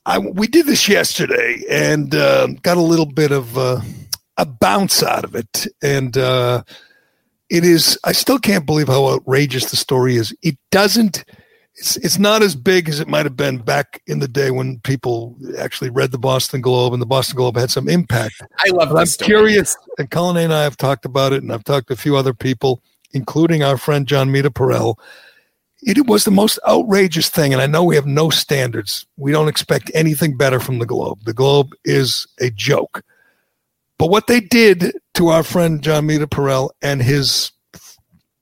I 0.07 0.19
we 0.19 0.47
did 0.47 0.67
this 0.67 0.89
yesterday 0.89 1.63
and 1.69 2.15
uh, 2.15 2.47
got 2.63 2.79
a 2.79 2.83
little 2.83 3.07
bit 3.07 3.31
of 3.31 3.59
uh, 3.59 3.81
a 4.39 4.47
bounce 4.47 5.03
out 5.03 5.25
of 5.25 5.35
it, 5.35 5.67
and 5.83 6.17
uh, 6.17 6.63
it 7.51 7.65
is. 7.65 7.99
I 8.05 8.13
still 8.13 8.39
can't 8.39 8.65
believe 8.65 8.89
how 8.89 9.09
outrageous 9.09 9.71
the 9.71 9.77
story 9.77 10.17
is. 10.17 10.35
It 10.43 10.57
doesn't. 10.71 11.25
It's 11.77 11.97
it's 11.97 12.19
not 12.19 12.43
as 12.43 12.57
big 12.57 12.89
as 12.89 13.01
it 13.01 13.09
might 13.09 13.27
have 13.27 13.37
been 13.37 13.59
back 13.59 14.03
in 14.07 14.19
the 14.19 14.29
day 14.29 14.51
when 14.51 14.81
people 14.81 15.37
actually 15.59 15.91
read 15.91 16.11
the 16.11 16.19
Boston 16.19 16.63
Globe 16.63 16.95
and 16.95 17.03
the 17.03 17.07
Boston 17.07 17.37
Globe 17.37 17.57
had 17.57 17.71
some 17.71 17.89
impact. 17.89 18.41
I 18.65 18.71
love 18.71 18.91
But 18.91 18.99
I'm 18.99 19.07
story. 19.07 19.27
curious, 19.27 19.77
and 19.99 20.11
Colin 20.11 20.37
and 20.39 20.55
I 20.55 20.63
have 20.63 20.77
talked 20.77 21.05
about 21.05 21.33
it, 21.35 21.43
and 21.43 21.53
I've 21.53 21.65
talked 21.65 21.89
to 21.89 21.93
a 21.93 21.97
few 21.97 22.17
other 22.17 22.33
people, 22.33 22.83
including 23.13 23.63
our 23.63 23.77
friend 23.77 24.07
Jon 24.07 24.31
Meterparel. 24.31 24.99
It 25.83 26.07
was 26.07 26.25
the 26.25 26.31
most 26.31 26.59
outrageous 26.67 27.29
thing, 27.29 27.53
and 27.53 27.61
I 27.61 27.67
know 27.67 27.85
we 27.85 27.97
have 27.97 28.07
no 28.07 28.31
standards. 28.31 29.07
We 29.19 29.31
don't 29.31 29.49
expect 29.49 29.91
anything 29.95 30.37
better 30.37 30.59
from 30.59 30.79
the 30.79 30.87
Globe. 30.87 31.21
The 31.25 31.35
Globe 31.35 31.75
is 31.85 32.27
a 32.41 32.49
joke. 32.51 33.03
But 33.99 34.09
what 34.09 34.27
they 34.27 34.41
did 34.41 34.99
to 35.15 35.29
our 35.29 35.43
friend 35.43 35.83
Jon 35.83 36.09
Meterparel 36.09 36.71
and 36.81 37.03
his 37.03 37.53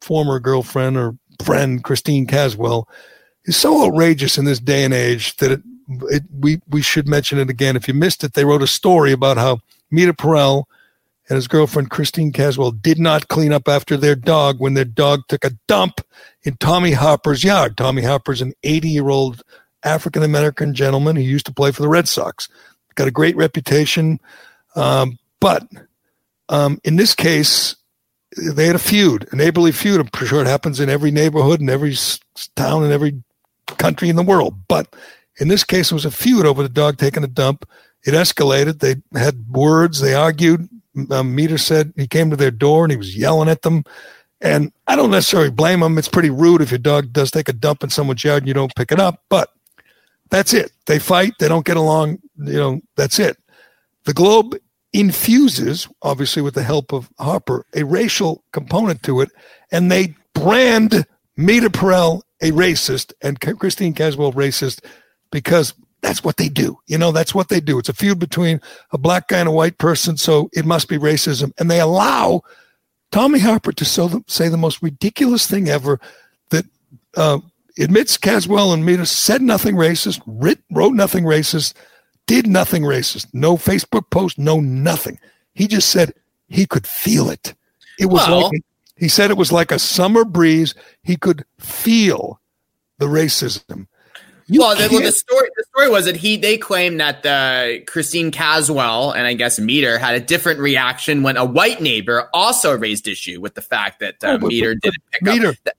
former 0.00 0.38
girlfriend 0.38 0.96
or 0.96 1.16
friend 1.44 1.82
Christine 1.82 2.26
Caswell 2.26 2.88
is 3.44 3.56
so 3.56 3.84
outrageous 3.84 4.38
in 4.38 4.44
this 4.44 4.60
day 4.60 4.84
and 4.84 4.94
age 4.94 5.36
that 5.36 5.52
it, 5.52 5.62
it 6.10 6.22
we 6.38 6.60
we 6.68 6.82
should 6.82 7.08
mention 7.08 7.38
it 7.38 7.50
again. 7.50 7.76
If 7.76 7.88
you 7.88 7.94
missed 7.94 8.24
it, 8.24 8.34
they 8.34 8.44
wrote 8.44 8.62
a 8.62 8.66
story 8.66 9.12
about 9.12 9.36
how 9.36 9.60
Meterparel 9.92 10.64
and 11.28 11.36
his 11.36 11.48
girlfriend 11.48 11.90
Christine 11.90 12.32
Caswell 12.32 12.70
did 12.70 12.98
not 12.98 13.28
clean 13.28 13.52
up 13.52 13.68
after 13.68 13.96
their 13.96 14.14
dog 14.14 14.60
when 14.60 14.74
their 14.74 14.84
dog 14.84 15.22
took 15.28 15.44
a 15.44 15.52
dump 15.66 16.00
in 16.42 16.56
Tommy 16.58 16.92
Harper's 16.92 17.42
yard. 17.42 17.76
Tommy 17.76 18.02
Harper's 18.02 18.42
an 18.42 18.52
80 18.62 18.88
year 18.88 19.08
old 19.08 19.42
African 19.82 20.22
American 20.22 20.74
gentleman 20.74 21.16
who 21.16 21.22
used 21.22 21.46
to 21.46 21.52
play 21.52 21.70
for 21.70 21.82
the 21.82 21.88
Red 21.88 22.08
Sox. 22.08 22.48
Got 22.94 23.08
a 23.08 23.12
great 23.12 23.36
reputation, 23.36 24.20
um, 24.76 25.18
but 25.40 25.66
um, 26.48 26.78
in 26.84 26.96
this 26.96 27.14
case, 27.14 27.74
they 28.36 28.66
had 28.66 28.76
a 28.76 28.80
feud, 28.80 29.28
a 29.32 29.36
neighborly 29.36 29.72
feud. 29.72 30.00
I'm 30.00 30.26
sure 30.26 30.40
it 30.40 30.46
happens 30.46 30.80
in 30.80 30.88
every 30.88 31.10
neighborhood, 31.10 31.60
and 31.60 31.70
every 31.70 31.96
town, 32.56 32.84
and 32.84 32.92
every 32.92 33.22
country 33.66 34.08
in 34.08 34.16
the 34.16 34.22
world. 34.22 34.54
But 34.68 34.94
in 35.38 35.48
this 35.48 35.64
case, 35.64 35.90
it 35.90 35.94
was 35.94 36.04
a 36.04 36.10
feud 36.10 36.46
over 36.46 36.62
the 36.62 36.68
dog 36.68 36.98
taking 36.98 37.24
a 37.24 37.28
dump. 37.28 37.68
It 38.04 38.12
escalated. 38.12 38.80
They 38.80 38.96
had 39.18 39.48
words. 39.50 40.00
They 40.00 40.14
argued. 40.14 40.68
Um, 41.10 41.34
Meter 41.34 41.58
said 41.58 41.92
he 41.96 42.06
came 42.06 42.30
to 42.30 42.36
their 42.36 42.50
door 42.50 42.84
and 42.84 42.92
he 42.92 42.96
was 42.96 43.16
yelling 43.16 43.48
at 43.48 43.62
them. 43.62 43.84
And 44.40 44.72
I 44.86 44.94
don't 44.94 45.10
necessarily 45.10 45.50
blame 45.50 45.82
him. 45.82 45.96
It's 45.96 46.08
pretty 46.08 46.30
rude 46.30 46.60
if 46.60 46.70
your 46.70 46.78
dog 46.78 47.12
does 47.12 47.30
take 47.30 47.48
a 47.48 47.52
dump 47.52 47.82
in 47.82 47.90
someone's 47.90 48.22
yard 48.22 48.42
and 48.42 48.48
you 48.48 48.54
don't 48.54 48.74
pick 48.74 48.92
it 48.92 49.00
up. 49.00 49.22
But 49.28 49.50
that's 50.30 50.52
it. 50.52 50.72
They 50.86 50.98
fight. 50.98 51.32
They 51.38 51.48
don't 51.48 51.64
get 51.64 51.76
along. 51.76 52.18
You 52.36 52.52
know, 52.52 52.80
that's 52.96 53.18
it. 53.18 53.38
The 54.04 54.12
Globe 54.12 54.56
infuses, 54.92 55.88
obviously 56.02 56.42
with 56.42 56.54
the 56.54 56.62
help 56.62 56.92
of 56.92 57.10
Harper, 57.18 57.66
a 57.74 57.84
racial 57.84 58.44
component 58.52 59.02
to 59.02 59.20
it, 59.20 59.30
and 59.72 59.90
they 59.90 60.14
brand 60.34 61.06
Meterparel 61.38 62.22
a 62.42 62.50
racist 62.50 63.12
and 63.22 63.40
Christine 63.40 63.94
Caswell 63.94 64.32
racist 64.32 64.84
because 65.30 65.74
that's 66.02 66.22
what 66.22 66.36
they 66.36 66.48
do. 66.48 66.78
You 66.86 66.98
know, 66.98 67.12
that's 67.12 67.34
what 67.34 67.48
they 67.48 67.60
do. 67.60 67.78
It's 67.78 67.88
a 67.88 67.94
feud 67.94 68.18
between 68.18 68.60
a 68.92 68.98
black 68.98 69.28
guy 69.28 69.38
and 69.38 69.48
a 69.48 69.52
white 69.52 69.78
person, 69.78 70.16
so 70.16 70.50
it 70.52 70.64
must 70.66 70.88
be 70.88 70.98
racism. 70.98 71.52
And 71.58 71.70
they 71.70 71.80
allow 71.80 72.42
Tommy 73.10 73.38
Harper 73.38 73.72
to 73.72 73.84
so 73.84 74.08
the, 74.08 74.24
say 74.26 74.48
the 74.48 74.56
most 74.56 74.82
ridiculous 74.82 75.46
thing 75.46 75.68
ever 75.68 75.98
that 76.50 76.66
uh, 77.16 77.38
admits 77.78 78.18
Caswell 78.18 78.72
and 78.72 78.84
Meter 78.84 79.06
said 79.06 79.40
nothing 79.40 79.76
racist, 79.76 80.20
writ, 80.26 80.58
wrote 80.70 80.92
nothing 80.92 81.24
racist, 81.24 81.74
did 82.26 82.46
nothing 82.46 82.82
racist. 82.82 83.26
No 83.32 83.56
Facebook 83.56 84.10
post, 84.10 84.38
no 84.38 84.60
nothing. 84.60 85.18
He 85.54 85.66
just 85.66 85.88
said 85.90 86.12
he 86.48 86.66
could 86.66 86.86
feel 86.86 87.30
it. 87.30 87.54
It 87.98 88.06
was 88.06 88.26
Well- 88.28 88.50
like 88.50 88.62
he 88.96 89.08
said 89.08 89.30
it 89.30 89.36
was 89.36 89.50
like 89.52 89.72
a 89.72 89.78
summer 89.78 90.24
breeze. 90.24 90.74
He 91.02 91.16
could 91.16 91.44
feel 91.58 92.40
the 92.98 93.06
racism. 93.06 93.86
You 94.46 94.60
well, 94.60 94.76
the, 94.76 94.88
well, 94.92 95.00
the 95.00 95.10
story 95.10 95.48
the 95.56 95.64
story 95.74 95.88
was 95.88 96.04
that 96.04 96.16
he 96.16 96.36
they 96.36 96.58
claimed 96.58 97.00
that 97.00 97.22
the 97.22 97.82
Christine 97.86 98.30
Caswell 98.30 99.12
and 99.12 99.26
I 99.26 99.32
guess 99.32 99.58
Meter 99.58 99.96
had 99.98 100.16
a 100.16 100.20
different 100.20 100.60
reaction 100.60 101.22
when 101.22 101.38
a 101.38 101.44
white 101.46 101.80
neighbor 101.80 102.28
also 102.34 102.76
raised 102.76 103.08
issue 103.08 103.40
with 103.40 103.54
the 103.54 103.62
fact 103.62 104.00
that 104.00 104.22
uh, 104.22 104.32
Oh, 104.32 104.38
but- 104.38 104.48
Meter 104.48 104.74
but- 104.74 104.82
didn't 104.82 105.02
pick 105.12 105.22
Meter, 105.22 105.48
up. 105.48 105.74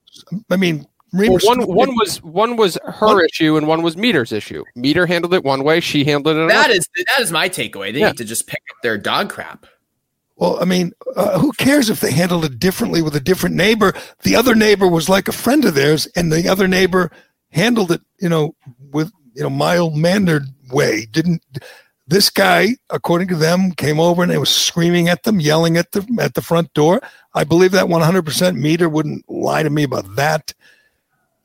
I 0.49 0.55
mean, 0.57 0.87
Well, 1.13 1.37
one 1.43 1.61
one 1.67 1.95
was 1.95 2.23
one 2.23 2.55
was 2.57 2.75
her 2.83 3.05
One- 3.15 3.25
issue 3.25 3.55
and 3.55 3.67
one 3.67 3.83
was 3.83 3.95
Meter's 3.95 4.31
issue. 4.31 4.63
Meter 4.75 5.05
handled 5.05 5.35
it 5.35 5.43
one 5.43 5.63
way, 5.63 5.79
she 5.79 6.03
handled 6.03 6.35
it 6.35 6.47
That 6.47 6.65
another. 6.65 6.73
is 6.73 6.89
that 7.07 7.19
is 7.21 7.31
my 7.31 7.47
takeaway. 7.47 7.93
They 7.93 7.99
Yeah. 7.99 8.07
need 8.07 8.17
to 8.17 8.25
just 8.25 8.47
pick 8.47 8.63
up 8.71 8.77
their 8.81 8.97
dog 8.97 9.29
crap. 9.29 9.67
Well, 10.37 10.61
I 10.61 10.65
mean, 10.65 10.91
uh, 11.15 11.39
who 11.39 11.53
cares 11.53 11.89
if 11.89 12.01
they 12.01 12.11
handled 12.11 12.43
it 12.43 12.59
differently 12.59 13.01
with 13.01 13.15
a 13.15 13.21
different 13.21 13.55
neighbor? 13.55 13.93
The 14.23 14.35
other 14.35 14.53
neighbor 14.53 14.87
was 14.87 15.07
like 15.07 15.27
a 15.27 15.33
friend 15.33 15.63
of 15.63 15.75
theirs, 15.75 16.07
and 16.15 16.31
the 16.31 16.49
other 16.49 16.67
neighbor 16.67 17.09
handled 17.51 17.91
it, 17.91 18.01
you 18.19 18.27
know, 18.27 18.53
with 18.91 19.11
you 19.33 19.43
know 19.43 19.49
mild 19.49 19.95
mannered 19.95 20.47
way. 20.71 21.05
Didn't 21.09 21.41
this 22.07 22.29
guy, 22.29 22.75
according 22.89 23.29
to 23.29 23.35
them, 23.35 23.71
came 23.71 23.99
over 23.99 24.23
and 24.23 24.39
was 24.39 24.49
screaming 24.49 25.07
at 25.07 25.23
them, 25.23 25.39
yelling 25.39 25.77
at 25.77 25.93
them 25.93 26.19
at 26.19 26.33
the 26.33 26.41
front 26.41 26.73
door? 26.73 27.01
I 27.33 27.45
believe 27.45 27.71
that 27.71 27.87
one 27.87 28.01
hundred 28.01 28.25
percent. 28.25 28.57
Meter 28.57 28.89
wouldn't 28.89 29.29
lie 29.29 29.63
to 29.63 29.69
me 29.69 29.83
about 29.83 30.17
that. 30.17 30.53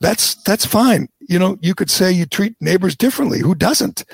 That's 0.00 0.34
that's 0.42 0.66
fine. 0.66 1.08
You 1.20 1.38
know, 1.38 1.58
you 1.62 1.76
could 1.76 1.90
say 1.90 2.10
you 2.10 2.26
treat 2.26 2.56
neighbors 2.60 2.96
differently. 2.96 3.38
Who 3.38 3.54
doesn't? 3.54 4.04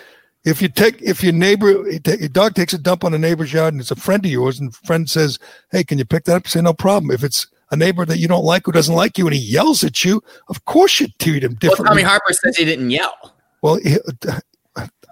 If 0.46 0.62
you 0.62 0.68
take 0.68 1.02
if 1.02 1.24
your 1.24 1.32
neighbor 1.32 1.90
your 1.90 2.28
dog 2.28 2.54
takes 2.54 2.72
a 2.72 2.78
dump 2.78 3.02
on 3.02 3.12
a 3.12 3.18
neighbor's 3.18 3.52
yard 3.52 3.74
and 3.74 3.80
it's 3.80 3.90
a 3.90 3.96
friend 3.96 4.24
of 4.24 4.30
yours 4.30 4.60
and 4.60 4.72
friend 4.72 5.10
says, 5.10 5.40
"Hey, 5.72 5.82
can 5.82 5.98
you 5.98 6.04
pick 6.04 6.24
that 6.24 6.36
up?" 6.36 6.46
Say 6.46 6.62
no 6.62 6.72
problem. 6.72 7.10
If 7.10 7.24
it's 7.24 7.48
a 7.72 7.76
neighbor 7.76 8.04
that 8.04 8.18
you 8.18 8.28
don't 8.28 8.44
like 8.44 8.64
who 8.64 8.70
doesn't 8.70 8.94
like 8.94 9.18
you 9.18 9.26
and 9.26 9.34
he 9.34 9.40
yells 9.40 9.82
at 9.82 10.04
you, 10.04 10.22
of 10.48 10.64
course 10.64 11.00
you 11.00 11.08
treat 11.18 11.42
him 11.42 11.50
Well, 11.50 11.58
differently. 11.58 11.88
Tommy 11.88 12.02
Harper 12.02 12.32
says 12.32 12.56
he 12.56 12.64
didn't 12.64 12.90
yell. 12.90 13.34
Well, 13.60 13.80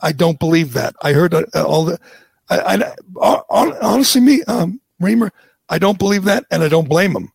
I 0.03 0.12
don't 0.12 0.39
believe 0.39 0.72
that. 0.74 0.95
I 1.03 1.12
heard 1.12 1.35
uh, 1.35 1.45
all 1.57 1.85
the. 1.85 1.99
I, 2.49 2.93
I 3.20 3.41
honestly, 3.82 4.20
me, 4.20 4.45
um, 4.45 4.80
Reimer, 5.03 5.30
I 5.68 5.78
don't 5.78 5.99
believe 5.99 6.24
that, 6.24 6.45
and 6.53 6.62
I 6.62 6.68
don't 6.68 6.89
blame 6.89 7.16
him. 7.16 7.32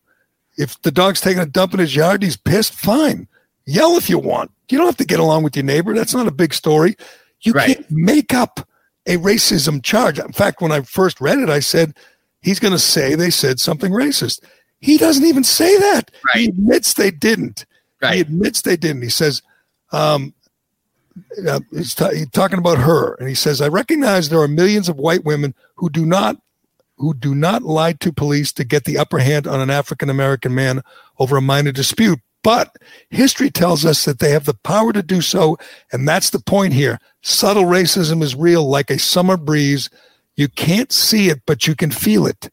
If 0.56 0.80
the 0.80 0.90
dog's 0.90 1.20
taking 1.20 1.42
a 1.42 1.46
dump 1.46 1.74
in 1.74 1.80
his 1.80 1.94
yard, 1.94 2.22
he's 2.22 2.38
pissed. 2.38 2.72
Fine, 2.72 3.28
yell 3.66 3.98
if 3.98 4.08
you 4.08 4.18
want. 4.18 4.52
You 4.70 4.78
don't 4.78 4.86
have 4.86 4.96
to 4.96 5.04
get 5.04 5.20
along 5.20 5.42
with 5.42 5.54
your 5.54 5.66
neighbor. 5.66 5.92
That's 5.92 6.14
not 6.14 6.28
a 6.28 6.32
big 6.32 6.54
story. 6.54 6.96
You 7.42 7.52
Right. 7.52 7.76
can't 7.76 7.86
make 7.90 8.34
up 8.34 8.68
a 9.06 9.16
racism 9.16 9.82
charge. 9.82 10.18
In 10.18 10.32
fact, 10.32 10.60
when 10.60 10.72
I 10.72 10.82
first 10.82 11.20
read 11.20 11.38
it, 11.38 11.48
I 11.48 11.60
said 11.60 11.94
he's 12.42 12.60
going 12.60 12.72
to 12.72 12.78
say 12.78 13.14
they 13.14 13.30
said 13.30 13.58
something 13.60 13.92
racist. 13.92 14.40
He 14.80 14.96
doesn't 14.98 15.24
even 15.26 15.44
say 15.44 15.76
that. 15.78 16.10
He 16.34 16.46
admits 16.46 16.94
they 16.94 17.10
didn't. 17.10 17.66
He 18.12 18.20
admits 18.20 18.62
they 18.62 18.76
didn't. 18.76 19.02
He 19.02 19.10
says, 19.10 19.42
um, 19.92 20.32
uh, 21.46 21.60
he's, 21.72 21.94
ta- 21.94 22.10
he's 22.10 22.30
talking 22.30 22.58
about 22.58 22.78
her, 22.78 23.14
and 23.14 23.28
he 23.28 23.34
says, 23.34 23.60
"I 23.60 23.68
recognize 23.68 24.28
there 24.28 24.40
are 24.40 24.48
millions 24.48 24.88
of 24.88 24.96
white 24.96 25.24
women 25.24 25.54
who 25.76 25.90
do 25.90 26.06
not 26.06 26.40
who 26.96 27.12
do 27.14 27.34
not 27.34 27.62
lie 27.62 27.92
to 27.94 28.12
police 28.12 28.52
to 28.52 28.64
get 28.64 28.84
the 28.84 28.96
upper 28.98 29.18
hand 29.18 29.46
on 29.46 29.60
an 29.60 29.70
African 29.70 30.08
American 30.08 30.54
man 30.54 30.82
over 31.18 31.36
a 31.36 31.40
minor 31.42 31.72
dispute. 31.72 32.20
But 32.42 32.76
history 33.10 33.50
tells 33.50 33.84
us 33.84 34.04
that 34.04 34.18
they 34.18 34.30
have 34.30 34.46
the 34.46 34.54
power 34.54 34.92
to 34.92 35.02
do 35.02 35.20
so. 35.20 35.58
And 35.92 36.08
that's 36.08 36.30
the 36.30 36.40
point 36.40 36.72
here. 36.72 36.98
Subtle 37.22 37.64
racism 37.64 38.22
is 38.22 38.34
real 38.34 38.66
like 38.68 38.90
a 38.90 38.98
summer 38.98 39.36
breeze. 39.36 39.90
You 40.36 40.48
can't 40.48 40.90
see 40.90 41.28
it, 41.28 41.42
but 41.46 41.66
you 41.66 41.74
can 41.74 41.90
feel 41.90 42.26
it. 42.26 42.50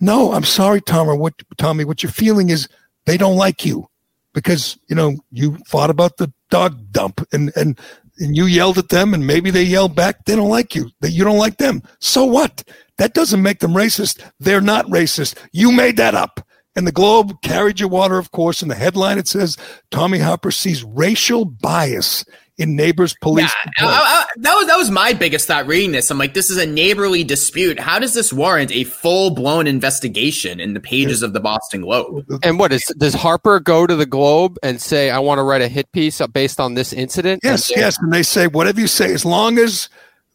No, 0.00 0.32
I'm 0.32 0.44
sorry, 0.44 0.80
Tom, 0.80 1.18
what, 1.18 1.34
Tommy, 1.56 1.84
what 1.84 2.02
you're 2.02 2.12
feeling 2.12 2.50
is 2.50 2.68
they 3.04 3.16
don't 3.16 3.36
like 3.36 3.64
you 3.64 3.88
because, 4.32 4.78
you 4.88 4.96
know, 4.96 5.16
you 5.32 5.56
fought 5.66 5.90
about 5.90 6.16
the 6.16 6.32
dog 6.50 6.92
dump 6.92 7.26
and, 7.32 7.52
and, 7.56 7.78
and 8.18 8.36
you 8.36 8.46
yelled 8.46 8.78
at 8.78 8.88
them 8.88 9.14
and 9.14 9.26
maybe 9.26 9.50
they 9.50 9.62
yelled 9.62 9.94
back. 9.94 10.24
They 10.24 10.36
don't 10.36 10.50
like 10.50 10.74
you. 10.74 10.90
That 11.00 11.10
you 11.10 11.24
don't 11.24 11.38
like 11.38 11.58
them. 11.58 11.82
So 12.00 12.24
what? 12.24 12.62
That 12.98 13.14
doesn't 13.14 13.42
make 13.42 13.60
them 13.60 13.72
racist. 13.72 14.22
They're 14.40 14.60
not 14.60 14.86
racist. 14.86 15.36
You 15.52 15.72
made 15.72 15.96
that 15.98 16.14
up. 16.14 16.45
And 16.76 16.86
the 16.86 16.92
Globe 16.92 17.40
carried 17.42 17.80
your 17.80 17.88
water, 17.88 18.18
of 18.18 18.30
course. 18.30 18.62
In 18.62 18.68
the 18.68 18.74
headline, 18.74 19.18
it 19.18 19.26
says 19.26 19.56
Tommy 19.90 20.18
Harper 20.18 20.50
sees 20.50 20.84
racial 20.84 21.46
bias 21.46 22.24
in 22.58 22.74
neighbors 22.74 23.14
police. 23.20 23.52
Yeah, 23.80 23.86
I, 23.86 23.92
I, 23.92 24.24
that 24.36 24.54
was 24.54 24.66
that 24.66 24.76
was 24.76 24.90
my 24.90 25.12
biggest 25.12 25.46
thought 25.46 25.66
reading 25.66 25.92
this. 25.92 26.10
I'm 26.10 26.18
like, 26.18 26.34
this 26.34 26.50
is 26.50 26.56
a 26.56 26.66
neighborly 26.66 27.24
dispute. 27.24 27.78
How 27.78 27.98
does 27.98 28.14
this 28.14 28.32
warrant 28.32 28.70
a 28.72 28.84
full 28.84 29.30
blown 29.30 29.66
investigation 29.66 30.58
in 30.60 30.74
the 30.74 30.80
pages 30.80 31.22
of 31.22 31.32
the 31.32 31.40
Boston 31.40 31.82
Globe? 31.82 32.24
And 32.42 32.58
what 32.58 32.72
is 32.72 32.84
does 32.98 33.14
Harper 33.14 33.60
go 33.60 33.86
to 33.86 33.94
the 33.94 34.06
Globe 34.06 34.58
and 34.62 34.80
say, 34.80 35.10
"I 35.10 35.18
want 35.18 35.38
to 35.38 35.42
write 35.42 35.62
a 35.62 35.68
hit 35.68 35.90
piece 35.92 36.20
based 36.28 36.60
on 36.60 36.74
this 36.74 36.92
incident"? 36.92 37.40
Yes, 37.44 37.70
and 37.70 37.80
yes, 37.80 37.98
and 37.98 38.12
they 38.12 38.22
say 38.22 38.46
whatever 38.46 38.80
you 38.80 38.86
say, 38.86 39.12
as 39.12 39.24
long 39.24 39.58
as 39.58 39.88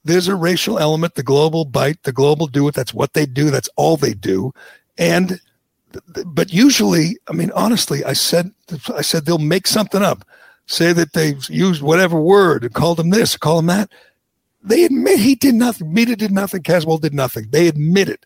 there's 0.03 0.27
a 0.27 0.35
racial 0.35 0.79
element, 0.79 1.15
the 1.15 1.23
global 1.23 1.65
bite, 1.65 2.03
the 2.03 2.11
global 2.11 2.47
do 2.47 2.67
it. 2.67 2.75
That's 2.75 2.93
what 2.93 3.13
they 3.13 3.25
do. 3.25 3.49
That's 3.49 3.69
all 3.75 3.97
they 3.97 4.13
do, 4.13 4.53
and 4.97 5.39
but 6.25 6.53
usually, 6.53 7.17
I 7.27 7.33
mean, 7.33 7.51
honestly, 7.55 8.03
I 8.03 8.13
said, 8.13 8.51
I 8.95 9.01
said 9.01 9.25
they'll 9.25 9.37
make 9.37 9.67
something 9.67 10.01
up, 10.01 10.25
say 10.65 10.93
that 10.93 11.13
they 11.13 11.35
used 11.49 11.81
whatever 11.81 12.19
word 12.19 12.63
and 12.63 12.73
called 12.73 12.99
him 12.99 13.09
this, 13.09 13.37
call 13.37 13.59
him 13.59 13.67
that. 13.67 13.91
They 14.63 14.83
admit 14.83 15.19
he 15.19 15.35
did 15.35 15.55
nothing. 15.55 15.93
Meter 15.93 16.15
did 16.15 16.31
nothing. 16.31 16.61
Caswell 16.61 16.99
did 16.99 17.13
nothing. 17.13 17.47
They 17.49 17.67
admit 17.67 18.09
it. 18.09 18.25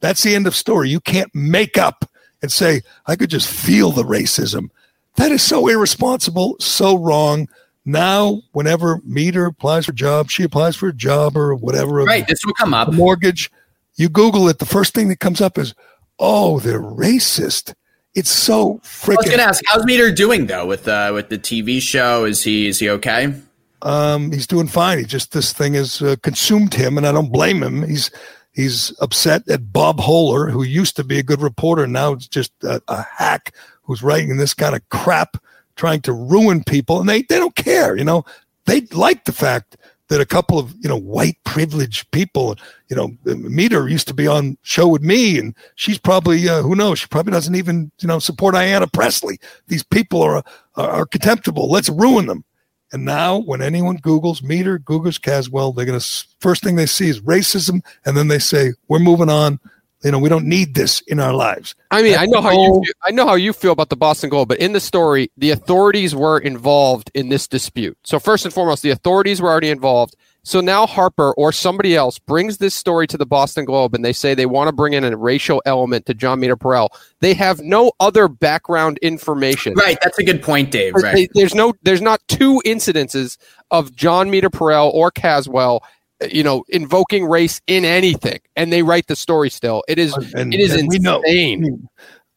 That's 0.00 0.22
the 0.22 0.34
end 0.34 0.46
of 0.46 0.54
story. 0.54 0.88
You 0.88 1.00
can't 1.00 1.34
make 1.34 1.76
up 1.76 2.08
and 2.40 2.52
say, 2.52 2.82
I 3.06 3.16
could 3.16 3.30
just 3.30 3.48
feel 3.48 3.90
the 3.90 4.04
racism. 4.04 4.70
That 5.16 5.32
is 5.32 5.42
so 5.42 5.68
irresponsible, 5.68 6.56
so 6.60 6.96
wrong. 6.96 7.48
Now, 7.84 8.42
whenever 8.52 9.00
Meter 9.04 9.46
applies 9.46 9.86
for 9.86 9.92
a 9.92 9.94
job, 9.94 10.30
she 10.30 10.44
applies 10.44 10.76
for 10.76 10.88
a 10.88 10.92
job 10.92 11.36
or 11.36 11.54
whatever. 11.54 11.94
Right. 12.04 12.26
This 12.26 12.44
will 12.44 12.54
come 12.54 12.74
up. 12.74 12.92
Mortgage. 12.92 13.50
You 13.96 14.08
Google 14.08 14.48
it. 14.48 14.58
The 14.58 14.66
first 14.66 14.94
thing 14.94 15.08
that 15.08 15.20
comes 15.20 15.40
up 15.40 15.58
is, 15.58 15.74
oh, 16.22 16.60
they're 16.60 16.80
racist. 16.80 17.74
It's 18.14 18.30
so 18.30 18.80
freaking. 18.84 19.16
I 19.16 19.16
was 19.16 19.30
to 19.30 19.42
ask, 19.42 19.64
how's 19.66 19.84
Meter 19.84 20.12
doing 20.12 20.46
though 20.46 20.66
with 20.66 20.86
uh, 20.86 21.10
with 21.12 21.28
the 21.28 21.38
TV 21.38 21.80
show? 21.80 22.24
Is 22.24 22.42
he 22.42 22.68
is 22.68 22.78
he 22.78 22.88
okay? 22.90 23.34
Um, 23.82 24.30
he's 24.30 24.46
doing 24.46 24.68
fine. 24.68 24.98
He 24.98 25.04
just 25.04 25.32
this 25.32 25.52
thing 25.52 25.74
has 25.74 26.00
uh, 26.00 26.16
consumed 26.22 26.74
him, 26.74 26.96
and 26.96 27.06
I 27.06 27.12
don't 27.12 27.32
blame 27.32 27.62
him. 27.62 27.82
He's 27.82 28.10
he's 28.52 28.94
upset 29.00 29.48
at 29.48 29.72
Bob 29.72 29.98
Hohler, 29.98 30.50
who 30.50 30.62
used 30.62 30.94
to 30.96 31.04
be 31.04 31.18
a 31.18 31.22
good 31.22 31.40
reporter, 31.40 31.86
now 31.86 32.12
it's 32.12 32.28
just 32.28 32.52
a, 32.62 32.80
a 32.88 33.02
hack 33.02 33.54
who's 33.82 34.02
writing 34.02 34.36
this 34.36 34.54
kind 34.54 34.76
of 34.76 34.88
crap, 34.90 35.36
trying 35.74 36.02
to 36.02 36.12
ruin 36.12 36.62
people, 36.62 37.00
and 37.00 37.08
they 37.08 37.22
they 37.22 37.38
don't 37.38 37.56
care. 37.56 37.96
You 37.96 38.04
know, 38.04 38.24
they 38.66 38.82
like 38.92 39.24
the 39.24 39.32
fact 39.32 39.76
that 40.12 40.20
a 40.20 40.26
couple 40.26 40.58
of 40.58 40.74
you 40.80 40.88
know 40.90 40.96
white 40.96 41.38
privileged 41.44 42.10
people 42.10 42.54
you 42.88 42.96
know 42.96 43.16
Meter 43.24 43.88
used 43.88 44.06
to 44.08 44.14
be 44.14 44.26
on 44.26 44.58
show 44.62 44.86
with 44.86 45.00
me 45.00 45.38
and 45.38 45.56
she's 45.74 45.98
probably 45.98 46.48
uh, 46.50 46.60
who 46.60 46.76
knows? 46.76 46.98
She 46.98 47.06
probably 47.06 47.32
doesn't 47.32 47.54
even 47.54 47.90
you 47.98 48.08
know 48.08 48.18
support 48.18 48.54
Ayanna 48.54 48.92
Pressley. 48.92 49.40
These 49.68 49.82
people 49.82 50.20
are, 50.20 50.44
are, 50.76 50.90
are 50.90 51.06
contemptible. 51.06 51.70
Let's 51.70 51.88
ruin 51.88 52.26
them. 52.26 52.44
And 52.92 53.06
now 53.06 53.38
when 53.38 53.62
anyone 53.62 53.96
googles 53.98 54.42
Meter 54.42 54.78
googles 54.78 55.20
Caswell 55.20 55.72
they're 55.72 55.86
going 55.86 55.98
to 55.98 56.24
first 56.40 56.62
thing 56.62 56.76
they 56.76 56.84
see 56.84 57.08
is 57.08 57.22
racism 57.22 57.80
and 58.04 58.14
then 58.14 58.28
they 58.28 58.38
say 58.38 58.74
we're 58.88 58.98
moving 58.98 59.30
on 59.30 59.58
you 60.04 60.10
know, 60.10 60.18
we 60.18 60.28
don't 60.28 60.46
need 60.46 60.74
this 60.74 61.00
in 61.02 61.20
our 61.20 61.32
lives. 61.32 61.74
I 61.90 62.02
mean, 62.02 62.16
I 62.16 62.26
know 62.26 62.40
how 62.40 62.50
you 62.50 62.82
feel, 62.84 62.94
I 63.04 63.10
know 63.10 63.26
how 63.26 63.34
you 63.34 63.52
feel 63.52 63.72
about 63.72 63.88
the 63.88 63.96
Boston 63.96 64.30
Globe, 64.30 64.48
but 64.48 64.58
in 64.58 64.72
the 64.72 64.80
story, 64.80 65.30
the 65.36 65.50
authorities 65.50 66.14
were 66.14 66.38
involved 66.38 67.10
in 67.14 67.28
this 67.28 67.46
dispute. 67.46 67.96
So 68.04 68.18
first 68.18 68.44
and 68.44 68.52
foremost, 68.52 68.82
the 68.82 68.90
authorities 68.90 69.40
were 69.40 69.48
already 69.48 69.70
involved. 69.70 70.16
So 70.44 70.60
now 70.60 70.88
Harper 70.88 71.32
or 71.34 71.52
somebody 71.52 71.94
else 71.94 72.18
brings 72.18 72.58
this 72.58 72.74
story 72.74 73.06
to 73.06 73.16
the 73.16 73.26
Boston 73.26 73.64
Globe 73.64 73.94
and 73.94 74.04
they 74.04 74.12
say 74.12 74.34
they 74.34 74.46
want 74.46 74.66
to 74.66 74.72
bring 74.72 74.92
in 74.92 75.04
a 75.04 75.16
racial 75.16 75.62
element 75.66 76.06
to 76.06 76.14
Jon 76.14 76.40
Meterparel. 76.40 76.88
They 77.20 77.32
have 77.34 77.60
no 77.60 77.92
other 78.00 78.26
background 78.26 78.98
information. 79.02 79.74
Right. 79.74 79.98
That's 80.02 80.18
a 80.18 80.24
good 80.24 80.42
point, 80.42 80.72
Dave. 80.72 80.94
Right. 80.94 81.30
There's 81.34 81.54
no, 81.54 81.74
there's 81.82 82.02
not 82.02 82.20
two 82.26 82.60
incidences 82.66 83.38
of 83.70 83.94
Jon 83.94 84.30
Meterparel 84.30 84.92
or 84.92 85.12
Caswell 85.12 85.84
you 86.30 86.42
know, 86.42 86.64
invoking 86.68 87.26
race 87.26 87.60
in 87.66 87.84
anything, 87.84 88.40
and 88.56 88.72
they 88.72 88.82
write 88.82 89.06
the 89.06 89.16
story 89.16 89.50
still. 89.50 89.82
It 89.88 89.98
is 89.98 90.14
and, 90.34 90.52
it 90.52 90.60
is 90.60 90.74
insane. 90.74 91.88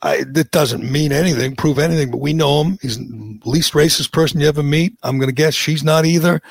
I 0.02 0.24
that 0.24 0.52
doesn't 0.52 0.90
mean 0.90 1.12
anything, 1.12 1.56
prove 1.56 1.80
anything, 1.80 2.12
but 2.12 2.20
we 2.20 2.34
know 2.34 2.64
him. 2.64 2.78
He's 2.82 2.98
the 2.98 3.40
least 3.46 3.74
racist 3.74 4.12
person 4.12 4.40
you 4.40 4.48
ever 4.48 4.64
meet. 4.64 4.98
I'm 5.04 5.18
going 5.18 5.30
to 5.30 5.36
guess 5.36 5.54
she's 5.54 5.84
not 5.84 6.06
either. 6.06 6.42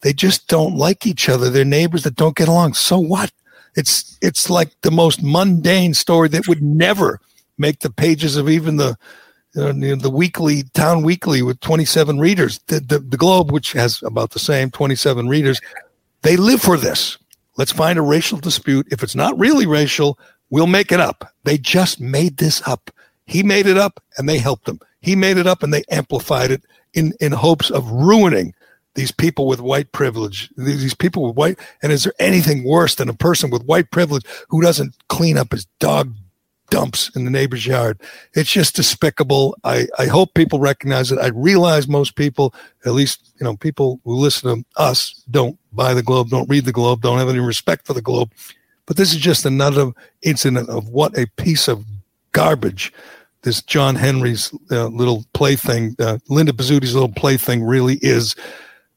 They 0.00 0.12
just 0.12 0.48
don't 0.48 0.76
like 0.76 1.06
each 1.06 1.28
other. 1.28 1.50
They're 1.50 1.64
neighbors 1.64 2.02
that 2.04 2.16
don't 2.16 2.36
get 2.36 2.48
along. 2.48 2.74
So 2.74 2.98
what? 2.98 3.32
It's 3.74 4.18
it's 4.22 4.48
like 4.48 4.70
the 4.82 4.90
most 4.90 5.22
mundane 5.22 5.94
story 5.94 6.28
that 6.28 6.46
would 6.46 6.62
never 6.62 7.20
make 7.58 7.80
the 7.80 7.90
pages 7.90 8.36
of 8.36 8.48
even 8.48 8.76
the 8.76 8.96
uh, 9.56 9.72
the 9.72 10.10
weekly 10.12 10.64
town 10.74 11.02
weekly 11.02 11.40
with 11.42 11.60
27 11.60 12.18
readers. 12.18 12.58
The, 12.66 12.80
the, 12.80 12.98
the 12.98 13.16
Globe, 13.16 13.52
which 13.52 13.72
has 13.72 14.02
about 14.02 14.30
the 14.30 14.40
same 14.40 14.70
27 14.70 15.28
readers, 15.28 15.60
they 16.24 16.36
live 16.36 16.60
for 16.60 16.76
this. 16.76 17.18
Let's 17.56 17.70
find 17.70 17.98
a 17.98 18.02
racial 18.02 18.38
dispute. 18.38 18.88
If 18.90 19.02
it's 19.02 19.14
not 19.14 19.38
really 19.38 19.66
racial, 19.66 20.18
we'll 20.50 20.66
make 20.66 20.90
it 20.90 20.98
up. 20.98 21.32
They 21.44 21.58
just 21.58 22.00
made 22.00 22.38
this 22.38 22.66
up. 22.66 22.90
He 23.26 23.42
made 23.42 23.66
it 23.66 23.76
up 23.76 24.02
and 24.16 24.28
they 24.28 24.38
helped 24.38 24.68
him. 24.68 24.80
He 25.00 25.14
made 25.14 25.36
it 25.36 25.46
up 25.46 25.62
and 25.62 25.72
they 25.72 25.84
amplified 25.90 26.50
it 26.50 26.64
in, 26.94 27.12
in 27.20 27.32
hopes 27.32 27.70
of 27.70 27.88
ruining 27.90 28.54
these 28.94 29.12
people 29.12 29.46
with 29.46 29.60
white 29.60 29.92
privilege, 29.92 30.50
these 30.56 30.94
people 30.94 31.26
with 31.26 31.36
white. 31.36 31.58
And 31.82 31.92
is 31.92 32.04
there 32.04 32.14
anything 32.18 32.64
worse 32.64 32.94
than 32.94 33.08
a 33.08 33.14
person 33.14 33.50
with 33.50 33.64
white 33.64 33.90
privilege 33.90 34.24
who 34.48 34.62
doesn't 34.62 34.96
clean 35.08 35.36
up 35.36 35.52
his 35.52 35.66
dog 35.78 36.14
dumps 36.74 37.08
in 37.14 37.24
the 37.24 37.30
neighbor's 37.30 37.64
yard. 37.64 38.00
It's 38.32 38.50
just 38.50 38.74
despicable. 38.74 39.56
I, 39.62 39.86
I 39.96 40.06
hope 40.06 40.34
people 40.34 40.58
recognize 40.58 41.12
it. 41.12 41.20
I 41.20 41.28
realize 41.28 41.86
most 41.86 42.16
people, 42.16 42.52
at 42.84 42.94
least, 42.94 43.32
you 43.38 43.44
know, 43.44 43.56
people 43.56 44.00
who 44.02 44.16
listen 44.16 44.56
to 44.56 44.64
us 44.76 45.22
don't 45.30 45.56
buy 45.72 45.94
the 45.94 46.02
Globe, 46.02 46.30
don't 46.30 46.48
read 46.48 46.64
the 46.64 46.72
Globe, 46.72 47.00
don't 47.00 47.18
have 47.18 47.28
any 47.28 47.38
respect 47.38 47.86
for 47.86 47.92
the 47.92 48.02
Globe. 48.02 48.32
But 48.86 48.96
this 48.96 49.12
is 49.12 49.20
just 49.20 49.46
another 49.46 49.92
incident 50.22 50.68
of 50.68 50.88
what 50.88 51.16
a 51.16 51.28
piece 51.36 51.68
of 51.68 51.84
garbage 52.32 52.92
this 53.42 53.62
John 53.62 53.94
Henry's 53.94 54.52
uh, 54.72 54.86
little 54.86 55.24
plaything, 55.32 55.94
uh, 56.00 56.18
Linda 56.28 56.52
Pizzuti's 56.52 56.94
little 56.94 57.12
plaything 57.12 57.62
really 57.62 57.98
is 58.02 58.34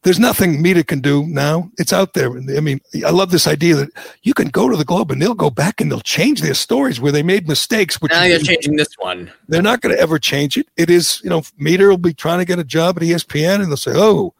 there's 0.07 0.19
nothing 0.19 0.61
Meter 0.61 0.83
can 0.83 1.01
do 1.01 1.27
now. 1.27 1.69
It's 1.77 1.91
out 1.91 2.13
there. 2.13 2.31
I 2.31 2.61
mean, 2.61 2.79
I 3.05 3.09
love 3.09 3.29
this 3.29 3.45
idea 3.45 3.75
that 3.75 3.89
you 4.23 4.33
can 4.33 4.47
go 4.47 4.69
to 4.69 4.77
the 4.77 4.85
Globe 4.85 5.11
and 5.11 5.21
they'll 5.21 5.33
go 5.33 5.49
back 5.49 5.81
and 5.81 5.91
they'll 5.91 5.99
change 5.99 6.39
their 6.39 6.53
stories 6.53 7.01
where 7.01 7.11
they 7.11 7.23
made 7.23 7.45
mistakes. 7.45 8.01
Which 8.01 8.13
now 8.13 8.21
they're 8.21 8.39
changing 8.39 8.77
this 8.77 8.97
one. 8.99 9.29
They're 9.49 9.61
not 9.61 9.81
going 9.81 9.93
to 9.93 10.01
ever 10.01 10.17
change 10.17 10.57
it. 10.57 10.69
It 10.77 10.89
is, 10.89 11.19
you 11.25 11.29
know, 11.29 11.43
Meter 11.57 11.89
will 11.89 11.97
be 11.97 12.13
trying 12.13 12.39
to 12.39 12.45
get 12.45 12.57
a 12.57 12.63
job 12.63 12.95
at 12.95 13.03
ESPN 13.03 13.55
and 13.55 13.65
they'll 13.65 13.75
say, 13.75 13.91
"Oh, 13.95 14.33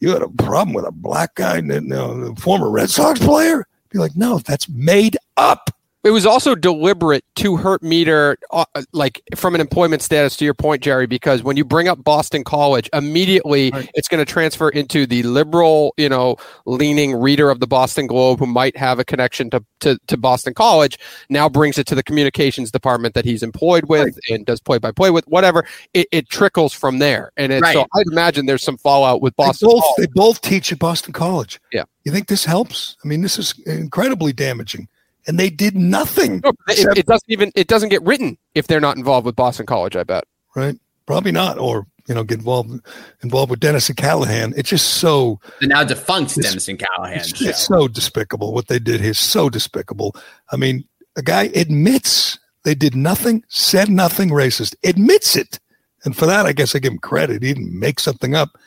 you 0.00 0.08
had 0.10 0.22
a 0.22 0.28
problem 0.28 0.74
with 0.74 0.84
a 0.84 0.90
black 0.90 1.36
guy, 1.36 1.58
you 1.58 1.80
know, 1.80 2.34
former 2.34 2.68
Red 2.68 2.90
Sox 2.90 3.20
player." 3.20 3.68
Be 3.90 3.98
like, 4.00 4.16
"No, 4.16 4.38
that's 4.40 4.68
made 4.68 5.16
up." 5.36 5.70
It 6.04 6.10
was 6.10 6.26
also 6.26 6.54
deliberate 6.54 7.24
to 7.36 7.56
hurt 7.56 7.82
Meter, 7.82 8.36
uh, 8.50 8.66
like 8.92 9.22
from 9.34 9.54
an 9.54 9.60
employment 9.62 10.02
status. 10.02 10.36
To 10.36 10.44
your 10.44 10.52
point, 10.52 10.82
Gerry, 10.82 11.06
because 11.06 11.42
when 11.42 11.56
you 11.56 11.64
bring 11.64 11.88
up 11.88 12.04
Boston 12.04 12.44
College, 12.44 12.90
immediately 12.92 13.70
right. 13.70 13.90
it's 13.94 14.06
going 14.06 14.24
to 14.24 14.30
transfer 14.30 14.68
into 14.68 15.06
the 15.06 15.22
liberal, 15.22 15.94
you 15.96 16.10
know, 16.10 16.36
leaning 16.66 17.14
reader 17.14 17.48
of 17.48 17.60
the 17.60 17.66
Boston 17.66 18.06
Globe 18.06 18.38
who 18.38 18.46
might 18.46 18.76
have 18.76 18.98
a 18.98 19.04
connection 19.04 19.48
to 19.50 19.64
to, 19.80 19.98
to 20.08 20.18
Boston 20.18 20.52
College. 20.52 20.98
Now 21.30 21.48
brings 21.48 21.78
it 21.78 21.86
to 21.86 21.94
the 21.94 22.02
communications 22.02 22.70
department 22.70 23.14
that 23.14 23.24
he's 23.24 23.42
employed 23.42 23.86
with 23.88 24.04
right. 24.04 24.18
and 24.28 24.44
does 24.44 24.60
play 24.60 24.76
by 24.76 24.92
play 24.92 25.10
with. 25.10 25.26
Whatever 25.26 25.64
it, 25.94 26.06
it 26.12 26.28
trickles 26.28 26.74
from 26.74 26.98
there, 26.98 27.32
and 27.38 27.50
right. 27.62 27.72
so 27.72 27.86
I'd 27.96 28.06
imagine 28.12 28.44
there's 28.44 28.62
some 28.62 28.76
fallout 28.76 29.22
with 29.22 29.34
Boston. 29.36 29.68
They 29.68 29.74
both, 29.74 29.96
they 29.96 30.06
both 30.14 30.40
teach 30.42 30.70
at 30.70 30.78
Boston 30.78 31.14
College. 31.14 31.58
Yeah, 31.72 31.84
you 32.04 32.12
think 32.12 32.28
this 32.28 32.44
helps? 32.44 32.98
I 33.02 33.08
mean, 33.08 33.22
this 33.22 33.38
is 33.38 33.58
incredibly 33.66 34.34
damaging 34.34 34.88
and 35.26 35.38
they 35.38 35.50
did 35.50 35.76
nothing. 35.76 36.40
No, 36.44 36.52
it, 36.68 36.98
it, 36.98 37.06
doesn't 37.06 37.30
even 37.30 37.52
it 37.54 37.66
doesn't 37.66 37.88
get 37.88 38.02
written 38.02 38.38
if 38.54 38.66
they're 38.66 38.80
not 38.80 38.96
involved 38.96 39.26
with 39.26 39.36
Boston 39.36 39.66
College. 39.66 39.96
I 39.96 40.04
bet. 40.04 40.24
Right? 40.54 40.76
Probably 41.06 41.32
not, 41.32 41.58
or 41.58 41.86
you 42.06 42.14
know, 42.14 42.24
get 42.24 42.38
involved 42.38 42.80
involved 43.22 43.50
with 43.50 43.60
Dennis 43.60 43.88
and 43.88 43.96
Callahan. 43.96 44.54
It's 44.56 44.70
just 44.70 44.94
so 44.94 45.40
the 45.60 45.66
now 45.66 45.84
defunct 45.84 46.40
Dennis 46.40 46.68
and 46.68 46.78
Callahan. 46.78 47.18
It's, 47.18 47.40
it's, 47.40 47.66
so 47.66 47.88
despicable 47.88 48.52
what 48.52 48.68
they 48.68 48.78
did 48.78 49.00
here. 49.00 49.14
So 49.14 49.48
despicable. 49.48 50.14
I 50.50 50.56
mean, 50.56 50.84
a 51.16 51.22
guy 51.22 51.44
admits 51.54 52.38
they 52.64 52.74
did 52.74 52.94
nothing, 52.94 53.44
said 53.48 53.90
nothing 53.90 54.30
racist, 54.30 54.74
admits 54.84 55.36
it. 55.36 55.58
And 56.04 56.16
for 56.16 56.26
that, 56.26 56.44
I 56.44 56.52
guess 56.52 56.74
I 56.74 56.78
give 56.78 56.92
him 56.92 56.98
credit. 56.98 57.42
He 57.42 57.54
didn't 57.54 57.78
make 57.78 57.98
something 57.98 58.34
up. 58.34 58.58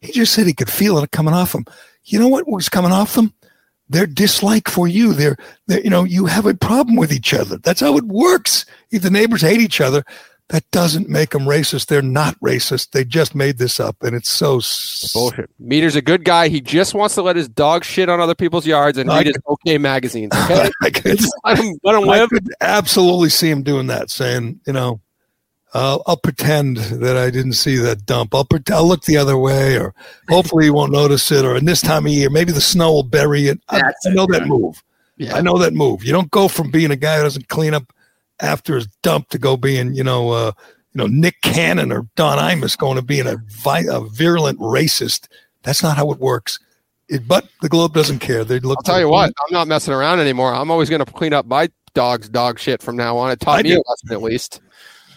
He 0.00 0.12
just 0.12 0.32
said 0.32 0.46
he 0.46 0.54
could 0.54 0.70
feel 0.70 0.98
it 0.98 1.10
coming 1.10 1.34
off 1.34 1.54
him. 1.54 1.64
You 2.04 2.20
know 2.20 2.28
what 2.28 2.46
was 2.46 2.68
coming 2.68 2.92
off 2.92 3.14
them? 3.14 3.32
Their 3.94 4.06
dislike 4.06 4.68
for 4.68 4.88
you. 4.88 5.12
They're, 5.12 5.36
they're, 5.68 5.80
you 5.80 5.88
know, 5.88 6.02
you 6.02 6.26
have 6.26 6.46
a 6.46 6.54
problem 6.54 6.96
with 6.96 7.12
each 7.12 7.32
other. 7.32 7.58
That's 7.58 7.80
how 7.80 7.96
it 7.96 8.04
works. 8.06 8.66
If 8.90 9.02
the 9.02 9.10
neighbors 9.10 9.42
hate 9.42 9.60
each 9.60 9.80
other, 9.80 10.02
that 10.48 10.68
doesn't 10.72 11.08
make 11.08 11.30
them 11.30 11.44
racist. 11.44 11.86
They're 11.86 12.02
not 12.02 12.38
racist. 12.40 12.90
They 12.90 13.04
just 13.04 13.36
made 13.36 13.58
this 13.58 13.78
up, 13.78 14.02
and 14.02 14.16
it's 14.16 14.28
so 14.28 14.60
bullshit. 15.14 15.48
Meter's 15.60 15.94
a 15.94 16.02
good 16.02 16.24
guy. 16.24 16.48
He 16.48 16.60
just 16.60 16.92
wants 16.92 17.14
to 17.14 17.22
let 17.22 17.36
his 17.36 17.48
dog 17.48 17.84
shit 17.84 18.08
on 18.08 18.18
other 18.18 18.34
people's 18.34 18.66
yards 18.66 18.98
and 18.98 19.08
I 19.08 19.18
read 19.18 19.26
could, 19.26 19.36
his 19.36 19.42
OK 19.46 19.78
magazines. 19.78 20.32
Okay, 20.44 20.68
I 20.82 20.90
could, 20.90 21.20
let 21.44 21.58
him, 21.58 21.78
let 21.84 21.94
him 21.94 22.08
live. 22.08 22.24
I 22.24 22.34
could 22.34 22.48
absolutely 22.60 23.28
see 23.28 23.48
him 23.48 23.62
doing 23.62 23.86
that, 23.86 24.10
saying, 24.10 24.60
you 24.66 24.72
know, 24.72 25.00
uh, 25.74 25.98
I'll 26.06 26.16
pretend 26.16 26.76
that 26.76 27.16
I 27.16 27.30
didn't 27.30 27.54
see 27.54 27.76
that 27.76 28.06
dump. 28.06 28.34
I'll 28.34 28.44
pretend, 28.44 28.76
I'll 28.76 28.86
look 28.86 29.04
the 29.04 29.16
other 29.16 29.36
way, 29.36 29.76
or 29.76 29.92
hopefully 30.28 30.66
you 30.66 30.72
won't 30.72 30.92
notice 30.92 31.30
it. 31.32 31.44
Or 31.44 31.56
in 31.56 31.64
this 31.64 31.80
time 31.80 32.06
of 32.06 32.12
year, 32.12 32.30
maybe 32.30 32.52
the 32.52 32.60
snow 32.60 32.92
will 32.92 33.02
bury 33.02 33.48
it. 33.48 33.60
I, 33.68 33.82
I 34.06 34.10
know 34.10 34.26
that 34.26 34.46
move. 34.46 34.82
Yeah. 35.16 35.36
I 35.36 35.40
know 35.40 35.58
that 35.58 35.74
move. 35.74 36.04
You 36.04 36.12
don't 36.12 36.30
go 36.30 36.48
from 36.48 36.70
being 36.70 36.90
a 36.90 36.96
guy 36.96 37.16
who 37.16 37.24
doesn't 37.24 37.48
clean 37.48 37.74
up 37.74 37.92
after 38.40 38.76
his 38.76 38.86
dump 39.02 39.28
to 39.30 39.38
go 39.38 39.56
being, 39.56 39.94
you 39.94 40.04
know, 40.04 40.30
uh, 40.30 40.52
you 40.92 40.98
know, 40.98 41.06
Nick 41.08 41.40
Cannon 41.42 41.90
or 41.90 42.06
Don 42.14 42.38
Imus 42.38 42.78
going 42.78 42.96
to 42.96 43.02
being 43.02 43.26
a, 43.26 43.36
vi- 43.48 43.86
a 43.90 44.00
virulent 44.00 44.60
racist. 44.60 45.26
That's 45.64 45.82
not 45.82 45.96
how 45.96 46.10
it 46.12 46.20
works. 46.20 46.60
It, 47.08 47.26
but 47.26 47.48
the 47.62 47.68
Globe 47.68 47.94
doesn't 47.94 48.20
care. 48.20 48.44
They 48.44 48.60
look. 48.60 48.78
I'll 48.78 48.82
tell 48.82 49.00
you 49.00 49.08
what. 49.08 49.32
I'm 49.46 49.52
not 49.52 49.68
messing 49.68 49.92
around 49.92 50.20
anymore. 50.20 50.54
I'm 50.54 50.70
always 50.70 50.88
going 50.88 51.04
to 51.04 51.12
clean 51.12 51.32
up 51.32 51.46
my 51.46 51.68
dog's 51.94 52.28
dog 52.28 52.58
shit 52.58 52.80
from 52.82 52.96
now 52.96 53.16
on. 53.16 53.30
It 53.30 53.40
taught 53.40 53.58
I 53.58 53.62
me 53.62 53.70
do. 53.70 53.76
a 53.76 53.82
lesson 53.88 54.12
at 54.12 54.22
least. 54.22 54.60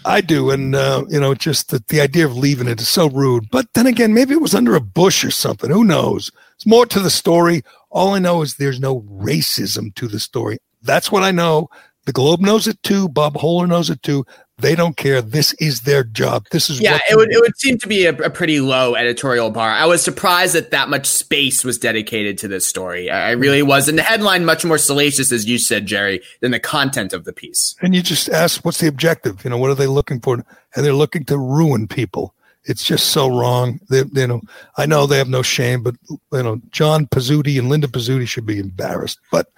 I 0.06 0.22
do, 0.22 0.52
and 0.52 0.76
uh, 0.76 1.06
you 1.10 1.20
know, 1.20 1.34
just 1.34 1.70
the, 1.70 1.84
the 1.88 2.02
idea 2.02 2.26
of 2.26 2.38
leaving 2.38 2.68
it 2.68 2.80
is 2.82 2.88
so 2.88 3.10
rude. 3.10 3.50
But 3.52 3.68
then 3.74 3.88
again, 3.88 4.14
maybe 4.14 4.34
it 4.34 4.42
was 4.42 4.56
under 4.56 4.76
a 4.76 4.82
bush 4.82 5.24
or 5.24 5.32
something. 5.32 5.70
Who 5.70 5.84
knows? 5.84 6.32
It's 6.56 6.66
more 6.66 6.86
to 6.86 7.00
the 7.00 7.10
story. 7.10 7.64
All 7.90 8.14
I 8.14 8.20
know 8.20 8.42
is 8.42 8.56
there's 8.56 8.80
no 8.80 9.02
racism 9.02 9.94
to 9.96 10.08
the 10.08 10.20
story. 10.20 10.58
That's 10.82 11.12
what 11.12 11.24
I 11.24 11.32
know. 11.32 11.70
The 12.06 12.14
Globe 12.14 12.40
knows 12.40 12.68
it 12.68 12.82
too. 12.84 13.10
Bob 13.10 13.34
Hohler 13.36 13.68
knows 13.68 13.90
it 13.90 14.02
too. 14.02 14.26
They 14.60 14.74
don't 14.74 14.98
care. 14.98 15.22
This 15.22 15.54
is 15.54 15.82
their 15.82 16.04
job. 16.04 16.48
This 16.50 16.68
is 16.70 16.82
yeah. 16.82 16.98
it 17.10 17.16
would 17.16 17.30
do. 17.30 17.38
it 17.38 17.42
would 17.42 17.58
seem 17.60 17.78
to 17.78 17.88
be 17.88 18.08
a, 18.08 18.16
a, 18.18 18.30
pretty 18.32 18.60
low 18.60 18.96
editorial 18.96 19.52
bar. 19.52 19.70
I 19.70 19.86
was 19.86 20.02
surprised 20.02 20.56
that 20.56 20.72
that 20.72 20.90
much 20.90 21.06
space 21.06 21.64
was 21.64 21.78
dedicated 21.78 22.40
to 22.40 22.48
this 22.48 22.66
story. 22.66 23.08
I, 23.12 23.30
I 23.30 23.32
really 23.32 23.62
was. 23.62 23.88
And 23.88 24.00
the 24.00 24.04
headline 24.04 24.46
much 24.46 24.66
more 24.66 24.80
salacious, 24.80 25.32
as 25.32 25.46
you 25.46 25.60
said, 25.60 25.86
Gerry, 25.86 26.22
than 26.42 26.52
the 26.52 26.60
content 26.60 27.14
of 27.14 27.24
the 27.24 27.34
piece. 27.34 27.76
And 27.82 27.94
you 27.94 28.02
just 28.02 28.30
ask, 28.30 28.66
what's 28.66 28.80
the 28.80 28.88
objective? 28.88 29.44
You 29.44 29.52
know, 29.52 29.60
what 29.60 29.70
are 29.70 29.76
they 29.76 29.86
looking 29.86 30.20
for? 30.20 30.34
And 30.34 30.46
they're 30.86 30.92
looking 30.92 31.26
to 31.26 31.38
ruin 31.38 31.88
people. 31.88 32.34
It's 32.68 32.84
just 32.84 33.12
so 33.12 33.28
wrong. 33.28 33.80
They, 33.90 34.04
you 34.12 34.28
know, 34.28 34.42
I 34.76 34.88
know 34.88 35.06
they 35.06 35.20
have 35.20 35.30
no 35.30 35.44
shame, 35.44 35.84
but 35.84 35.96
you 36.10 36.44
know, 36.44 36.60
John 36.72 37.06
Pizzuti 37.06 37.58
and 37.60 37.70
Linda 37.70 37.88
Pizzuti 37.88 38.28
should 38.28 38.46
be 38.46 38.60
embarrassed. 38.60 39.20
But 39.32 39.52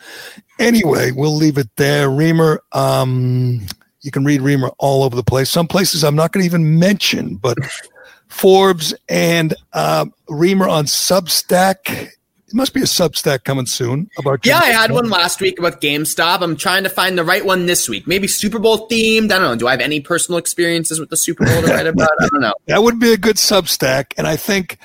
anyway, 0.60 1.12
we'll 1.12 1.36
leave 1.36 1.58
it 1.58 1.70
there. 1.78 2.10
Reimer, 2.10 2.60
um, 2.74 3.66
you 4.02 4.12
can 4.12 4.24
read 4.24 4.42
Reimer 4.42 4.74
all 4.78 5.04
over 5.04 5.16
the 5.16 5.24
place. 5.24 5.50
Some 5.50 5.68
places 5.68 6.04
I'm 6.04 6.16
not 6.16 6.32
going 6.32 6.44
to 6.44 6.46
even 6.46 6.80
mention, 6.80 7.36
but 7.36 7.58
Forbes 8.28 8.94
and 9.08 9.54
uh, 9.74 10.06
Reimer 10.30 10.70
on 10.70 10.86
Substack 10.86 12.12
it 12.50 12.56
must 12.56 12.74
be 12.74 12.82
a 12.82 12.86
Substack 12.86 13.44
coming 13.44 13.68
soon 13.68 14.10
about. 14.18 14.44
Yeah, 14.44 14.58
I 14.58 14.70
had 14.70 14.92
one 14.92 15.08
last 15.08 15.40
week 15.40 15.60
about 15.60 15.82
GameStop. 15.82 16.42
I'm 16.42 16.56
trying 16.56 16.84
to 16.84 16.90
find 16.90 17.16
the 17.16 17.24
right 17.24 17.46
one 17.46 17.68
this 17.68 17.88
week. 17.88 18.08
Maybe 18.08 18.28
Super 18.28 18.58
Bowl 18.58 18.90
themed. 18.90 19.26
I 19.26 19.38
don't 19.38 19.42
know. 19.42 19.56
Do 19.56 19.68
I 19.68 19.72
have 19.72 19.82
any 19.82 20.02
personal 20.02 20.40
experiences 20.40 21.00
with 21.00 21.12
the 21.12 21.18
Super 21.18 21.46
Bowl 21.46 21.62
to 21.62 21.68
write 21.68 21.86
about? 21.86 22.10
I 22.20 22.28
don't 22.32 22.42
know. 22.42 22.54
that 22.66 22.82
would 22.82 23.00
be 23.00 23.14
a 23.14 23.18
good 23.18 23.36
Substack, 23.36 24.14
and 24.18 24.26
I 24.26 24.36
think 24.36 24.80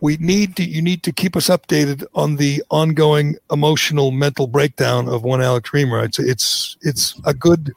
we 0.00 0.16
need 0.16 0.56
to. 0.56 0.64
You 0.64 0.80
need 0.80 1.02
to 1.02 1.12
keep 1.12 1.36
us 1.36 1.48
updated 1.48 2.06
on 2.14 2.36
the 2.36 2.62
ongoing 2.70 3.36
emotional 3.50 4.10
mental 4.10 4.46
breakdown 4.46 5.06
of 5.06 5.22
one 5.22 5.42
Alex 5.42 5.68
Reimer. 5.68 6.02
It's 6.02 6.18
it's 6.18 6.78
it's 6.80 7.20
a 7.26 7.34
good 7.34 7.74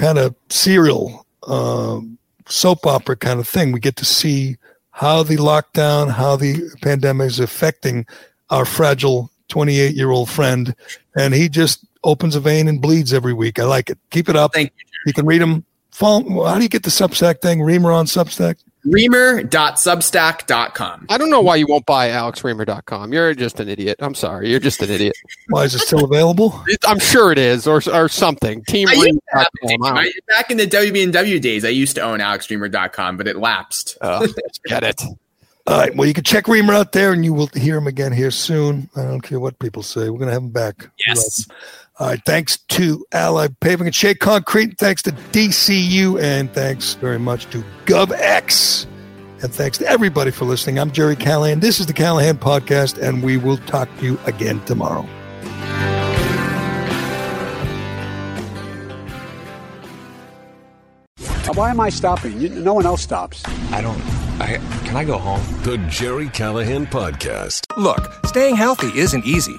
kind 0.00 0.18
of 0.18 0.34
serial 0.48 1.26
um, 1.46 2.18
soap 2.46 2.86
opera 2.86 3.16
kind 3.16 3.38
of 3.38 3.46
thing. 3.46 3.70
We 3.70 3.80
get 3.80 3.96
to 3.96 4.04
see 4.04 4.56
how 4.92 5.22
the 5.22 5.36
lockdown, 5.36 6.10
how 6.10 6.36
the 6.36 6.70
pandemic 6.80 7.28
is 7.28 7.38
affecting 7.38 8.06
our 8.48 8.64
fragile 8.64 9.30
28 9.48 9.94
year 9.94 10.10
old 10.10 10.30
friend, 10.30 10.74
and 11.16 11.34
he 11.34 11.48
just 11.48 11.84
opens 12.02 12.34
a 12.34 12.40
vein 12.40 12.66
and 12.66 12.80
bleeds 12.80 13.12
every 13.12 13.34
week. 13.34 13.58
I 13.58 13.64
like 13.64 13.90
it. 13.90 13.98
Keep 14.10 14.30
it 14.30 14.36
up. 14.36 14.54
Thank 14.54 14.72
you. 14.78 14.86
You 15.06 15.12
can 15.12 15.26
read 15.26 15.42
him. 15.42 15.64
Follow, 15.90 16.44
how 16.46 16.56
do 16.56 16.62
you 16.62 16.68
get 16.68 16.84
the 16.84 16.90
Substack 16.90 17.42
thing? 17.42 17.58
Reimer 17.58 17.94
on 17.94 18.06
Substack? 18.06 18.56
Reimer.substack.com. 18.86 21.06
I 21.08 21.18
don't 21.18 21.30
know 21.30 21.40
why 21.40 21.56
you 21.56 21.66
won't 21.66 21.86
buy 21.86 22.08
alexreimer.com. 22.08 23.12
You're 23.12 23.34
just 23.34 23.60
an 23.60 23.68
idiot. 23.68 23.96
I'm 24.00 24.14
sorry. 24.14 24.50
You're 24.50 24.60
just 24.60 24.82
an 24.82 24.90
idiot. 24.90 25.16
Why 25.48 25.64
is 25.64 25.74
it 25.74 25.80
still 25.80 26.04
available? 26.04 26.64
I'm 26.86 26.98
sure 26.98 27.30
it 27.30 27.38
is, 27.38 27.66
or 27.66 27.82
or 27.92 28.08
something. 28.08 28.64
Team 28.64 28.86
Back 28.86 30.50
in 30.50 30.56
the 30.56 30.66
WBW 30.66 31.40
days, 31.40 31.64
I 31.64 31.68
used 31.68 31.94
to 31.96 32.00
own 32.00 32.20
alexreimer.com, 32.20 33.16
but 33.16 33.28
it 33.28 33.36
lapsed. 33.36 33.98
Oh, 34.00 34.26
get 34.64 34.82
it. 34.82 35.02
All 35.66 35.78
right. 35.78 35.94
Well, 35.94 36.08
you 36.08 36.14
can 36.14 36.24
check 36.24 36.46
Reimer 36.46 36.74
out 36.74 36.92
there, 36.92 37.12
and 37.12 37.24
you 37.24 37.34
will 37.34 37.48
hear 37.48 37.76
him 37.76 37.86
again 37.86 38.12
here 38.12 38.30
soon. 38.30 38.88
I 38.96 39.02
don't 39.02 39.20
care 39.20 39.38
what 39.38 39.58
people 39.58 39.82
say. 39.82 40.08
We're 40.08 40.18
going 40.18 40.28
to 40.28 40.32
have 40.32 40.42
him 40.42 40.50
back. 40.50 40.88
Yes. 41.06 41.46
All 42.00 42.06
right. 42.06 42.22
Thanks 42.24 42.56
to 42.56 43.04
Allied 43.12 43.60
Paving 43.60 43.86
and 43.86 43.94
Shea 43.94 44.14
Concrete. 44.14 44.78
Thanks 44.78 45.02
to 45.02 45.12
DCU, 45.12 46.18
and 46.18 46.50
thanks 46.54 46.94
very 46.94 47.18
much 47.18 47.44
to 47.50 47.62
GovX. 47.84 48.86
And 49.42 49.52
thanks 49.52 49.76
to 49.78 49.86
everybody 49.86 50.30
for 50.30 50.46
listening. 50.46 50.78
I'm 50.78 50.90
Gerry 50.90 51.14
Callahan. 51.14 51.60
This 51.60 51.78
is 51.78 51.84
the 51.86 51.92
Callahan 51.92 52.38
Podcast, 52.38 52.96
and 53.00 53.22
we 53.22 53.36
will 53.36 53.58
talk 53.58 53.88
to 53.98 54.04
you 54.04 54.18
again 54.24 54.64
tomorrow. 54.64 55.06
Why 61.54 61.68
am 61.68 61.80
I 61.80 61.90
stopping? 61.90 62.64
No 62.64 62.72
one 62.72 62.86
else 62.86 63.02
stops. 63.02 63.42
I 63.72 63.82
don't. 63.82 64.00
I 64.40 64.56
can 64.86 64.96
I 64.96 65.04
go 65.04 65.18
home? 65.18 65.42
The 65.64 65.76
Gerry 65.90 66.30
Callahan 66.30 66.86
Podcast. 66.86 67.66
Look, 67.76 68.24
staying 68.24 68.56
healthy 68.56 68.98
isn't 68.98 69.26
easy. 69.26 69.58